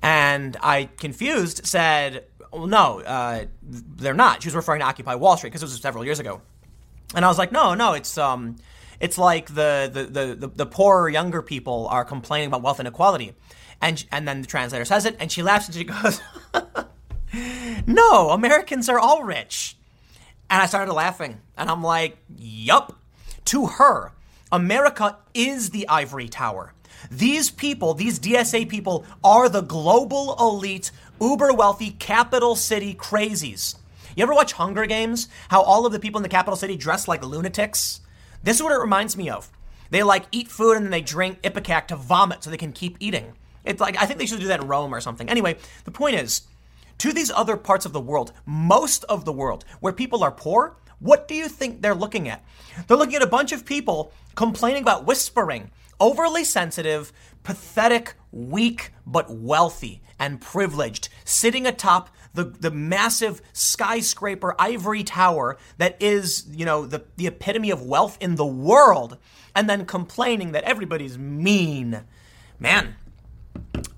And 0.02 0.56
I, 0.62 0.88
confused, 0.96 1.66
said, 1.66 2.24
well, 2.52 2.66
no, 2.66 3.00
uh, 3.00 3.44
they're 3.62 4.14
not. 4.14 4.42
She 4.42 4.48
was 4.48 4.54
referring 4.54 4.80
to 4.80 4.86
Occupy 4.86 5.14
Wall 5.14 5.36
Street 5.36 5.50
because 5.50 5.62
it 5.62 5.66
was 5.66 5.80
several 5.80 6.04
years 6.04 6.18
ago. 6.18 6.40
And 7.14 7.24
I 7.24 7.28
was 7.28 7.38
like, 7.38 7.52
no, 7.52 7.74
no, 7.74 7.92
it's 7.92 8.16
um, 8.18 8.56
it's 9.00 9.18
like 9.18 9.54
the 9.54 9.90
the, 9.92 10.04
the, 10.04 10.34
the, 10.34 10.46
the 10.48 10.66
poorer 10.66 11.08
younger 11.08 11.42
people 11.42 11.88
are 11.88 12.04
complaining 12.04 12.48
about 12.48 12.62
wealth 12.62 12.80
inequality. 12.80 13.34
And, 13.82 14.04
and 14.12 14.28
then 14.28 14.42
the 14.42 14.46
translator 14.46 14.84
says 14.84 15.06
it, 15.06 15.16
and 15.18 15.32
she 15.32 15.42
laughs 15.42 15.66
and 15.66 15.74
she 15.74 15.84
goes, 15.84 16.20
no, 17.86 18.30
Americans 18.30 18.88
are 18.88 18.98
all 18.98 19.22
rich. 19.22 19.76
And 20.48 20.60
I 20.60 20.66
started 20.66 20.92
laughing. 20.92 21.40
And 21.56 21.70
I'm 21.70 21.82
like, 21.82 22.18
yup. 22.36 22.96
To 23.46 23.66
her, 23.66 24.12
America 24.52 25.16
is 25.34 25.70
the 25.70 25.88
ivory 25.88 26.28
tower. 26.28 26.74
These 27.10 27.50
people, 27.50 27.94
these 27.94 28.18
DSA 28.18 28.68
people, 28.68 29.04
are 29.22 29.48
the 29.48 29.62
global 29.62 30.36
elite, 30.38 30.90
uber 31.20 31.52
wealthy, 31.52 31.90
capital 31.92 32.56
city 32.56 32.94
crazies. 32.94 33.76
You 34.16 34.24
ever 34.24 34.34
watch 34.34 34.52
Hunger 34.52 34.86
Games? 34.86 35.28
How 35.48 35.62
all 35.62 35.86
of 35.86 35.92
the 35.92 36.00
people 36.00 36.18
in 36.18 36.22
the 36.22 36.28
capital 36.28 36.56
city 36.56 36.76
dress 36.76 37.06
like 37.06 37.24
lunatics? 37.24 38.00
This 38.42 38.56
is 38.56 38.62
what 38.62 38.72
it 38.72 38.80
reminds 38.80 39.16
me 39.16 39.30
of. 39.30 39.50
They 39.90 40.02
like 40.02 40.26
eat 40.32 40.48
food 40.48 40.76
and 40.76 40.84
then 40.84 40.90
they 40.90 41.00
drink 41.00 41.42
Ipecac 41.42 41.88
to 41.88 41.96
vomit 41.96 42.42
so 42.42 42.50
they 42.50 42.56
can 42.56 42.72
keep 42.72 42.96
eating. 43.00 43.34
It's 43.64 43.80
like, 43.80 44.00
I 44.00 44.06
think 44.06 44.18
they 44.18 44.26
should 44.26 44.40
do 44.40 44.46
that 44.48 44.60
in 44.60 44.68
Rome 44.68 44.94
or 44.94 45.00
something. 45.00 45.28
Anyway, 45.28 45.56
the 45.84 45.90
point 45.90 46.16
is, 46.16 46.42
to 46.98 47.12
these 47.12 47.30
other 47.30 47.56
parts 47.56 47.86
of 47.86 47.92
the 47.92 48.00
world, 48.00 48.32
most 48.46 49.04
of 49.04 49.24
the 49.24 49.32
world, 49.32 49.64
where 49.80 49.92
people 49.92 50.22
are 50.22 50.30
poor, 50.30 50.76
what 50.98 51.28
do 51.28 51.34
you 51.34 51.48
think 51.48 51.80
they're 51.80 51.94
looking 51.94 52.28
at? 52.28 52.44
They're 52.86 52.96
looking 52.96 53.16
at 53.16 53.22
a 53.22 53.26
bunch 53.26 53.52
of 53.52 53.64
people 53.64 54.12
complaining 54.34 54.82
about 54.82 55.06
whispering 55.06 55.70
overly 56.00 56.44
sensitive, 56.44 57.12
pathetic, 57.42 58.14
weak, 58.32 58.92
but 59.06 59.30
wealthy 59.30 60.02
and 60.18 60.40
privileged, 60.40 61.08
sitting 61.24 61.66
atop 61.66 62.10
the, 62.34 62.44
the 62.44 62.70
massive 62.70 63.42
skyscraper 63.52 64.54
ivory 64.58 65.02
tower 65.02 65.58
that 65.78 65.96
is, 66.00 66.46
you 66.52 66.64
know, 66.64 66.86
the, 66.86 67.04
the 67.16 67.26
epitome 67.26 67.70
of 67.70 67.82
wealth 67.82 68.16
in 68.20 68.36
the 68.36 68.46
world, 68.46 69.18
and 69.54 69.68
then 69.68 69.84
complaining 69.84 70.52
that 70.52 70.64
everybody's 70.64 71.18
mean. 71.18 72.02
Man, 72.58 72.94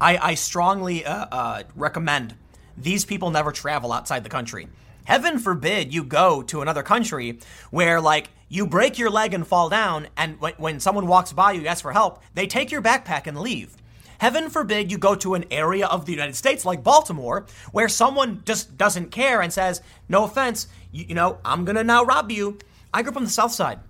I, 0.00 0.16
I 0.16 0.34
strongly 0.34 1.04
uh, 1.04 1.26
uh, 1.30 1.62
recommend 1.76 2.34
these 2.76 3.04
people 3.04 3.30
never 3.30 3.52
travel 3.52 3.92
outside 3.92 4.24
the 4.24 4.30
country. 4.30 4.68
Heaven 5.04 5.38
forbid 5.38 5.92
you 5.92 6.04
go 6.04 6.42
to 6.44 6.62
another 6.62 6.82
country 6.82 7.40
where, 7.70 8.00
like, 8.00 8.30
you 8.52 8.66
break 8.66 8.98
your 8.98 9.08
leg 9.08 9.32
and 9.32 9.46
fall 9.46 9.70
down, 9.70 10.08
and 10.14 10.38
when, 10.38 10.52
when 10.58 10.78
someone 10.78 11.06
walks 11.06 11.32
by 11.32 11.52
you, 11.52 11.66
ask 11.66 11.80
for 11.80 11.92
help, 11.92 12.22
they 12.34 12.46
take 12.46 12.70
your 12.70 12.82
backpack 12.82 13.26
and 13.26 13.40
leave. 13.40 13.78
Heaven 14.18 14.50
forbid 14.50 14.92
you 14.92 14.98
go 14.98 15.14
to 15.14 15.32
an 15.32 15.46
area 15.50 15.86
of 15.86 16.04
the 16.04 16.12
United 16.12 16.36
States 16.36 16.66
like 16.66 16.84
Baltimore 16.84 17.46
where 17.72 17.88
someone 17.88 18.42
just 18.44 18.76
doesn't 18.76 19.10
care 19.10 19.40
and 19.40 19.50
says, 19.50 19.80
No 20.06 20.24
offense, 20.24 20.68
you, 20.90 21.06
you 21.08 21.14
know, 21.14 21.38
I'm 21.46 21.64
gonna 21.64 21.82
now 21.82 22.04
rob 22.04 22.30
you. 22.30 22.58
I 22.92 23.00
grew 23.00 23.12
up 23.12 23.16
on 23.16 23.24
the 23.24 23.30
south 23.30 23.52
side 23.52 23.80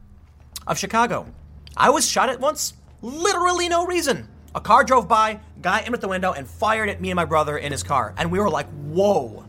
of 0.64 0.78
Chicago. 0.78 1.26
I 1.76 1.90
was 1.90 2.09
shot 2.09 2.28
at 2.28 2.39
once, 2.39 2.74
literally 3.01 3.68
no 3.68 3.84
reason. 3.84 4.28
A 4.55 4.60
car 4.60 4.84
drove 4.84 5.09
by, 5.09 5.40
guy 5.60 5.80
aimed 5.80 5.94
at 5.94 6.01
the 6.01 6.06
window 6.06 6.34
and 6.34 6.47
fired 6.47 6.89
at 6.89 7.01
me 7.01 7.10
and 7.10 7.16
my 7.16 7.24
brother 7.24 7.59
in 7.59 7.72
his 7.72 7.82
car. 7.82 8.14
And 8.16 8.30
we 8.30 8.39
were 8.39 8.48
like, 8.48 8.68
Whoa. 8.70 9.41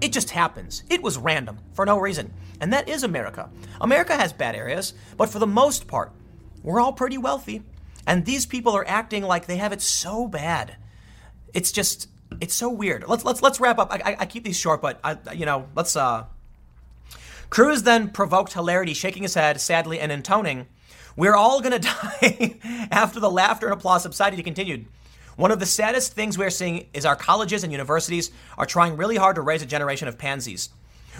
It 0.00 0.12
just 0.12 0.30
happens. 0.30 0.84
It 0.88 1.02
was 1.02 1.18
random 1.18 1.58
for 1.72 1.84
no 1.84 1.98
reason. 1.98 2.32
And 2.60 2.72
that 2.72 2.88
is 2.88 3.02
America. 3.02 3.50
America 3.80 4.16
has 4.16 4.32
bad 4.32 4.54
areas, 4.54 4.94
but 5.16 5.28
for 5.28 5.38
the 5.38 5.46
most 5.46 5.86
part, 5.88 6.12
we're 6.62 6.80
all 6.80 6.92
pretty 6.92 7.18
wealthy. 7.18 7.62
And 8.06 8.24
these 8.24 8.46
people 8.46 8.76
are 8.76 8.86
acting 8.86 9.22
like 9.22 9.46
they 9.46 9.56
have 9.56 9.72
it 9.72 9.82
so 9.82 10.28
bad. 10.28 10.76
It's 11.52 11.72
just, 11.72 12.08
it's 12.40 12.54
so 12.54 12.68
weird. 12.68 13.04
Let's 13.08 13.24
let's 13.24 13.42
let's 13.42 13.60
wrap 13.60 13.78
up. 13.78 13.92
I, 13.92 14.00
I, 14.12 14.16
I 14.20 14.26
keep 14.26 14.44
these 14.44 14.58
short, 14.58 14.80
but 14.82 15.00
I, 15.02 15.16
you 15.34 15.46
know, 15.46 15.66
let's. 15.74 15.96
uh 15.96 16.24
Cruz 17.50 17.82
then 17.84 18.10
provoked 18.10 18.52
hilarity, 18.52 18.92
shaking 18.92 19.22
his 19.22 19.34
head 19.34 19.60
sadly 19.60 19.98
and 19.98 20.12
intoning, 20.12 20.66
"We're 21.16 21.34
all 21.34 21.60
gonna 21.60 21.78
die." 22.20 22.58
After 22.90 23.20
the 23.20 23.30
laughter 23.30 23.66
and 23.66 23.74
applause 23.74 24.02
subsided, 24.02 24.38
he 24.38 24.42
continued. 24.42 24.86
One 25.38 25.52
of 25.52 25.60
the 25.60 25.66
saddest 25.66 26.14
things 26.14 26.36
we're 26.36 26.50
seeing 26.50 26.88
is 26.92 27.06
our 27.06 27.14
colleges 27.14 27.62
and 27.62 27.70
universities 27.70 28.32
are 28.58 28.66
trying 28.66 28.96
really 28.96 29.14
hard 29.14 29.36
to 29.36 29.40
raise 29.40 29.62
a 29.62 29.66
generation 29.66 30.08
of 30.08 30.18
pansies. 30.18 30.70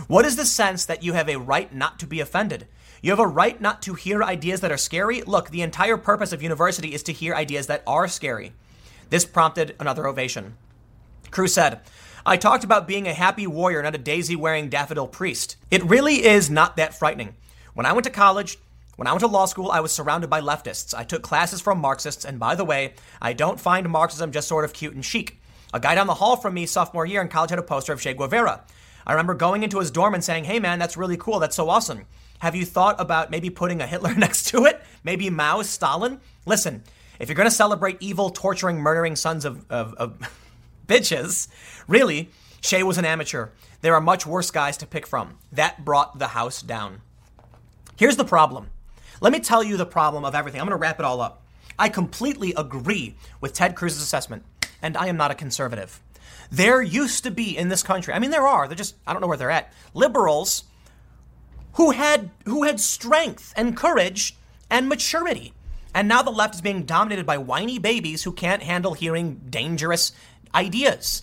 What 0.08 0.24
is 0.24 0.34
the 0.34 0.44
sense 0.44 0.86
that 0.86 1.04
you 1.04 1.12
have 1.12 1.28
a 1.28 1.36
right 1.36 1.72
not 1.72 2.00
to 2.00 2.06
be 2.08 2.18
offended? 2.18 2.66
You 3.00 3.12
have 3.12 3.20
a 3.20 3.28
right 3.28 3.60
not 3.60 3.80
to 3.82 3.94
hear 3.94 4.24
ideas 4.24 4.60
that 4.60 4.72
are 4.72 4.76
scary? 4.76 5.22
Look, 5.22 5.50
the 5.50 5.62
entire 5.62 5.96
purpose 5.96 6.32
of 6.32 6.42
university 6.42 6.94
is 6.94 7.04
to 7.04 7.12
hear 7.12 7.32
ideas 7.32 7.68
that 7.68 7.84
are 7.86 8.08
scary. 8.08 8.54
This 9.08 9.24
prompted 9.24 9.76
another 9.78 10.08
ovation. 10.08 10.56
Cruz 11.30 11.54
said, 11.54 11.80
I 12.26 12.36
talked 12.36 12.64
about 12.64 12.88
being 12.88 13.06
a 13.06 13.14
happy 13.14 13.46
warrior, 13.46 13.84
not 13.84 13.94
a 13.94 13.98
daisy 13.98 14.34
wearing 14.34 14.68
daffodil 14.68 15.06
priest. 15.06 15.54
It 15.70 15.84
really 15.84 16.26
is 16.26 16.50
not 16.50 16.74
that 16.74 16.92
frightening. 16.92 17.36
When 17.72 17.86
I 17.86 17.92
went 17.92 18.02
to 18.02 18.10
college, 18.10 18.58
when 18.98 19.06
I 19.06 19.12
went 19.12 19.20
to 19.20 19.28
law 19.28 19.44
school, 19.44 19.70
I 19.70 19.78
was 19.78 19.92
surrounded 19.92 20.28
by 20.28 20.40
leftists. 20.40 20.92
I 20.92 21.04
took 21.04 21.22
classes 21.22 21.60
from 21.60 21.78
Marxists, 21.78 22.24
and 22.24 22.40
by 22.40 22.56
the 22.56 22.64
way, 22.64 22.94
I 23.22 23.32
don't 23.32 23.60
find 23.60 23.88
Marxism 23.88 24.32
just 24.32 24.48
sort 24.48 24.64
of 24.64 24.72
cute 24.72 24.92
and 24.92 25.04
chic. 25.04 25.40
A 25.72 25.78
guy 25.78 25.94
down 25.94 26.08
the 26.08 26.14
hall 26.14 26.34
from 26.34 26.54
me 26.54 26.66
sophomore 26.66 27.06
year 27.06 27.22
in 27.22 27.28
college 27.28 27.50
had 27.50 27.60
a 27.60 27.62
poster 27.62 27.92
of 27.92 28.00
Che 28.00 28.14
Guevara. 28.14 28.64
I 29.06 29.12
remember 29.12 29.34
going 29.34 29.62
into 29.62 29.78
his 29.78 29.92
dorm 29.92 30.14
and 30.14 30.24
saying, 30.24 30.46
Hey 30.46 30.58
man, 30.58 30.80
that's 30.80 30.96
really 30.96 31.16
cool. 31.16 31.38
That's 31.38 31.54
so 31.54 31.70
awesome. 31.70 32.06
Have 32.40 32.56
you 32.56 32.64
thought 32.64 33.00
about 33.00 33.30
maybe 33.30 33.50
putting 33.50 33.80
a 33.80 33.86
Hitler 33.86 34.14
next 34.16 34.48
to 34.48 34.64
it? 34.64 34.82
Maybe 35.04 35.30
Mao, 35.30 35.62
Stalin? 35.62 36.20
Listen, 36.44 36.82
if 37.20 37.28
you're 37.28 37.44
to 37.44 37.52
celebrate 37.52 37.98
evil, 38.00 38.30
torturing, 38.30 38.78
murdering 38.78 39.14
sons 39.14 39.44
of, 39.44 39.64
of, 39.70 39.94
of 39.94 40.18
bitches, 40.88 41.46
really, 41.86 42.30
Che 42.62 42.82
was 42.82 42.98
an 42.98 43.04
amateur. 43.04 43.50
There 43.80 43.94
are 43.94 44.00
much 44.00 44.26
worse 44.26 44.50
guys 44.50 44.76
to 44.78 44.88
pick 44.88 45.06
from. 45.06 45.38
That 45.52 45.84
brought 45.84 46.18
the 46.18 46.28
house 46.28 46.62
down. 46.62 47.02
Here's 47.96 48.16
the 48.16 48.24
problem 48.24 48.70
let 49.20 49.32
me 49.32 49.40
tell 49.40 49.62
you 49.62 49.76
the 49.76 49.86
problem 49.86 50.24
of 50.24 50.34
everything. 50.34 50.60
I'm 50.60 50.66
going 50.66 50.78
to 50.78 50.80
wrap 50.80 50.98
it 50.98 51.04
all 51.04 51.20
up. 51.20 51.42
I 51.78 51.88
completely 51.88 52.54
agree 52.56 53.14
with 53.40 53.52
Ted 53.52 53.76
Cruz's 53.76 54.02
assessment, 54.02 54.44
and 54.82 54.96
I 54.96 55.06
am 55.06 55.16
not 55.16 55.30
a 55.30 55.34
conservative. 55.34 56.00
There 56.50 56.82
used 56.82 57.24
to 57.24 57.30
be 57.30 57.56
in 57.56 57.68
this 57.68 57.82
country, 57.82 58.14
I 58.14 58.18
mean, 58.18 58.30
there 58.30 58.46
are, 58.46 58.66
they're 58.66 58.76
just, 58.76 58.96
I 59.06 59.12
don't 59.12 59.20
know 59.20 59.28
where 59.28 59.36
they're 59.36 59.50
at, 59.50 59.72
liberals 59.94 60.64
who 61.74 61.90
had, 61.90 62.30
who 62.46 62.64
had 62.64 62.80
strength 62.80 63.52
and 63.56 63.76
courage 63.76 64.36
and 64.70 64.88
maturity. 64.88 65.52
And 65.94 66.08
now 66.08 66.22
the 66.22 66.30
left 66.30 66.54
is 66.54 66.60
being 66.60 66.84
dominated 66.84 67.26
by 67.26 67.38
whiny 67.38 67.78
babies 67.78 68.24
who 68.24 68.32
can't 68.32 68.62
handle 68.62 68.94
hearing 68.94 69.40
dangerous 69.48 70.12
ideas. 70.54 71.22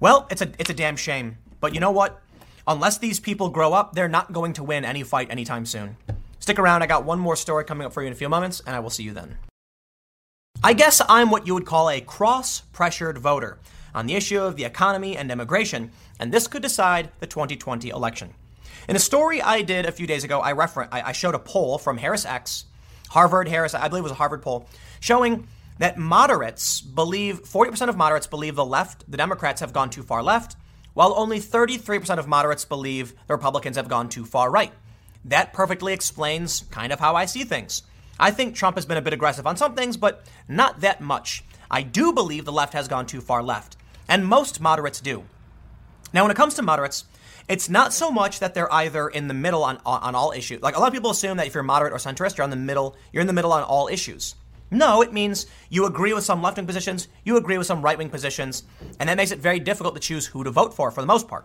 Well, 0.00 0.26
it's 0.30 0.42
a, 0.42 0.50
it's 0.58 0.70
a 0.70 0.74
damn 0.74 0.96
shame. 0.96 1.38
But 1.60 1.74
you 1.74 1.80
know 1.80 1.90
what? 1.90 2.20
Unless 2.66 2.98
these 2.98 3.20
people 3.20 3.50
grow 3.50 3.72
up, 3.72 3.94
they're 3.94 4.08
not 4.08 4.32
going 4.32 4.52
to 4.54 4.64
win 4.64 4.84
any 4.84 5.02
fight 5.02 5.30
anytime 5.30 5.66
soon. 5.66 5.96
Stick 6.40 6.58
around, 6.58 6.82
I 6.82 6.86
got 6.86 7.04
one 7.04 7.20
more 7.20 7.36
story 7.36 7.64
coming 7.64 7.86
up 7.86 7.92
for 7.92 8.00
you 8.00 8.06
in 8.06 8.14
a 8.14 8.16
few 8.16 8.28
moments, 8.28 8.60
and 8.66 8.74
I 8.74 8.80
will 8.80 8.90
see 8.90 9.02
you 9.02 9.12
then. 9.12 9.36
I 10.64 10.72
guess 10.72 11.02
I'm 11.06 11.30
what 11.30 11.46
you 11.46 11.52
would 11.54 11.66
call 11.66 11.90
a 11.90 12.00
cross 12.00 12.60
pressured 12.72 13.18
voter 13.18 13.58
on 13.94 14.06
the 14.06 14.14
issue 14.14 14.40
of 14.40 14.56
the 14.56 14.64
economy 14.64 15.16
and 15.16 15.30
immigration, 15.30 15.90
and 16.18 16.32
this 16.32 16.46
could 16.46 16.62
decide 16.62 17.10
the 17.20 17.26
2020 17.26 17.90
election. 17.90 18.34
In 18.88 18.96
a 18.96 18.98
story 18.98 19.42
I 19.42 19.60
did 19.60 19.84
a 19.84 19.92
few 19.92 20.06
days 20.06 20.24
ago, 20.24 20.40
I, 20.40 20.50
refer- 20.50 20.88
I, 20.90 21.02
I 21.02 21.12
showed 21.12 21.34
a 21.34 21.38
poll 21.38 21.76
from 21.76 21.98
HarrisX, 21.98 22.64
Harvard 23.10 23.48
Harris, 23.48 23.74
I 23.74 23.88
believe 23.88 24.00
it 24.00 24.04
was 24.04 24.12
a 24.12 24.16
Harvard 24.16 24.40
poll, 24.40 24.66
showing 25.00 25.46
that 25.78 25.98
moderates 25.98 26.80
believe 26.80 27.42
40% 27.42 27.88
of 27.88 27.96
moderates 27.96 28.26
believe 28.26 28.56
the 28.56 28.64
left, 28.64 29.10
the 29.10 29.16
Democrats 29.18 29.60
have 29.60 29.74
gone 29.74 29.90
too 29.90 30.02
far 30.02 30.22
left, 30.22 30.56
while 30.94 31.12
only 31.16 31.38
33% 31.38 32.18
of 32.18 32.26
moderates 32.26 32.64
believe 32.64 33.14
the 33.26 33.34
Republicans 33.34 33.76
have 33.76 33.88
gone 33.88 34.08
too 34.08 34.24
far 34.24 34.50
right. 34.50 34.72
That 35.24 35.52
perfectly 35.52 35.92
explains 35.92 36.64
kind 36.70 36.92
of 36.92 37.00
how 37.00 37.14
I 37.14 37.26
see 37.26 37.44
things. 37.44 37.82
I 38.18 38.30
think 38.30 38.54
Trump 38.54 38.76
has 38.76 38.86
been 38.86 38.96
a 38.96 39.02
bit 39.02 39.12
aggressive 39.12 39.46
on 39.46 39.56
some 39.56 39.74
things, 39.74 39.96
but 39.96 40.24
not 40.48 40.80
that 40.80 41.00
much. 41.00 41.44
I 41.70 41.82
do 41.82 42.12
believe 42.12 42.44
the 42.44 42.52
left 42.52 42.74
has 42.74 42.88
gone 42.88 43.06
too 43.06 43.20
far 43.20 43.42
left, 43.42 43.76
and 44.08 44.26
most 44.26 44.60
moderates 44.60 45.00
do. 45.00 45.24
Now, 46.12 46.24
when 46.24 46.30
it 46.30 46.36
comes 46.36 46.54
to 46.54 46.62
moderates, 46.62 47.04
it's 47.48 47.68
not 47.68 47.92
so 47.92 48.10
much 48.10 48.40
that 48.40 48.54
they're 48.54 48.72
either 48.72 49.08
in 49.08 49.28
the 49.28 49.34
middle 49.34 49.64
on, 49.64 49.78
on 49.84 50.14
all 50.14 50.32
issues. 50.32 50.62
Like 50.62 50.76
a 50.76 50.80
lot 50.80 50.88
of 50.88 50.92
people 50.94 51.10
assume 51.10 51.36
that 51.36 51.46
if 51.46 51.54
you're 51.54 51.62
moderate 51.62 51.92
or 51.92 51.96
centrist, 51.96 52.36
you're 52.36 52.44
on 52.44 52.50
the 52.50 52.56
middle, 52.56 52.96
you're 53.12 53.20
in 53.20 53.26
the 53.26 53.32
middle 53.32 53.52
on 53.52 53.62
all 53.62 53.88
issues. 53.88 54.34
No, 54.70 55.02
it 55.02 55.12
means 55.12 55.46
you 55.68 55.84
agree 55.84 56.12
with 56.12 56.24
some 56.24 56.42
left 56.42 56.56
wing 56.56 56.66
positions, 56.66 57.08
you 57.24 57.36
agree 57.36 57.58
with 57.58 57.66
some 57.66 57.82
right 57.82 57.98
wing 57.98 58.08
positions, 58.08 58.62
and 59.00 59.08
that 59.08 59.16
makes 59.16 59.32
it 59.32 59.40
very 59.40 59.58
difficult 59.58 59.94
to 59.94 60.00
choose 60.00 60.26
who 60.26 60.44
to 60.44 60.50
vote 60.50 60.74
for 60.74 60.90
for 60.90 61.00
the 61.00 61.06
most 61.08 61.26
part. 61.26 61.44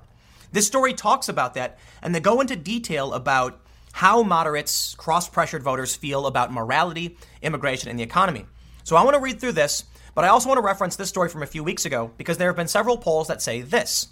This 0.52 0.68
story 0.68 0.93
talks 0.93 1.27
about 1.27 1.56
that, 1.56 1.80
and 2.02 2.14
they 2.14 2.19
go 2.19 2.39
into 2.39 2.56
detail 2.56 3.14
about 3.14 3.60
how 3.95 4.22
moderates, 4.22 4.93
cross 4.95 5.30
pressured 5.30 5.63
voters 5.63 5.95
feel 5.95 6.27
about 6.27 6.51
morality, 6.51 7.15
immigration, 7.41 7.89
and 7.89 7.97
the 7.97 8.03
economy. 8.03 8.45
So 8.84 8.97
I 8.97 9.03
want 9.05 9.15
to 9.15 9.22
read 9.22 9.39
through 9.39 9.53
this, 9.53 9.85
but 10.13 10.26
I 10.26 10.27
also 10.27 10.49
want 10.49 10.57
to 10.57 10.65
reference 10.65 10.97
this 10.97 11.07
story 11.07 11.30
from 11.30 11.43
a 11.43 11.47
few 11.47 11.63
weeks 11.63 11.85
ago 11.85 12.11
because 12.17 12.38
there 12.38 12.49
have 12.49 12.57
been 12.57 12.67
several 12.67 12.97
polls 12.97 13.30
that 13.30 13.41
say 13.41 13.61
this. 13.61 14.09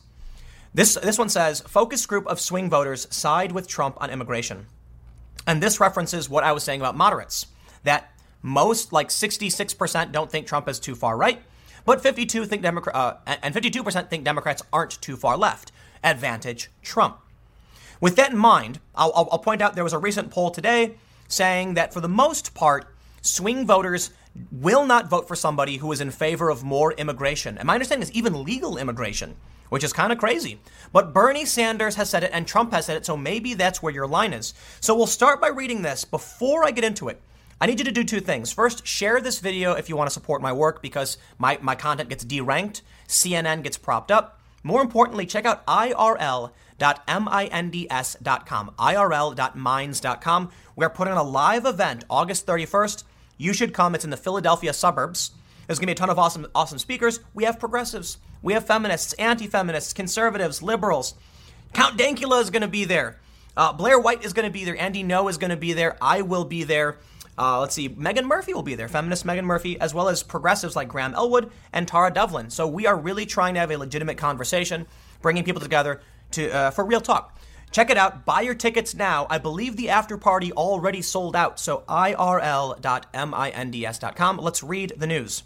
This, 0.74 0.94
this 1.04 1.18
one 1.18 1.28
says 1.28 1.60
focus 1.68 2.06
group 2.06 2.26
of 2.28 2.40
swing 2.40 2.70
voters 2.70 3.14
side 3.14 3.52
with 3.52 3.68
Trump 3.68 3.98
on 4.00 4.10
immigration. 4.10 4.68
And 5.46 5.62
this 5.62 5.82
references 5.82 6.30
what 6.30 6.46
I 6.46 6.54
was 6.54 6.64
saying 6.64 6.80
about 6.80 6.96
moderates 6.96 7.48
that 7.84 8.10
most, 8.42 8.94
like 8.94 9.10
66%, 9.10 10.14
don't 10.14 10.32
think 10.32 10.48
Trump 10.48 10.70
is 10.70 10.80
too 10.80 10.96
far 10.96 11.18
right, 11.18 11.42
but 11.84 12.02
52 12.02 12.46
think 12.46 12.62
Democrat, 12.62 12.96
uh, 12.96 13.36
and 13.44 13.54
52% 13.54 14.10
think 14.10 14.24
Democrats 14.24 14.64
aren't 14.72 15.02
too 15.02 15.18
far 15.18 15.36
left. 15.36 15.74
Advantage 16.06 16.72
Trump. 16.82 17.18
With 18.04 18.18
that 18.18 18.32
in 18.32 18.38
mind, 18.38 18.82
I'll, 18.96 19.14
I'll, 19.16 19.40
point 19.40 19.62
out 19.62 19.76
there 19.76 19.84
was 19.86 19.94
a 19.94 19.98
recent 19.98 20.30
poll 20.30 20.52
today 20.52 20.96
saying 21.30 21.76
that 21.76 21.94
for 21.94 22.02
the 22.02 22.10
most 22.10 22.54
part, 22.54 22.94
swing 23.22 23.66
voters 23.66 24.10
will 24.52 24.86
not 24.86 25.10
vote 25.10 25.26
for 25.26 25.38
somebody 25.38 25.78
who 25.78 25.90
is 25.94 26.02
in 26.02 26.12
favor 26.12 26.50
of 26.50 26.66
more 26.66 26.92
immigration. 26.92 27.58
And 27.58 27.66
my 27.66 27.76
understanding 27.76 28.04
is 28.04 28.12
even 28.12 28.44
legal 28.44 28.78
immigration 28.78 29.38
which 29.70 29.86
is 29.86 29.94
kind 29.94 30.12
of 30.12 30.20
crazy. 30.20 30.60
But 30.92 31.14
Bernie 31.14 31.46
Sanders 31.46 31.96
has 31.96 32.10
said 32.10 32.24
it 32.26 32.32
and 32.34 32.46
Trump 32.46 32.74
has 32.74 32.86
said 32.86 32.98
it, 32.98 33.06
so 33.06 33.16
maybe 33.16 33.54
that's 33.54 33.82
where 33.82 33.94
your 33.94 34.06
line 34.06 34.34
is. 34.34 34.54
So 34.82 34.94
we'll 34.94 35.08
start 35.08 35.42
by 35.42 35.48
reading 35.48 35.82
this. 35.82 36.06
Before 36.06 36.64
I 36.64 36.72
get 36.72 36.84
into 36.84 37.08
it, 37.08 37.20
I 37.60 37.66
need 37.66 37.80
you 37.80 37.86
to 37.86 37.92
do 37.92 38.04
two 38.04 38.20
things. 38.20 38.52
First, 38.52 38.86
share 38.86 39.20
this 39.22 39.40
video 39.40 39.74
if 39.74 39.88
you 39.90 39.96
want 39.96 40.08
to 40.10 40.14
support 40.14 40.44
my 40.44 40.52
work 40.52 40.82
because 40.82 41.18
my, 41.40 41.58
my 41.62 41.74
content 41.74 42.10
gets 42.10 42.26
deranked, 42.26 42.82
CNN 43.08 43.64
gets 43.64 43.78
propped 43.78 44.12
up. 44.12 44.42
More 44.62 44.82
importantly, 44.82 45.26
check 45.26 45.46
out 45.46 45.64
IRL.minds.com. 46.84 48.72
IRL.minds.com. 48.78 50.52
We're 50.76 50.90
putting 50.90 51.14
on 51.14 51.18
a 51.20 51.24
live 51.30 51.66
event 51.66 52.04
August 52.10 52.46
31st. 52.46 53.04
You 53.38 53.54
should 53.54 53.74
come. 53.74 53.96
It's 53.96 54.04
in 54.04 54.10
the 54.10 54.18
Philadelphia 54.18 54.74
suburbs. 54.74 55.32
There's 55.68 55.80
going 55.80 55.88
to 55.88 55.92
be 55.92 55.94
a 55.94 55.96
ton 55.96 56.10
of 56.10 56.20
awesome, 56.20 56.48
awesome 56.54 56.78
speakers. 56.78 57.22
We 57.34 57.46
have 57.46 57.60
progressives. 57.60 58.18
We 58.42 58.54
have 58.54 58.66
feminists, 58.66 59.14
anti-feminists, 59.14 59.94
conservatives, 59.94 60.62
liberals. 60.62 61.14
Count 61.72 61.98
Dankula 61.98 62.42
is 62.42 62.50
going 62.50 62.62
to 62.62 62.68
be 62.68 62.86
there. 62.86 63.20
Uh, 63.56 63.72
Blair 63.72 64.00
White 64.00 64.26
is 64.26 64.34
going 64.34 64.46
to 64.46 64.52
be 64.52 64.66
there. 64.66 64.78
Andy 64.78 65.04
Ngo 65.04 65.30
is 65.30 65.38
going 65.38 65.52
to 65.52 65.58
be 65.58 65.74
there. 65.74 65.98
I 66.02 66.22
will 66.22 66.44
be 66.44 66.64
there. 66.64 66.98
Uh, 67.38 67.60
let's 67.62 67.74
see, 67.74 67.90
Meghan 67.90 68.26
Murphy 68.26 68.54
will 68.54 68.62
be 68.62 68.76
there, 68.76 68.88
feminist 68.88 69.26
Meghan 69.26 69.44
Murphy, 69.44 69.80
as 69.80 69.92
well 69.92 70.08
as 70.08 70.22
progressives 70.22 70.76
like 70.76 70.88
Graham 70.88 71.16
Elwood 71.16 71.52
and 71.72 71.88
Tara 71.88 72.14
Devlin. 72.14 72.52
So 72.52 72.68
we 72.68 72.86
are 72.86 72.96
really 72.96 73.26
trying 73.26 73.56
to 73.56 73.60
have 73.60 73.72
a 73.72 73.78
legitimate 73.78 74.18
conversation, 74.18 74.86
bringing 75.22 75.44
people 75.44 75.62
together 75.62 76.02
to 76.34 76.52
uh, 76.52 76.72
for 76.72 76.86
real 76.86 77.02
talk. 77.02 77.40
Check 77.72 77.90
it 77.90 77.98
out. 77.98 78.24
Buy 78.24 78.42
your 78.42 78.54
tickets 78.54 78.94
now. 78.94 79.26
I 79.32 79.40
believe 79.40 79.76
the 79.76 79.90
after 79.90 80.16
party 80.18 80.54
already 80.54 81.02
sold 81.02 81.36
out. 81.36 81.60
So 81.60 81.84
irl.minds.com. 81.90 82.78
Let's 84.38 84.62
read 84.62 84.94
the 84.96 85.08
news. 85.08 85.42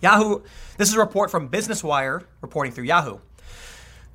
Yahoo, 0.00 0.42
this 0.78 0.88
is 0.88 0.94
a 0.94 1.00
report 1.00 1.30
from 1.30 1.48
Business 1.48 1.82
Wire 1.82 2.22
reporting 2.40 2.72
through 2.72 2.84
Yahoo. 2.84 3.18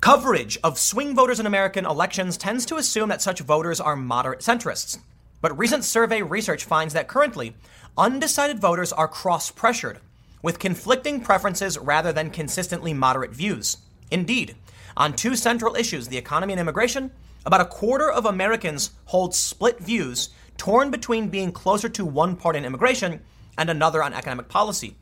Coverage 0.00 0.58
of 0.64 0.78
swing 0.78 1.14
voters 1.14 1.38
in 1.38 1.46
American 1.46 1.84
elections 1.84 2.36
tends 2.36 2.64
to 2.66 2.76
assume 2.76 3.08
that 3.10 3.22
such 3.22 3.40
voters 3.40 3.80
are 3.80 3.96
moderate 3.96 4.40
centrists. 4.40 4.98
But 5.40 5.56
recent 5.58 5.84
survey 5.84 6.22
research 6.22 6.64
finds 6.64 6.94
that 6.94 7.08
currently, 7.08 7.54
undecided 7.98 8.58
voters 8.58 8.92
are 8.92 9.08
cross 9.08 9.50
pressured, 9.50 10.00
with 10.42 10.58
conflicting 10.58 11.20
preferences 11.20 11.78
rather 11.78 12.12
than 12.12 12.30
consistently 12.30 12.94
moderate 12.94 13.32
views. 13.32 13.78
Indeed, 14.10 14.56
on 14.96 15.12
two 15.12 15.36
central 15.36 15.76
issues, 15.76 16.08
the 16.08 16.16
economy 16.16 16.52
and 16.52 16.60
immigration, 16.60 17.10
about 17.44 17.60
a 17.60 17.66
quarter 17.66 18.10
of 18.10 18.26
Americans 18.26 18.90
hold 19.06 19.34
split 19.34 19.78
views, 19.78 20.30
torn 20.56 20.90
between 20.90 21.28
being 21.28 21.52
closer 21.52 21.88
to 21.88 22.04
one 22.04 22.36
party 22.36 22.58
on 22.58 22.64
immigration 22.64 23.20
and 23.58 23.70
another 23.70 24.02
on 24.02 24.14
economic 24.14 24.48
policy. 24.48 24.96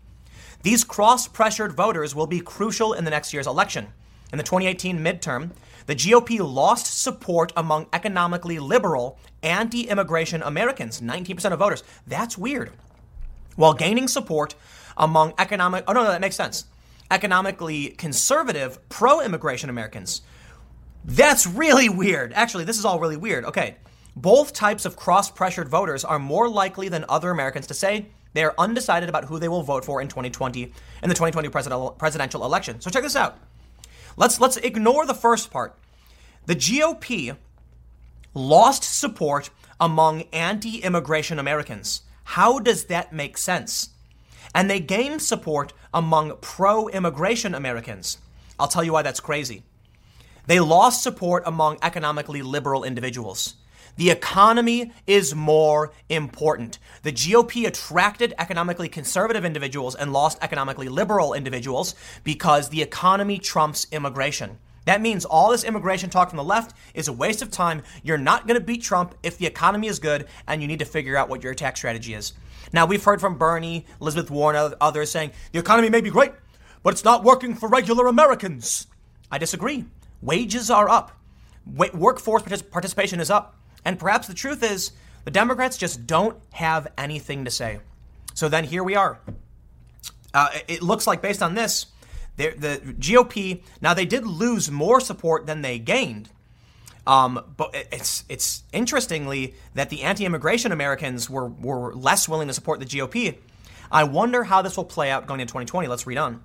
These 0.63 0.85
cross 0.85 1.29
pressured 1.29 1.73
voters 1.73 2.15
will 2.15 2.27
be 2.27 2.41
crucial 2.41 2.93
in 2.93 3.05
the 3.05 3.11
next 3.11 3.33
year's 3.33 3.47
election. 3.47 3.89
In 4.33 4.39
the 4.39 4.45
2018 4.45 4.99
midterm, 4.99 5.51
the 5.87 5.95
GOP 5.95 6.41
lost 6.41 7.03
support 7.03 7.53
among 7.57 7.87
economically 7.93 8.59
liberal, 8.59 9.19
anti 9.43 9.89
immigration 9.89 10.43
Americans, 10.43 11.01
19% 11.01 11.53
of 11.53 11.59
voters. 11.59 11.85
That's 12.07 12.39
weird. 12.39 12.73
While 13.57 13.75
gaining 13.75 14.09
support 14.09 14.55
among 14.97 15.35
economic, 15.39 15.85
oh 15.87 15.93
no, 15.93 16.03
no 16.03 16.11
that 16.11 16.21
makes 16.21 16.37
sense. 16.37 16.65
Economically 17.15 17.91
conservative, 17.91 18.89
pro 18.89 19.21
immigration 19.21 19.71
Americans. 19.71 20.23
That's 21.05 21.47
really 21.47 21.89
weird. 21.89 22.33
Actually, 22.33 22.65
this 22.65 22.77
is 22.77 22.85
all 22.85 22.99
really 22.99 23.17
weird. 23.17 23.45
Okay. 23.45 23.77
Both 24.17 24.53
types 24.53 24.85
of 24.85 24.97
cross 24.97 25.31
pressured 25.31 25.69
voters 25.69 26.05
are 26.05 26.19
more 26.19 26.49
likely 26.49 26.89
than 26.89 27.05
other 27.09 27.31
Americans 27.31 27.69
to 27.69 27.75
say, 27.75 28.07
they 28.33 28.43
are 28.43 28.55
undecided 28.59 29.09
about 29.09 29.27
who 29.27 29.39
they 29.39 29.47
will 29.47 29.63
vote 29.63 29.85
for 29.85 30.03
in 30.03 30.09
2020 30.09 30.63
in 30.65 31.09
the 31.09 31.15
2020 31.15 31.51
presidential 31.99 32.45
election. 32.45 32.81
So 32.81 32.91
check 32.91 33.05
this 33.05 33.15
out. 33.15 33.39
Let's 34.17 34.41
let's 34.41 34.57
ignore 34.57 35.07
the 35.07 35.15
first 35.15 35.53
part. 35.53 35.79
The 36.47 36.57
GOP 36.57 37.37
lost 38.35 38.83
support 38.83 39.51
among 39.81 40.23
anti-immigration 40.33 41.39
Americans. 41.39 42.03
How 42.25 42.59
does 42.59 42.87
that 42.87 43.13
make 43.13 43.39
sense? 43.39 43.91
And 44.55 44.69
they 44.69 44.81
gained 44.81 45.23
support 45.23 45.73
among 45.95 46.37
pro-immigration 46.43 47.55
Americans. 47.55 48.19
I'll 48.59 48.69
tell 48.69 48.85
you 48.85 48.93
why 48.93 49.03
that's 49.03 49.21
crazy. 49.21 49.63
They 50.47 50.61
lost 50.61 51.03
support 51.03 51.45
among 51.47 51.79
economically 51.83 52.43
liberal 52.43 52.85
individuals. 52.85 53.55
The 53.97 54.11
economy 54.11 54.93
is 55.07 55.35
more 55.35 55.93
important. 56.09 56.81
The 57.03 57.13
GOP 57.13 57.67
attracted 57.67 58.35
economically 58.39 58.89
conservative 58.89 59.45
individuals 59.45 59.95
and 59.95 60.13
lost 60.13 60.37
economically 60.43 60.89
liberal 60.89 61.33
individuals 61.33 61.95
because 62.25 62.69
the 62.69 62.83
economy 62.83 63.39
trumps 63.39 63.87
immigration. 63.93 64.59
That 64.85 65.01
means 65.01 65.25
all 65.25 65.51
this 65.51 65.65
immigration 65.65 66.11
talk 66.11 66.29
from 66.29 66.37
the 66.37 66.45
left 66.45 66.77
is 66.93 67.09
a 67.09 67.13
waste 67.13 67.41
of 67.41 67.51
time. 67.51 67.83
You're 68.03 68.19
not 68.19 68.47
going 68.47 68.59
to 68.59 68.65
beat 68.65 68.83
Trump 68.83 69.15
if 69.23 69.39
the 69.39 69.47
economy 69.47 69.87
is 69.87 69.99
good, 69.99 70.27
and 70.47 70.61
you 70.61 70.69
need 70.69 70.81
to 70.81 70.85
figure 70.85 71.17
out 71.17 71.29
what 71.29 71.43
your 71.43 71.53
attack 71.53 71.77
strategy 71.77 72.15
is. 72.15 72.33
Now, 72.75 72.87
we've 72.87 73.05
heard 73.05 73.21
from 73.21 73.39
Bernie, 73.39 73.87
Elizabeth 74.01 74.33
Warren, 74.33 74.75
others 74.81 75.09
saying 75.09 75.31
the 75.53 75.61
economy 75.61 75.89
may 75.89 76.01
be 76.01 76.11
great, 76.11 76.33
but 76.83 76.93
it's 76.93 77.05
not 77.05 77.23
working 77.23 77.55
for 77.55 77.69
regular 77.69 78.09
Americans. 78.09 78.89
I 79.31 79.39
disagree. 79.39 79.85
Wages 80.21 80.71
are 80.73 80.89
up, 80.89 81.13
workforce 81.65 82.43
participation 82.63 83.21
is 83.21 83.31
up. 83.31 83.57
And 83.85 83.97
perhaps 83.97 84.27
the 84.27 84.35
truth 84.35 84.65
is, 84.65 84.91
the 85.25 85.31
Democrats 85.31 85.77
just 85.77 86.05
don't 86.05 86.37
have 86.55 86.89
anything 86.99 87.45
to 87.45 87.51
say. 87.51 87.79
So 88.35 88.49
then 88.49 88.65
here 88.65 88.83
we 88.83 88.97
are. 88.97 89.21
Uh, 90.35 90.49
it 90.67 90.83
looks 90.83 91.07
like, 91.07 91.23
based 91.23 91.45
on 91.45 91.55
this, 91.55 91.87
the 92.37 92.81
GOP 92.99 93.63
now 93.81 93.95
they 93.95 94.05
did 94.05 94.27
lose 94.27 94.69
more 94.69 94.99
support 94.99 95.47
than 95.47 95.63
they 95.63 95.79
gained. 95.79 96.29
Um, 97.07 97.55
but 97.57 97.75
it's 97.93 98.25
it's 98.29 98.63
interestingly 98.73 99.55
that 99.75 99.91
the 99.91 100.03
anti-immigration 100.03 100.73
Americans 100.73 101.29
were 101.29 101.49
were 101.49 101.95
less 101.95 102.29
willing 102.29 102.49
to 102.49 102.55
support 102.55 102.81
the 102.81 102.87
GOP. 102.87 103.37
I 103.93 104.05
wonder 104.05 104.45
how 104.45 104.63
this 104.63 104.77
will 104.77 104.85
play 104.85 105.11
out 105.11 105.27
going 105.27 105.41
into 105.41 105.53
2020. 105.53 105.87
Let's 105.87 106.07
read 106.07 106.19
on. 106.19 106.43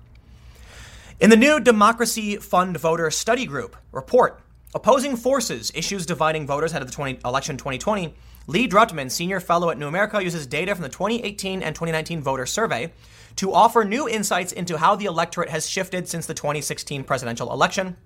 In 1.18 1.30
the 1.30 1.36
new 1.36 1.60
Democracy 1.60 2.36
Fund 2.36 2.76
Voter 2.78 3.10
Study 3.10 3.46
Group 3.46 3.76
report, 3.92 4.42
Opposing 4.72 5.16
forces, 5.16 5.72
issues 5.74 6.06
dividing 6.06 6.46
voters 6.46 6.70
ahead 6.70 6.82
of 6.82 6.86
the 6.88 6.94
20, 6.94 7.18
election 7.24 7.56
2020. 7.56 8.14
Lee 8.46 8.68
Drutman, 8.68 9.10
senior 9.10 9.40
fellow 9.40 9.70
at 9.70 9.78
New 9.78 9.88
America, 9.88 10.22
uses 10.22 10.46
data 10.46 10.76
from 10.76 10.84
the 10.84 10.88
2018 10.88 11.60
and 11.60 11.74
2019 11.74 12.22
voter 12.22 12.46
survey 12.46 12.92
to 13.34 13.52
offer 13.52 13.84
new 13.84 14.08
insights 14.08 14.52
into 14.52 14.78
how 14.78 14.94
the 14.94 15.06
electorate 15.06 15.48
has 15.48 15.68
shifted 15.68 16.08
since 16.08 16.26
the 16.26 16.34
2016 16.34 17.02
presidential 17.02 17.52
election 17.52 17.96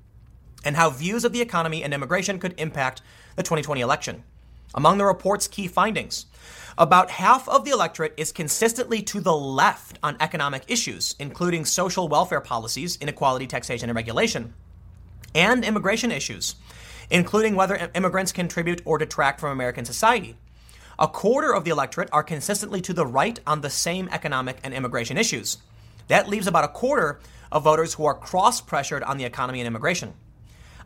and 0.65 0.77
how 0.77 0.91
views 0.91 1.25
of 1.25 1.33
the 1.33 1.41
economy 1.41 1.83
and 1.83 1.95
immigration 1.95 2.39
could 2.39 2.59
impact 2.59 3.03
the 3.37 3.43
2020 3.43 3.81
election. 3.81 4.25
Among 4.75 4.99
the 4.99 5.05
report's 5.05 5.47
key 5.47 5.69
findings, 5.69 6.27
about 6.77 7.11
half 7.11 7.49
of 7.49 7.65
the 7.65 7.71
electorate 7.71 8.15
is 8.17 8.33
consistently 8.33 9.01
to 9.03 9.21
the 9.21 9.37
left 9.37 9.99
on 10.03 10.17
economic 10.19 10.65
issues, 10.67 11.15
including 11.21 11.65
social 11.65 12.09
welfare 12.09 12.41
policies, 12.41 12.97
inequality, 12.97 13.47
taxation, 13.47 13.89
and 13.89 13.97
regulation, 13.97 14.53
and 15.35 15.65
immigration 15.65 16.11
issues, 16.11 16.57
including 17.11 17.55
whether 17.55 17.91
immigrants 17.95 18.33
contribute 18.33 18.83
or 18.85 18.99
detract 18.99 19.39
from 19.39 19.53
American 19.53 19.85
society. 19.85 20.37
A 20.99 21.07
quarter 21.07 21.55
of 21.55 21.65
the 21.65 21.71
electorate 21.71 22.09
are 22.13 22.23
consistently 22.23 22.81
to 22.81 22.93
the 22.93 23.07
right 23.07 23.39
on 23.47 23.61
the 23.61 23.71
same 23.71 24.09
economic 24.11 24.59
and 24.65 24.75
immigration 24.75 25.19
issues. 25.19 25.59
That 26.09 26.29
leaves 26.29 26.47
about 26.47 26.65
a 26.65 26.69
quarter 26.69 27.21
of 27.53 27.65
voters 27.65 27.95
who 27.95 28.05
are 28.05 28.15
cross 28.15 28.61
pressured 28.61 29.03
on 29.05 29.19
the 29.19 29.25
economy 29.25 29.61
and 29.61 29.67
immigration. 29.67 30.15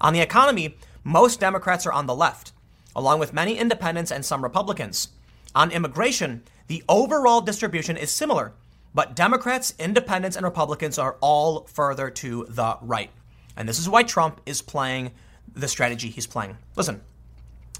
On 0.00 0.12
the 0.12 0.20
economy, 0.20 0.76
most 1.04 1.40
Democrats 1.40 1.86
are 1.86 1.92
on 1.92 2.06
the 2.06 2.14
left, 2.14 2.52
along 2.94 3.18
with 3.18 3.32
many 3.32 3.58
independents 3.58 4.10
and 4.10 4.24
some 4.24 4.42
Republicans. 4.42 5.08
On 5.54 5.70
immigration, 5.70 6.42
the 6.68 6.84
overall 6.88 7.40
distribution 7.40 7.96
is 7.96 8.10
similar, 8.10 8.52
but 8.94 9.16
Democrats, 9.16 9.74
independents, 9.78 10.36
and 10.36 10.44
Republicans 10.44 10.98
are 10.98 11.16
all 11.20 11.62
further 11.64 12.10
to 12.10 12.46
the 12.48 12.76
right. 12.82 13.10
And 13.56 13.68
this 13.68 13.78
is 13.78 13.88
why 13.88 14.02
Trump 14.02 14.40
is 14.46 14.62
playing 14.62 15.12
the 15.54 15.68
strategy 15.68 16.08
he's 16.08 16.26
playing. 16.26 16.56
Listen, 16.76 17.00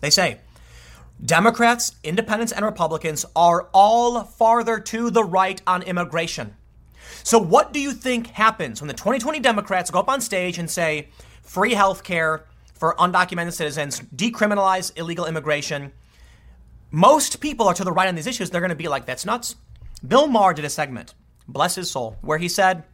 they 0.01 0.11
say 0.11 0.39
Democrats, 1.25 1.97
independents, 2.03 2.53
and 2.53 2.65
Republicans 2.65 3.25
are 3.37 3.69
all 3.73 4.25
farther 4.25 4.79
to 4.81 5.11
the 5.11 5.25
right 5.25 5.61
on 5.67 5.83
immigration. 5.83 6.55
So, 7.23 7.39
what 7.39 7.73
do 7.73 7.81
you 7.81 7.93
think 7.93 8.29
happens 8.29 8.81
when 8.81 8.89
the 8.89 8.95
2020 8.95 9.41
Democrats 9.41 9.91
go 9.91 9.99
up 9.99 10.09
on 10.09 10.21
stage 10.21 10.59
and 10.59 10.71
say 10.71 11.09
free 11.49 11.73
health 11.73 12.05
care 12.05 12.45
for 12.75 12.95
undocumented 12.97 13.55
citizens, 13.55 14.01
decriminalize 14.15 14.93
illegal 14.97 15.27
immigration? 15.27 15.93
Most 16.91 17.41
people 17.41 17.67
are 17.67 17.75
to 17.75 17.85
the 17.85 17.93
right 17.93 18.09
on 18.09 18.15
these 18.15 18.27
issues. 18.27 18.51
They're 18.51 18.61
going 18.61 18.69
to 18.69 18.77
be 18.77 18.89
like, 18.89 19.07
that's 19.07 19.25
nuts. 19.25 19.57
Bill 20.07 20.27
Maher 20.27 20.55
did 20.55 20.65
a 20.65 20.71
segment, 20.71 21.15
bless 21.49 21.75
his 21.75 21.91
soul, 21.91 22.17
where 22.21 22.39
he 22.39 22.49
said, 22.49 22.85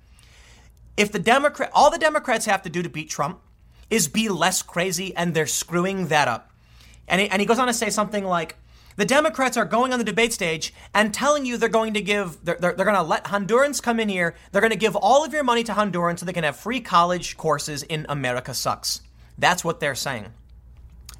if 0.96 1.10
the 1.10 1.18
Democrat, 1.18 1.70
all 1.74 1.90
the 1.90 1.98
Democrats 1.98 2.46
have 2.46 2.62
to 2.62 2.70
do 2.70 2.82
to 2.82 2.88
beat 2.88 3.10
Trump 3.10 3.40
is 3.90 4.08
be 4.08 4.28
less 4.28 4.62
crazy, 4.62 5.14
and 5.14 5.34
they're 5.34 5.46
screwing 5.46 6.06
that 6.06 6.28
up. 6.28 6.50
And 7.06 7.20
he, 7.20 7.28
and 7.28 7.40
he 7.40 7.46
goes 7.46 7.58
on 7.58 7.66
to 7.66 7.74
say 7.74 7.90
something 7.90 8.24
like, 8.24 8.56
the 8.96 9.04
Democrats 9.04 9.56
are 9.56 9.64
going 9.64 9.92
on 9.92 9.98
the 9.98 10.04
debate 10.04 10.32
stage 10.32 10.72
and 10.94 11.12
telling 11.12 11.44
you 11.44 11.56
they're 11.56 11.68
going 11.68 11.94
to 11.94 12.00
give, 12.00 12.38
they're, 12.44 12.56
they're, 12.60 12.74
they're 12.74 12.84
going 12.84 12.96
to 12.96 13.02
let 13.02 13.24
Hondurans 13.24 13.82
come 13.82 13.98
in 13.98 14.08
here. 14.08 14.34
They're 14.52 14.60
going 14.60 14.70
to 14.70 14.76
give 14.76 14.96
all 14.96 15.24
of 15.24 15.32
your 15.32 15.44
money 15.44 15.64
to 15.64 15.72
Hondurans 15.72 16.20
so 16.20 16.26
they 16.26 16.32
can 16.32 16.44
have 16.44 16.56
free 16.56 16.80
college 16.80 17.36
courses 17.36 17.82
in 17.82 18.06
America 18.08 18.54
sucks. 18.54 19.00
That's 19.36 19.64
what 19.64 19.80
they're 19.80 19.94
saying. 19.94 20.26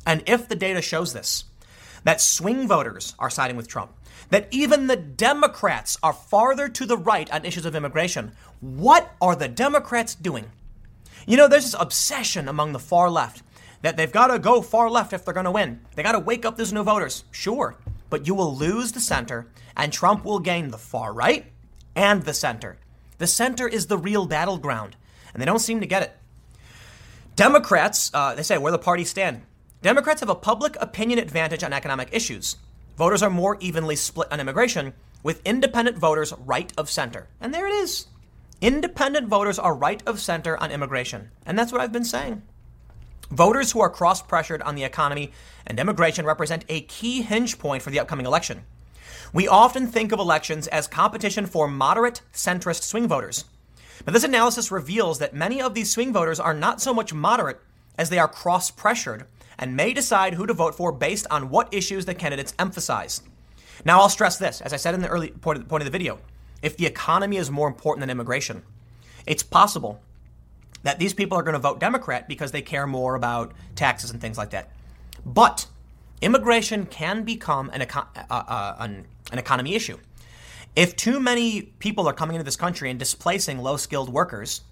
And 0.06 0.22
if 0.26 0.48
the 0.48 0.56
data 0.56 0.82
shows 0.82 1.12
this, 1.12 1.44
that 2.04 2.20
swing 2.20 2.68
voters 2.68 3.14
are 3.18 3.30
siding 3.30 3.56
with 3.56 3.68
Trump, 3.68 3.92
that 4.30 4.48
even 4.50 4.86
the 4.86 4.96
Democrats 4.96 5.98
are 6.02 6.12
farther 6.12 6.68
to 6.68 6.86
the 6.86 6.96
right 6.96 7.30
on 7.32 7.44
issues 7.44 7.64
of 7.64 7.74
immigration, 7.74 8.32
what 8.60 9.14
are 9.20 9.36
the 9.36 9.48
Democrats 9.48 10.14
doing? 10.14 10.50
You 11.26 11.36
know, 11.36 11.48
there's 11.48 11.64
this 11.64 11.76
obsession 11.78 12.48
among 12.48 12.72
the 12.72 12.78
far 12.78 13.10
left 13.10 13.42
that 13.84 13.98
they've 13.98 14.10
got 14.10 14.28
to 14.28 14.38
go 14.38 14.62
far 14.62 14.88
left 14.88 15.12
if 15.12 15.26
they're 15.26 15.34
going 15.34 15.44
to 15.44 15.50
win. 15.50 15.78
They 15.94 16.02
got 16.02 16.12
to 16.12 16.18
wake 16.18 16.46
up 16.46 16.56
those 16.56 16.72
new 16.72 16.82
voters. 16.82 17.24
Sure, 17.30 17.76
but 18.08 18.26
you 18.26 18.34
will 18.34 18.56
lose 18.56 18.92
the 18.92 18.98
center, 18.98 19.46
and 19.76 19.92
Trump 19.92 20.24
will 20.24 20.38
gain 20.38 20.70
the 20.70 20.78
far 20.78 21.12
right 21.12 21.52
and 21.94 22.22
the 22.22 22.32
center. 22.32 22.78
The 23.18 23.26
center 23.26 23.68
is 23.68 23.86
the 23.86 23.98
real 23.98 24.24
battleground, 24.24 24.96
and 25.34 25.40
they 25.40 25.44
don't 25.44 25.58
seem 25.58 25.80
to 25.80 25.86
get 25.86 26.02
it. 26.02 26.16
Democrats, 27.36 28.10
uh, 28.14 28.34
they 28.34 28.42
say, 28.42 28.56
where 28.56 28.72
the 28.72 28.78
parties 28.78 29.10
stand. 29.10 29.42
Democrats 29.82 30.20
have 30.20 30.30
a 30.30 30.34
public 30.34 30.80
opinion 30.80 31.18
advantage 31.18 31.62
on 31.62 31.74
economic 31.74 32.08
issues. 32.10 32.56
Voters 32.96 33.22
are 33.22 33.28
more 33.28 33.58
evenly 33.60 33.96
split 33.96 34.32
on 34.32 34.40
immigration, 34.40 34.94
with 35.22 35.42
independent 35.44 35.98
voters 35.98 36.32
right 36.46 36.72
of 36.78 36.88
center. 36.88 37.28
And 37.38 37.52
there 37.52 37.66
it 37.66 37.74
is. 37.74 38.06
Independent 38.62 39.28
voters 39.28 39.58
are 39.58 39.74
right 39.74 40.02
of 40.06 40.20
center 40.20 40.56
on 40.56 40.70
immigration. 40.70 41.28
And 41.44 41.58
that's 41.58 41.70
what 41.70 41.82
I've 41.82 41.92
been 41.92 42.04
saying. 42.04 42.40
Voters 43.30 43.72
who 43.72 43.80
are 43.80 43.90
cross 43.90 44.22
pressured 44.22 44.62
on 44.62 44.74
the 44.74 44.84
economy 44.84 45.32
and 45.66 45.78
immigration 45.78 46.26
represent 46.26 46.64
a 46.68 46.82
key 46.82 47.22
hinge 47.22 47.58
point 47.58 47.82
for 47.82 47.90
the 47.90 48.00
upcoming 48.00 48.26
election. 48.26 48.64
We 49.32 49.48
often 49.48 49.86
think 49.86 50.12
of 50.12 50.18
elections 50.18 50.66
as 50.68 50.86
competition 50.86 51.46
for 51.46 51.66
moderate 51.66 52.20
centrist 52.32 52.82
swing 52.82 53.08
voters. 53.08 53.44
But 54.04 54.12
this 54.14 54.24
analysis 54.24 54.70
reveals 54.70 55.18
that 55.18 55.34
many 55.34 55.62
of 55.62 55.74
these 55.74 55.90
swing 55.90 56.12
voters 56.12 56.38
are 56.38 56.54
not 56.54 56.80
so 56.80 56.92
much 56.92 57.14
moderate 57.14 57.60
as 57.96 58.10
they 58.10 58.18
are 58.18 58.28
cross 58.28 58.70
pressured 58.70 59.26
and 59.58 59.76
may 59.76 59.92
decide 59.92 60.34
who 60.34 60.46
to 60.46 60.52
vote 60.52 60.74
for 60.74 60.92
based 60.92 61.26
on 61.30 61.48
what 61.48 61.72
issues 61.72 62.04
the 62.04 62.14
candidates 62.14 62.54
emphasize. 62.58 63.22
Now, 63.84 64.00
I'll 64.00 64.08
stress 64.08 64.36
this, 64.36 64.60
as 64.60 64.72
I 64.72 64.76
said 64.76 64.94
in 64.94 65.00
the 65.00 65.08
early 65.08 65.30
point 65.30 65.58
of 65.58 65.84
the 65.84 65.90
video 65.90 66.18
if 66.62 66.76
the 66.76 66.86
economy 66.86 67.36
is 67.36 67.50
more 67.50 67.68
important 67.68 68.00
than 68.00 68.10
immigration, 68.10 68.62
it's 69.26 69.42
possible 69.42 70.00
that 70.84 70.98
these 70.98 71.12
people 71.12 71.36
are 71.36 71.42
going 71.42 71.54
to 71.54 71.58
vote 71.58 71.80
Democrat 71.80 72.28
because 72.28 72.52
they 72.52 72.62
care 72.62 72.86
more 72.86 73.16
about 73.16 73.52
taxes 73.74 74.10
and 74.10 74.20
things 74.20 74.38
like 74.38 74.50
that. 74.50 74.70
But 75.26 75.66
immigration 76.20 76.86
can 76.86 77.24
become 77.24 77.70
an, 77.70 77.82
uh, 77.82 78.04
uh, 78.30 78.76
an, 78.78 79.06
an 79.32 79.38
economy 79.38 79.74
issue. 79.74 79.98
If 80.76 80.94
too 80.96 81.20
many 81.20 81.62
people 81.62 82.06
are 82.08 82.12
coming 82.12 82.36
into 82.36 82.44
this 82.44 82.56
country 82.56 82.90
and 82.90 82.98
displacing 82.98 83.58
low 83.58 83.76
skilled 83.76 84.08
workers, 84.08 84.62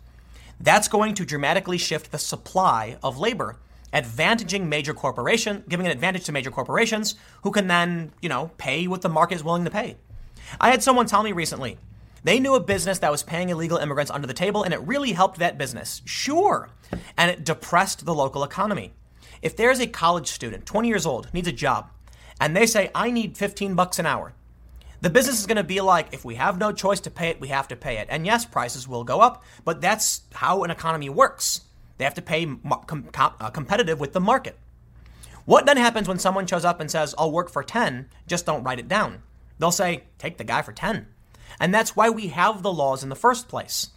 that's 0.60 0.88
going 0.88 1.14
to 1.14 1.24
dramatically 1.24 1.78
shift 1.78 2.12
the 2.12 2.18
supply 2.18 2.96
of 3.02 3.18
labor, 3.18 3.58
advantaging 3.92 4.68
major 4.68 4.94
corporations, 4.94 5.64
giving 5.68 5.86
an 5.86 5.92
advantage 5.92 6.24
to 6.24 6.32
major 6.32 6.50
corporations 6.50 7.14
who 7.42 7.50
can 7.50 7.68
then, 7.68 8.12
you 8.20 8.28
know, 8.28 8.50
pay 8.58 8.86
what 8.86 9.02
the 9.02 9.08
market 9.08 9.36
is 9.36 9.44
willing 9.44 9.64
to 9.64 9.70
pay. 9.70 9.96
I 10.60 10.70
had 10.70 10.82
someone 10.82 11.06
tell 11.06 11.22
me 11.22 11.32
recently 11.32 11.78
they 12.24 12.38
knew 12.38 12.54
a 12.54 12.60
business 12.60 13.00
that 13.00 13.10
was 13.10 13.22
paying 13.22 13.48
illegal 13.48 13.78
immigrants 13.78 14.10
under 14.10 14.26
the 14.26 14.34
table, 14.34 14.62
and 14.62 14.72
it 14.72 14.80
really 14.86 15.12
helped 15.12 15.38
that 15.38 15.58
business. 15.58 16.02
Sure. 16.04 16.68
And 17.16 17.30
it 17.30 17.44
depressed 17.44 18.04
the 18.04 18.14
local 18.14 18.44
economy. 18.44 18.92
If 19.40 19.56
there's 19.56 19.80
a 19.80 19.86
college 19.86 20.28
student, 20.28 20.66
20 20.66 20.88
years 20.88 21.06
old, 21.06 21.32
needs 21.34 21.48
a 21.48 21.52
job, 21.52 21.90
and 22.40 22.56
they 22.56 22.66
say, 22.66 22.90
I 22.94 23.10
need 23.10 23.36
15 23.36 23.74
bucks 23.74 23.98
an 23.98 24.06
hour, 24.06 24.34
the 25.00 25.10
business 25.10 25.40
is 25.40 25.46
going 25.46 25.56
to 25.56 25.64
be 25.64 25.80
like, 25.80 26.14
if 26.14 26.24
we 26.24 26.36
have 26.36 26.58
no 26.58 26.70
choice 26.70 27.00
to 27.00 27.10
pay 27.10 27.28
it, 27.28 27.40
we 27.40 27.48
have 27.48 27.66
to 27.68 27.76
pay 27.76 27.98
it. 27.98 28.06
And 28.08 28.24
yes, 28.24 28.44
prices 28.44 28.86
will 28.86 29.02
go 29.02 29.20
up, 29.20 29.42
but 29.64 29.80
that's 29.80 30.22
how 30.32 30.62
an 30.62 30.70
economy 30.70 31.08
works. 31.08 31.62
They 31.98 32.04
have 32.04 32.14
to 32.14 32.22
pay 32.22 32.44
com- 32.44 33.08
com- 33.12 33.34
uh, 33.40 33.50
competitive 33.50 33.98
with 33.98 34.12
the 34.12 34.20
market. 34.20 34.56
What 35.44 35.66
then 35.66 35.76
happens 35.76 36.06
when 36.06 36.20
someone 36.20 36.46
shows 36.46 36.64
up 36.64 36.80
and 36.80 36.88
says, 36.88 37.16
I'll 37.18 37.32
work 37.32 37.50
for 37.50 37.64
10, 37.64 38.10
just 38.28 38.46
don't 38.46 38.62
write 38.62 38.78
it 38.78 38.86
down? 38.86 39.22
They'll 39.58 39.72
say, 39.72 40.04
take 40.18 40.38
the 40.38 40.44
guy 40.44 40.62
for 40.62 40.72
10. 40.72 41.08
And 41.60 41.74
that's 41.74 41.96
why 41.96 42.10
we 42.10 42.28
have 42.28 42.62
the 42.62 42.72
laws 42.72 43.02
in 43.02 43.08
the 43.08 43.16
first 43.16 43.48
place. 43.48 43.90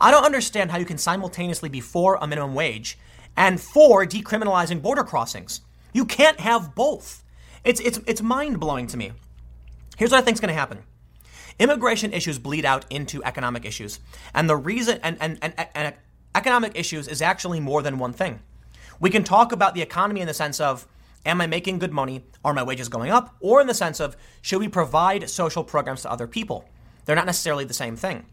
I 0.00 0.10
don't 0.10 0.24
understand 0.24 0.70
how 0.70 0.78
you 0.78 0.84
can 0.84 0.98
simultaneously 0.98 1.68
be 1.68 1.80
for 1.80 2.16
a 2.20 2.26
minimum 2.26 2.54
wage 2.54 2.98
and 3.36 3.60
for 3.60 4.04
decriminalizing 4.04 4.82
border 4.82 5.04
crossings. 5.04 5.60
You 5.92 6.04
can't 6.04 6.40
have 6.40 6.74
both. 6.74 7.24
It's, 7.64 7.80
it's, 7.80 8.00
it's 8.06 8.22
mind 8.22 8.60
blowing 8.60 8.86
to 8.88 8.96
me. 8.96 9.12
Here's 9.96 10.10
what 10.10 10.18
I 10.18 10.24
think 10.24 10.36
is 10.36 10.40
going 10.40 10.54
to 10.54 10.58
happen 10.58 10.82
immigration 11.58 12.12
issues 12.12 12.38
bleed 12.38 12.64
out 12.64 12.84
into 12.88 13.22
economic 13.24 13.64
issues. 13.64 13.98
And 14.32 14.48
the 14.48 14.56
reason, 14.56 15.00
and, 15.02 15.16
and, 15.20 15.38
and, 15.42 15.54
and 15.74 15.94
economic 16.34 16.72
issues 16.76 17.08
is 17.08 17.20
actually 17.20 17.58
more 17.58 17.82
than 17.82 17.98
one 17.98 18.12
thing. 18.12 18.40
We 19.00 19.10
can 19.10 19.24
talk 19.24 19.52
about 19.52 19.74
the 19.74 19.82
economy 19.82 20.20
in 20.20 20.28
the 20.28 20.34
sense 20.34 20.60
of, 20.60 20.86
am 21.26 21.40
I 21.40 21.46
making 21.46 21.78
good 21.78 21.92
money? 21.92 22.24
Are 22.44 22.54
my 22.54 22.62
wages 22.62 22.88
going 22.88 23.10
up? 23.10 23.36
Or 23.40 23.60
in 23.60 23.66
the 23.66 23.74
sense 23.74 23.98
of, 23.98 24.16
should 24.40 24.60
we 24.60 24.68
provide 24.68 25.28
social 25.28 25.64
programs 25.64 26.02
to 26.02 26.10
other 26.10 26.26
people? 26.26 26.68
They're 27.08 27.16
not 27.16 27.24
necessarily 27.24 27.64
the 27.64 27.72
same 27.72 27.96
thing. 27.96 28.26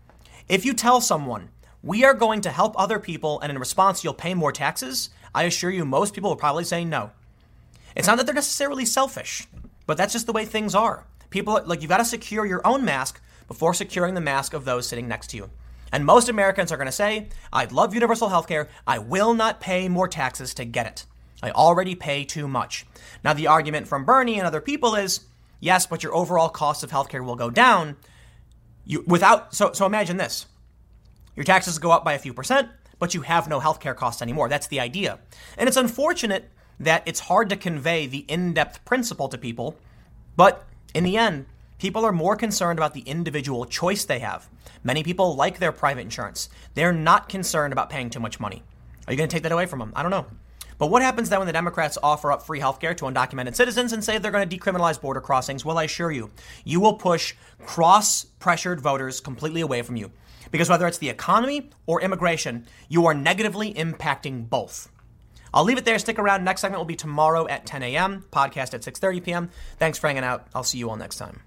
If 0.49 0.65
you 0.65 0.73
tell 0.73 0.99
someone, 0.99 1.47
we 1.81 2.03
are 2.03 2.14
going 2.14 2.41
to 2.41 2.52
help 2.52 2.77
other 2.77 2.99
people 2.99 3.39
and 3.39 3.49
in 3.49 3.57
response 3.57 4.03
you'll 4.03 4.14
pay 4.14 4.34
more 4.34 4.52
taxes, 4.52 5.11
I 5.34 5.43
assure 5.43 5.69
you 5.69 5.85
most 5.85 6.14
people 6.14 6.30
will 6.30 6.35
probably 6.35 6.65
say 6.65 6.84
no. 6.84 7.11
It's 7.95 8.06
not 8.06 8.18
that 8.18 8.26
they're 8.26 8.35
necessarily 8.35 8.84
selfish, 8.84 9.47
but 9.88 9.95
that's 9.95 10.11
just 10.11 10.26
the 10.26 10.34
way 10.34 10.43
things 10.43 10.76
are. 10.76 11.06
People 11.30 11.57
like 11.65 11.81
you've 11.81 11.88
got 11.88 11.99
to 11.99 12.06
secure 12.06 12.45
your 12.45 12.68
own 12.68 12.84
mask 12.84 13.22
before 13.47 13.73
securing 13.73 14.14
the 14.14 14.19
mask 14.19 14.53
of 14.53 14.65
those 14.65 14.89
sitting 14.89 15.07
next 15.07 15.27
to 15.27 15.38
you. 15.38 15.49
And 15.93 16.06
most 16.06 16.27
Americans 16.27 16.69
are 16.73 16.77
going 16.77 16.88
to 16.88 16.91
say, 16.91 17.30
I'd 17.53 17.72
love 17.72 17.93
universal 17.93 18.27
health 18.27 18.49
care. 18.49 18.68
I 18.85 18.99
will 18.99 19.34
not 19.34 19.61
pay 19.61 19.88
more 19.88 20.10
taxes 20.10 20.53
to 20.56 20.65
get 20.65 20.85
it. 20.85 21.06
I 21.41 21.52
already 21.52 21.95
pay 21.95 22.26
too 22.26 22.49
much. 22.49 22.85
Now, 23.23 23.31
the 23.31 23.47
argument 23.47 23.88
from 23.88 24.03
Bernie 24.03 24.38
and 24.38 24.45
other 24.45 24.60
people 24.60 24.95
is 24.95 25.22
yes, 25.61 25.85
but 25.85 26.03
your 26.03 26.14
overall 26.14 26.49
cost 26.49 26.84
of 26.84 26.91
healthcare 26.91 27.23
will 27.23 27.38
go 27.38 27.49
down. 27.49 27.95
You 28.86 29.03
without 29.07 29.53
so 29.53 29.74
so 29.74 29.86
imagine 29.86 30.18
this. 30.18 30.45
Your 31.36 31.44
taxes 31.44 31.80
go 31.80 31.91
up 31.91 32.06
by 32.06 32.14
a 32.14 32.20
few 32.20 32.34
percent, 32.34 32.70
but 32.99 33.14
you 33.14 33.22
have 33.22 33.48
no 33.48 33.60
healthcare 33.60 33.95
costs 33.95 34.22
anymore. 34.22 34.48
That's 34.48 34.68
the 34.68 34.80
idea. 34.80 35.20
And 35.57 35.68
it's 35.68 35.78
unfortunate 35.78 36.49
that 36.80 37.03
it's 37.06 37.22
hard 37.22 37.49
to 37.49 37.56
convey 37.56 38.06
the 38.06 38.20
in 38.20 38.53
depth 38.53 38.84
principle 38.86 39.28
to 39.30 39.38
people, 39.38 39.76
but 40.36 40.66
in 40.94 41.03
the 41.03 41.18
end, 41.18 41.45
people 41.78 42.06
are 42.06 42.12
more 42.12 42.36
concerned 42.36 42.80
about 42.80 42.94
the 42.94 43.02
individual 43.02 43.66
choice 43.66 44.06
they 44.06 44.20
have. 44.20 44.49
Many 44.84 45.03
people 45.03 45.36
like 45.36 45.60
their 45.60 45.72
private 45.72 46.02
insurance, 46.02 46.49
they're 46.74 46.94
not 46.94 47.28
concerned 47.30 47.74
about 47.74 47.90
paying 47.90 48.10
too 48.10 48.20
much 48.20 48.40
money. 48.40 48.64
Are 49.07 49.14
you 49.14 49.18
going 49.18 49.30
to 49.30 49.34
take 49.34 49.44
that 49.44 49.52
away 49.52 49.66
from 49.66 49.80
them? 49.80 49.94
I 49.95 50.02
don't 50.02 50.12
know. 50.12 50.26
But 50.77 50.88
what 50.88 51.02
happens 51.02 51.30
then 51.30 51.39
when 51.39 51.47
the 51.47 51.53
Democrats 51.53 51.97
offer 52.02 52.31
up 52.31 52.45
free 52.45 52.60
healthcare 52.60 52.95
to 52.97 53.06
undocumented 53.06 53.56
citizens 53.56 53.93
and 53.93 54.03
say 54.03 54.18
they're 54.18 54.31
going 54.31 54.47
to 54.47 54.57
decriminalize 54.57 54.99
border 54.99 55.22
crossings? 55.22 55.64
Well, 55.64 55.77
I 55.77 55.84
assure 55.84 56.11
you, 56.11 56.31
you 56.64 56.80
will 56.80 56.95
push 56.95 57.35
cross 57.65 58.26
pressured 58.39 58.81
voters 58.81 59.19
completely 59.19 59.61
away 59.61 59.81
from 59.81 59.95
you. 59.95 60.11
Because 60.52 60.69
whether 60.69 60.88
it's 60.88 60.99
the 60.99 61.10
economy 61.10 61.69
or 61.85 62.02
immigration, 62.02 62.68
you 62.88 63.06
are 63.06 63.14
negatively 63.14 63.73
impacting 63.73 64.49
both. 64.49 64.89
I'll 65.53 65.64
leave 65.64 65.77
it 65.77 65.85
there. 65.85 65.97
Stick 65.97 66.19
around. 66.19 66.43
Next 66.43 66.61
segment 66.61 66.80
will 66.80 66.85
be 66.85 66.97
tomorrow 66.97 67.47
at 67.47 67.65
10 67.65 67.81
a.m. 67.81 68.26
Podcast 68.31 68.73
at 68.73 68.81
6:30 68.81 69.23
p.m. 69.23 69.49
Thanks 69.80 69.97
for 69.97 70.07
hanging 70.07 70.23
out. 70.23 70.47
I'll 70.53 70.64
see 70.64 70.77
you 70.77 70.89
all 70.89 70.97
next 70.97 71.15
time. 71.15 71.41